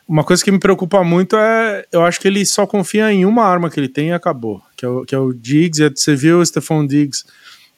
uma 0.09 0.25
coisa 0.25 0.43
que 0.43 0.51
me 0.51 0.59
preocupa 0.59 1.05
muito 1.05 1.37
é. 1.37 1.85
Eu 1.93 2.07
acho 2.07 2.19
que 2.19 2.27
ele 2.27 2.45
só 2.47 2.67
confia 2.67 3.13
em 3.13 3.27
uma 3.27 3.45
arma 3.45 3.69
que 3.69 3.79
ele 3.79 3.89
tem 3.89 4.09
e 4.09 4.13
acabou. 4.13 4.63
Que 4.75 4.87
é 4.87 4.89
o, 4.89 5.05
que 5.05 5.15
é 5.15 5.19
o 5.19 5.35
Diggs. 5.35 5.93
Você 5.95 6.17
viu 6.17 6.41
o 6.41 6.47
Stephon 6.47 6.87
Diggs 6.87 7.27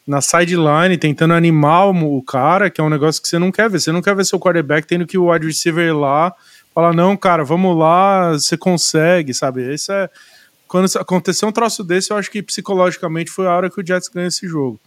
na 0.08 0.22
sideline, 0.22 0.96
tentando 0.96 1.34
animar 1.34 1.90
o 1.90 2.22
cara, 2.22 2.70
que 2.70 2.80
é 2.80 2.84
um 2.84 2.88
negócio 2.88 3.20
que 3.20 3.28
você 3.28 3.38
não 3.38 3.52
quer 3.52 3.68
ver. 3.68 3.78
Você 3.78 3.92
não 3.92 4.00
quer 4.00 4.16
ver 4.16 4.24
seu 4.24 4.40
quarterback 4.40 4.86
tendo 4.86 5.06
que 5.06 5.18
o 5.18 5.30
wide 5.30 5.46
receiver 5.46 5.94
lá 5.94 6.34
falar, 6.74 6.94
não, 6.94 7.14
cara, 7.14 7.44
vamos 7.44 7.76
lá, 7.76 8.32
você 8.32 8.56
consegue, 8.56 9.34
sabe? 9.34 9.74
Isso 9.74 9.92
é. 9.92 10.08
Quando 10.66 10.86
aconteceu 10.98 11.48
um 11.48 11.52
troço 11.52 11.84
desse, 11.84 12.10
eu 12.10 12.16
acho 12.16 12.30
que 12.30 12.42
psicologicamente 12.42 13.30
foi 13.30 13.46
a 13.46 13.52
hora 13.54 13.68
que 13.70 13.80
o 13.80 13.86
Jets 13.86 14.08
ganhou 14.08 14.28
esse 14.28 14.48
jogo. 14.48 14.80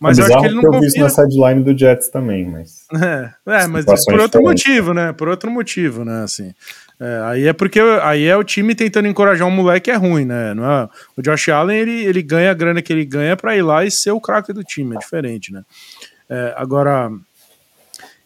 Mas 0.00 0.18
é 0.18 0.22
eu 0.22 0.26
acho 0.26 0.40
que 0.40 0.46
ele 0.46 0.54
não 0.54 0.62
confia... 0.62 0.88
Eu 0.88 0.92
vi 0.92 1.00
na 1.00 1.08
sideline 1.08 1.62
do 1.62 1.76
Jets 1.76 2.08
também, 2.08 2.44
mas... 2.44 2.86
É, 3.00 3.30
é 3.46 3.66
mas 3.66 3.84
por 4.04 4.18
outro 4.18 4.42
motivo, 4.42 4.92
né? 4.92 5.12
Por 5.12 5.28
outro 5.28 5.50
motivo, 5.50 6.04
né? 6.04 6.22
Assim, 6.22 6.52
é, 7.00 7.20
aí 7.24 7.46
é 7.46 7.52
porque 7.52 7.80
aí 8.02 8.24
é 8.24 8.36
o 8.36 8.42
time 8.42 8.74
tentando 8.74 9.06
encorajar 9.06 9.46
um 9.46 9.52
moleque 9.52 9.90
é 9.90 9.94
ruim, 9.94 10.24
né? 10.24 10.52
Não 10.52 10.68
é? 10.68 10.88
O 11.16 11.22
Josh 11.22 11.48
Allen 11.48 11.78
ele, 11.78 12.04
ele 12.04 12.22
ganha 12.22 12.50
a 12.50 12.54
grana 12.54 12.82
que 12.82 12.92
ele 12.92 13.04
ganha 13.04 13.36
para 13.36 13.56
ir 13.56 13.62
lá 13.62 13.84
e 13.84 13.90
ser 13.90 14.10
o 14.10 14.20
craque 14.20 14.52
do 14.52 14.64
time, 14.64 14.96
é 14.96 14.98
diferente, 14.98 15.52
né? 15.52 15.64
É, 16.28 16.54
agora, 16.56 17.10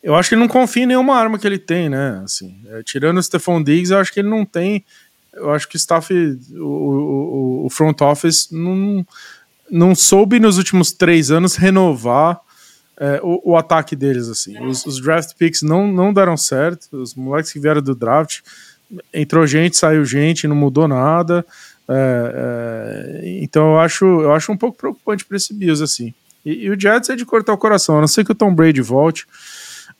eu 0.02 0.14
acho 0.14 0.30
que 0.30 0.34
ele 0.34 0.40
não 0.40 0.48
confia 0.48 0.84
em 0.84 0.86
nenhuma 0.86 1.16
arma 1.16 1.38
que 1.38 1.46
ele 1.46 1.58
tem, 1.58 1.90
né? 1.90 2.22
Assim, 2.24 2.58
é, 2.70 2.82
tirando 2.82 3.18
o 3.18 3.22
Stephon 3.22 3.62
Diggs, 3.62 3.92
eu 3.92 3.98
acho 3.98 4.12
que 4.12 4.20
ele 4.20 4.30
não 4.30 4.44
tem. 4.44 4.84
Eu 5.34 5.50
acho 5.50 5.68
que 5.68 5.76
o 5.76 5.78
staff, 5.78 6.12
o, 6.54 6.64
o, 6.64 7.66
o 7.66 7.70
front 7.70 8.00
office 8.00 8.50
não, 8.50 9.06
não 9.70 9.94
soube 9.94 10.40
nos 10.40 10.56
últimos 10.56 10.92
três 10.92 11.30
anos 11.30 11.56
renovar 11.56 12.40
é, 12.98 13.20
o, 13.22 13.52
o, 13.52 13.56
ataque 13.56 13.96
deles, 13.96 14.28
assim. 14.28 14.58
Os, 14.66 14.84
os, 14.86 15.00
draft 15.00 15.34
picks 15.36 15.62
não, 15.62 15.90
não 15.90 16.12
deram 16.12 16.36
certo, 16.36 16.88
os 16.92 17.14
moleques 17.14 17.52
que 17.52 17.58
vieram 17.58 17.82
do 17.82 17.94
draft, 17.94 18.40
entrou 19.12 19.46
gente, 19.46 19.76
saiu 19.76 20.04
gente, 20.04 20.46
não 20.46 20.56
mudou 20.56 20.86
nada. 20.86 21.44
É, 21.88 23.22
é, 23.24 23.38
então 23.42 23.72
eu 23.72 23.80
acho, 23.80 24.04
eu 24.04 24.32
acho 24.32 24.52
um 24.52 24.56
pouco 24.56 24.78
preocupante 24.78 25.24
para 25.24 25.36
esse 25.36 25.52
Bills, 25.52 25.82
assim. 25.82 26.14
E, 26.44 26.64
e, 26.64 26.70
o 26.70 26.78
Jets 26.78 27.10
é 27.10 27.16
de 27.16 27.24
cortar 27.24 27.52
o 27.52 27.58
coração, 27.58 27.98
a 27.98 28.00
não 28.00 28.08
ser 28.08 28.24
que 28.24 28.32
o 28.32 28.34
Tom 28.34 28.54
Brady 28.54 28.80
volte. 28.80 29.26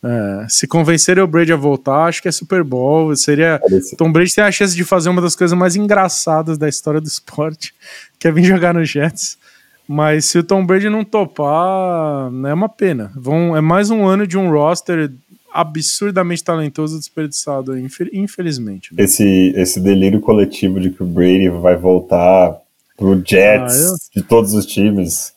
É, 0.04 0.46
se 0.48 0.66
convencerem 0.66 1.22
o 1.22 1.28
Brady 1.28 1.52
a 1.52 1.56
voltar, 1.56 2.06
acho 2.06 2.20
que 2.20 2.28
é 2.28 2.32
Super 2.32 2.64
Bowl. 2.64 3.14
Seria. 3.14 3.60
Tom 3.96 4.10
Brady 4.10 4.34
tem 4.34 4.42
a 4.42 4.50
chance 4.50 4.74
de 4.74 4.84
fazer 4.84 5.08
uma 5.08 5.22
das 5.22 5.36
coisas 5.36 5.56
mais 5.56 5.76
engraçadas 5.76 6.58
da 6.58 6.68
história 6.68 7.00
do 7.00 7.06
esporte, 7.06 7.72
que 8.18 8.26
é 8.26 8.32
vir 8.32 8.44
jogar 8.44 8.74
no 8.74 8.84
Jets. 8.84 9.38
Mas 9.92 10.24
se 10.24 10.38
o 10.38 10.42
Tom 10.42 10.64
Brady 10.64 10.88
não 10.88 11.04
topar, 11.04 12.30
é 12.46 12.54
uma 12.54 12.68
pena. 12.68 13.12
Vão, 13.14 13.54
é 13.54 13.60
mais 13.60 13.90
um 13.90 14.06
ano 14.06 14.26
de 14.26 14.38
um 14.38 14.50
roster 14.50 15.12
absurdamente 15.52 16.42
talentoso 16.42 16.98
desperdiçado, 16.98 17.74
infelizmente. 17.78 18.94
Né? 18.94 19.04
Esse, 19.04 19.52
esse 19.54 19.78
delírio 19.78 20.18
coletivo 20.18 20.80
de 20.80 20.88
que 20.88 21.02
o 21.02 21.06
Brady 21.06 21.50
vai 21.50 21.76
voltar 21.76 22.56
pro 22.96 23.22
Jets 23.22 23.76
ah, 23.76 23.88
eu... 23.88 24.22
de 24.22 24.26
todos 24.26 24.54
os 24.54 24.64
times. 24.64 25.34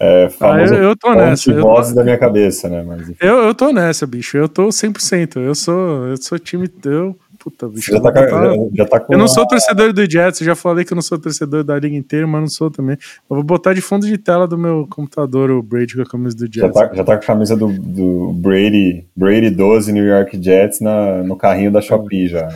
É, 0.00 0.28
famoso 0.30 0.74
ah, 0.74 0.78
eu, 0.78 0.82
eu 0.82 0.96
tô 0.96 1.14
nessa. 1.14 1.52
Eu 1.52 1.94
da 1.94 2.02
minha 2.02 2.18
cabeça, 2.18 2.68
né? 2.68 2.82
Mas, 2.82 3.08
eu, 3.20 3.36
eu 3.44 3.54
tô 3.54 3.72
nessa, 3.72 4.04
bicho. 4.04 4.36
Eu 4.36 4.48
tô 4.48 4.66
100%. 4.66 5.36
Eu 5.36 5.54
sou, 5.54 6.08
eu 6.08 6.16
sou 6.16 6.40
time. 6.40 6.68
Eu 6.84 7.16
Puta, 7.42 7.68
bicho. 7.68 7.90
Já 7.90 8.00
tá, 8.00 8.12
já, 8.14 8.54
já 8.72 8.86
tá 8.86 9.04
eu 9.10 9.18
não 9.18 9.26
sou 9.26 9.44
torcedor 9.44 9.92
do 9.92 10.08
Jets, 10.08 10.40
eu 10.40 10.46
já 10.46 10.54
falei 10.54 10.84
que 10.84 10.92
eu 10.92 10.94
não 10.94 11.02
sou 11.02 11.18
torcedor 11.18 11.64
da 11.64 11.76
liga 11.76 11.96
inteira, 11.96 12.24
mas 12.24 12.40
não 12.40 12.48
sou 12.48 12.70
também. 12.70 12.96
Eu 13.28 13.36
vou 13.36 13.42
botar 13.42 13.74
de 13.74 13.80
fundo 13.80 14.06
de 14.06 14.16
tela 14.16 14.46
do 14.46 14.56
meu 14.56 14.86
computador 14.88 15.50
o 15.50 15.60
Brady 15.60 15.96
com 15.96 16.02
a 16.02 16.06
camisa 16.06 16.36
do 16.36 16.44
Jets. 16.44 16.60
Já 16.60 16.70
tá, 16.70 16.94
já 16.94 17.02
tá 17.02 17.16
com 17.16 17.24
a 17.24 17.26
camisa 17.26 17.56
do, 17.56 17.66
do 17.66 18.32
Brady, 18.34 19.04
Brady 19.16 19.50
12 19.50 19.92
New 19.92 20.06
York 20.06 20.40
Jets 20.40 20.78
na, 20.78 21.24
no 21.24 21.34
carrinho 21.34 21.72
da 21.72 21.80
Shopee 21.80 22.28
já. 22.28 22.48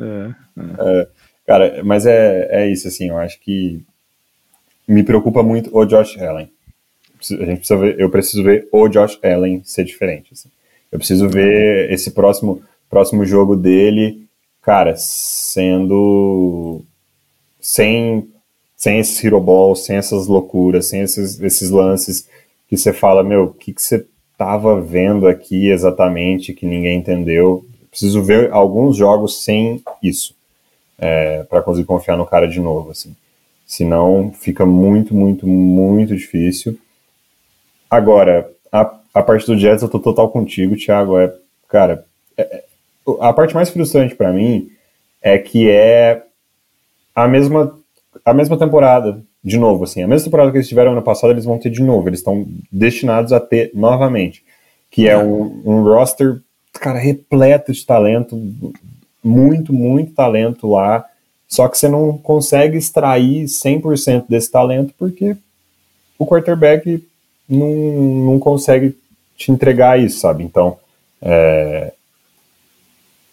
É, 0.00 0.30
é. 0.58 1.00
É, 1.00 1.08
cara, 1.46 1.82
mas 1.84 2.06
é, 2.06 2.48
é 2.50 2.70
isso, 2.70 2.88
assim, 2.88 3.10
eu 3.10 3.18
acho 3.18 3.38
que 3.38 3.84
me 4.88 5.02
preocupa 5.02 5.42
muito 5.42 5.76
o 5.76 5.84
Josh 5.84 6.16
Allen. 6.18 6.50
A 7.20 7.44
gente 7.44 7.58
precisa 7.58 7.76
ver, 7.76 8.00
eu 8.00 8.08
preciso 8.08 8.42
ver 8.42 8.66
o 8.72 8.88
Josh 8.88 9.18
Allen 9.22 9.60
ser 9.62 9.84
diferente. 9.84 10.30
Assim. 10.32 10.48
Eu 10.90 10.98
preciso 10.98 11.28
ver 11.28 11.92
esse 11.92 12.12
próximo 12.12 12.62
próximo 12.92 13.24
jogo 13.24 13.56
dele, 13.56 14.26
cara, 14.60 14.94
sendo 14.96 16.82
sem 17.58 18.28
sem 18.76 18.98
esse 18.98 19.24
hero 19.26 19.40
ball, 19.40 19.74
sem 19.74 19.96
essas 19.96 20.26
loucuras, 20.26 20.88
sem 20.88 21.00
esses, 21.00 21.40
esses 21.40 21.70
lances 21.70 22.28
que 22.68 22.76
você 22.76 22.92
fala, 22.92 23.22
meu, 23.22 23.44
o 23.44 23.54
que, 23.54 23.72
que 23.72 23.80
você 23.80 24.04
tava 24.36 24.80
vendo 24.80 25.28
aqui 25.28 25.70
exatamente 25.70 26.52
que 26.52 26.66
ninguém 26.66 26.98
entendeu? 26.98 27.64
Preciso 27.88 28.22
ver 28.22 28.50
alguns 28.52 28.96
jogos 28.96 29.44
sem 29.44 29.80
isso 30.02 30.34
é, 30.98 31.44
para 31.44 31.62
conseguir 31.62 31.86
confiar 31.86 32.16
no 32.16 32.26
cara 32.26 32.48
de 32.48 32.58
novo, 32.58 32.90
assim. 32.90 33.14
Senão 33.64 34.32
fica 34.32 34.66
muito, 34.66 35.14
muito, 35.14 35.46
muito 35.46 36.16
difícil. 36.16 36.76
Agora, 37.88 38.50
a, 38.72 38.98
a 39.14 39.22
parte 39.22 39.46
do 39.46 39.56
Jets 39.56 39.82
eu 39.82 39.88
tô 39.88 40.00
total 40.00 40.28
contigo, 40.28 40.76
Thiago. 40.76 41.18
É, 41.18 41.32
cara, 41.68 42.04
é, 42.36 42.64
a 43.20 43.32
parte 43.32 43.54
mais 43.54 43.70
frustrante 43.70 44.14
para 44.14 44.32
mim 44.32 44.70
é 45.20 45.38
que 45.38 45.70
é 45.70 46.22
a 47.14 47.28
mesma 47.28 47.76
a 48.24 48.34
mesma 48.34 48.58
temporada 48.58 49.22
de 49.42 49.58
novo 49.58 49.84
assim. 49.84 50.02
A 50.02 50.08
mesma 50.08 50.24
temporada 50.24 50.50
que 50.50 50.56
eles 50.56 50.68
tiveram 50.68 50.92
ano 50.92 51.02
passado 51.02 51.32
eles 51.32 51.44
vão 51.44 51.58
ter 51.58 51.70
de 51.70 51.82
novo. 51.82 52.08
Eles 52.08 52.20
estão 52.20 52.46
destinados 52.70 53.32
a 53.32 53.40
ter 53.40 53.70
novamente. 53.74 54.44
Que 54.90 55.08
é 55.08 55.16
um, 55.16 55.62
um 55.64 55.82
roster 55.82 56.40
cara 56.72 56.98
repleto 56.98 57.72
de 57.72 57.84
talento. 57.84 58.40
Muito 59.22 59.72
muito 59.72 60.14
talento 60.14 60.68
lá. 60.68 61.04
Só 61.48 61.68
que 61.68 61.76
você 61.76 61.88
não 61.88 62.16
consegue 62.16 62.78
extrair 62.78 63.44
100% 63.44 64.24
desse 64.28 64.50
talento 64.50 64.94
porque 64.98 65.36
o 66.18 66.26
quarterback 66.26 67.06
não, 67.48 67.68
não 68.24 68.38
consegue 68.38 68.96
te 69.36 69.50
entregar 69.50 69.98
isso 69.98 70.20
sabe? 70.20 70.44
Então 70.44 70.78
É, 71.20 71.92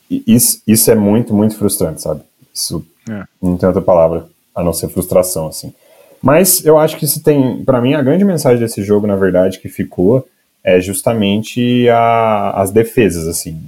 isso, 0.09 0.61
isso 0.65 0.89
é 0.89 0.95
muito, 0.95 1.33
muito 1.33 1.55
frustrante, 1.55 2.01
sabe? 2.01 2.21
Isso 2.53 2.85
é. 3.09 3.23
não 3.41 3.57
tem 3.57 3.67
outra 3.67 3.81
palavra 3.81 4.27
a 4.55 4.63
não 4.63 4.73
ser 4.73 4.89
frustração, 4.89 5.47
assim. 5.47 5.73
Mas 6.21 6.65
eu 6.65 6.77
acho 6.77 6.97
que 6.97 7.05
isso 7.05 7.23
tem, 7.23 7.63
para 7.63 7.79
mim, 7.79 7.93
a 7.93 8.01
grande 8.01 8.25
mensagem 8.25 8.59
desse 8.59 8.83
jogo, 8.83 9.07
na 9.07 9.15
verdade, 9.15 9.59
que 9.59 9.69
ficou 9.69 10.27
é 10.63 10.81
justamente 10.81 11.87
a, 11.89 12.51
as 12.51 12.71
defesas, 12.71 13.25
assim, 13.27 13.61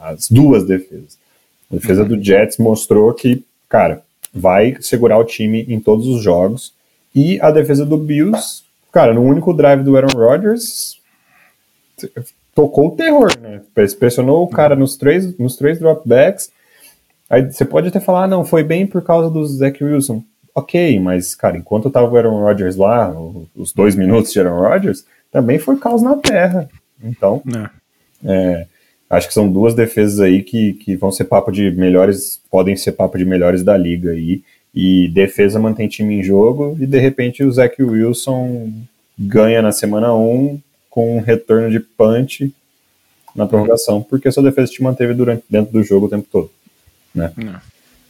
as 0.00 0.30
duas 0.30 0.66
defesas. 0.66 1.18
A 1.70 1.74
defesa 1.74 2.04
do 2.04 2.22
Jets 2.22 2.58
mostrou 2.58 3.12
que, 3.12 3.44
cara, 3.68 4.02
vai 4.32 4.76
segurar 4.80 5.18
o 5.18 5.24
time 5.24 5.66
em 5.68 5.80
todos 5.80 6.06
os 6.06 6.22
jogos. 6.22 6.72
E 7.14 7.40
a 7.40 7.50
defesa 7.50 7.84
do 7.84 7.96
Bills, 7.96 8.62
cara, 8.92 9.12
no 9.12 9.22
único 9.22 9.52
drive 9.52 9.82
do 9.82 9.96
Aaron 9.96 10.14
Rodgers, 10.14 10.98
tocou 12.56 12.88
o 12.88 12.96
terror, 12.96 13.30
né? 13.38 13.60
Pressionou 13.98 14.42
o 14.42 14.48
cara 14.48 14.74
nos 14.74 14.96
três, 14.96 15.36
nos 15.38 15.56
três 15.56 15.78
dropbacks. 15.78 16.50
Aí 17.28 17.52
você 17.52 17.66
pode 17.66 17.88
até 17.88 18.00
falar, 18.00 18.24
ah, 18.24 18.28
não, 18.28 18.46
foi 18.46 18.64
bem 18.64 18.86
por 18.86 19.02
causa 19.02 19.28
do 19.28 19.44
Zach 19.44 19.84
Wilson. 19.84 20.24
Ok, 20.54 20.98
mas, 20.98 21.34
cara, 21.34 21.58
enquanto 21.58 21.90
tava 21.90 22.10
o 22.10 22.16
Aaron 22.16 22.40
Rodgers 22.40 22.76
lá, 22.76 23.14
os 23.54 23.74
dois 23.74 23.94
minutos 23.94 24.32
de 24.32 24.40
Aaron 24.40 24.58
Rodgers, 24.58 25.04
também 25.30 25.58
foi 25.58 25.76
caos 25.76 26.00
na 26.00 26.16
terra. 26.16 26.66
Então, 27.04 27.42
é. 27.54 27.68
É, 28.24 28.66
acho 29.10 29.28
que 29.28 29.34
são 29.34 29.52
duas 29.52 29.74
defesas 29.74 30.18
aí 30.18 30.42
que, 30.42 30.72
que 30.72 30.96
vão 30.96 31.12
ser 31.12 31.24
papo 31.24 31.52
de 31.52 31.70
melhores, 31.72 32.40
podem 32.50 32.74
ser 32.74 32.92
papo 32.92 33.18
de 33.18 33.26
melhores 33.26 33.62
da 33.62 33.76
liga 33.76 34.12
aí. 34.12 34.42
E 34.74 35.08
defesa 35.08 35.58
mantém 35.58 35.88
time 35.88 36.14
em 36.14 36.22
jogo, 36.22 36.74
e 36.80 36.86
de 36.86 36.98
repente 36.98 37.44
o 37.44 37.52
Zach 37.52 37.82
Wilson 37.82 38.72
ganha 39.18 39.60
na 39.60 39.72
semana 39.72 40.14
1 40.14 40.58
com 40.96 41.18
um 41.18 41.20
retorno 41.20 41.70
de 41.70 41.78
punch 41.78 42.50
na 43.34 43.46
prorrogação, 43.46 44.02
porque 44.02 44.28
a 44.28 44.32
sua 44.32 44.42
defesa 44.42 44.72
te 44.72 44.82
manteve 44.82 45.12
durante, 45.12 45.44
dentro 45.46 45.70
do 45.70 45.82
jogo 45.82 46.06
o 46.06 46.08
tempo 46.08 46.26
todo. 46.32 46.50
Né? 47.14 47.30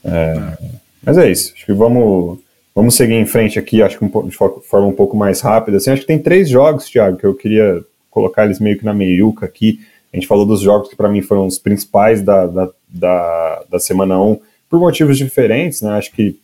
É, 0.04 0.56
mas 1.02 1.18
é 1.18 1.28
isso. 1.28 1.52
Acho 1.56 1.66
que 1.66 1.72
vamos, 1.72 2.38
vamos 2.72 2.94
seguir 2.94 3.14
em 3.14 3.26
frente 3.26 3.58
aqui, 3.58 3.82
acho 3.82 3.98
que 3.98 4.04
um, 4.04 4.28
de 4.28 4.36
forma 4.36 4.86
um 4.86 4.92
pouco 4.92 5.16
mais 5.16 5.40
rápida. 5.40 5.78
Assim, 5.78 5.90
acho 5.90 6.02
que 6.02 6.06
tem 6.06 6.20
três 6.20 6.48
jogos, 6.48 6.84
Thiago, 6.84 7.16
que 7.16 7.26
eu 7.26 7.34
queria 7.34 7.82
colocar 8.08 8.44
eles 8.44 8.60
meio 8.60 8.78
que 8.78 8.84
na 8.84 8.94
meiuca 8.94 9.46
aqui. 9.46 9.80
A 10.12 10.16
gente 10.16 10.28
falou 10.28 10.46
dos 10.46 10.60
jogos 10.60 10.88
que 10.88 10.94
para 10.94 11.08
mim 11.08 11.22
foram 11.22 11.44
os 11.44 11.58
principais 11.58 12.22
da, 12.22 12.46
da, 12.46 12.70
da, 12.88 13.64
da 13.68 13.78
semana 13.80 14.22
1, 14.22 14.38
por 14.70 14.78
motivos 14.78 15.18
diferentes, 15.18 15.82
né? 15.82 15.90
Acho 15.90 16.12
que 16.12 16.38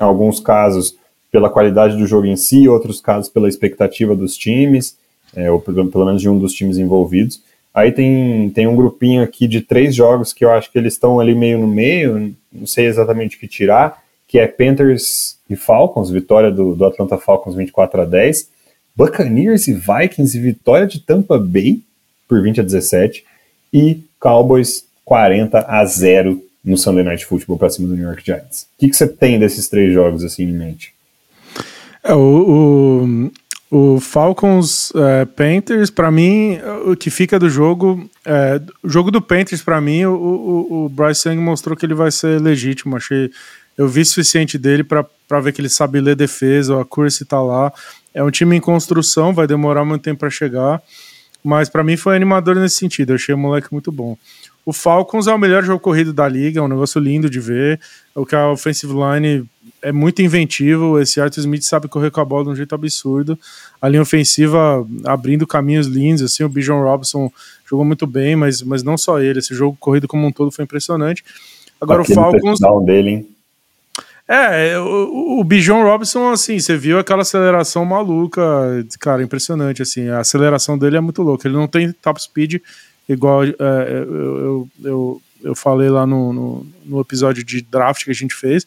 em 0.00 0.04
alguns 0.04 0.38
casos 0.38 0.96
pela 1.32 1.50
qualidade 1.50 1.96
do 1.96 2.06
jogo 2.06 2.28
em 2.28 2.36
si, 2.36 2.68
outros 2.68 3.00
casos 3.00 3.28
pela 3.28 3.48
expectativa 3.48 4.14
dos 4.14 4.36
times 4.36 5.01
é, 5.34 5.50
ou 5.50 5.60
pelo, 5.60 6.06
menos 6.06 6.20
de 6.20 6.28
um 6.28 6.38
dos 6.38 6.52
times 6.52 6.78
envolvidos. 6.78 7.40
Aí 7.74 7.90
tem, 7.90 8.50
tem 8.50 8.66
um 8.66 8.76
grupinho 8.76 9.22
aqui 9.22 9.48
de 9.48 9.60
três 9.60 9.94
jogos 9.94 10.32
que 10.32 10.44
eu 10.44 10.50
acho 10.50 10.70
que 10.70 10.78
eles 10.78 10.92
estão 10.92 11.18
ali 11.18 11.34
meio 11.34 11.58
no 11.58 11.66
meio, 11.66 12.34
não 12.52 12.66
sei 12.66 12.86
exatamente 12.86 13.36
o 13.36 13.40
que 13.40 13.48
tirar, 13.48 14.02
que 14.28 14.38
é 14.38 14.46
Panthers 14.46 15.38
e 15.48 15.56
Falcons, 15.56 16.10
vitória 16.10 16.50
do, 16.50 16.74
do 16.74 16.84
Atlanta 16.84 17.16
Falcons 17.16 17.54
24 17.54 18.02
a 18.02 18.04
10, 18.04 18.50
Buccaneers 18.94 19.68
e 19.68 19.72
Vikings 19.72 20.36
e 20.36 20.40
vitória 20.40 20.86
de 20.86 21.00
Tampa 21.00 21.38
Bay 21.38 21.80
por 22.28 22.42
20 22.42 22.60
a 22.60 22.62
17 22.62 23.24
e 23.72 24.02
Cowboys 24.20 24.84
40 25.04 25.66
a 25.66 25.84
0 25.84 26.42
no 26.64 26.76
Sunday 26.76 27.04
Night 27.04 27.26
Football 27.26 27.58
para 27.58 27.70
cima 27.70 27.88
do 27.88 27.96
New 27.96 28.04
York 28.06 28.22
Giants. 28.24 28.62
O 28.62 28.80
que, 28.80 28.88
que 28.88 28.96
você 28.96 29.06
tem 29.08 29.38
desses 29.38 29.68
três 29.68 29.92
jogos 29.92 30.22
assim 30.24 30.44
em 30.44 30.52
mente? 30.52 30.94
É, 32.04 32.14
o, 32.14 32.18
o 32.18 33.30
Falcons 34.00 34.92
é, 34.94 35.24
Panthers, 35.24 35.88
para 35.88 36.10
mim, 36.10 36.58
o 36.84 36.94
que 36.94 37.08
fica 37.08 37.38
do 37.38 37.48
jogo. 37.48 38.06
É, 38.22 38.60
o 38.82 38.88
jogo 38.88 39.10
do 39.10 39.22
Panthers, 39.22 39.62
para 39.62 39.80
mim, 39.80 40.04
o, 40.04 40.14
o, 40.14 40.84
o, 40.84 40.88
Bryce 40.90 41.26
Young 41.26 41.38
mostrou 41.38 41.74
que 41.74 41.86
ele 41.86 41.94
vai 41.94 42.10
ser 42.10 42.38
legítimo. 42.38 42.96
Achei. 42.96 43.30
Eu 43.76 43.88
vi 43.88 44.04
suficiente 44.04 44.58
dele 44.58 44.84
para 44.84 45.40
ver 45.40 45.52
que 45.52 45.60
ele 45.62 45.70
sabe 45.70 46.02
ler 46.02 46.14
defesa, 46.14 46.78
a 46.78 46.84
Curse 46.84 47.24
tá 47.24 47.40
lá. 47.40 47.72
É 48.12 48.22
um 48.22 48.30
time 48.30 48.54
em 48.54 48.60
construção, 48.60 49.32
vai 49.32 49.46
demorar 49.46 49.86
muito 49.86 50.02
tempo 50.02 50.20
para 50.20 50.28
chegar. 50.28 50.82
Mas 51.42 51.70
para 51.70 51.82
mim 51.82 51.96
foi 51.96 52.14
animador 52.14 52.54
nesse 52.56 52.76
sentido. 52.76 53.10
Eu 53.10 53.14
achei 53.16 53.34
o 53.34 53.38
moleque 53.38 53.68
muito 53.72 53.90
bom. 53.90 54.18
O 54.64 54.72
Falcons 54.72 55.26
é 55.26 55.34
o 55.34 55.38
melhor 55.38 55.64
jogo 55.64 55.80
corrido 55.80 56.12
da 56.12 56.28
liga, 56.28 56.60
é 56.60 56.62
um 56.62 56.68
negócio 56.68 57.00
lindo 57.00 57.28
de 57.28 57.40
ver. 57.40 57.80
O 58.14 58.24
que 58.24 58.36
a 58.36 58.48
offensive 58.48 58.92
line 58.92 59.44
é 59.80 59.90
muito 59.90 60.22
inventivo. 60.22 61.00
Esse 61.00 61.20
Arthur 61.20 61.40
Smith 61.40 61.62
sabe 61.62 61.88
correr 61.88 62.12
com 62.12 62.20
a 62.20 62.24
bola 62.24 62.44
de 62.44 62.50
um 62.50 62.56
jeito 62.56 62.74
absurdo. 62.74 63.36
A 63.80 63.88
linha 63.88 64.02
ofensiva 64.02 64.86
abrindo 65.04 65.46
caminhos 65.46 65.88
lindos. 65.88 66.22
Assim, 66.22 66.44
o 66.44 66.48
Bijan 66.48 66.80
Robson 66.80 67.30
jogou 67.68 67.84
muito 67.84 68.06
bem, 68.06 68.36
mas, 68.36 68.62
mas 68.62 68.84
não 68.84 68.96
só 68.96 69.20
ele. 69.20 69.40
Esse 69.40 69.52
jogo 69.54 69.76
corrido 69.80 70.06
como 70.06 70.26
um 70.26 70.32
todo 70.32 70.52
foi 70.52 70.64
impressionante. 70.64 71.24
Agora 71.80 72.02
Aquele 72.02 72.18
o 72.18 72.22
Falcons. 72.22 72.60
Dele, 72.84 73.10
hein? 73.10 73.28
É, 74.28 74.78
o, 74.78 75.40
o 75.40 75.44
Bijan 75.44 75.82
Robson, 75.82 76.30
assim, 76.30 76.58
você 76.58 76.76
viu 76.76 76.98
aquela 76.98 77.22
aceleração 77.22 77.84
maluca, 77.84 78.42
cara, 79.00 79.22
impressionante, 79.22 79.82
assim, 79.82 80.08
a 80.08 80.20
aceleração 80.20 80.78
dele 80.78 80.96
é 80.96 81.00
muito 81.00 81.22
louca, 81.22 81.48
ele 81.48 81.56
não 81.56 81.66
tem 81.66 81.92
top 81.92 82.22
speed 82.22 82.60
igual 83.12 83.44
é, 83.44 83.52
eu, 83.58 84.14
eu, 84.14 84.68
eu, 84.84 85.22
eu, 85.44 85.54
falei 85.54 85.88
lá 85.88 86.06
no, 86.06 86.32
no, 86.32 86.66
no 86.84 87.00
episódio 87.00 87.44
de 87.44 87.62
draft 87.62 88.04
que 88.04 88.10
a 88.10 88.14
gente 88.14 88.34
fez, 88.34 88.66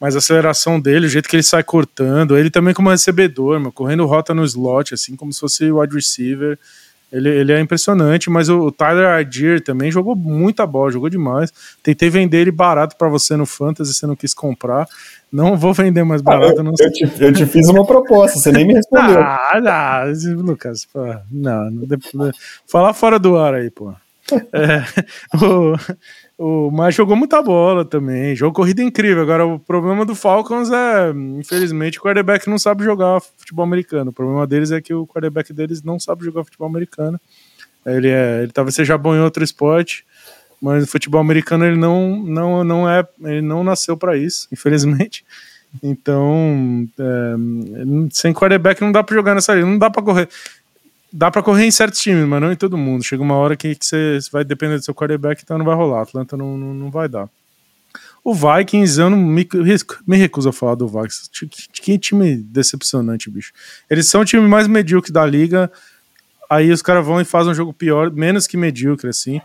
mas 0.00 0.14
a 0.14 0.18
aceleração 0.18 0.80
dele, 0.80 1.06
o 1.06 1.08
jeito 1.08 1.28
que 1.28 1.36
ele 1.36 1.42
sai 1.42 1.62
cortando, 1.62 2.36
ele 2.36 2.50
também 2.50 2.74
como 2.74 2.90
recebedor, 2.90 3.60
meu, 3.60 3.72
correndo 3.72 4.06
rota 4.06 4.34
no 4.34 4.44
slot, 4.44 4.94
assim, 4.94 5.16
como 5.16 5.32
se 5.32 5.40
fosse 5.40 5.70
wide 5.70 5.94
receiver. 5.94 6.58
Ele, 7.14 7.28
ele 7.28 7.52
é 7.52 7.60
impressionante, 7.60 8.28
mas 8.28 8.48
o, 8.48 8.58
o 8.62 8.72
Tyler 8.72 9.06
Ardier 9.06 9.62
também 9.62 9.88
jogou 9.88 10.16
muita 10.16 10.66
bola, 10.66 10.90
jogou 10.90 11.08
demais. 11.08 11.52
Tentei 11.80 12.10
vender 12.10 12.38
ele 12.38 12.50
barato 12.50 12.96
para 12.96 13.08
você 13.08 13.36
no 13.36 13.46
Fantasy, 13.46 13.94
você 13.94 14.04
não 14.04 14.16
quis 14.16 14.34
comprar. 14.34 14.88
Não 15.30 15.56
vou 15.56 15.72
vender 15.72 16.02
mais 16.02 16.20
ah, 16.22 16.24
barato. 16.24 16.54
Ah, 16.54 16.56
eu, 16.56 16.64
não 16.64 16.72
eu, 16.76 16.92
te, 16.92 17.08
eu, 17.20 17.32
te, 17.32 17.46
fiz 17.46 17.68
uma 17.68 17.86
proposta, 17.86 18.40
você 18.40 18.50
nem 18.50 18.66
me 18.66 18.74
respondeu. 18.74 19.18
ah, 19.22 19.60
não, 19.62 20.42
Lucas, 20.42 20.86
pô, 20.86 21.04
não, 21.30 21.70
não, 21.70 22.32
falar 22.66 22.92
fora 22.92 23.16
do 23.16 23.36
ar 23.36 23.54
aí, 23.54 23.70
pô. 23.70 23.94
É, 24.52 24.82
o, 25.38 25.76
o, 26.36 26.70
mas 26.70 26.94
jogou 26.94 27.16
muita 27.16 27.40
bola 27.40 27.84
também. 27.84 28.34
Jogo 28.34 28.54
corrida 28.54 28.82
incrível. 28.82 29.22
Agora, 29.22 29.46
o 29.46 29.58
problema 29.58 30.04
do 30.04 30.14
Falcons 30.14 30.70
é, 30.70 31.10
infelizmente, 31.38 31.98
o 31.98 32.02
quarterback 32.02 32.48
não 32.48 32.58
sabe 32.58 32.82
jogar 32.84 33.20
futebol 33.20 33.64
americano. 33.64 34.10
O 34.10 34.12
problema 34.12 34.46
deles 34.46 34.72
é 34.72 34.80
que 34.80 34.92
o 34.92 35.06
quarterback 35.06 35.52
deles 35.52 35.82
não 35.82 35.98
sabe 36.00 36.24
jogar 36.24 36.44
futebol 36.44 36.66
americano. 36.66 37.20
Ele, 37.86 38.08
é, 38.08 38.42
ele 38.42 38.52
talvez 38.52 38.74
seja 38.74 38.98
bom 38.98 39.14
em 39.14 39.20
outro 39.20 39.44
esporte, 39.44 40.04
mas 40.60 40.84
o 40.84 40.86
futebol 40.86 41.20
americano 41.20 41.64
ele 41.64 41.76
não, 41.76 42.16
não, 42.24 42.64
não 42.64 42.88
é, 42.90 43.06
ele 43.22 43.42
não 43.42 43.62
nasceu 43.62 43.96
para 43.96 44.16
isso, 44.16 44.48
infelizmente. 44.52 45.24
Então, 45.82 46.88
é, 46.98 47.34
sem 48.10 48.32
quarterback 48.32 48.80
não 48.80 48.90
dá 48.90 49.02
para 49.02 49.14
jogar 49.14 49.34
nessa 49.34 49.54
liga, 49.54 49.66
não 49.66 49.78
dá 49.78 49.90
para 49.90 50.02
correr 50.02 50.28
dá 51.16 51.30
para 51.30 51.44
correr 51.44 51.64
em 51.64 51.70
certos 51.70 52.00
times, 52.00 52.26
mas 52.26 52.42
não 52.42 52.50
em 52.50 52.56
todo 52.56 52.76
mundo. 52.76 53.04
Chega 53.04 53.22
uma 53.22 53.36
hora 53.36 53.56
que, 53.56 53.76
você 53.80 54.18
vai 54.32 54.44
depender 54.44 54.76
do 54.76 54.84
seu 54.84 54.92
quarterback, 54.92 55.40
então 55.42 55.56
não 55.56 55.64
vai 55.64 55.76
rolar. 55.76 56.02
Atlanta 56.02 56.36
não, 56.36 56.58
não, 56.58 56.74
não 56.74 56.90
vai 56.90 57.08
dar. 57.08 57.28
O 58.24 58.34
Vikings, 58.34 59.00
eu 59.00 59.08
não 59.08 59.18
me, 59.18 59.46
me 60.06 60.16
recuso 60.16 60.48
a 60.48 60.52
falar 60.52 60.74
do 60.74 60.88
Vikings. 60.88 61.30
Que 61.72 61.98
time 61.98 62.36
decepcionante, 62.36 63.30
bicho. 63.30 63.52
Eles 63.88 64.08
são 64.08 64.22
o 64.22 64.24
time 64.24 64.42
mais 64.48 64.66
medíocre 64.66 65.12
da 65.12 65.24
liga. 65.24 65.70
Aí 66.50 66.72
os 66.72 66.82
caras 66.82 67.06
vão 67.06 67.20
e 67.20 67.24
fazem 67.24 67.52
um 67.52 67.54
jogo 67.54 67.72
pior, 67.72 68.10
menos 68.10 68.46
que 68.46 68.56
medíocre, 68.56 69.08
assim. 69.08 69.40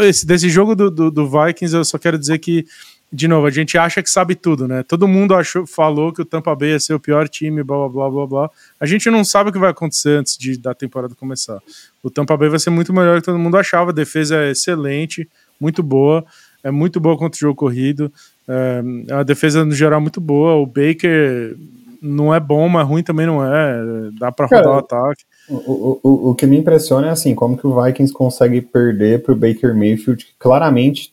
Esse, 0.00 0.26
desse 0.26 0.50
jogo 0.50 0.74
do, 0.74 0.90
do, 0.90 1.10
do 1.10 1.30
Vikings, 1.30 1.76
eu 1.76 1.84
só 1.84 1.96
quero 1.96 2.18
dizer 2.18 2.38
que 2.38 2.66
de 3.12 3.28
novo, 3.28 3.46
a 3.46 3.50
gente 3.50 3.76
acha 3.76 4.02
que 4.02 4.08
sabe 4.08 4.34
tudo, 4.34 4.66
né? 4.66 4.82
Todo 4.82 5.06
mundo 5.06 5.34
achou, 5.34 5.66
falou 5.66 6.14
que 6.14 6.22
o 6.22 6.24
Tampa 6.24 6.54
Bay 6.54 6.70
ia 6.70 6.80
ser 6.80 6.94
o 6.94 7.00
pior 7.00 7.28
time, 7.28 7.62
blá 7.62 7.76
blá 7.76 7.88
blá 7.88 8.10
blá 8.10 8.26
blá. 8.26 8.50
A 8.80 8.86
gente 8.86 9.10
não 9.10 9.22
sabe 9.22 9.50
o 9.50 9.52
que 9.52 9.58
vai 9.58 9.70
acontecer 9.70 10.18
antes 10.18 10.38
de, 10.38 10.56
da 10.56 10.72
temporada 10.72 11.14
começar. 11.14 11.60
O 12.02 12.08
Tampa 12.08 12.34
Bay 12.38 12.48
vai 12.48 12.58
ser 12.58 12.70
muito 12.70 12.90
melhor 12.90 13.16
do 13.16 13.20
que 13.20 13.26
todo 13.26 13.38
mundo 13.38 13.58
achava. 13.58 13.90
A 13.90 13.94
defesa 13.94 14.36
é 14.36 14.52
excelente, 14.52 15.28
muito 15.60 15.82
boa, 15.82 16.24
é 16.64 16.70
muito 16.70 16.98
boa 17.00 17.18
contra 17.18 17.36
o 17.36 17.38
jogo 17.38 17.54
corrido. 17.54 18.10
É, 18.48 18.82
a 19.12 19.22
defesa 19.22 19.62
no 19.62 19.72
geral 19.72 19.98
é 19.98 20.02
muito 20.02 20.20
boa. 20.20 20.54
O 20.54 20.64
Baker 20.64 21.54
não 22.00 22.34
é 22.34 22.40
bom, 22.40 22.66
mas 22.66 22.88
ruim 22.88 23.02
também 23.02 23.26
não 23.26 23.44
é. 23.44 24.10
Dá 24.18 24.32
para 24.32 24.46
rodar 24.46 24.72
o 24.72 24.78
ataque. 24.78 25.24
O, 25.50 26.00
o, 26.02 26.30
o 26.30 26.34
que 26.34 26.46
me 26.46 26.56
impressiona 26.56 27.08
é 27.08 27.10
assim, 27.10 27.34
como 27.34 27.58
que 27.58 27.66
o 27.66 27.82
Vikings 27.82 28.14
consegue 28.14 28.62
perder 28.62 29.22
pro 29.22 29.36
Baker 29.36 29.74
Mayfield, 29.74 30.24
que 30.24 30.32
claramente 30.38 31.12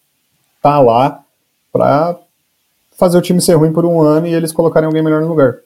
tá 0.61 0.80
lá 0.80 1.26
para 1.71 2.17
fazer 2.97 3.17
o 3.17 3.21
time 3.21 3.41
ser 3.41 3.53
ruim 3.53 3.71
por 3.71 3.85
um 3.85 4.01
ano 4.01 4.27
e 4.27 4.33
eles 4.33 4.51
colocarem 4.51 4.87
alguém 4.87 5.03
melhor 5.03 5.21
no 5.21 5.27
lugar. 5.27 5.59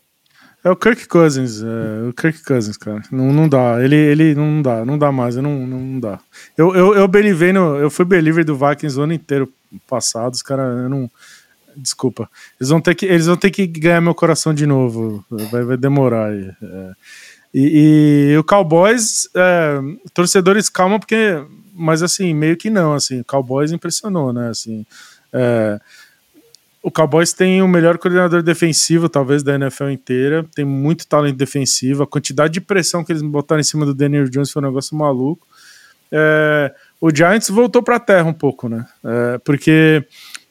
É 0.64 0.70
o 0.70 0.78
Kirk 0.78 1.08
Cousins, 1.08 1.62
é, 1.62 2.08
o 2.08 2.14
Kirk 2.14 2.42
Cousins, 2.44 2.78
cara. 2.78 3.02
Não, 3.12 3.34
não 3.34 3.50
dá. 3.50 3.84
Ele, 3.84 3.96
ele 3.96 4.34
não 4.34 4.62
dá, 4.62 4.86
não 4.86 4.98
dá 4.98 5.12
mais, 5.12 5.36
não, 5.36 5.68
não 5.68 6.00
dá. 6.00 6.20
Eu, 6.58 6.74
eu, 6.74 6.94
eu 6.96 7.54
no. 7.54 7.76
Eu 7.78 7.90
fui 7.90 8.06
believer 8.06 8.46
do 8.46 8.56
Vikings 8.56 8.98
o 8.98 9.04
ano 9.04 9.12
inteiro 9.12 9.52
passado, 9.90 10.34
os 10.34 10.42
caras, 10.42 10.90
não. 10.90 11.12
Desculpa. 11.76 12.30
Eles 12.62 12.70
vão 12.70 12.80
ter 12.80 12.96
que, 12.96 13.06
eles 13.06 13.26
vão 13.26 13.36
ter 13.36 13.52
que 13.52 13.68
ganhar 13.68 14.00
meu 14.00 14.16
coração 14.16 14.54
de 14.54 14.66
novo. 14.66 15.26
Vai, 15.30 15.64
vai 15.64 15.76
demorar 15.76 16.30
aí. 16.30 16.50
É. 16.62 16.92
E, 17.54 18.32
e, 18.32 18.38
o 18.38 18.44
Cowboys, 18.44 19.28
é, 19.36 19.80
torcedores, 20.14 20.70
calma, 20.70 20.98
porque 20.98 21.44
mas 21.76 22.04
assim, 22.04 22.34
meio 22.34 22.56
que 22.56 22.70
não, 22.70 22.94
assim, 22.94 23.22
o 23.22 23.26
Cowboys 23.26 23.72
impressionou, 23.72 24.32
né, 24.32 24.50
assim, 24.50 24.86
é, 25.34 25.80
o 26.84 26.92
Cowboys 26.92 27.32
tem 27.32 27.62
o 27.62 27.68
melhor 27.68 27.98
coordenador 27.98 28.44
defensivo, 28.44 29.08
talvez, 29.08 29.42
da 29.42 29.56
NFL 29.56 29.90
inteira, 29.90 30.46
tem 30.54 30.66
muito 30.66 31.08
talento 31.08 31.38
defensivo, 31.38 32.04
a 32.04 32.08
quantidade 32.08 32.54
de 32.54 32.62
pressão 32.62 33.04
que 33.04 33.12
eles 33.12 33.22
botaram 33.22 33.62
em 33.62 33.64
cima 33.64 33.86
do 33.86 33.94
Daniel 33.94 34.30
Jones 34.30 34.52
foi 34.52 34.62
um 34.62 34.66
negócio 34.66 34.96
maluco, 34.96 35.48
é, 36.12 36.74
o 37.00 37.10
Giants 37.10 37.50
voltou 37.50 37.82
para 37.82 37.96
a 37.96 38.00
terra 38.00 38.26
um 38.28 38.34
pouco, 38.34 38.68
né, 38.68 38.86
é, 39.04 39.38
porque 39.40 40.06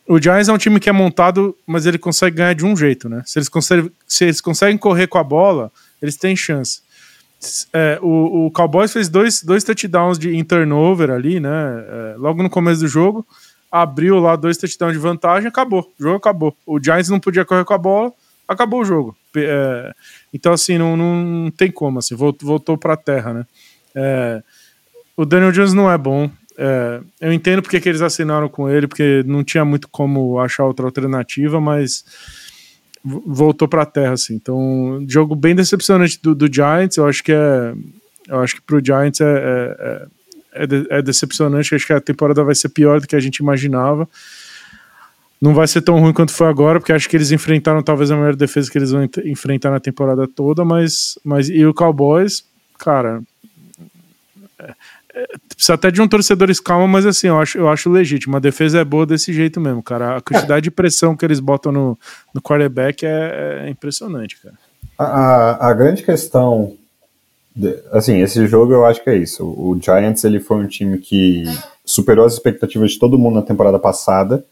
o 0.09 0.21
Giants 0.21 0.49
é 0.49 0.53
um 0.53 0.59
time 0.59 0.81
que 0.81 0.89
é 0.89 0.93
montado, 0.93 1.57
mas 1.67 1.85
ele 1.85 1.99
consegue 1.99 2.37
ganhar 2.37 2.55
de 2.55 2.65
um 2.65 2.75
jeito, 2.75 3.11
né, 3.11 3.23
se 3.27 3.39
eles 3.39 3.51
conseguem, 3.51 3.93
se 4.07 4.25
eles 4.25 4.41
conseguem 4.41 4.79
correr 4.79 5.07
com 5.07 5.19
a 5.19 5.25
bola, 5.25 5.71
eles 6.01 6.17
têm 6.17 6.35
chance, 6.35 6.81
é, 7.73 7.99
o, 8.01 8.47
o, 8.47 8.51
Cowboys 8.53 8.93
fez 8.93 9.09
dois, 9.09 9.43
dois 9.43 9.65
touchdowns 9.65 10.19
de 10.19 10.35
em 10.35 10.45
turnover 10.45 11.11
ali, 11.11 11.41
né? 11.41 11.51
É, 11.51 12.15
logo 12.17 12.41
no 12.41 12.49
começo 12.49 12.81
do 12.81 12.87
jogo, 12.87 13.27
abriu 13.73 14.19
lá 14.19 14.37
dois 14.37 14.59
touchdowns 14.59 14.93
de 14.93 14.99
vantagem, 14.99 15.49
acabou. 15.49 15.91
O 15.99 16.03
jogo 16.03 16.17
acabou. 16.17 16.55
O 16.67 16.79
Giants 16.79 17.09
não 17.09 17.19
podia 17.19 17.43
correr 17.43 17.65
com 17.65 17.73
a 17.73 17.79
bola, 17.79 18.13
acabou 18.47 18.83
o 18.83 18.85
jogo. 18.85 19.17
É, 19.35 19.95
então, 20.33 20.53
assim, 20.53 20.77
não, 20.77 20.95
não 20.95 21.51
tem 21.51 21.71
como, 21.71 21.99
assim, 21.99 22.15
voltou, 22.15 22.47
voltou 22.47 22.77
pra 22.77 22.99
terra, 22.99 23.33
né? 23.33 23.47
É, 23.95 24.43
o 25.17 25.25
Daniel 25.25 25.53
Jones 25.53 25.73
não 25.73 25.91
é 25.91 25.97
bom. 25.97 26.31
É, 26.59 27.01
eu 27.19 27.33
entendo 27.33 27.63
porque 27.63 27.81
que 27.81 27.89
eles 27.89 28.03
assinaram 28.03 28.47
com 28.47 28.69
ele, 28.69 28.87
porque 28.87 29.23
não 29.25 29.43
tinha 29.43 29.65
muito 29.65 29.89
como 29.89 30.39
achar 30.39 30.67
outra 30.67 30.85
alternativa, 30.85 31.59
mas 31.59 32.05
voltou 33.03 33.67
para 33.67 33.83
a 33.83 33.87
terra, 33.87 34.13
assim. 34.13 34.35
Então, 34.35 35.03
jogo 35.09 35.35
bem 35.35 35.55
decepcionante 35.55 36.21
do, 36.23 36.35
do, 36.35 36.53
Giants. 36.53 36.99
Eu 36.99 37.07
acho 37.07 37.25
que 37.25 37.33
é, 37.33 37.75
eu 38.29 38.41
acho 38.41 38.57
que 38.57 38.61
pro 38.61 38.85
Giants 38.85 39.21
é, 39.23 40.07
é, 40.55 40.65
é, 40.65 40.67
é, 40.97 40.99
é 40.99 41.03
decepcionante. 41.03 41.75
Acho 41.75 41.87
que 41.87 41.93
a 41.93 42.01
temporada 42.01 42.43
vai 42.45 42.55
ser 42.55 42.69
pior 42.69 43.01
do 43.01 43.07
que 43.07 43.17
a 43.17 43.21
gente 43.21 43.39
imaginava. 43.39 44.09
Não 45.41 45.55
vai 45.55 45.67
ser 45.67 45.83
tão 45.83 45.99
ruim 45.99 46.13
quanto 46.13 46.33
foi 46.33 46.47
agora, 46.47 46.79
porque 46.79 46.93
acho 46.93 47.09
que 47.09 47.17
eles 47.17 47.33
enfrentaram 47.33 47.83
talvez 47.83 48.11
a 48.11 48.17
maior 48.17 48.37
defesa 48.37 48.71
que 48.71 48.79
eles 48.79 48.93
vão 48.93 49.09
enfrentar 49.25 49.71
na 49.71 49.81
temporada 49.81 50.29
toda, 50.29 50.65
mas, 50.65 51.19
mas 51.25 51.49
e 51.49 51.67
o 51.67 51.75
Cowboys, 51.75 52.45
cara, 52.79 53.21
precisa 55.49 55.75
até 55.75 55.91
de 55.91 56.01
um 56.01 56.09
torcedor 56.09 56.49
calma, 56.63 56.87
mas 56.87 57.07
assim, 57.07 57.29
eu 57.29 57.39
acho, 57.39 57.59
eu 57.59 57.69
acho 57.69 57.91
legítimo. 57.91 58.37
A 58.37 58.41
defesa 58.41 58.81
é 58.81 58.85
boa 58.85 59.05
desse 59.05 59.33
jeito 59.33 59.61
mesmo, 59.61 59.83
cara. 59.83 60.17
A 60.17 60.21
quantidade 60.21 60.65
de 60.65 60.71
pressão 60.71 61.17
que 61.17 61.25
eles 61.25 61.41
botam 61.41 61.73
no, 61.73 61.99
no 62.35 62.41
quarterback 62.41 63.05
é, 63.05 63.65
é 63.67 63.69
impressionante, 63.69 64.41
cara. 64.41 64.55
A, 64.99 65.69
a, 65.69 65.75
grande 65.75 66.03
questão, 66.03 66.65
de, 66.67 66.79
assim, 67.91 68.21
esse 68.21 68.47
jogo 68.47 68.73
eu 68.73 68.85
acho 68.85 69.03
que 69.03 69.11
é 69.11 69.17
isso. 69.17 69.45
O 69.45 69.79
Giants 69.81 70.25
ele 70.25 70.41
foi 70.41 70.59
um 70.59 70.67
time 70.67 70.99
que 70.99 71.45
superou 71.85 72.25
as 72.25 72.35
expectativas 72.35 72.93
de 72.93 72.99
todo 72.99 73.19
mundo 73.19 73.35
na 73.35 73.43
temporada 73.43 73.79
passada 73.79 74.45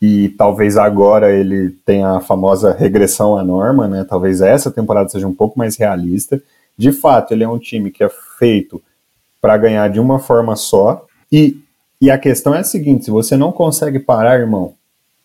e 0.00 0.30
talvez 0.30 0.76
agora 0.76 1.32
ele 1.32 1.70
tenha 1.86 2.16
a 2.16 2.20
famosa 2.20 2.72
regressão 2.72 3.36
à 3.36 3.44
norma, 3.44 3.86
né? 3.86 4.04
Talvez 4.04 4.40
essa 4.40 4.70
temporada 4.70 5.08
seja 5.08 5.28
um 5.28 5.34
pouco 5.34 5.58
mais 5.58 5.76
realista. 5.76 6.42
De 6.76 6.90
fato, 6.90 7.32
ele 7.32 7.44
é 7.44 7.48
um 7.48 7.58
time 7.58 7.90
que 7.90 8.02
é 8.02 8.10
feito 8.38 8.82
para 9.40 9.56
ganhar 9.56 9.88
de 9.88 10.00
uma 10.00 10.18
forma 10.18 10.56
só. 10.56 11.06
E, 11.30 11.56
e 12.00 12.10
a 12.10 12.18
questão 12.18 12.54
é 12.54 12.58
a 12.58 12.64
seguinte: 12.64 13.04
se 13.04 13.10
você 13.10 13.36
não 13.36 13.52
consegue 13.52 14.00
parar, 14.00 14.40
irmão, 14.40 14.74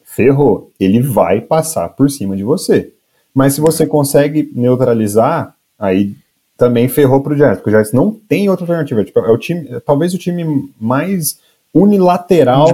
ferrou. 0.03 0.71
Ele 0.79 1.01
vai 1.01 1.41
passar 1.41 1.89
por 1.89 2.09
cima 2.09 2.35
de 2.35 2.43
você. 2.43 2.93
Mas 3.33 3.53
se 3.53 3.61
você 3.61 3.85
consegue 3.85 4.51
neutralizar, 4.55 5.55
aí 5.77 6.15
também 6.57 6.89
ferrou 6.89 7.21
pro 7.21 7.37
Giants, 7.37 7.57
porque 7.57 7.69
o 7.69 7.71
Giants 7.71 7.93
não 7.93 8.11
tem 8.11 8.49
outra 8.49 8.63
alternativa. 8.63 9.03
Tipo, 9.03 9.19
é 9.19 9.31
o 9.31 9.37
time, 9.37 9.67
é 9.69 9.79
talvez 9.79 10.13
o 10.13 10.17
time 10.17 10.71
mais 10.79 11.39
unilateral 11.73 12.67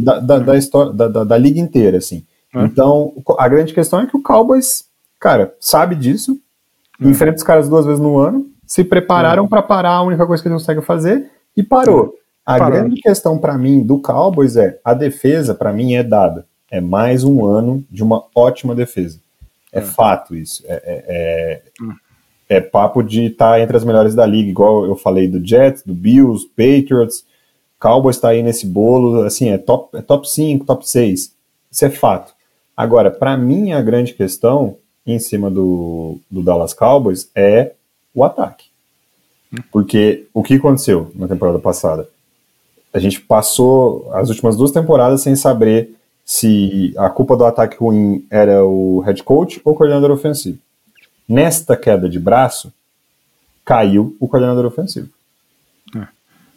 da, 0.00 0.18
da, 0.18 0.38
da, 0.38 0.56
história 0.56 0.92
da, 0.92 1.08
da, 1.08 1.24
da, 1.24 1.36
liga 1.36 1.60
inteira, 1.60 1.98
assim. 1.98 2.24
É. 2.54 2.64
Então, 2.64 3.12
a 3.38 3.48
grande 3.48 3.74
questão 3.74 4.00
é 4.00 4.06
que 4.06 4.16
o 4.16 4.22
Cowboys, 4.22 4.86
cara, 5.20 5.54
sabe 5.60 5.94
disso, 5.94 6.38
é. 7.00 7.06
enfrenta 7.06 7.36
os 7.36 7.42
caras 7.42 7.68
duas 7.68 7.84
vezes 7.84 8.00
no 8.00 8.18
ano, 8.18 8.46
se 8.66 8.82
prepararam 8.82 9.42
uhum. 9.42 9.48
para 9.48 9.62
parar 9.62 9.92
a 9.92 10.02
única 10.02 10.26
coisa 10.26 10.42
que 10.42 10.48
eles 10.48 10.62
conseguem 10.62 10.82
fazer 10.82 11.30
e 11.56 11.62
parou. 11.62 12.14
A 12.44 12.58
Parou. 12.58 12.78
grande 12.78 13.00
questão 13.00 13.38
para 13.38 13.58
mim 13.58 13.82
do 13.82 14.00
Cowboys 14.00 14.56
é 14.56 14.78
a 14.84 14.94
defesa 14.94 15.52
para 15.52 15.72
mim 15.72 15.94
é 15.94 16.02
dada. 16.02 16.46
É 16.70 16.80
mais 16.80 17.24
um 17.24 17.44
ano 17.44 17.84
de 17.90 18.04
uma 18.04 18.24
ótima 18.34 18.74
defesa. 18.74 19.18
É, 19.72 19.80
é. 19.80 19.82
fato 19.82 20.34
isso. 20.34 20.62
É, 20.66 21.62
é, 22.48 22.60
papo 22.60 23.02
de 23.02 23.26
estar 23.26 23.52
tá 23.52 23.60
entre 23.60 23.76
as 23.76 23.84
melhores 23.84 24.14
da 24.14 24.24
liga, 24.24 24.50
igual 24.50 24.84
eu 24.84 24.96
falei 24.96 25.28
do 25.28 25.44
Jets, 25.44 25.82
do 25.84 25.94
Bills, 25.94 26.46
Patriots. 26.48 27.24
Cowboys 27.78 28.16
está 28.16 28.30
aí 28.30 28.42
nesse 28.42 28.66
bolo, 28.66 29.22
assim, 29.22 29.50
é 29.50 29.58
top, 29.58 29.96
é 29.96 30.02
top 30.02 30.28
5, 30.28 30.64
top 30.64 30.88
6. 30.88 31.34
Isso 31.70 31.84
é 31.84 31.90
fato. 31.90 32.32
Agora, 32.76 33.10
para 33.10 33.36
mim, 33.36 33.72
a 33.72 33.82
grande 33.82 34.14
questão 34.14 34.76
em 35.06 35.18
cima 35.18 35.50
do, 35.50 36.18
do 36.30 36.42
Dallas 36.42 36.72
Cowboys 36.72 37.30
é 37.34 37.72
o 38.14 38.24
ataque. 38.24 38.66
Porque 39.70 40.26
o 40.34 40.42
que 40.42 40.54
aconteceu 40.54 41.10
na 41.14 41.28
temporada 41.28 41.58
passada? 41.58 42.08
A 42.92 42.98
gente 42.98 43.20
passou 43.20 44.10
as 44.12 44.28
últimas 44.28 44.56
duas 44.56 44.72
temporadas 44.72 45.22
sem 45.22 45.36
saber 45.36 45.94
se 46.24 46.92
a 46.96 47.08
culpa 47.08 47.36
do 47.36 47.44
ataque 47.44 47.76
ruim 47.76 48.26
era 48.30 48.64
o 48.64 49.00
head 49.00 49.22
coach 49.22 49.60
ou 49.64 49.72
o 49.72 49.76
coordenador 49.76 50.10
ofensivo. 50.10 50.58
Nesta 51.28 51.76
queda 51.76 52.08
de 52.08 52.18
braço, 52.18 52.72
caiu 53.64 54.16
o 54.20 54.28
coordenador 54.28 54.64
ofensivo. 54.64 55.08
É. 55.96 56.06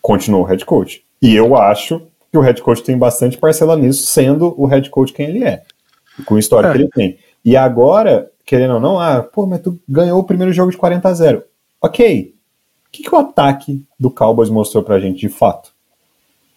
Continuou 0.01 0.43
o 0.43 0.45
head 0.45 0.63
coach. 0.65 1.03
E 1.21 1.35
eu 1.35 1.55
acho 1.55 2.01
que 2.31 2.37
o 2.37 2.41
head 2.41 2.61
coach 2.61 2.83
tem 2.83 2.97
bastante 2.97 3.37
parcela 3.37 3.75
nisso, 3.75 4.05
sendo 4.05 4.53
o 4.57 4.65
head 4.65 4.89
coach 4.89 5.11
quem 5.11 5.27
ele 5.27 5.43
é, 5.43 5.63
com 6.25 6.35
a 6.35 6.39
história 6.39 6.67
é. 6.67 6.71
que 6.71 6.77
ele 6.77 6.89
tem. 6.89 7.17
E 7.43 7.57
agora, 7.57 8.29
querendo 8.45 8.75
ou 8.75 8.79
não, 8.79 8.99
ah, 8.99 9.23
pô, 9.23 9.45
mas 9.45 9.61
tu 9.61 9.79
ganhou 9.87 10.19
o 10.19 10.23
primeiro 10.23 10.53
jogo 10.53 10.71
de 10.71 10.77
40 10.77 11.09
a 11.09 11.13
0. 11.13 11.43
Ok. 11.81 12.35
O 12.87 12.91
que, 12.91 13.03
que 13.03 13.13
o 13.13 13.17
ataque 13.17 13.83
do 13.99 14.09
Cowboys 14.09 14.49
mostrou 14.49 14.83
pra 14.83 14.99
gente 14.99 15.19
de 15.19 15.29
fato? 15.29 15.71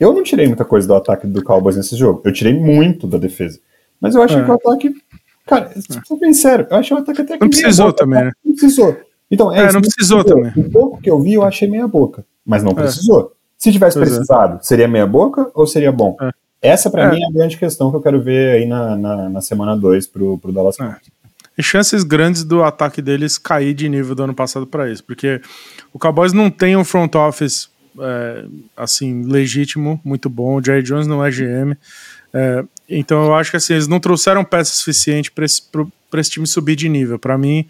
Eu 0.01 0.13
não 0.13 0.23
tirei 0.23 0.47
muita 0.49 0.65
coisa 0.65 0.89
do 0.89 0.95
ataque 0.95 1.27
do 1.27 1.45
Cowboys 1.45 1.77
nesse 1.77 1.95
jogo. 1.95 2.23
Eu 2.25 2.33
tirei 2.33 2.53
muito 2.53 3.07
da 3.07 3.19
defesa. 3.19 3.61
Mas 4.01 4.15
eu 4.15 4.23
acho 4.23 4.37
é. 4.37 4.45
que 4.45 4.51
o 4.51 4.55
ataque. 4.55 4.95
Cara, 5.47 5.73
sou 6.07 6.19
bem 6.19 6.33
sério, 6.33 6.67
eu 6.71 6.77
achei 6.77 6.97
o 6.97 7.01
ataque 7.01 7.23
até 7.23 7.35
que. 7.35 7.41
Não 7.41 7.51
precisou 7.51 7.87
boca, 7.87 7.99
também, 7.99 8.25
né? 8.25 8.33
Não 8.45 8.53
precisou. 8.53 8.97
Então, 9.31 9.53
é, 9.53 9.59
é 9.59 9.73
não 9.73 9.81
precisou, 9.81 10.23
precisou, 10.23 10.25
também. 10.25 10.53
O 10.57 10.71
pouco 10.71 11.01
que 11.01 11.11
eu 11.11 11.21
vi, 11.21 11.35
eu 11.35 11.43
achei 11.43 11.69
meia 11.69 11.89
boca. 11.89 12.25
Mas 12.45 12.63
não 12.63 12.73
é. 12.73 12.75
precisou. 12.75 13.33
Se 13.57 13.73
tivesse 13.73 13.97
pois 13.97 14.09
é. 14.09 14.11
precisado, 14.11 14.65
seria 14.65 14.89
meia 14.89 15.07
boca 15.07 15.51
ou 15.55 15.67
seria 15.67 15.93
bom? 15.93 16.17
É. 16.21 16.31
Essa, 16.61 16.91
para 16.91 17.11
mim, 17.11 17.21
é 17.21 17.27
a 17.27 17.33
grande 17.33 17.57
questão 17.57 17.91
que 17.91 17.97
eu 17.97 18.01
quero 18.01 18.23
ver 18.23 18.57
aí 18.57 18.67
na, 18.67 18.97
na, 18.97 19.29
na 19.29 19.41
semana 19.41 19.77
2 19.77 20.07
pro, 20.07 20.39
pro 20.39 20.53
Dallas 20.53 20.77
Cowboys 20.77 21.01
e 21.57 21.63
chances 21.63 22.03
grandes 22.03 22.45
do 22.45 22.63
ataque 22.63 23.03
deles 23.03 23.39
cair 23.39 23.75
de 23.75 23.89
nível 23.89 24.15
do 24.15 24.23
ano 24.23 24.35
passado 24.35 24.67
para 24.67 24.91
isso, 24.91 25.05
porque 25.05 25.41
o 25.93 25.99
Cowboys 25.99 26.33
não 26.33 26.51
tem 26.51 26.77
um 26.77 26.85
front 26.85 27.15
office 27.15 27.71
é, 28.01 28.45
assim 28.77 29.23
legítimo, 29.25 30.01
muito 30.03 30.31
bom. 30.31 30.57
O 30.57 30.65
Jerry 30.65 30.83
Jones 30.83 31.07
não 31.07 31.25
é 31.25 31.31
GM, 31.31 31.77
é, 32.33 32.65
então 32.89 33.25
eu 33.25 33.35
acho 33.35 33.51
que 33.51 33.57
assim 33.57 33.75
eles 33.75 33.89
não 33.89 34.01
trouxeram 34.01 34.45
peça 34.45 34.73
suficiente 34.75 35.31
para 35.31 35.45
esse, 35.45 35.63
esse 36.15 36.31
time 36.31 36.47
subir 36.47 36.77
de 36.77 36.89
nível. 36.89 37.19
Para 37.19 37.39
mim 37.39 37.67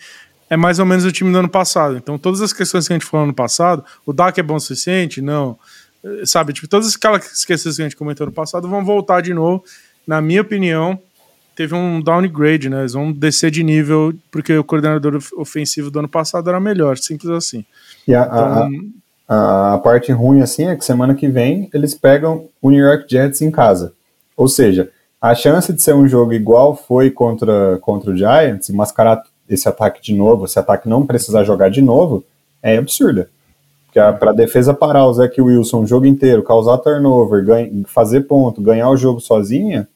é 0.50 0.56
mais 0.56 0.78
ou 0.78 0.86
menos 0.86 1.04
o 1.04 1.12
time 1.12 1.32
do 1.32 1.38
ano 1.38 1.48
passado. 1.48 1.96
Então 1.96 2.18
todas 2.18 2.40
as 2.40 2.52
questões 2.52 2.86
que 2.86 2.92
a 2.92 2.96
gente 2.96 3.06
falou 3.06 3.26
no 3.26 3.30
ano 3.30 3.36
passado, 3.36 3.84
o 4.04 4.12
Dak 4.12 4.38
é 4.38 4.42
bom 4.42 4.56
o 4.56 4.60
suficiente? 4.60 5.20
Não. 5.20 5.58
É, 6.04 6.26
sabe, 6.26 6.52
tipo, 6.52 6.68
todas 6.68 6.94
aquelas 6.94 7.44
questões 7.44 7.76
que 7.76 7.82
a 7.82 7.84
gente 7.84 7.96
comentou 7.96 8.26
no 8.26 8.32
passado 8.32 8.68
vão 8.68 8.84
voltar 8.84 9.20
de 9.20 9.32
novo. 9.32 9.64
Na 10.06 10.20
minha 10.20 10.42
opinião, 10.42 10.98
teve 11.54 11.74
um 11.74 12.00
downgrade, 12.00 12.68
né? 12.68 12.80
Eles 12.80 12.92
vão 12.92 13.12
descer 13.12 13.50
de 13.50 13.62
nível 13.62 14.12
porque 14.30 14.56
o 14.56 14.64
coordenador 14.64 15.20
ofensivo 15.36 15.90
do 15.90 16.00
ano 16.00 16.08
passado 16.08 16.48
era 16.48 16.58
melhor, 16.58 16.98
simples 16.98 17.30
assim. 17.30 17.64
E 18.06 18.14
a, 18.14 18.22
então, 18.22 18.92
a, 19.28 19.74
a, 19.74 19.78
parte 19.78 20.10
ruim, 20.12 20.40
assim, 20.40 20.66
é 20.66 20.76
que 20.76 20.84
semana 20.84 21.14
que 21.14 21.28
vem 21.28 21.70
eles 21.72 21.94
pegam 21.94 22.48
o 22.60 22.70
New 22.70 22.84
York 22.84 23.06
Jets 23.08 23.40
em 23.42 23.50
casa. 23.50 23.92
Ou 24.36 24.48
seja, 24.48 24.90
a 25.22 25.36
chance 25.36 25.72
de 25.72 25.80
ser 25.80 25.94
um 25.94 26.08
jogo 26.08 26.32
igual 26.32 26.74
foi 26.74 27.08
contra, 27.08 27.78
contra 27.80 28.10
o 28.10 28.16
Giants, 28.16 28.68
mascarar 28.70 29.22
esse 29.48 29.68
ataque 29.68 30.02
de 30.02 30.12
novo, 30.12 30.46
esse 30.46 30.58
ataque 30.58 30.88
não 30.88 31.06
precisar 31.06 31.44
jogar 31.44 31.70
de 31.70 31.80
novo, 31.80 32.24
é 32.60 32.76
absurda. 32.76 33.30
Porque 33.86 34.00
para 34.18 34.32
a 34.32 34.34
defesa 34.34 34.74
parar 34.74 35.06
o 35.06 35.12
Zach 35.12 35.40
Wilson 35.40 35.82
o 35.82 35.86
jogo 35.86 36.06
inteiro, 36.06 36.42
causar 36.42 36.78
turnover, 36.78 37.44
ganha, 37.44 37.70
fazer 37.86 38.22
ponto, 38.22 38.60
ganhar 38.60 38.90
o 38.90 38.96
jogo 38.96 39.20
sozinha, 39.20 39.86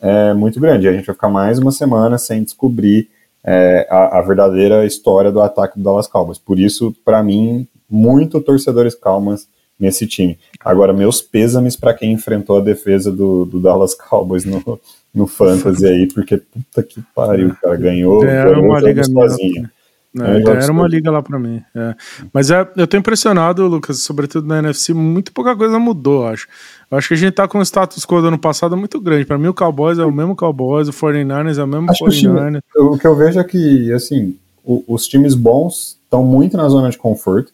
é 0.00 0.34
muito 0.34 0.58
grande. 0.58 0.88
A 0.88 0.92
gente 0.92 1.06
vai 1.06 1.14
ficar 1.14 1.28
mais 1.28 1.60
uma 1.60 1.70
semana 1.70 2.18
sem 2.18 2.42
descobrir 2.42 3.08
é, 3.44 3.86
a, 3.88 4.18
a, 4.18 4.22
verdadeira 4.22 4.84
história 4.84 5.30
do 5.30 5.40
ataque 5.40 5.78
do 5.78 5.84
Dallas 5.84 6.08
Cowboys. 6.08 6.38
Por 6.38 6.58
isso, 6.58 6.92
para 7.04 7.22
mim, 7.22 7.68
muito 7.88 8.40
torcedores 8.40 8.94
calmas 8.94 9.46
nesse 9.78 10.06
time. 10.06 10.36
Agora, 10.62 10.92
meus 10.92 11.22
pêsames 11.22 11.74
para 11.74 11.94
quem 11.94 12.12
enfrentou 12.12 12.58
a 12.58 12.60
defesa 12.60 13.10
do, 13.10 13.46
do 13.46 13.58
Dallas 13.58 13.94
Cowboys 13.94 14.44
no, 14.44 14.78
no 15.14 15.26
Fantasy 15.26 15.86
aí, 15.86 16.08
porque 16.12 16.36
puta 16.36 16.82
que 16.82 17.02
pariu, 17.14 17.54
cara, 17.62 17.76
ganhou, 17.76 18.20
ganhou 18.20 18.64
uma 18.64 18.80
liga 18.80 19.02
sozinho. 19.02 19.70
É, 20.18 20.38
é 20.38 20.64
era 20.64 20.72
uma 20.72 20.88
liga 20.88 21.10
lá 21.10 21.22
para 21.22 21.38
mim. 21.38 21.62
É. 21.74 21.94
Mas 22.32 22.50
é, 22.50 22.68
eu 22.76 22.86
tô 22.86 22.96
impressionado, 22.96 23.66
Lucas, 23.66 24.02
sobretudo 24.02 24.46
na 24.46 24.58
NFC, 24.58 24.92
muito 24.92 25.32
pouca 25.32 25.56
coisa 25.56 25.78
mudou, 25.78 26.26
acho. 26.26 26.48
Eu 26.90 26.98
acho 26.98 27.08
que 27.08 27.14
a 27.14 27.16
gente 27.16 27.32
tá 27.32 27.46
com 27.46 27.58
o 27.58 27.62
status 27.62 28.04
quo 28.04 28.20
do 28.20 28.26
ano 28.28 28.38
passado 28.38 28.76
muito 28.76 29.00
grande. 29.00 29.24
Para 29.24 29.38
mim, 29.38 29.46
o 29.46 29.54
Cowboys 29.54 29.98
é 29.98 30.04
o 30.04 30.10
mesmo 30.10 30.34
Cowboys, 30.34 30.88
o 30.88 30.92
49ers 30.92 31.58
é 31.58 31.62
o 31.62 31.66
mesmo 31.66 31.90
acho 31.90 32.04
49ers. 32.04 32.60
Que 32.72 32.80
o, 32.80 32.92
o, 32.92 32.98
que 32.98 33.06
eu 33.06 33.14
vejo 33.14 33.38
é 33.38 33.44
que, 33.44 33.92
assim, 33.92 34.36
o, 34.64 34.82
os 34.88 35.06
times 35.06 35.34
bons 35.36 35.96
estão 36.02 36.24
muito 36.24 36.56
na 36.56 36.68
zona 36.68 36.90
de 36.90 36.98
conforto. 36.98 37.52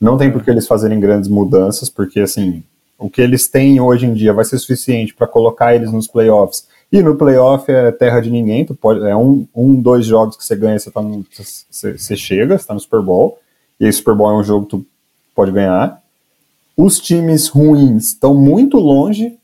Não 0.00 0.16
tem 0.16 0.30
por 0.30 0.42
que 0.42 0.50
eles 0.50 0.66
fazerem 0.66 1.00
grandes 1.00 1.28
mudanças, 1.28 1.88
porque, 1.88 2.20
assim, 2.20 2.62
o 2.98 3.08
que 3.08 3.20
eles 3.20 3.48
têm 3.48 3.80
hoje 3.80 4.06
em 4.06 4.14
dia 4.14 4.32
vai 4.32 4.44
ser 4.44 4.58
suficiente 4.58 5.14
para 5.14 5.26
colocar 5.26 5.74
eles 5.74 5.92
nos 5.92 6.06
playoffs 6.06 6.66
e 6.90 7.02
no 7.02 7.16
playoff 7.16 7.70
é 7.70 7.90
terra 7.90 8.20
de 8.20 8.30
ninguém, 8.30 8.64
tu 8.64 8.74
pode, 8.74 9.04
é 9.04 9.16
um, 9.16 9.46
um 9.54 9.74
dois 9.74 10.06
jogos 10.06 10.36
que 10.36 10.44
você 10.44 10.54
ganha, 10.54 10.78
você, 10.78 10.90
tá 10.90 11.02
no, 11.02 11.24
você, 11.30 11.98
você 11.98 12.16
chega, 12.16 12.56
você 12.56 12.66
tá 12.66 12.74
no 12.74 12.80
Super 12.80 13.02
Bowl, 13.02 13.38
e 13.80 13.86
aí 13.86 13.92
Super 13.92 14.14
Bowl 14.14 14.30
é 14.30 14.36
um 14.36 14.44
jogo 14.44 14.66
que 14.66 14.70
tu 14.70 14.86
pode 15.34 15.50
ganhar. 15.50 16.00
Os 16.76 17.00
times 17.00 17.48
ruins 17.48 18.08
estão 18.08 18.34
muito 18.34 18.76
longe, 18.76 19.36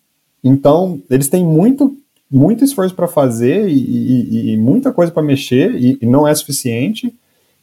então 0.43 1.01
eles 1.11 1.29
têm 1.29 1.45
muito, 1.45 1.97
muito 2.31 2.65
esforço 2.65 2.95
para 2.95 3.09
fazer 3.09 3.69
e, 3.69 3.75
e, 3.75 4.53
e, 4.53 4.57
muita 4.57 4.93
coisa 4.93 5.11
para 5.11 5.23
mexer, 5.23 5.75
e, 5.75 5.99
e, 6.01 6.07
não 6.07 6.27
é 6.27 6.35
suficiente. 6.35 7.13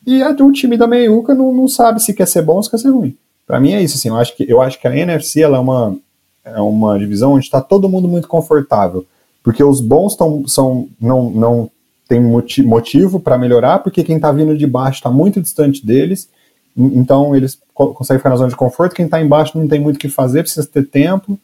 E 0.06 0.22
a, 0.22 0.32
o 0.32 0.52
time 0.52 0.78
da 0.78 0.88
meiuca 0.88 1.34
não, 1.34 1.54
não 1.54 1.68
sabe 1.68 2.02
se 2.02 2.14
quer 2.14 2.28
ser 2.28 2.42
bom 2.42 2.56
ou 2.56 2.64
se 2.64 2.70
quer 2.70 2.78
ser 2.78 2.90
ruim. 2.90 3.16
Para 3.46 3.60
mim 3.60 3.74
é 3.74 3.82
isso, 3.82 3.98
assim, 3.98 4.10
eu 4.10 4.16
acho 4.16 4.36
que, 4.36 4.46
eu 4.50 4.62
acho 4.62 4.80
que 4.80 4.88
a 4.88 4.96
NFC 4.96 5.42
ela 5.42 5.58
é, 5.58 5.60
uma, 5.60 5.98
é 6.46 6.62
uma 6.62 6.98
divisão 7.00 7.34
onde 7.34 7.46
está 7.46 7.62
todo 7.62 7.90
mundo 7.90 8.08
muito 8.08 8.28
confortável 8.28 9.06
porque 9.44 9.64
os 9.64 9.82
bons 9.82 10.16
tão, 10.16 10.48
são, 10.48 10.88
não, 11.00 11.30
não 11.30 11.72
tem 12.08 12.20
motivo 12.20 13.20
para 13.20 13.38
melhorar, 13.38 13.80
porque 13.80 14.04
quem 14.04 14.16
está 14.16 14.32
vindo 14.32 14.58
de 14.58 14.66
baixo 14.66 14.98
está 14.98 15.10
muito 15.10 15.42
distante 15.42 15.86
deles, 15.86 16.30
então 16.76 17.36
eles 17.36 17.60
conseguem 17.74 18.20
ficar 18.20 18.30
na 18.30 18.36
zona 18.36 18.50
de 18.50 18.56
conforto, 18.56 18.96
quem 18.96 19.06
está 19.06 19.22
embaixo 19.22 19.58
não 19.58 19.68
tem 19.68 19.80
muito 19.80 19.98
o 19.98 20.00
que 20.00 20.10
fazer, 20.10 20.44
precisa 20.44 20.68
ter 20.68 20.88
tempo, 20.88 21.40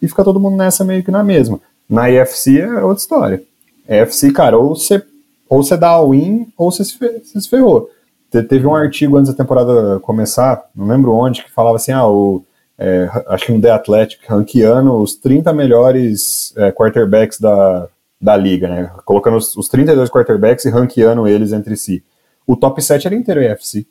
e 0.00 0.08
fica 0.08 0.24
todo 0.24 0.40
mundo 0.40 0.56
nessa 0.56 0.84
meio 0.84 1.02
que 1.02 1.10
na 1.10 1.24
mesma. 1.24 1.60
Na 1.88 2.10
IFC 2.10 2.60
é 2.60 2.82
outra 2.82 3.02
história. 3.02 3.42
EFC, 3.88 4.32
cara, 4.32 4.58
ou 4.58 4.74
você 4.74 5.02
ou 5.48 5.62
você 5.62 5.76
dá 5.76 5.88
all-in, 5.88 6.46
ou 6.56 6.70
você 6.70 6.84
se, 6.84 6.96
se 7.24 7.48
ferrou. 7.48 7.90
Teve 8.30 8.66
um 8.66 8.74
artigo 8.74 9.16
antes 9.16 9.30
da 9.30 9.36
temporada 9.36 10.00
começar, 10.00 10.64
não 10.74 10.86
lembro 10.86 11.12
onde, 11.12 11.44
que 11.44 11.50
falava 11.52 11.76
assim, 11.76 11.92
ah, 11.92 12.06
o 12.06 12.44
é, 12.78 13.08
acho 13.28 13.46
que 13.46 13.52
no 13.52 13.60
The 13.60 13.70
Athletic, 13.70 14.20
ranqueando 14.28 14.94
os 14.94 15.14
30 15.14 15.52
melhores 15.52 16.52
é, 16.56 16.72
quarterbacks 16.72 17.38
da, 17.38 17.88
da 18.20 18.36
liga, 18.36 18.68
né? 18.68 18.90
Colocando 19.04 19.36
os, 19.36 19.56
os 19.56 19.68
32 19.68 20.10
quarterbacks 20.10 20.64
e 20.64 20.70
ranqueando 20.70 21.28
eles 21.28 21.52
entre 21.52 21.76
si. 21.76 22.02
O 22.46 22.56
top 22.56 22.82
7 22.82 23.06
era 23.06 23.14
inteiro 23.14 23.40
EFC. 23.40 23.86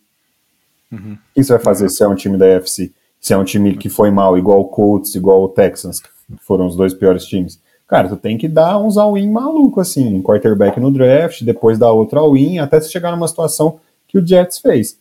Uhum. 0.92 1.14
O 1.14 1.34
que 1.34 1.44
você 1.44 1.54
vai 1.54 1.62
fazer 1.62 1.86
uhum. 1.86 1.90
se 1.90 2.04
é 2.04 2.08
um 2.08 2.16
time 2.16 2.38
da 2.38 2.48
EFC? 2.48 2.92
Se 3.20 3.34
é 3.34 3.38
um 3.38 3.46
time 3.46 3.78
que 3.78 3.90
foi 3.90 4.12
mal, 4.12 4.38
igual 4.38 4.60
o 4.60 4.66
Colts, 4.66 5.16
igual 5.16 5.44
o 5.44 5.50
Texans, 5.50 6.02
que 6.02 6.10
foram 6.42 6.68
os 6.68 6.76
dois 6.76 6.94
piores 6.94 7.26
times. 7.26 7.60
Cara, 7.88 8.10
tu 8.10 8.16
tem 8.16 8.38
que 8.38 8.48
dar 8.48 8.80
uns 8.80 8.98
all-in 8.98 9.30
maluco, 9.30 9.80
assim, 9.80 10.16
um 10.16 10.22
quarterback 10.22 10.80
no 10.80 10.92
draft, 10.92 11.44
depois 11.44 11.78
dar 11.78 11.92
outro 11.92 12.20
all-in, 12.20 12.60
até 12.60 12.80
se 12.80 12.92
chegar 12.92 13.12
numa 13.12 13.28
situação 13.28 13.80
que 14.08 14.18
o 14.18 14.26
Jets 14.26 14.60
fez. 14.60 14.98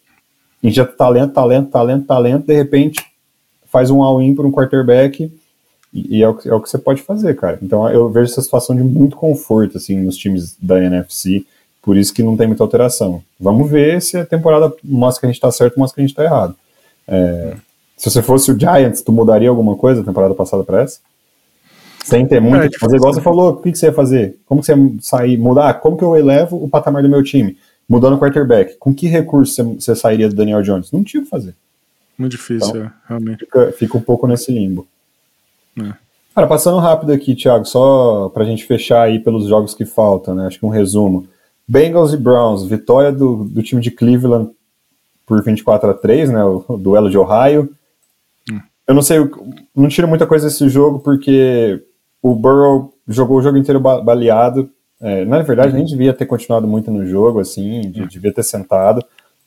Injeta 0.62 0.92
talento, 0.92 1.32
talento, 1.32 1.70
talento, 1.70 2.06
talento, 2.06 2.46
de 2.46 2.54
repente 2.54 3.00
faz 3.66 3.90
um 3.90 4.02
all-in 4.02 4.34
por 4.34 4.44
um 4.44 4.52
quarterback 4.52 5.32
e, 5.92 6.18
e 6.18 6.22
é, 6.22 6.28
o 6.28 6.34
que, 6.34 6.48
é 6.48 6.54
o 6.54 6.60
que 6.60 6.68
você 6.68 6.78
pode 6.78 7.02
fazer, 7.02 7.34
cara. 7.34 7.58
Então 7.62 7.88
eu 7.88 8.08
vejo 8.10 8.30
essa 8.30 8.42
situação 8.42 8.76
de 8.76 8.82
muito 8.82 9.16
conforto, 9.16 9.76
assim, 9.76 9.98
nos 9.98 10.16
times 10.16 10.56
da 10.60 10.82
NFC, 10.82 11.44
por 11.82 11.96
isso 11.96 12.12
que 12.14 12.22
não 12.22 12.36
tem 12.36 12.46
muita 12.46 12.62
alteração. 12.62 13.22
Vamos 13.38 13.70
ver 13.70 14.00
se 14.00 14.16
a 14.16 14.24
temporada 14.24 14.72
mostra 14.84 15.20
que 15.20 15.26
a 15.26 15.32
gente 15.32 15.40
tá 15.40 15.50
certo, 15.50 15.78
mostra 15.78 15.96
que 15.96 16.00
a 16.00 16.06
gente 16.06 16.16
tá 16.16 16.24
errado. 16.24 16.54
É, 17.08 17.56
se 17.96 18.10
você 18.10 18.22
fosse 18.22 18.52
o 18.52 18.58
Giants, 18.58 19.02
tu 19.02 19.12
mudaria 19.12 19.48
alguma 19.48 19.76
coisa 19.76 20.00
da 20.00 20.06
temporada 20.06 20.34
passada 20.34 20.62
para 20.62 20.82
essa? 20.82 21.00
Sem 22.04 22.26
ter 22.26 22.40
muito 22.40 22.64
é, 22.64 22.68
que 22.68 22.78
fazer, 22.78 22.96
igual 22.96 23.14
você 23.14 23.20
falou, 23.20 23.50
o 23.50 23.56
que, 23.56 23.70
que 23.70 23.78
você 23.78 23.86
ia 23.86 23.92
fazer? 23.92 24.38
Como 24.44 24.60
que 24.60 24.66
você 24.66 24.74
ia 24.74 24.94
sair, 25.00 25.38
mudar? 25.38 25.74
Como 25.74 25.96
que 25.96 26.02
eu 26.02 26.16
elevo 26.16 26.62
o 26.62 26.68
patamar 26.68 27.02
do 27.02 27.08
meu 27.08 27.22
time? 27.22 27.56
Mudando 27.88 28.14
o 28.14 28.18
quarterback. 28.18 28.76
Com 28.76 28.94
que 28.94 29.06
recurso 29.06 29.54
você, 29.54 29.62
você 29.62 29.96
sairia 29.96 30.28
do 30.28 30.34
Daniel 30.34 30.62
Jones? 30.62 30.90
Não 30.90 31.04
tinha 31.04 31.20
o 31.20 31.24
que 31.24 31.30
fazer. 31.30 31.54
Muito 32.18 32.32
difícil, 32.32 32.70
então, 32.70 32.82
é, 32.82 32.92
realmente. 33.08 33.38
Fica, 33.40 33.72
fica, 33.72 33.98
um 33.98 34.00
pouco 34.00 34.26
nesse 34.26 34.52
limbo. 34.52 34.86
É. 35.78 35.92
Cara, 36.34 36.46
passando 36.46 36.78
rápido 36.78 37.12
aqui, 37.12 37.34
Thiago, 37.34 37.64
só 37.64 38.28
pra 38.30 38.44
gente 38.44 38.64
fechar 38.64 39.02
aí 39.02 39.18
pelos 39.18 39.46
jogos 39.46 39.74
que 39.74 39.84
faltam, 39.84 40.34
né? 40.34 40.46
Acho 40.46 40.58
que 40.58 40.66
um 40.66 40.70
resumo. 40.70 41.26
Bengals 41.66 42.12
e 42.12 42.16
Browns, 42.16 42.64
vitória 42.64 43.12
do, 43.12 43.44
do 43.44 43.62
time 43.62 43.80
de 43.80 43.90
Cleveland 43.90 44.50
por 45.26 45.42
24 45.42 45.90
a 45.90 45.94
3, 45.94 46.30
né? 46.30 46.44
O, 46.44 46.64
o 46.68 46.76
duelo 46.76 47.10
de 47.10 47.18
Ohio. 47.18 47.70
Hum. 48.50 48.60
Eu 48.86 48.94
não 48.94 49.02
sei, 49.02 49.18
não 49.74 49.88
tiro 49.88 50.08
muita 50.08 50.26
coisa 50.26 50.48
desse 50.48 50.68
jogo 50.68 50.98
porque 50.98 51.82
o 52.22 52.34
Burrow 52.34 52.92
jogou 53.06 53.38
o 53.38 53.42
jogo 53.42 53.58
inteiro 53.58 53.80
baleado. 53.80 54.70
É, 55.00 55.24
na 55.24 55.42
verdade, 55.42 55.74
nem 55.74 55.84
devia 55.84 56.14
ter 56.14 56.26
continuado 56.26 56.66
muito 56.66 56.90
no 56.90 57.04
jogo, 57.04 57.40
assim, 57.40 57.90
devia 58.08 58.32
ter 58.32 58.44
sentado 58.44 59.04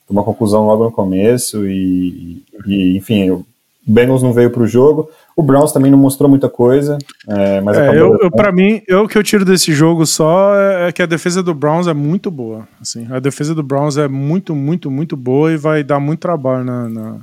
uma 0.10 0.24
conclusão 0.24 0.68
logo 0.68 0.84
no 0.84 0.92
começo 0.92 1.66
e, 1.66 2.44
e 2.68 2.98
enfim, 2.98 3.32
o 3.32 3.46
Bengals 3.88 4.22
não 4.22 4.34
veio 4.34 4.50
para 4.50 4.64
o 4.64 4.68
jogo. 4.68 5.10
O 5.36 5.44
Browns 5.44 5.72
também 5.72 5.92
não 5.92 5.98
mostrou 5.98 6.30
muita 6.30 6.48
coisa, 6.48 6.98
é, 7.28 7.60
mas 7.60 7.78
é, 7.78 7.90
eu, 7.90 8.18
eu 8.22 8.32
para 8.32 8.52
mim, 8.52 8.82
eu 8.88 9.04
o 9.04 9.08
que 9.08 9.18
eu 9.18 9.24
tiro 9.24 9.44
desse 9.44 9.74
jogo 9.74 10.06
só 10.06 10.56
é 10.56 10.92
que 10.94 11.02
a 11.02 11.06
defesa 11.06 11.44
do 11.44 11.54
Browns 11.54 11.88
é 11.88 11.94
muito 11.94 12.32
boa. 12.32 12.68
Assim, 12.82 13.06
a 13.12 13.20
defesa 13.20 13.54
do 13.54 13.62
Browns 13.62 13.98
é 13.98 14.08
muito, 14.08 14.56
muito, 14.56 14.90
muito 14.90 15.18
boa 15.18 15.52
e 15.52 15.58
vai 15.58 15.84
dar 15.84 16.00
muito 16.00 16.22
trabalho 16.22 16.64
na, 16.64 16.88
na, 16.88 17.18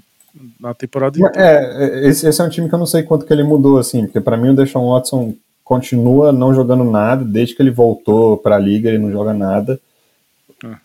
na 0.60 0.74
temporada. 0.74 1.18
É, 1.34 2.04
é, 2.04 2.08
esse, 2.08 2.28
esse, 2.28 2.40
é 2.40 2.44
um 2.44 2.50
time 2.50 2.68
que 2.68 2.74
eu 2.74 2.78
não 2.78 2.86
sei 2.86 3.02
quanto 3.02 3.24
que 3.24 3.32
ele 3.32 3.42
mudou, 3.42 3.78
assim, 3.78 4.04
porque 4.04 4.20
para 4.20 4.36
mim 4.36 4.50
o 4.50 4.54
Deshaun 4.56 4.90
Watson 4.90 5.34
continua 5.64 6.32
não 6.32 6.54
jogando 6.54 6.84
nada, 6.84 7.24
desde 7.24 7.54
que 7.54 7.62
ele 7.62 7.70
voltou 7.70 8.36
para 8.36 8.56
a 8.56 8.58
liga 8.58 8.88
ele 8.88 8.98
não 8.98 9.10
joga 9.10 9.32
nada. 9.32 9.80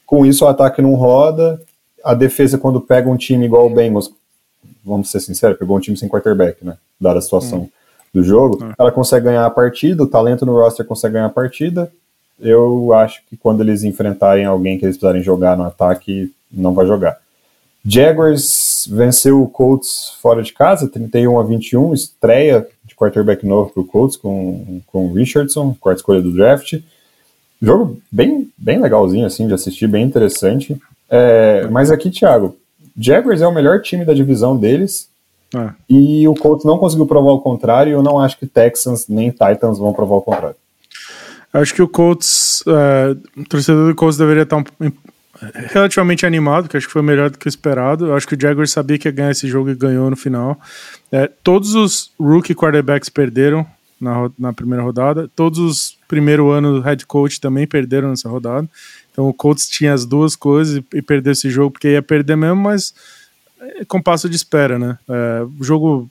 Com 0.06 0.26
isso 0.26 0.46
o 0.46 0.48
ataque 0.48 0.82
não 0.82 0.96
roda, 0.96 1.62
a 2.04 2.14
defesa, 2.14 2.58
quando 2.58 2.80
pega 2.80 3.10
um 3.10 3.18
time 3.18 3.46
igual 3.46 3.68
o 3.68 3.70
Bengals, 3.70 4.12
vamos 4.84 5.12
ser 5.12 5.20
sinceros, 5.20 5.58
pegou 5.58 5.76
um 5.76 5.80
time 5.80 5.98
sem 5.98 6.08
quarterback, 6.08 6.64
né? 6.64 6.78
Dada 7.00 7.20
a 7.20 7.22
situação 7.22 7.60
hum. 7.60 7.70
do 8.14 8.24
jogo, 8.24 8.64
hum. 8.64 8.72
ela 8.78 8.92
consegue 8.92 9.26
ganhar 9.26 9.46
a 9.46 9.50
partida, 9.50 10.04
o 10.04 10.08
talento 10.08 10.46
no 10.46 10.54
roster 10.54 10.86
consegue 10.86 11.14
ganhar 11.14 11.26
a 11.26 11.30
partida. 11.30 11.92
Eu 12.40 12.94
acho 12.94 13.22
que 13.30 13.36
quando 13.36 13.62
eles 13.62 13.84
enfrentarem 13.84 14.46
alguém 14.46 14.78
que 14.78 14.86
eles 14.86 14.96
precisarem 14.96 15.22
jogar 15.22 15.58
no 15.58 15.64
ataque, 15.64 16.32
não 16.52 16.74
vai 16.74 16.86
jogar. 16.86 17.18
Jaguars 17.86 18.88
venceu 18.92 19.42
o 19.42 19.50
Colts 19.50 20.18
fora 20.22 20.44
de 20.44 20.54
casa, 20.54 20.88
31 20.88 21.40
a 21.40 21.44
21, 21.44 21.94
estreia 21.94 22.68
quarterback 22.98 23.46
novo 23.46 23.72
para 23.72 23.82
o 23.82 23.86
Colts 23.86 24.18
com, 24.18 24.82
com 24.88 25.08
o 25.08 25.14
Richardson, 25.14 25.76
quarta 25.80 26.00
escolha 26.00 26.22
do 26.22 26.34
draft. 26.34 26.80
Jogo 27.62 28.00
bem, 28.12 28.50
bem 28.58 28.82
legalzinho 28.82 29.26
assim 29.26 29.48
de 29.48 29.54
assistir, 29.54 29.88
bem 29.88 30.04
interessante. 30.04 30.76
É, 31.10 31.68
mas 31.72 31.90
aqui, 31.90 32.10
Thiago, 32.10 32.58
Jaguars 32.98 33.42
é 33.42 33.48
o 33.48 33.54
melhor 33.54 33.82
time 33.82 34.04
da 34.04 34.14
divisão 34.14 34.58
deles. 34.58 35.08
É. 35.56 35.70
E 35.90 36.28
o 36.28 36.34
Colts 36.34 36.66
não 36.66 36.78
conseguiu 36.78 37.06
provar 37.06 37.32
o 37.32 37.42
contrário. 37.42 37.92
E 37.92 37.94
eu 37.94 38.04
não 38.04 38.20
acho 38.20 38.38
que 38.38 38.46
Texans 38.46 39.08
nem 39.08 39.30
Titans 39.30 39.78
vão 39.78 39.94
provar 39.94 40.16
o 40.16 40.22
contrário. 40.22 40.56
Acho 41.54 41.74
que 41.74 41.82
o 41.82 41.88
Colts, 41.88 42.64
é, 42.68 43.40
o 43.40 43.46
torcedor 43.46 43.88
do 43.88 43.96
Colts 43.96 44.18
deveria 44.18 44.44
estar 44.44 44.58
um, 44.58 44.92
relativamente 45.70 46.26
animado, 46.26 46.68
que 46.68 46.78
acho 46.78 46.88
que 46.88 46.94
foi 46.94 47.02
melhor 47.02 47.30
do 47.30 47.38
que 47.38 47.48
esperado. 47.48 48.08
Eu 48.08 48.16
acho 48.16 48.28
que 48.28 48.36
o 48.36 48.40
Jaguars 48.40 48.72
sabia 48.72 48.98
que 48.98 49.08
ia 49.08 49.12
ganhar 49.12 49.32
esse 49.32 49.48
jogo 49.48 49.70
e 49.70 49.76
ganhou 49.76 50.10
no 50.10 50.16
final. 50.16 50.60
É, 51.12 51.30
todos 51.44 51.76
os 51.76 52.12
rookie 52.20 52.56
quarterbacks 52.56 53.10
perderam 53.10 53.66
na, 54.00 54.30
na 54.38 54.54
primeira 54.54 54.84
rodada. 54.84 55.30
Todos 55.36 55.60
os 55.60 55.98
primeiro 56.08 56.50
ano 56.50 56.80
head 56.80 57.06
coach 57.06 57.40
também 57.40 57.68
perderam 57.68 58.10
nessa 58.10 58.30
rodada. 58.30 58.68
Então 59.12 59.28
o 59.28 59.34
Colts 59.34 59.68
tinha 59.68 59.94
as 59.94 60.06
duas 60.06 60.36
coisas 60.36 60.78
e, 60.78 60.98
e 60.98 61.02
perdeu 61.02 61.34
esse 61.34 61.50
jogo 61.50 61.72
porque 61.72 61.90
ia 61.90 62.02
perder 62.02 62.36
mesmo, 62.36 62.62
mas 62.62 62.94
é, 63.60 63.86
com 63.86 64.02
passo 64.02 64.30
de 64.30 64.36
espera, 64.36 64.78
né? 64.78 64.98
É, 65.10 65.46
o 65.60 65.64
jogo 65.64 66.10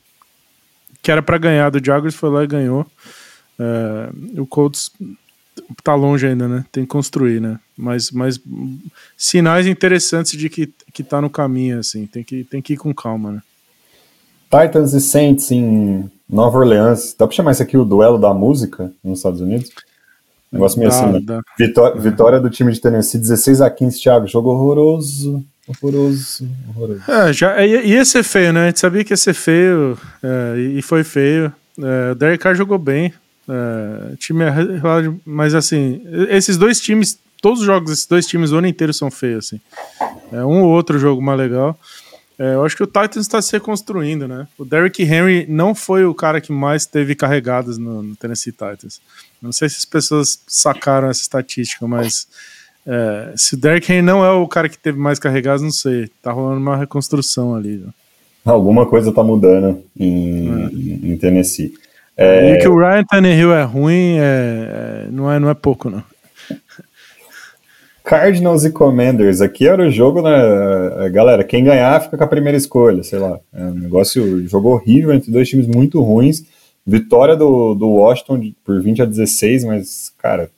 que 1.03 1.11
era 1.11 1.23
para 1.23 1.39
ganhar 1.39 1.71
do 1.71 1.85
Jaguars 1.85 2.15
foi 2.15 2.31
lá 2.31 2.43
e 2.43 2.49
ganhou. 2.49 2.87
É, 3.59 4.11
o 4.39 4.47
Colts 4.47 4.91
tá 5.83 5.95
longe 5.95 6.27
ainda, 6.27 6.49
né? 6.49 6.65
Tem 6.73 6.85
que 6.85 6.91
construir, 6.91 7.41
né? 7.41 7.59
Mas, 7.77 8.11
mas 8.11 8.41
sinais 9.17 9.67
interessantes 9.67 10.39
de 10.39 10.49
que, 10.49 10.73
que 10.93 11.03
tá 11.03 11.21
no 11.21 11.29
caminho, 11.29 11.79
assim. 11.79 12.07
Tem 12.07 12.25
que, 12.25 12.45
tem 12.45 12.63
que 12.63 12.73
ir 12.73 12.77
com 12.77 12.95
calma, 12.95 13.33
né? 13.33 13.43
Titans 14.51 14.95
e 14.95 15.01
Saints 15.01 15.51
em 15.51 16.11
Nova 16.29 16.59
Orleans. 16.59 17.15
Dá 17.19 17.27
pra 17.27 17.37
chamar 17.37 17.53
isso 17.53 17.63
aqui 17.63 17.77
o 17.77 17.85
duelo 17.85 18.19
da 18.19 18.33
música 18.33 18.93
nos 19.03 19.19
Estados 19.19 19.41
Unidos? 19.41 19.71
Negócio 20.51 20.79
meio 20.79 20.91
assim, 20.91 21.07
né? 21.07 21.41
Vitória, 21.59 22.01
vitória 22.01 22.41
do 22.41 22.49
time 22.49 22.73
de 22.73 22.81
Tennessee, 22.81 23.21
16 23.21 23.61
a 23.61 23.71
15, 23.71 24.01
Thiago. 24.01 24.27
Jogo 24.27 24.51
horroroso. 24.51 25.45
Horroroso, 25.69 26.49
horroroso. 26.69 27.03
É, 27.11 27.33
já, 27.33 27.65
ia, 27.65 27.83
ia 27.83 28.05
ser 28.05 28.23
feio, 28.23 28.53
né? 28.53 28.65
A 28.65 28.67
gente 28.67 28.81
sabia 28.81 29.05
que 29.05 29.13
ia 29.13 29.17
ser 29.17 29.35
feio 29.35 29.99
é, 30.23 30.59
e 30.59 30.83
foi 30.83 31.03
feio. 31.03 31.53
É, 31.79 32.13
o 32.13 32.15
Derek 32.15 32.43
Carr 32.43 32.55
jogou 32.55 32.79
bem. 32.79 33.13
É, 33.49 34.17
time 34.17 34.45
é, 34.45 34.53
mas 35.25 35.55
assim, 35.55 36.03
esses 36.29 36.57
dois 36.57 36.81
times 36.81 37.19
todos 37.41 37.61
os 37.61 37.67
jogos 37.67 37.91
desses 37.91 38.07
dois 38.07 38.27
times 38.27 38.53
o 38.53 38.57
ano 38.57 38.67
inteiro 38.67 38.93
são 38.93 39.11
feios, 39.11 39.47
assim. 39.47 39.61
É 40.33 40.45
um 40.45 40.63
ou 40.63 40.71
outro 40.71 40.99
jogo 40.99 41.23
mais 41.23 41.39
legal. 41.39 41.79
É, 42.39 42.55
eu 42.55 42.65
acho 42.65 42.77
que 42.77 42.83
o 42.83 42.87
Titans 42.87 43.19
está 43.19 43.41
se 43.41 43.53
reconstruindo, 43.53 44.29
né? 44.29 44.47
O 44.59 44.65
Derrick 44.65 45.03
Henry 45.03 45.47
não 45.49 45.75
foi 45.75 46.05
o 46.05 46.15
cara 46.15 46.41
que 46.41 46.53
mais 46.53 46.85
teve 46.85 47.15
carregadas 47.15 47.79
no, 47.79 48.03
no 48.03 48.17
Tennessee 48.17 48.53
Titans. 48.53 49.01
Não 49.41 49.53
sei 49.53 49.69
se 49.69 49.77
as 49.79 49.85
pessoas 49.85 50.41
sacaram 50.47 51.09
essa 51.09 51.23
estatística, 51.23 51.87
mas 51.87 52.29
é, 52.87 53.33
se 53.37 53.55
o 53.55 53.57
Derrick 53.57 53.91
Henry 53.91 54.03
não 54.03 54.25
é 54.25 54.31
o 54.31 54.47
cara 54.47 54.69
que 54.69 54.79
teve 54.79 54.99
mais 54.99 55.19
carregadas, 55.19 55.63
não 55.63 55.71
sei. 55.71 56.11
Tá 56.23 56.31
rolando 56.31 56.61
uma 56.61 56.77
reconstrução 56.77 57.55
ali. 57.55 57.79
Né? 57.79 57.89
Alguma 58.45 58.85
coisa 58.87 59.13
tá 59.13 59.25
mudando 59.25 59.83
em, 59.99 60.49
é. 60.49 61.13
em 61.13 61.17
Tennessee. 61.17 61.73
É... 62.17 62.55
E 62.55 62.59
que 62.59 62.69
o 62.69 62.79
Ryan 62.79 63.05
Tannehill 63.05 63.53
é 63.53 63.63
ruim, 63.65 64.19
é, 64.19 65.07
é, 65.07 65.09
não, 65.11 65.31
é, 65.31 65.39
não 65.39 65.51
é 65.51 65.55
pouco, 65.55 65.91
não. 65.91 66.03
Cardinals 68.07 68.65
e 68.65 68.71
Commanders, 68.71 69.41
aqui 69.41 69.67
era 69.67 69.83
o 69.83 69.91
jogo, 69.91 70.23
né? 70.23 71.11
Galera, 71.11 71.43
quem 71.43 71.65
ganhar 71.65 72.01
fica 72.01 72.17
com 72.17 72.23
a 72.23 72.29
primeira 72.29 72.57
escolha, 72.57 73.03
sei 73.03 73.19
lá. 73.19 73.41
É 73.53 73.65
um 73.65 73.75
negócio, 73.75 74.47
jogo 74.47 74.69
horrível 74.69 75.13
entre 75.13 75.33
dois 75.33 75.49
times 75.49 75.67
muito 75.67 76.01
ruins. 76.01 76.45
Vitória 76.87 77.35
do, 77.35 77.75
do 77.75 77.89
Washington 77.89 78.53
por 78.65 78.81
20 78.81 79.03
a 79.03 79.05
16, 79.05 79.65
mas, 79.65 80.13
cara, 80.19 80.49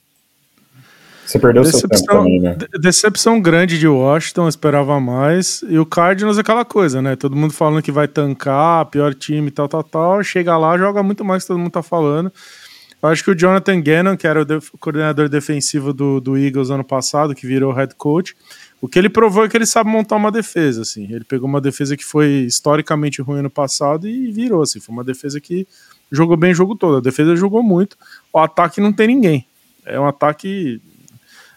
você 1.24 1.38
perdeu 1.38 1.62
decepção, 1.62 1.88
seu 1.88 1.98
tempo 1.98 2.12
também, 2.12 2.38
né? 2.38 2.56
Decepção 2.78 3.40
grande 3.40 3.78
de 3.78 3.88
Washington, 3.88 4.46
esperava 4.46 5.00
mais. 5.00 5.64
E 5.70 5.78
o 5.78 5.86
Cardinals 5.86 6.36
é 6.36 6.42
aquela 6.42 6.66
coisa, 6.66 7.00
né? 7.00 7.16
Todo 7.16 7.34
mundo 7.34 7.54
falando 7.54 7.82
que 7.82 7.90
vai 7.90 8.06
tancar, 8.06 8.84
pior 8.86 9.14
time, 9.14 9.50
tal, 9.50 9.68
tal, 9.68 9.82
tal. 9.82 10.22
Chega 10.22 10.54
lá, 10.58 10.76
joga 10.76 11.02
muito 11.02 11.24
mais 11.24 11.44
que 11.44 11.48
todo 11.48 11.58
mundo 11.58 11.70
tá 11.70 11.82
falando. 11.82 12.30
Eu 13.00 13.08
acho 13.08 13.22
que 13.22 13.30
o 13.30 13.34
Jonathan 13.34 13.80
Gannon, 13.80 14.16
que 14.16 14.26
era 14.26 14.42
o 14.42 14.44
de 14.44 14.58
coordenador 14.80 15.28
defensivo 15.28 15.92
do, 15.92 16.20
do 16.20 16.36
Eagles 16.36 16.70
ano 16.70 16.82
passado, 16.82 17.34
que 17.34 17.46
virou 17.46 17.72
head 17.72 17.94
coach, 17.94 18.34
o 18.80 18.88
que 18.88 18.98
ele 18.98 19.08
provou 19.08 19.44
é 19.44 19.48
que 19.48 19.56
ele 19.56 19.66
sabe 19.66 19.88
montar 19.88 20.16
uma 20.16 20.32
defesa, 20.32 20.82
assim. 20.82 21.04
Ele 21.12 21.24
pegou 21.24 21.48
uma 21.48 21.60
defesa 21.60 21.96
que 21.96 22.04
foi 22.04 22.28
historicamente 22.40 23.22
ruim 23.22 23.40
ano 23.40 23.50
passado 23.50 24.08
e 24.08 24.32
virou, 24.32 24.62
assim. 24.62 24.80
Foi 24.80 24.92
uma 24.92 25.04
defesa 25.04 25.40
que 25.40 25.66
jogou 26.10 26.36
bem 26.36 26.52
o 26.52 26.54
jogo 26.54 26.74
todo. 26.74 26.96
A 26.96 27.00
defesa 27.00 27.36
jogou 27.36 27.62
muito. 27.62 27.96
O 28.32 28.38
ataque 28.38 28.80
não 28.80 28.92
tem 28.92 29.06
ninguém. 29.06 29.46
É 29.84 29.98
um 29.98 30.06
ataque, 30.06 30.80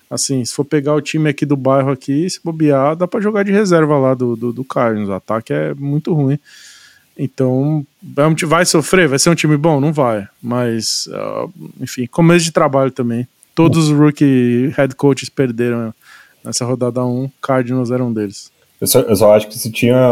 assim, 0.10 0.46
se 0.46 0.54
for 0.54 0.64
pegar 0.64 0.94
o 0.94 1.02
time 1.02 1.30
aqui 1.30 1.46
do 1.46 1.58
bairro 1.58 1.92
aqui, 1.92 2.30
se 2.30 2.40
bobear, 2.44 2.96
dá 2.96 3.08
para 3.08 3.22
jogar 3.22 3.44
de 3.44 3.52
reserva 3.52 3.98
lá 3.98 4.14
do, 4.14 4.36
do, 4.36 4.54
do. 4.54 4.66
O 5.08 5.14
ataque 5.14 5.54
é 5.54 5.74
muito 5.74 6.14
ruim. 6.14 6.40
Então, 7.18 7.86
vai 8.48 8.66
sofrer? 8.66 9.08
Vai 9.08 9.20
ser 9.20 9.30
um 9.30 9.36
time 9.36 9.58
bom? 9.58 9.80
Não 9.80 9.94
vai. 9.94 10.28
Mas, 10.42 11.08
uh, 11.08 11.52
enfim, 11.80 12.08
começo 12.08 12.46
de 12.46 12.52
trabalho 12.52 12.92
também. 12.92 13.28
Todos 13.54 13.90
os 13.90 13.98
rookie 13.98 14.74
head 14.76 14.96
coaches 14.96 15.30
perderam 15.30 15.94
nessa 16.44 16.66
rodada 16.66 17.04
1. 17.04 17.30
Cardinals 17.42 17.92
era 17.92 18.04
um 18.04 18.14
deles. 18.14 18.52
Eu 18.82 18.88
só, 18.88 19.00
eu 19.02 19.16
só 19.16 19.36
acho 19.36 19.48
que 19.48 19.60
se 19.60 19.72
tinha 19.72 20.10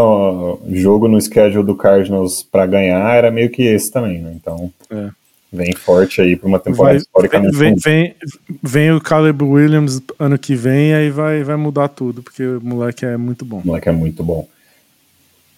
jogo 0.73 1.07
no 1.07 1.19
schedule 1.19 1.65
do 1.65 1.73
Cardinals 1.73 2.43
para 2.43 2.67
ganhar, 2.67 3.15
era 3.15 3.31
meio 3.31 3.49
que 3.49 3.63
esse 3.63 3.91
também, 3.91 4.19
né? 4.21 4.31
Então, 4.35 4.71
é. 4.91 5.09
vem 5.51 5.73
forte 5.73 6.21
aí 6.21 6.35
para 6.35 6.47
uma 6.47 6.59
temporada 6.59 6.93
vai, 6.93 6.97
historicamente. 6.97 7.57
Vem, 7.57 7.75
vem, 7.75 8.15
vem, 8.61 8.91
o 8.91 9.01
Caleb 9.01 9.43
Williams 9.43 9.99
ano 10.19 10.37
que 10.37 10.53
vem, 10.53 10.93
aí 10.93 11.09
vai, 11.09 11.43
vai 11.43 11.55
mudar 11.55 11.87
tudo, 11.87 12.21
porque 12.21 12.45
o 12.45 12.61
moleque 12.61 13.05
é 13.05 13.17
muito 13.17 13.43
bom. 13.43 13.61
O 13.63 13.67
moleque 13.67 13.89
é 13.89 13.91
muito 13.91 14.23
bom. 14.23 14.47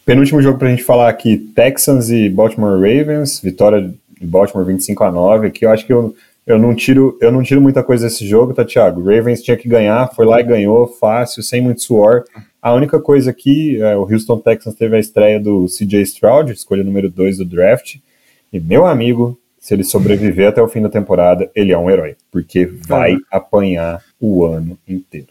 Penúltimo 0.06 0.42
jogo 0.42 0.58
pra 0.58 0.70
gente 0.70 0.84
falar 0.84 1.10
aqui, 1.10 1.38
Texans 1.38 2.10
e 2.10 2.28
Baltimore 2.28 2.74
Ravens, 2.74 3.40
vitória 3.40 3.82
de 3.82 4.26
Baltimore 4.26 4.66
25 4.66 5.04
a 5.04 5.12
9, 5.12 5.48
aqui 5.48 5.66
eu 5.66 5.70
acho 5.70 5.86
que 5.86 5.94
eu, 5.94 6.16
eu 6.46 6.58
não 6.58 6.74
tiro 6.74 7.18
eu 7.22 7.32
não 7.32 7.44
tiro 7.44 7.62
muita 7.62 7.84
coisa 7.84 8.08
desse 8.08 8.28
jogo, 8.28 8.54
tá, 8.54 8.66
Thiago? 8.66 9.04
Ravens 9.04 9.44
tinha 9.44 9.56
que 9.56 9.70
ganhar, 9.70 10.10
foi 10.16 10.26
lá 10.26 10.40
e 10.40 10.44
ganhou, 10.44 10.88
fácil, 10.88 11.44
sem 11.44 11.62
muito 11.62 11.82
suor. 11.82 12.24
A 12.60 12.74
única 12.74 13.00
coisa 13.00 13.30
aqui, 13.30 13.82
é, 13.82 13.96
o 13.96 14.02
Houston 14.02 14.40
Texans 14.40 14.76
teve 14.76 14.96
a 14.96 15.00
estreia 15.00 15.40
do 15.40 15.66
CJ 15.66 16.02
Stroud, 16.02 16.52
escolha 16.52 16.84
número 16.84 17.10
2 17.10 17.38
do 17.38 17.46
draft, 17.46 17.98
e 18.52 18.60
meu 18.60 18.88
amigo, 18.88 19.40
se 19.60 19.74
ele 19.74 19.84
sobreviver 19.84 20.48
até 20.48 20.62
o 20.62 20.68
fim 20.68 20.82
da 20.82 20.90
temporada, 20.90 21.50
ele 21.56 21.72
é 21.72 21.78
um 21.78 21.90
herói, 21.90 22.16
porque 22.32 22.66
vai 22.66 23.18
apanhar 23.32 24.04
o 24.20 24.46
ano 24.46 24.78
inteiro. 24.88 25.28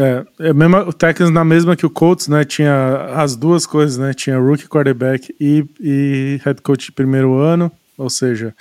É, 0.00 0.24
é 0.48 0.52
o 0.86 0.92
Texans 0.94 1.30
na 1.30 1.44
mesma 1.44 1.76
que 1.76 1.84
o 1.84 1.90
Colts, 1.90 2.26
né? 2.26 2.42
Tinha 2.42 3.12
as 3.14 3.36
duas 3.36 3.66
coisas, 3.66 3.98
né? 3.98 4.14
Tinha 4.14 4.38
rookie 4.38 4.66
quarterback 4.66 5.34
e, 5.38 5.64
e 5.78 6.40
head 6.42 6.62
coach 6.62 6.86
de 6.86 6.92
primeiro 6.92 7.34
ano, 7.34 7.70
ou 7.98 8.08
seja, 8.08 8.54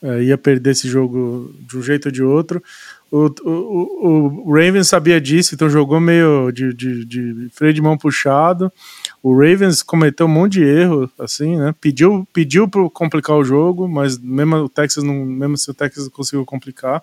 é, 0.00 0.22
ia 0.22 0.38
perder 0.38 0.70
esse 0.70 0.88
jogo 0.88 1.52
de 1.60 1.76
um 1.76 1.82
jeito 1.82 2.06
ou 2.06 2.12
de 2.12 2.22
outro. 2.22 2.62
O, 3.10 3.26
o, 3.44 4.48
o, 4.48 4.52
Ravens 4.52 4.88
sabia 4.88 5.20
disso, 5.20 5.54
então 5.54 5.70
jogou 5.70 6.00
meio 6.00 6.50
de, 6.50 6.74
de, 6.74 7.04
de 7.04 7.48
freio 7.52 7.72
de 7.72 7.80
mão 7.80 7.96
puxado. 7.96 8.70
O 9.22 9.32
Ravens 9.32 9.82
cometeu 9.82 10.26
um 10.26 10.28
monte 10.28 10.54
de 10.54 10.64
erro, 10.64 11.10
assim, 11.18 11.56
né? 11.56 11.74
Pediu, 11.80 12.26
pediu 12.32 12.68
para 12.68 12.88
complicar 12.90 13.36
o 13.36 13.44
jogo, 13.44 13.88
mas 13.88 14.18
mesmo 14.18 14.56
o 14.56 14.68
Texas 14.68 15.02
não, 15.02 15.14
mesmo 15.14 15.56
se 15.56 15.70
o 15.70 15.74
Texas 15.74 16.08
conseguiu 16.08 16.44
complicar. 16.44 17.02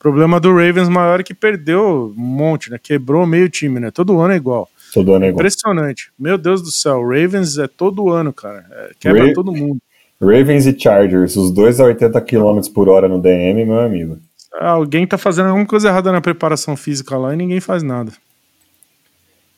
Problema 0.00 0.40
do 0.40 0.48
Ravens 0.48 0.88
maior 0.88 1.20
é 1.20 1.22
que 1.22 1.34
perdeu 1.34 2.14
um 2.16 2.20
monte, 2.20 2.70
né? 2.70 2.78
Quebrou 2.82 3.26
meio 3.26 3.50
time, 3.50 3.78
né? 3.78 3.90
Todo 3.90 4.18
ano 4.18 4.32
é 4.32 4.36
igual. 4.36 4.66
Todo 4.94 5.12
ano 5.12 5.26
é 5.26 5.28
igual. 5.28 5.40
Impressionante. 5.40 6.10
Meu 6.18 6.38
Deus 6.38 6.62
do 6.62 6.70
céu, 6.70 7.02
Ravens 7.02 7.58
é 7.58 7.68
todo 7.68 8.08
ano, 8.08 8.32
cara. 8.32 8.64
É, 8.70 8.90
quebra 8.98 9.26
Ra 9.26 9.34
todo 9.34 9.52
mundo. 9.52 9.78
Ravens 10.18 10.66
e 10.66 10.78
Chargers, 10.78 11.36
os 11.36 11.50
dois 11.50 11.80
a 11.80 11.84
80 11.84 12.18
km 12.22 12.60
por 12.74 12.88
hora 12.88 13.08
no 13.08 13.20
DM, 13.20 13.62
meu 13.66 13.78
amigo. 13.78 14.18
Alguém 14.58 15.06
tá 15.06 15.18
fazendo 15.18 15.48
alguma 15.48 15.66
coisa 15.66 15.88
errada 15.88 16.10
na 16.10 16.20
preparação 16.22 16.76
física 16.78 17.18
lá 17.18 17.34
e 17.34 17.36
ninguém 17.36 17.60
faz 17.60 17.82
nada. 17.82 18.10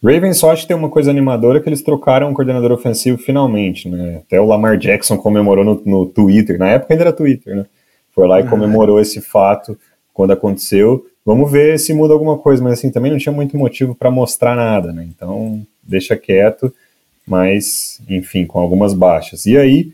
Ravens 0.02 0.39
só 0.39 0.51
acho 0.51 0.62
que 0.62 0.69
tem 0.69 0.77
uma 0.77 0.90
coisa 0.90 1.12
animadora 1.12 1.60
que 1.60 1.69
eles 1.69 1.82
trocaram 1.82 2.28
um 2.28 2.35
coordenador 2.35 2.73
ofensivo 2.73 3.16
finalmente, 3.16 3.89
né? 3.89 4.23
Até 4.27 4.40
o 4.40 4.47
Lamar 4.47 4.77
Jackson 4.77 5.16
comemorou 5.16 5.64
no, 5.64 5.81
no 5.86 6.06
Twitter, 6.06 6.59
na 6.59 6.70
época 6.70 6.93
ainda 6.93 7.05
era 7.05 7.12
Twitter, 7.12 7.55
né? 7.55 7.66
Foi 8.12 8.27
lá 8.27 8.40
e 8.40 8.47
comemorou 8.47 9.01
esse 9.01 9.20
fato 9.20 9.78
quando 10.13 10.33
aconteceu. 10.33 11.07
Vamos 11.25 11.51
ver 11.51 11.79
se 11.79 11.95
muda 11.95 12.13
alguma 12.13 12.37
coisa, 12.37 12.63
mas 12.63 12.75
assim, 12.75 12.91
também 12.91 13.11
não 13.11 13.19
tinha 13.19 13.33
muito 13.33 13.57
motivo 13.57 13.95
para 13.95 14.11
mostrar 14.11 14.57
nada, 14.57 14.93
né? 14.93 15.07
Então, 15.09 15.65
deixa 15.83 16.17
quieto, 16.17 16.73
mas, 17.27 18.01
enfim, 18.09 18.45
com 18.45 18.59
algumas 18.59 18.93
baixas. 18.93 19.47
E 19.47 19.57
aí, 19.57 19.93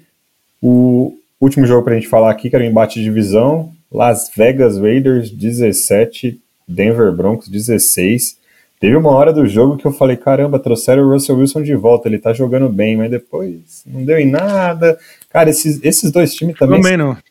o 0.62 1.14
último 1.40 1.66
jogo 1.66 1.84
para 1.84 1.94
a 1.94 1.96
gente 1.96 2.08
falar 2.08 2.30
aqui, 2.30 2.48
que 2.48 2.56
era 2.56 2.64
o 2.64 2.68
embate 2.68 2.98
de 2.98 3.04
divisão, 3.04 3.72
Las 3.92 4.30
Vegas 4.34 4.78
Raiders 4.78 5.30
17, 5.30 6.40
Denver 6.66 7.12
Broncos 7.12 7.48
16. 7.48 8.38
Teve 8.80 8.96
uma 8.96 9.10
hora 9.10 9.32
do 9.32 9.46
jogo 9.46 9.76
que 9.76 9.86
eu 9.86 9.92
falei, 9.92 10.16
caramba, 10.16 10.58
trouxeram 10.58 11.02
o 11.02 11.12
Russell 11.12 11.36
Wilson 11.36 11.62
de 11.62 11.74
volta, 11.74 12.08
ele 12.08 12.18
tá 12.18 12.32
jogando 12.32 12.68
bem, 12.68 12.96
mas 12.96 13.10
depois 13.10 13.82
não 13.84 14.04
deu 14.04 14.18
em 14.18 14.30
nada. 14.30 14.98
Cara, 15.30 15.50
esses, 15.50 15.82
esses 15.82 16.12
dois 16.12 16.32
times 16.32 16.56
também. 16.56 16.80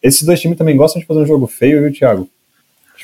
Esses 0.03 0.23
dois 0.23 0.41
times 0.41 0.57
também 0.57 0.75
gostam 0.75 0.99
de 0.99 1.05
fazer 1.05 1.21
um 1.21 1.25
jogo 1.25 1.47
feio, 1.47 1.81
viu, 1.81 1.93
Thiago? 1.93 2.29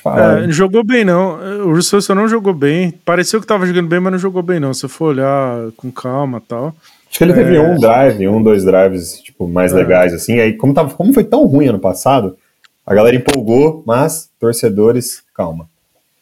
Falar, 0.04 0.44
é, 0.44 0.52
jogou 0.52 0.84
bem, 0.84 1.06
não. 1.06 1.40
O 1.66 1.74
Russell 1.74 1.98
Wilson 1.98 2.14
não 2.14 2.28
jogou 2.28 2.54
bem. 2.54 2.92
Pareceu 3.06 3.40
que 3.40 3.48
tava 3.48 3.66
jogando 3.66 3.88
bem, 3.88 4.02
mas 4.02 4.12
não 4.12 4.20
jogou 4.20 4.44
bem, 4.44 4.60
não. 4.60 4.74
Se 4.74 4.84
eu 4.84 4.90
for 4.90 5.06
olhar 5.06 5.72
com 5.78 5.90
calma 5.90 6.40
e 6.40 6.42
tal. 6.42 6.76
Acho 7.10 7.20
que 7.20 7.24
ele 7.24 7.34
teve 7.34 7.56
é... 7.56 7.62
um 7.62 7.78
drive, 7.78 8.28
um, 8.28 8.44
dois 8.44 8.66
drives, 8.66 9.22
tipo, 9.22 9.48
mais 9.48 9.72
é. 9.72 9.76
legais, 9.76 10.14
assim. 10.14 10.40
Aí, 10.40 10.54
como, 10.58 10.74
tava, 10.74 10.94
como 10.94 11.14
foi 11.14 11.24
tão 11.24 11.46
ruim 11.46 11.68
ano 11.68 11.80
passado, 11.80 12.36
a 12.86 12.94
galera 12.94 13.16
empolgou, 13.16 13.82
mas, 13.88 14.30
torcedores, 14.38 15.24
calma. 15.34 15.70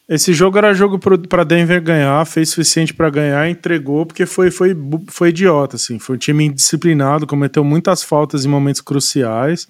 Esse 0.08 0.32
jogo 0.32 0.58
era 0.58 0.74
jogo 0.74 1.00
para 1.26 1.42
Denver 1.42 1.82
ganhar, 1.82 2.24
fez 2.24 2.50
suficiente 2.50 2.94
para 2.94 3.10
ganhar, 3.10 3.48
entregou, 3.48 4.06
porque 4.06 4.26
foi, 4.26 4.50
foi, 4.50 4.76
foi 5.08 5.30
idiota, 5.30 5.74
assim. 5.74 5.98
Foi 5.98 6.14
um 6.14 6.18
time 6.18 6.44
indisciplinado, 6.44 7.26
cometeu 7.26 7.64
muitas 7.64 8.02
faltas 8.02 8.44
em 8.44 8.48
momentos 8.48 8.80
cruciais. 8.80 9.66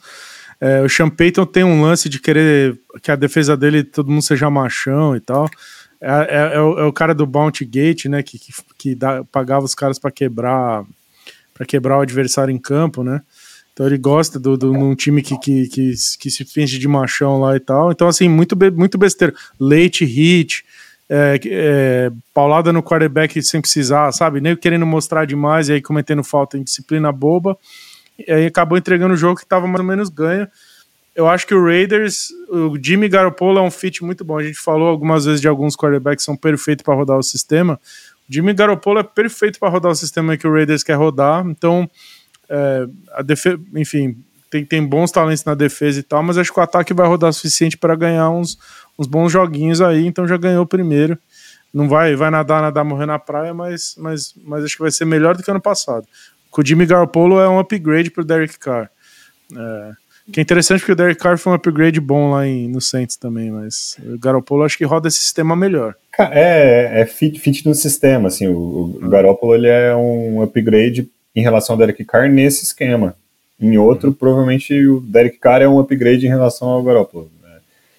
É, 0.64 0.80
o 0.80 0.88
Sean 0.88 1.10
Payton 1.10 1.44
tem 1.44 1.64
um 1.64 1.82
lance 1.82 2.08
de 2.08 2.20
querer 2.20 2.78
que 3.02 3.10
a 3.10 3.16
defesa 3.16 3.56
dele 3.56 3.82
todo 3.82 4.08
mundo 4.08 4.22
seja 4.22 4.48
machão 4.48 5.16
e 5.16 5.20
tal. 5.20 5.50
É, 6.00 6.10
é, 6.12 6.54
é, 6.54 6.60
o, 6.60 6.78
é 6.78 6.84
o, 6.84 6.92
cara 6.92 7.12
do 7.12 7.26
Bounty 7.26 7.64
Gate, 7.64 8.04
né? 8.04 8.22
Que, 8.22 8.38
que, 8.38 8.52
que 8.78 8.94
dá, 8.94 9.24
pagava 9.24 9.64
os 9.64 9.74
caras 9.74 9.98
para 9.98 10.12
quebrar 10.12 10.84
para 11.52 11.66
quebrar 11.66 11.98
o 11.98 12.02
adversário 12.02 12.54
em 12.54 12.58
campo, 12.58 13.02
né? 13.02 13.22
Então 13.72 13.86
ele 13.86 13.98
gosta 13.98 14.38
do, 14.38 14.56
do 14.56 14.72
um 14.72 14.94
time 14.94 15.20
que, 15.20 15.36
que, 15.40 15.68
que, 15.68 15.94
que, 16.20 16.30
se 16.30 16.44
finge 16.44 16.78
de 16.78 16.86
machão 16.86 17.40
lá 17.40 17.56
e 17.56 17.60
tal. 17.60 17.90
Então, 17.90 18.06
assim, 18.06 18.28
muito, 18.28 18.56
muito 18.72 18.96
besteira. 18.96 19.34
Late 19.58 20.04
hit, 20.04 20.64
é, 21.08 21.40
é, 21.44 22.12
paulada 22.32 22.72
no 22.72 22.84
quarterback 22.84 23.42
sem 23.42 23.60
precisar, 23.60 24.12
sabe? 24.12 24.40
Nem 24.40 24.54
querendo 24.54 24.86
mostrar 24.86 25.24
demais 25.24 25.68
e 25.68 25.72
aí 25.72 25.82
cometendo 25.82 26.22
falta 26.22 26.56
em 26.56 26.62
disciplina 26.62 27.10
boba. 27.10 27.58
E 28.18 28.30
aí 28.30 28.46
acabou 28.46 28.78
entregando 28.78 29.14
o 29.14 29.16
jogo 29.16 29.36
que 29.36 29.44
estava 29.44 29.66
mais 29.66 29.80
ou 29.80 29.84
menos 29.84 30.08
ganho. 30.08 30.48
Eu 31.14 31.28
acho 31.28 31.46
que 31.46 31.54
o 31.54 31.62
Raiders, 31.62 32.28
o 32.48 32.78
Jimmy 32.82 33.08
Garoppolo 33.08 33.58
é 33.58 33.62
um 33.62 33.70
fit 33.70 34.02
muito 34.02 34.24
bom. 34.24 34.38
A 34.38 34.42
gente 34.42 34.58
falou 34.58 34.88
algumas 34.88 35.26
vezes 35.26 35.40
de 35.40 35.48
alguns 35.48 35.76
quarterbacks 35.76 36.22
que 36.22 36.26
são 36.26 36.36
perfeitos 36.36 36.84
para 36.84 36.94
rodar 36.94 37.18
o 37.18 37.22
sistema. 37.22 37.78
O 38.28 38.32
Jimmy 38.32 38.54
Garoppolo 38.54 39.00
é 39.00 39.02
perfeito 39.02 39.58
para 39.58 39.68
rodar 39.68 39.92
o 39.92 39.94
sistema 39.94 40.36
que 40.36 40.46
o 40.46 40.52
Raiders 40.52 40.82
quer 40.82 40.94
rodar. 40.94 41.46
Então, 41.46 41.88
é, 42.48 42.86
a 43.12 43.22
enfim, 43.78 44.16
tem, 44.52 44.64
tem 44.66 44.86
bons 44.86 45.10
talentos 45.10 45.44
na 45.44 45.54
defesa 45.54 45.98
e 45.98 46.02
tal, 46.02 46.22
mas 46.22 46.36
acho 46.36 46.52
que 46.52 46.60
o 46.60 46.62
ataque 46.62 46.92
vai 46.92 47.06
rodar 47.06 47.32
suficiente 47.32 47.78
para 47.78 47.94
ganhar 47.94 48.28
uns, 48.28 48.58
uns 48.98 49.06
bons 49.06 49.32
joguinhos 49.32 49.80
aí, 49.80 50.06
então 50.06 50.28
já 50.28 50.36
ganhou 50.36 50.64
o 50.64 50.66
primeiro. 50.66 51.18
Não 51.72 51.88
vai, 51.88 52.14
vai 52.14 52.30
nadar, 52.30 52.60
nadar, 52.60 52.84
morrer 52.84 53.06
na 53.06 53.18
praia, 53.18 53.54
mas, 53.54 53.94
mas, 53.96 54.34
mas 54.44 54.62
acho 54.62 54.76
que 54.76 54.82
vai 54.82 54.90
ser 54.90 55.06
melhor 55.06 55.34
do 55.34 55.42
que 55.42 55.50
ano 55.50 55.60
passado. 55.60 56.06
O 56.56 56.66
Jimmy 56.66 56.86
Garoppolo 56.86 57.40
é 57.40 57.48
um 57.48 57.58
upgrade 57.58 58.10
pro 58.10 58.24
Derek 58.24 58.58
Carr. 58.58 58.90
É, 59.56 59.92
que 60.30 60.40
é 60.40 60.42
interessante 60.42 60.80
porque 60.80 60.92
o 60.92 60.96
Derek 60.96 61.20
Carr 61.20 61.36
foi 61.36 61.52
um 61.52 61.56
upgrade 61.56 62.00
bom 62.00 62.30
lá 62.30 62.46
em, 62.46 62.68
no 62.68 62.80
Saints 62.80 63.16
também, 63.16 63.50
mas 63.50 63.96
o 64.04 64.18
Garoppolo 64.18 64.62
acho 64.62 64.78
que 64.78 64.84
roda 64.84 65.08
esse 65.08 65.18
sistema 65.18 65.56
melhor. 65.56 65.94
É, 66.18 67.00
é 67.00 67.06
fit, 67.06 67.38
fit 67.40 67.66
no 67.66 67.74
sistema, 67.74 68.28
assim, 68.28 68.46
o, 68.46 68.56
o 68.56 68.98
uhum. 69.02 69.08
Garoppolo 69.08 69.54
ele 69.54 69.68
é 69.68 69.94
um 69.96 70.42
upgrade 70.42 71.08
em 71.34 71.42
relação 71.42 71.74
ao 71.74 71.78
Derek 71.78 72.04
Carr 72.04 72.28
nesse 72.28 72.64
esquema. 72.64 73.16
Em 73.60 73.76
outro, 73.78 74.08
uhum. 74.08 74.14
provavelmente 74.14 74.86
o 74.86 75.00
Derek 75.00 75.38
Carr 75.38 75.62
é 75.62 75.68
um 75.68 75.78
upgrade 75.78 76.26
em 76.26 76.30
relação 76.30 76.68
ao 76.68 76.82
Garoppolo. 76.82 77.30
Né? 77.42 77.50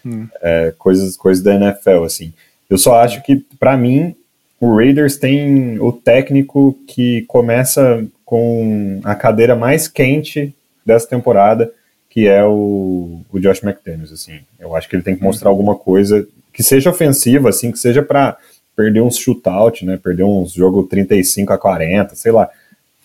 Uhum. 0.06 0.28
É, 0.42 0.74
coisas, 0.78 1.18
coisas 1.18 1.44
da 1.44 1.56
NFL, 1.56 2.04
assim. 2.06 2.34
Eu 2.70 2.78
só 2.78 2.96
acho 2.96 3.22
que, 3.24 3.36
para 3.60 3.76
mim, 3.76 4.16
o 4.60 4.76
Raiders 4.76 5.18
tem 5.18 5.80
o 5.80 5.92
técnico 5.92 6.78
que 6.88 7.24
começa 7.28 8.06
com 8.26 9.00
a 9.04 9.16
cadeira 9.16 9.56
mais 9.56 9.88
quente 9.88 10.56
dessa 10.86 11.08
temporada, 11.08 11.72
que 12.10 12.28
é 12.28 12.46
o, 12.46 13.22
o 13.32 13.40
Josh 13.40 13.64
McDaniels, 13.64 14.12
assim. 14.12 14.40
Eu 14.60 14.76
acho 14.76 14.88
que 14.88 14.96
ele 14.96 15.04
tem 15.04 15.16
que 15.16 15.24
mostrar 15.24 15.50
alguma 15.50 15.76
coisa 15.76 16.28
que 16.52 16.62
seja 16.62 16.90
ofensiva, 16.90 17.50
assim, 17.50 17.72
que 17.72 17.80
seja 17.80 18.04
para 18.04 18.38
perder 18.76 19.02
uns 19.02 19.18
shootout, 19.18 19.86
né, 19.86 19.98
perder 19.98 20.24
uns 20.24 20.54
jogo 20.54 20.84
35 20.84 21.54
a 21.54 21.58
40, 21.58 22.16
sei 22.16 22.32
lá. 22.32 22.50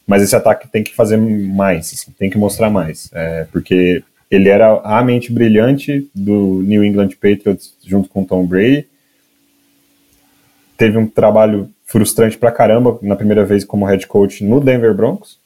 Mas 0.07 0.23
esse 0.23 0.37
ataque 0.37 0.69
tem 0.69 0.83
que 0.83 0.95
fazer 0.95 1.17
mais, 1.17 1.93
assim, 1.93 2.13
tem 2.19 2.31
que 2.31 2.39
mostrar 2.39 2.71
mais, 2.71 3.11
é, 3.13 3.47
porque 3.53 4.03
ele 4.31 4.49
era 4.49 4.81
a 4.83 5.03
mente 5.03 5.33
brilhante 5.33 6.09
do 6.15 6.63
New 6.63 6.85
England 6.85 7.11
Patriots 7.21 7.75
junto 7.85 8.09
com 8.09 8.25
Tom 8.25 8.45
Brady. 8.47 8.87
Teve 10.77 10.99
um 10.99 11.07
trabalho 11.07 11.71
frustrante 11.89 12.37
pra 12.37 12.53
caramba 12.53 12.99
na 13.03 13.17
primeira 13.17 13.45
vez 13.45 13.65
como 13.65 13.87
head 13.87 14.07
coach 14.07 14.45
no 14.45 14.61
Denver 14.61 14.95
Broncos. 14.95 15.39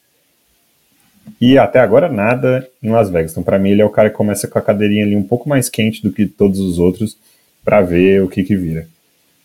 E 1.40 1.56
até 1.56 1.78
agora 1.78 2.08
nada 2.08 2.68
em 2.82 2.90
Las 2.90 3.08
Vegas. 3.08 3.30
Então, 3.30 3.44
para 3.44 3.60
mim, 3.60 3.70
ele 3.70 3.80
é 3.80 3.84
o 3.84 3.90
cara 3.90 4.10
que 4.10 4.16
começa 4.16 4.48
com 4.48 4.58
a 4.58 4.62
cadeirinha 4.62 5.04
ali 5.04 5.14
um 5.14 5.22
pouco 5.22 5.48
mais 5.48 5.68
quente 5.68 6.02
do 6.02 6.12
que 6.12 6.26
todos 6.26 6.58
os 6.58 6.80
outros 6.80 7.16
para 7.64 7.80
ver 7.80 8.22
o 8.22 8.28
que 8.28 8.42
que 8.42 8.56
vira. 8.56 8.88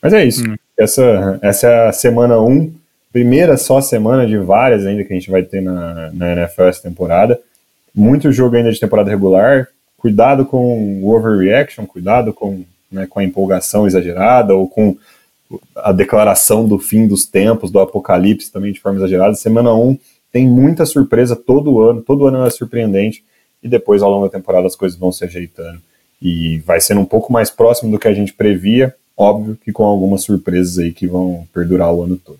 Mas 0.02 0.12
é 0.12 0.26
isso. 0.26 0.44
Hum. 0.50 0.56
Essa, 0.76 1.40
essa 1.42 1.68
é 1.68 1.88
a 1.88 1.92
semana 1.92 2.40
1, 2.40 2.50
um, 2.50 2.74
primeira 3.14 3.58
só 3.58 3.80
semana 3.80 4.26
de 4.26 4.38
várias 4.40 4.84
ainda 4.84 5.04
que 5.04 5.14
a 5.14 5.16
gente 5.16 5.30
vai 5.30 5.44
ter 5.44 5.62
na, 5.62 6.12
na 6.12 6.34
NFL 6.34 6.64
essa 6.64 6.82
temporada. 6.82 7.40
Muito 7.94 8.32
jogo 8.32 8.56
ainda 8.56 8.72
de 8.72 8.80
temporada 8.80 9.10
regular. 9.10 9.68
Cuidado 9.98 10.46
com 10.46 11.00
o 11.04 11.16
overreaction, 11.16 11.86
cuidado 11.86 12.34
com, 12.34 12.64
né, 12.92 13.06
com 13.08 13.20
a 13.20 13.24
empolgação 13.24 13.86
exagerada 13.86 14.56
ou 14.56 14.68
com 14.68 14.98
a 15.76 15.92
declaração 15.92 16.68
do 16.68 16.78
fim 16.78 17.08
dos 17.08 17.26
tempos, 17.26 17.72
do 17.72 17.80
apocalipse 17.80 18.52
também 18.52 18.74
de 18.74 18.80
forma 18.80 19.00
exagerada. 19.00 19.36
Semana 19.36 19.74
1 19.74 19.90
um, 19.90 19.98
tem 20.32 20.48
muita 20.48 20.86
surpresa 20.86 21.36
todo 21.36 21.82
ano, 21.82 22.02
todo 22.02 22.28
ano 22.28 22.46
é 22.46 22.50
surpreendente, 22.50 23.24
e 23.64 23.68
depois 23.68 24.02
ao 24.02 24.12
longo 24.12 24.26
da 24.26 24.32
temporada 24.32 24.68
as 24.68 24.76
coisas 24.76 24.98
vão 24.98 25.12
se 25.12 25.24
ajeitando. 25.24 25.82
E 26.22 26.60
vai 26.60 26.82
sendo 26.82 27.02
um 27.02 27.06
pouco 27.06 27.32
mais 27.32 27.50
próximo 27.50 27.92
do 27.92 28.00
que 28.00 28.08
a 28.08 28.14
gente 28.14 28.34
previa, 28.34 28.94
óbvio 29.16 29.58
que 29.64 29.72
com 29.72 29.84
algumas 29.84 30.24
surpresas 30.24 30.78
aí 30.80 30.92
que 30.92 31.08
vão 31.08 31.48
perdurar 31.54 31.94
o 31.94 32.04
ano 32.04 32.18
todo. 32.18 32.40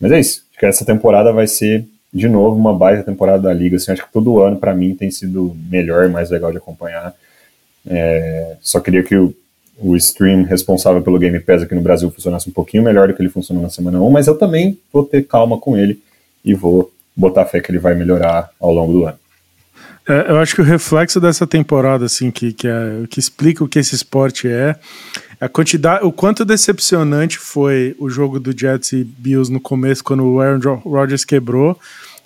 Mas 0.00 0.12
é 0.12 0.20
isso, 0.20 0.44
acho 0.50 0.58
que 0.58 0.66
essa 0.66 0.84
temporada 0.84 1.32
vai 1.32 1.46
ser, 1.46 1.86
de 2.12 2.28
novo, 2.28 2.56
uma 2.56 2.76
baita 2.76 3.02
temporada 3.02 3.42
da 3.42 3.52
Liga. 3.52 3.76
Assim, 3.76 3.92
acho 3.92 4.04
que 4.04 4.12
todo 4.12 4.40
ano, 4.40 4.56
para 4.56 4.74
mim, 4.74 4.94
tem 4.94 5.10
sido 5.10 5.56
melhor 5.70 6.06
e 6.06 6.08
mais 6.08 6.30
legal 6.30 6.50
de 6.50 6.58
acompanhar. 6.58 7.14
É, 7.86 8.56
só 8.60 8.80
queria 8.80 9.02
que 9.02 9.16
o, 9.16 9.34
o 9.78 9.94
stream 9.96 10.44
responsável 10.44 11.02
pelo 11.02 11.18
Game 11.18 11.38
Pass 11.40 11.62
aqui 11.62 11.74
no 11.74 11.80
Brasil 11.80 12.10
funcionasse 12.10 12.48
um 12.48 12.52
pouquinho 12.52 12.82
melhor 12.82 13.08
do 13.08 13.14
que 13.14 13.22
ele 13.22 13.28
funcionou 13.28 13.62
na 13.62 13.68
semana 13.68 14.00
1, 14.00 14.10
mas 14.10 14.26
eu 14.26 14.36
também 14.36 14.78
vou 14.92 15.04
ter 15.04 15.26
calma 15.26 15.58
com 15.58 15.76
ele 15.76 16.00
e 16.44 16.54
vou 16.54 16.90
botar 17.14 17.44
fé 17.46 17.60
que 17.60 17.70
ele 17.70 17.78
vai 17.78 17.94
melhorar 17.94 18.50
ao 18.60 18.72
longo 18.72 18.92
do 18.92 19.04
ano. 19.06 19.18
É, 20.08 20.30
eu 20.30 20.38
acho 20.38 20.54
que 20.54 20.60
o 20.60 20.64
reflexo 20.64 21.20
dessa 21.20 21.46
temporada, 21.46 22.04
assim, 22.04 22.30
que, 22.30 22.52
que, 22.52 22.68
é, 22.68 23.06
que 23.10 23.18
explica 23.18 23.64
o 23.64 23.68
que 23.68 23.78
esse 23.78 23.94
esporte 23.94 24.48
é, 24.48 24.76
a 25.40 25.48
quantidade, 25.48 26.04
o 26.04 26.12
quanto 26.12 26.44
decepcionante 26.44 27.38
foi 27.38 27.94
o 27.98 28.08
jogo 28.08 28.38
do 28.38 28.56
Jets 28.56 28.92
e 28.92 29.04
Bills 29.04 29.52
no 29.52 29.60
começo, 29.60 30.02
quando 30.02 30.24
o 30.24 30.40
Aaron 30.40 30.76
Rodgers 30.76 31.24
quebrou. 31.24 31.78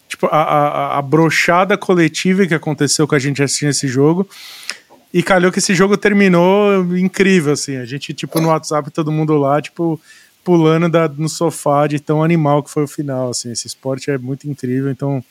Tipo, 0.09 0.27
a, 0.27 0.43
a, 0.43 0.99
a 0.99 1.03
brochada 1.03 1.77
coletiva 1.77 2.47
que 2.47 2.55
aconteceu 2.55 3.07
com 3.07 3.15
a 3.15 3.19
gente 3.19 3.43
assistindo 3.43 3.71
esse 3.71 3.89
jogo. 3.89 4.29
E 5.13 5.23
calhou 5.23 5.51
que 5.51 5.59
esse 5.59 5.75
jogo 5.75 5.97
terminou 5.97 6.97
incrível, 6.97 7.53
assim. 7.53 7.77
A 7.77 7.85
gente, 7.85 8.15
tipo, 8.15 8.41
no 8.41 8.49
WhatsApp, 8.49 8.91
todo 8.91 9.11
mundo 9.11 9.37
lá, 9.37 9.61
tipo, 9.61 10.01
pulando 10.45 10.89
da, 10.89 11.09
no 11.09 11.29
sofá 11.29 11.87
de 11.87 11.99
tão 11.99 12.23
animal 12.23 12.63
que 12.63 12.71
foi 12.71 12.85
o 12.85 12.89
final, 12.89 13.31
assim. 13.31 13.51
Esse 13.51 13.67
esporte 13.67 14.11
é 14.11 14.19
muito 14.19 14.49
incrível, 14.49 14.91
então 14.91 15.23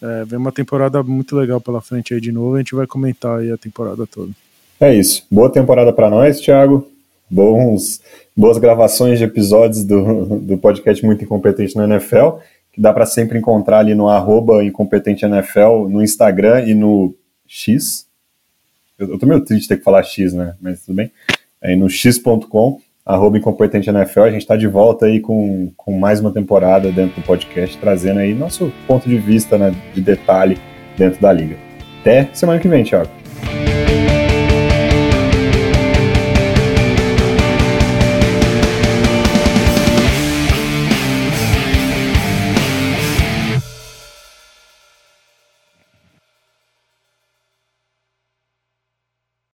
é, 0.00 0.24
vem 0.24 0.38
uma 0.38 0.52
temporada 0.52 1.02
muito 1.02 1.34
legal 1.36 1.60
pela 1.60 1.80
frente 1.80 2.14
aí 2.14 2.20
de 2.20 2.30
novo. 2.30 2.54
A 2.54 2.58
gente 2.58 2.74
vai 2.74 2.86
comentar 2.86 3.40
aí 3.40 3.50
a 3.50 3.56
temporada 3.56 4.06
toda. 4.06 4.30
É 4.78 4.94
isso. 4.94 5.26
Boa 5.30 5.50
temporada 5.50 5.92
para 5.92 6.10
nós, 6.10 6.40
Thiago. 6.40 6.86
Bons, 7.28 8.00
boas 8.36 8.56
gravações 8.56 9.18
de 9.18 9.24
episódios 9.24 9.84
do, 9.84 10.38
do 10.38 10.58
podcast 10.58 11.04
Muito 11.04 11.24
Incompetente 11.24 11.74
na 11.74 11.84
NFL, 11.84 12.38
que 12.72 12.80
dá 12.80 12.92
para 12.92 13.04
sempre 13.04 13.36
encontrar 13.36 13.80
ali 13.80 13.96
no 13.96 14.08
arroba 14.08 14.62
Incompetente 14.62 15.24
NFL, 15.24 15.88
no 15.88 16.04
Instagram 16.04 16.64
e 16.66 16.74
no 16.74 17.12
X. 17.44 18.06
Eu, 18.98 19.10
eu 19.10 19.18
tô 19.18 19.26
meio 19.26 19.44
triste 19.44 19.62
de 19.62 19.68
ter 19.68 19.76
que 19.78 19.84
falar 19.84 20.02
X, 20.02 20.32
né? 20.32 20.54
Mas 20.60 20.84
tudo 20.84 20.96
bem. 20.96 21.10
Aí 21.62 21.76
no 21.76 21.88
x.com 21.88 22.80
arroba 23.06 23.38
Incompetente 23.38 23.88
NFL. 23.88 24.22
A 24.22 24.30
gente 24.30 24.42
está 24.42 24.56
de 24.56 24.66
volta 24.66 25.06
aí 25.06 25.20
com, 25.20 25.70
com 25.76 25.96
mais 25.96 26.18
uma 26.18 26.32
temporada 26.32 26.90
dentro 26.90 27.20
do 27.20 27.24
podcast, 27.24 27.78
trazendo 27.78 28.18
aí 28.18 28.34
nosso 28.34 28.72
ponto 28.86 29.08
de 29.08 29.16
vista 29.16 29.56
né, 29.56 29.72
de 29.94 30.00
detalhe 30.00 30.58
dentro 30.98 31.20
da 31.20 31.32
liga. 31.32 31.56
Até 32.00 32.28
semana 32.34 32.58
que 32.58 32.66
vem, 32.66 32.82
Thiago. 32.82 33.25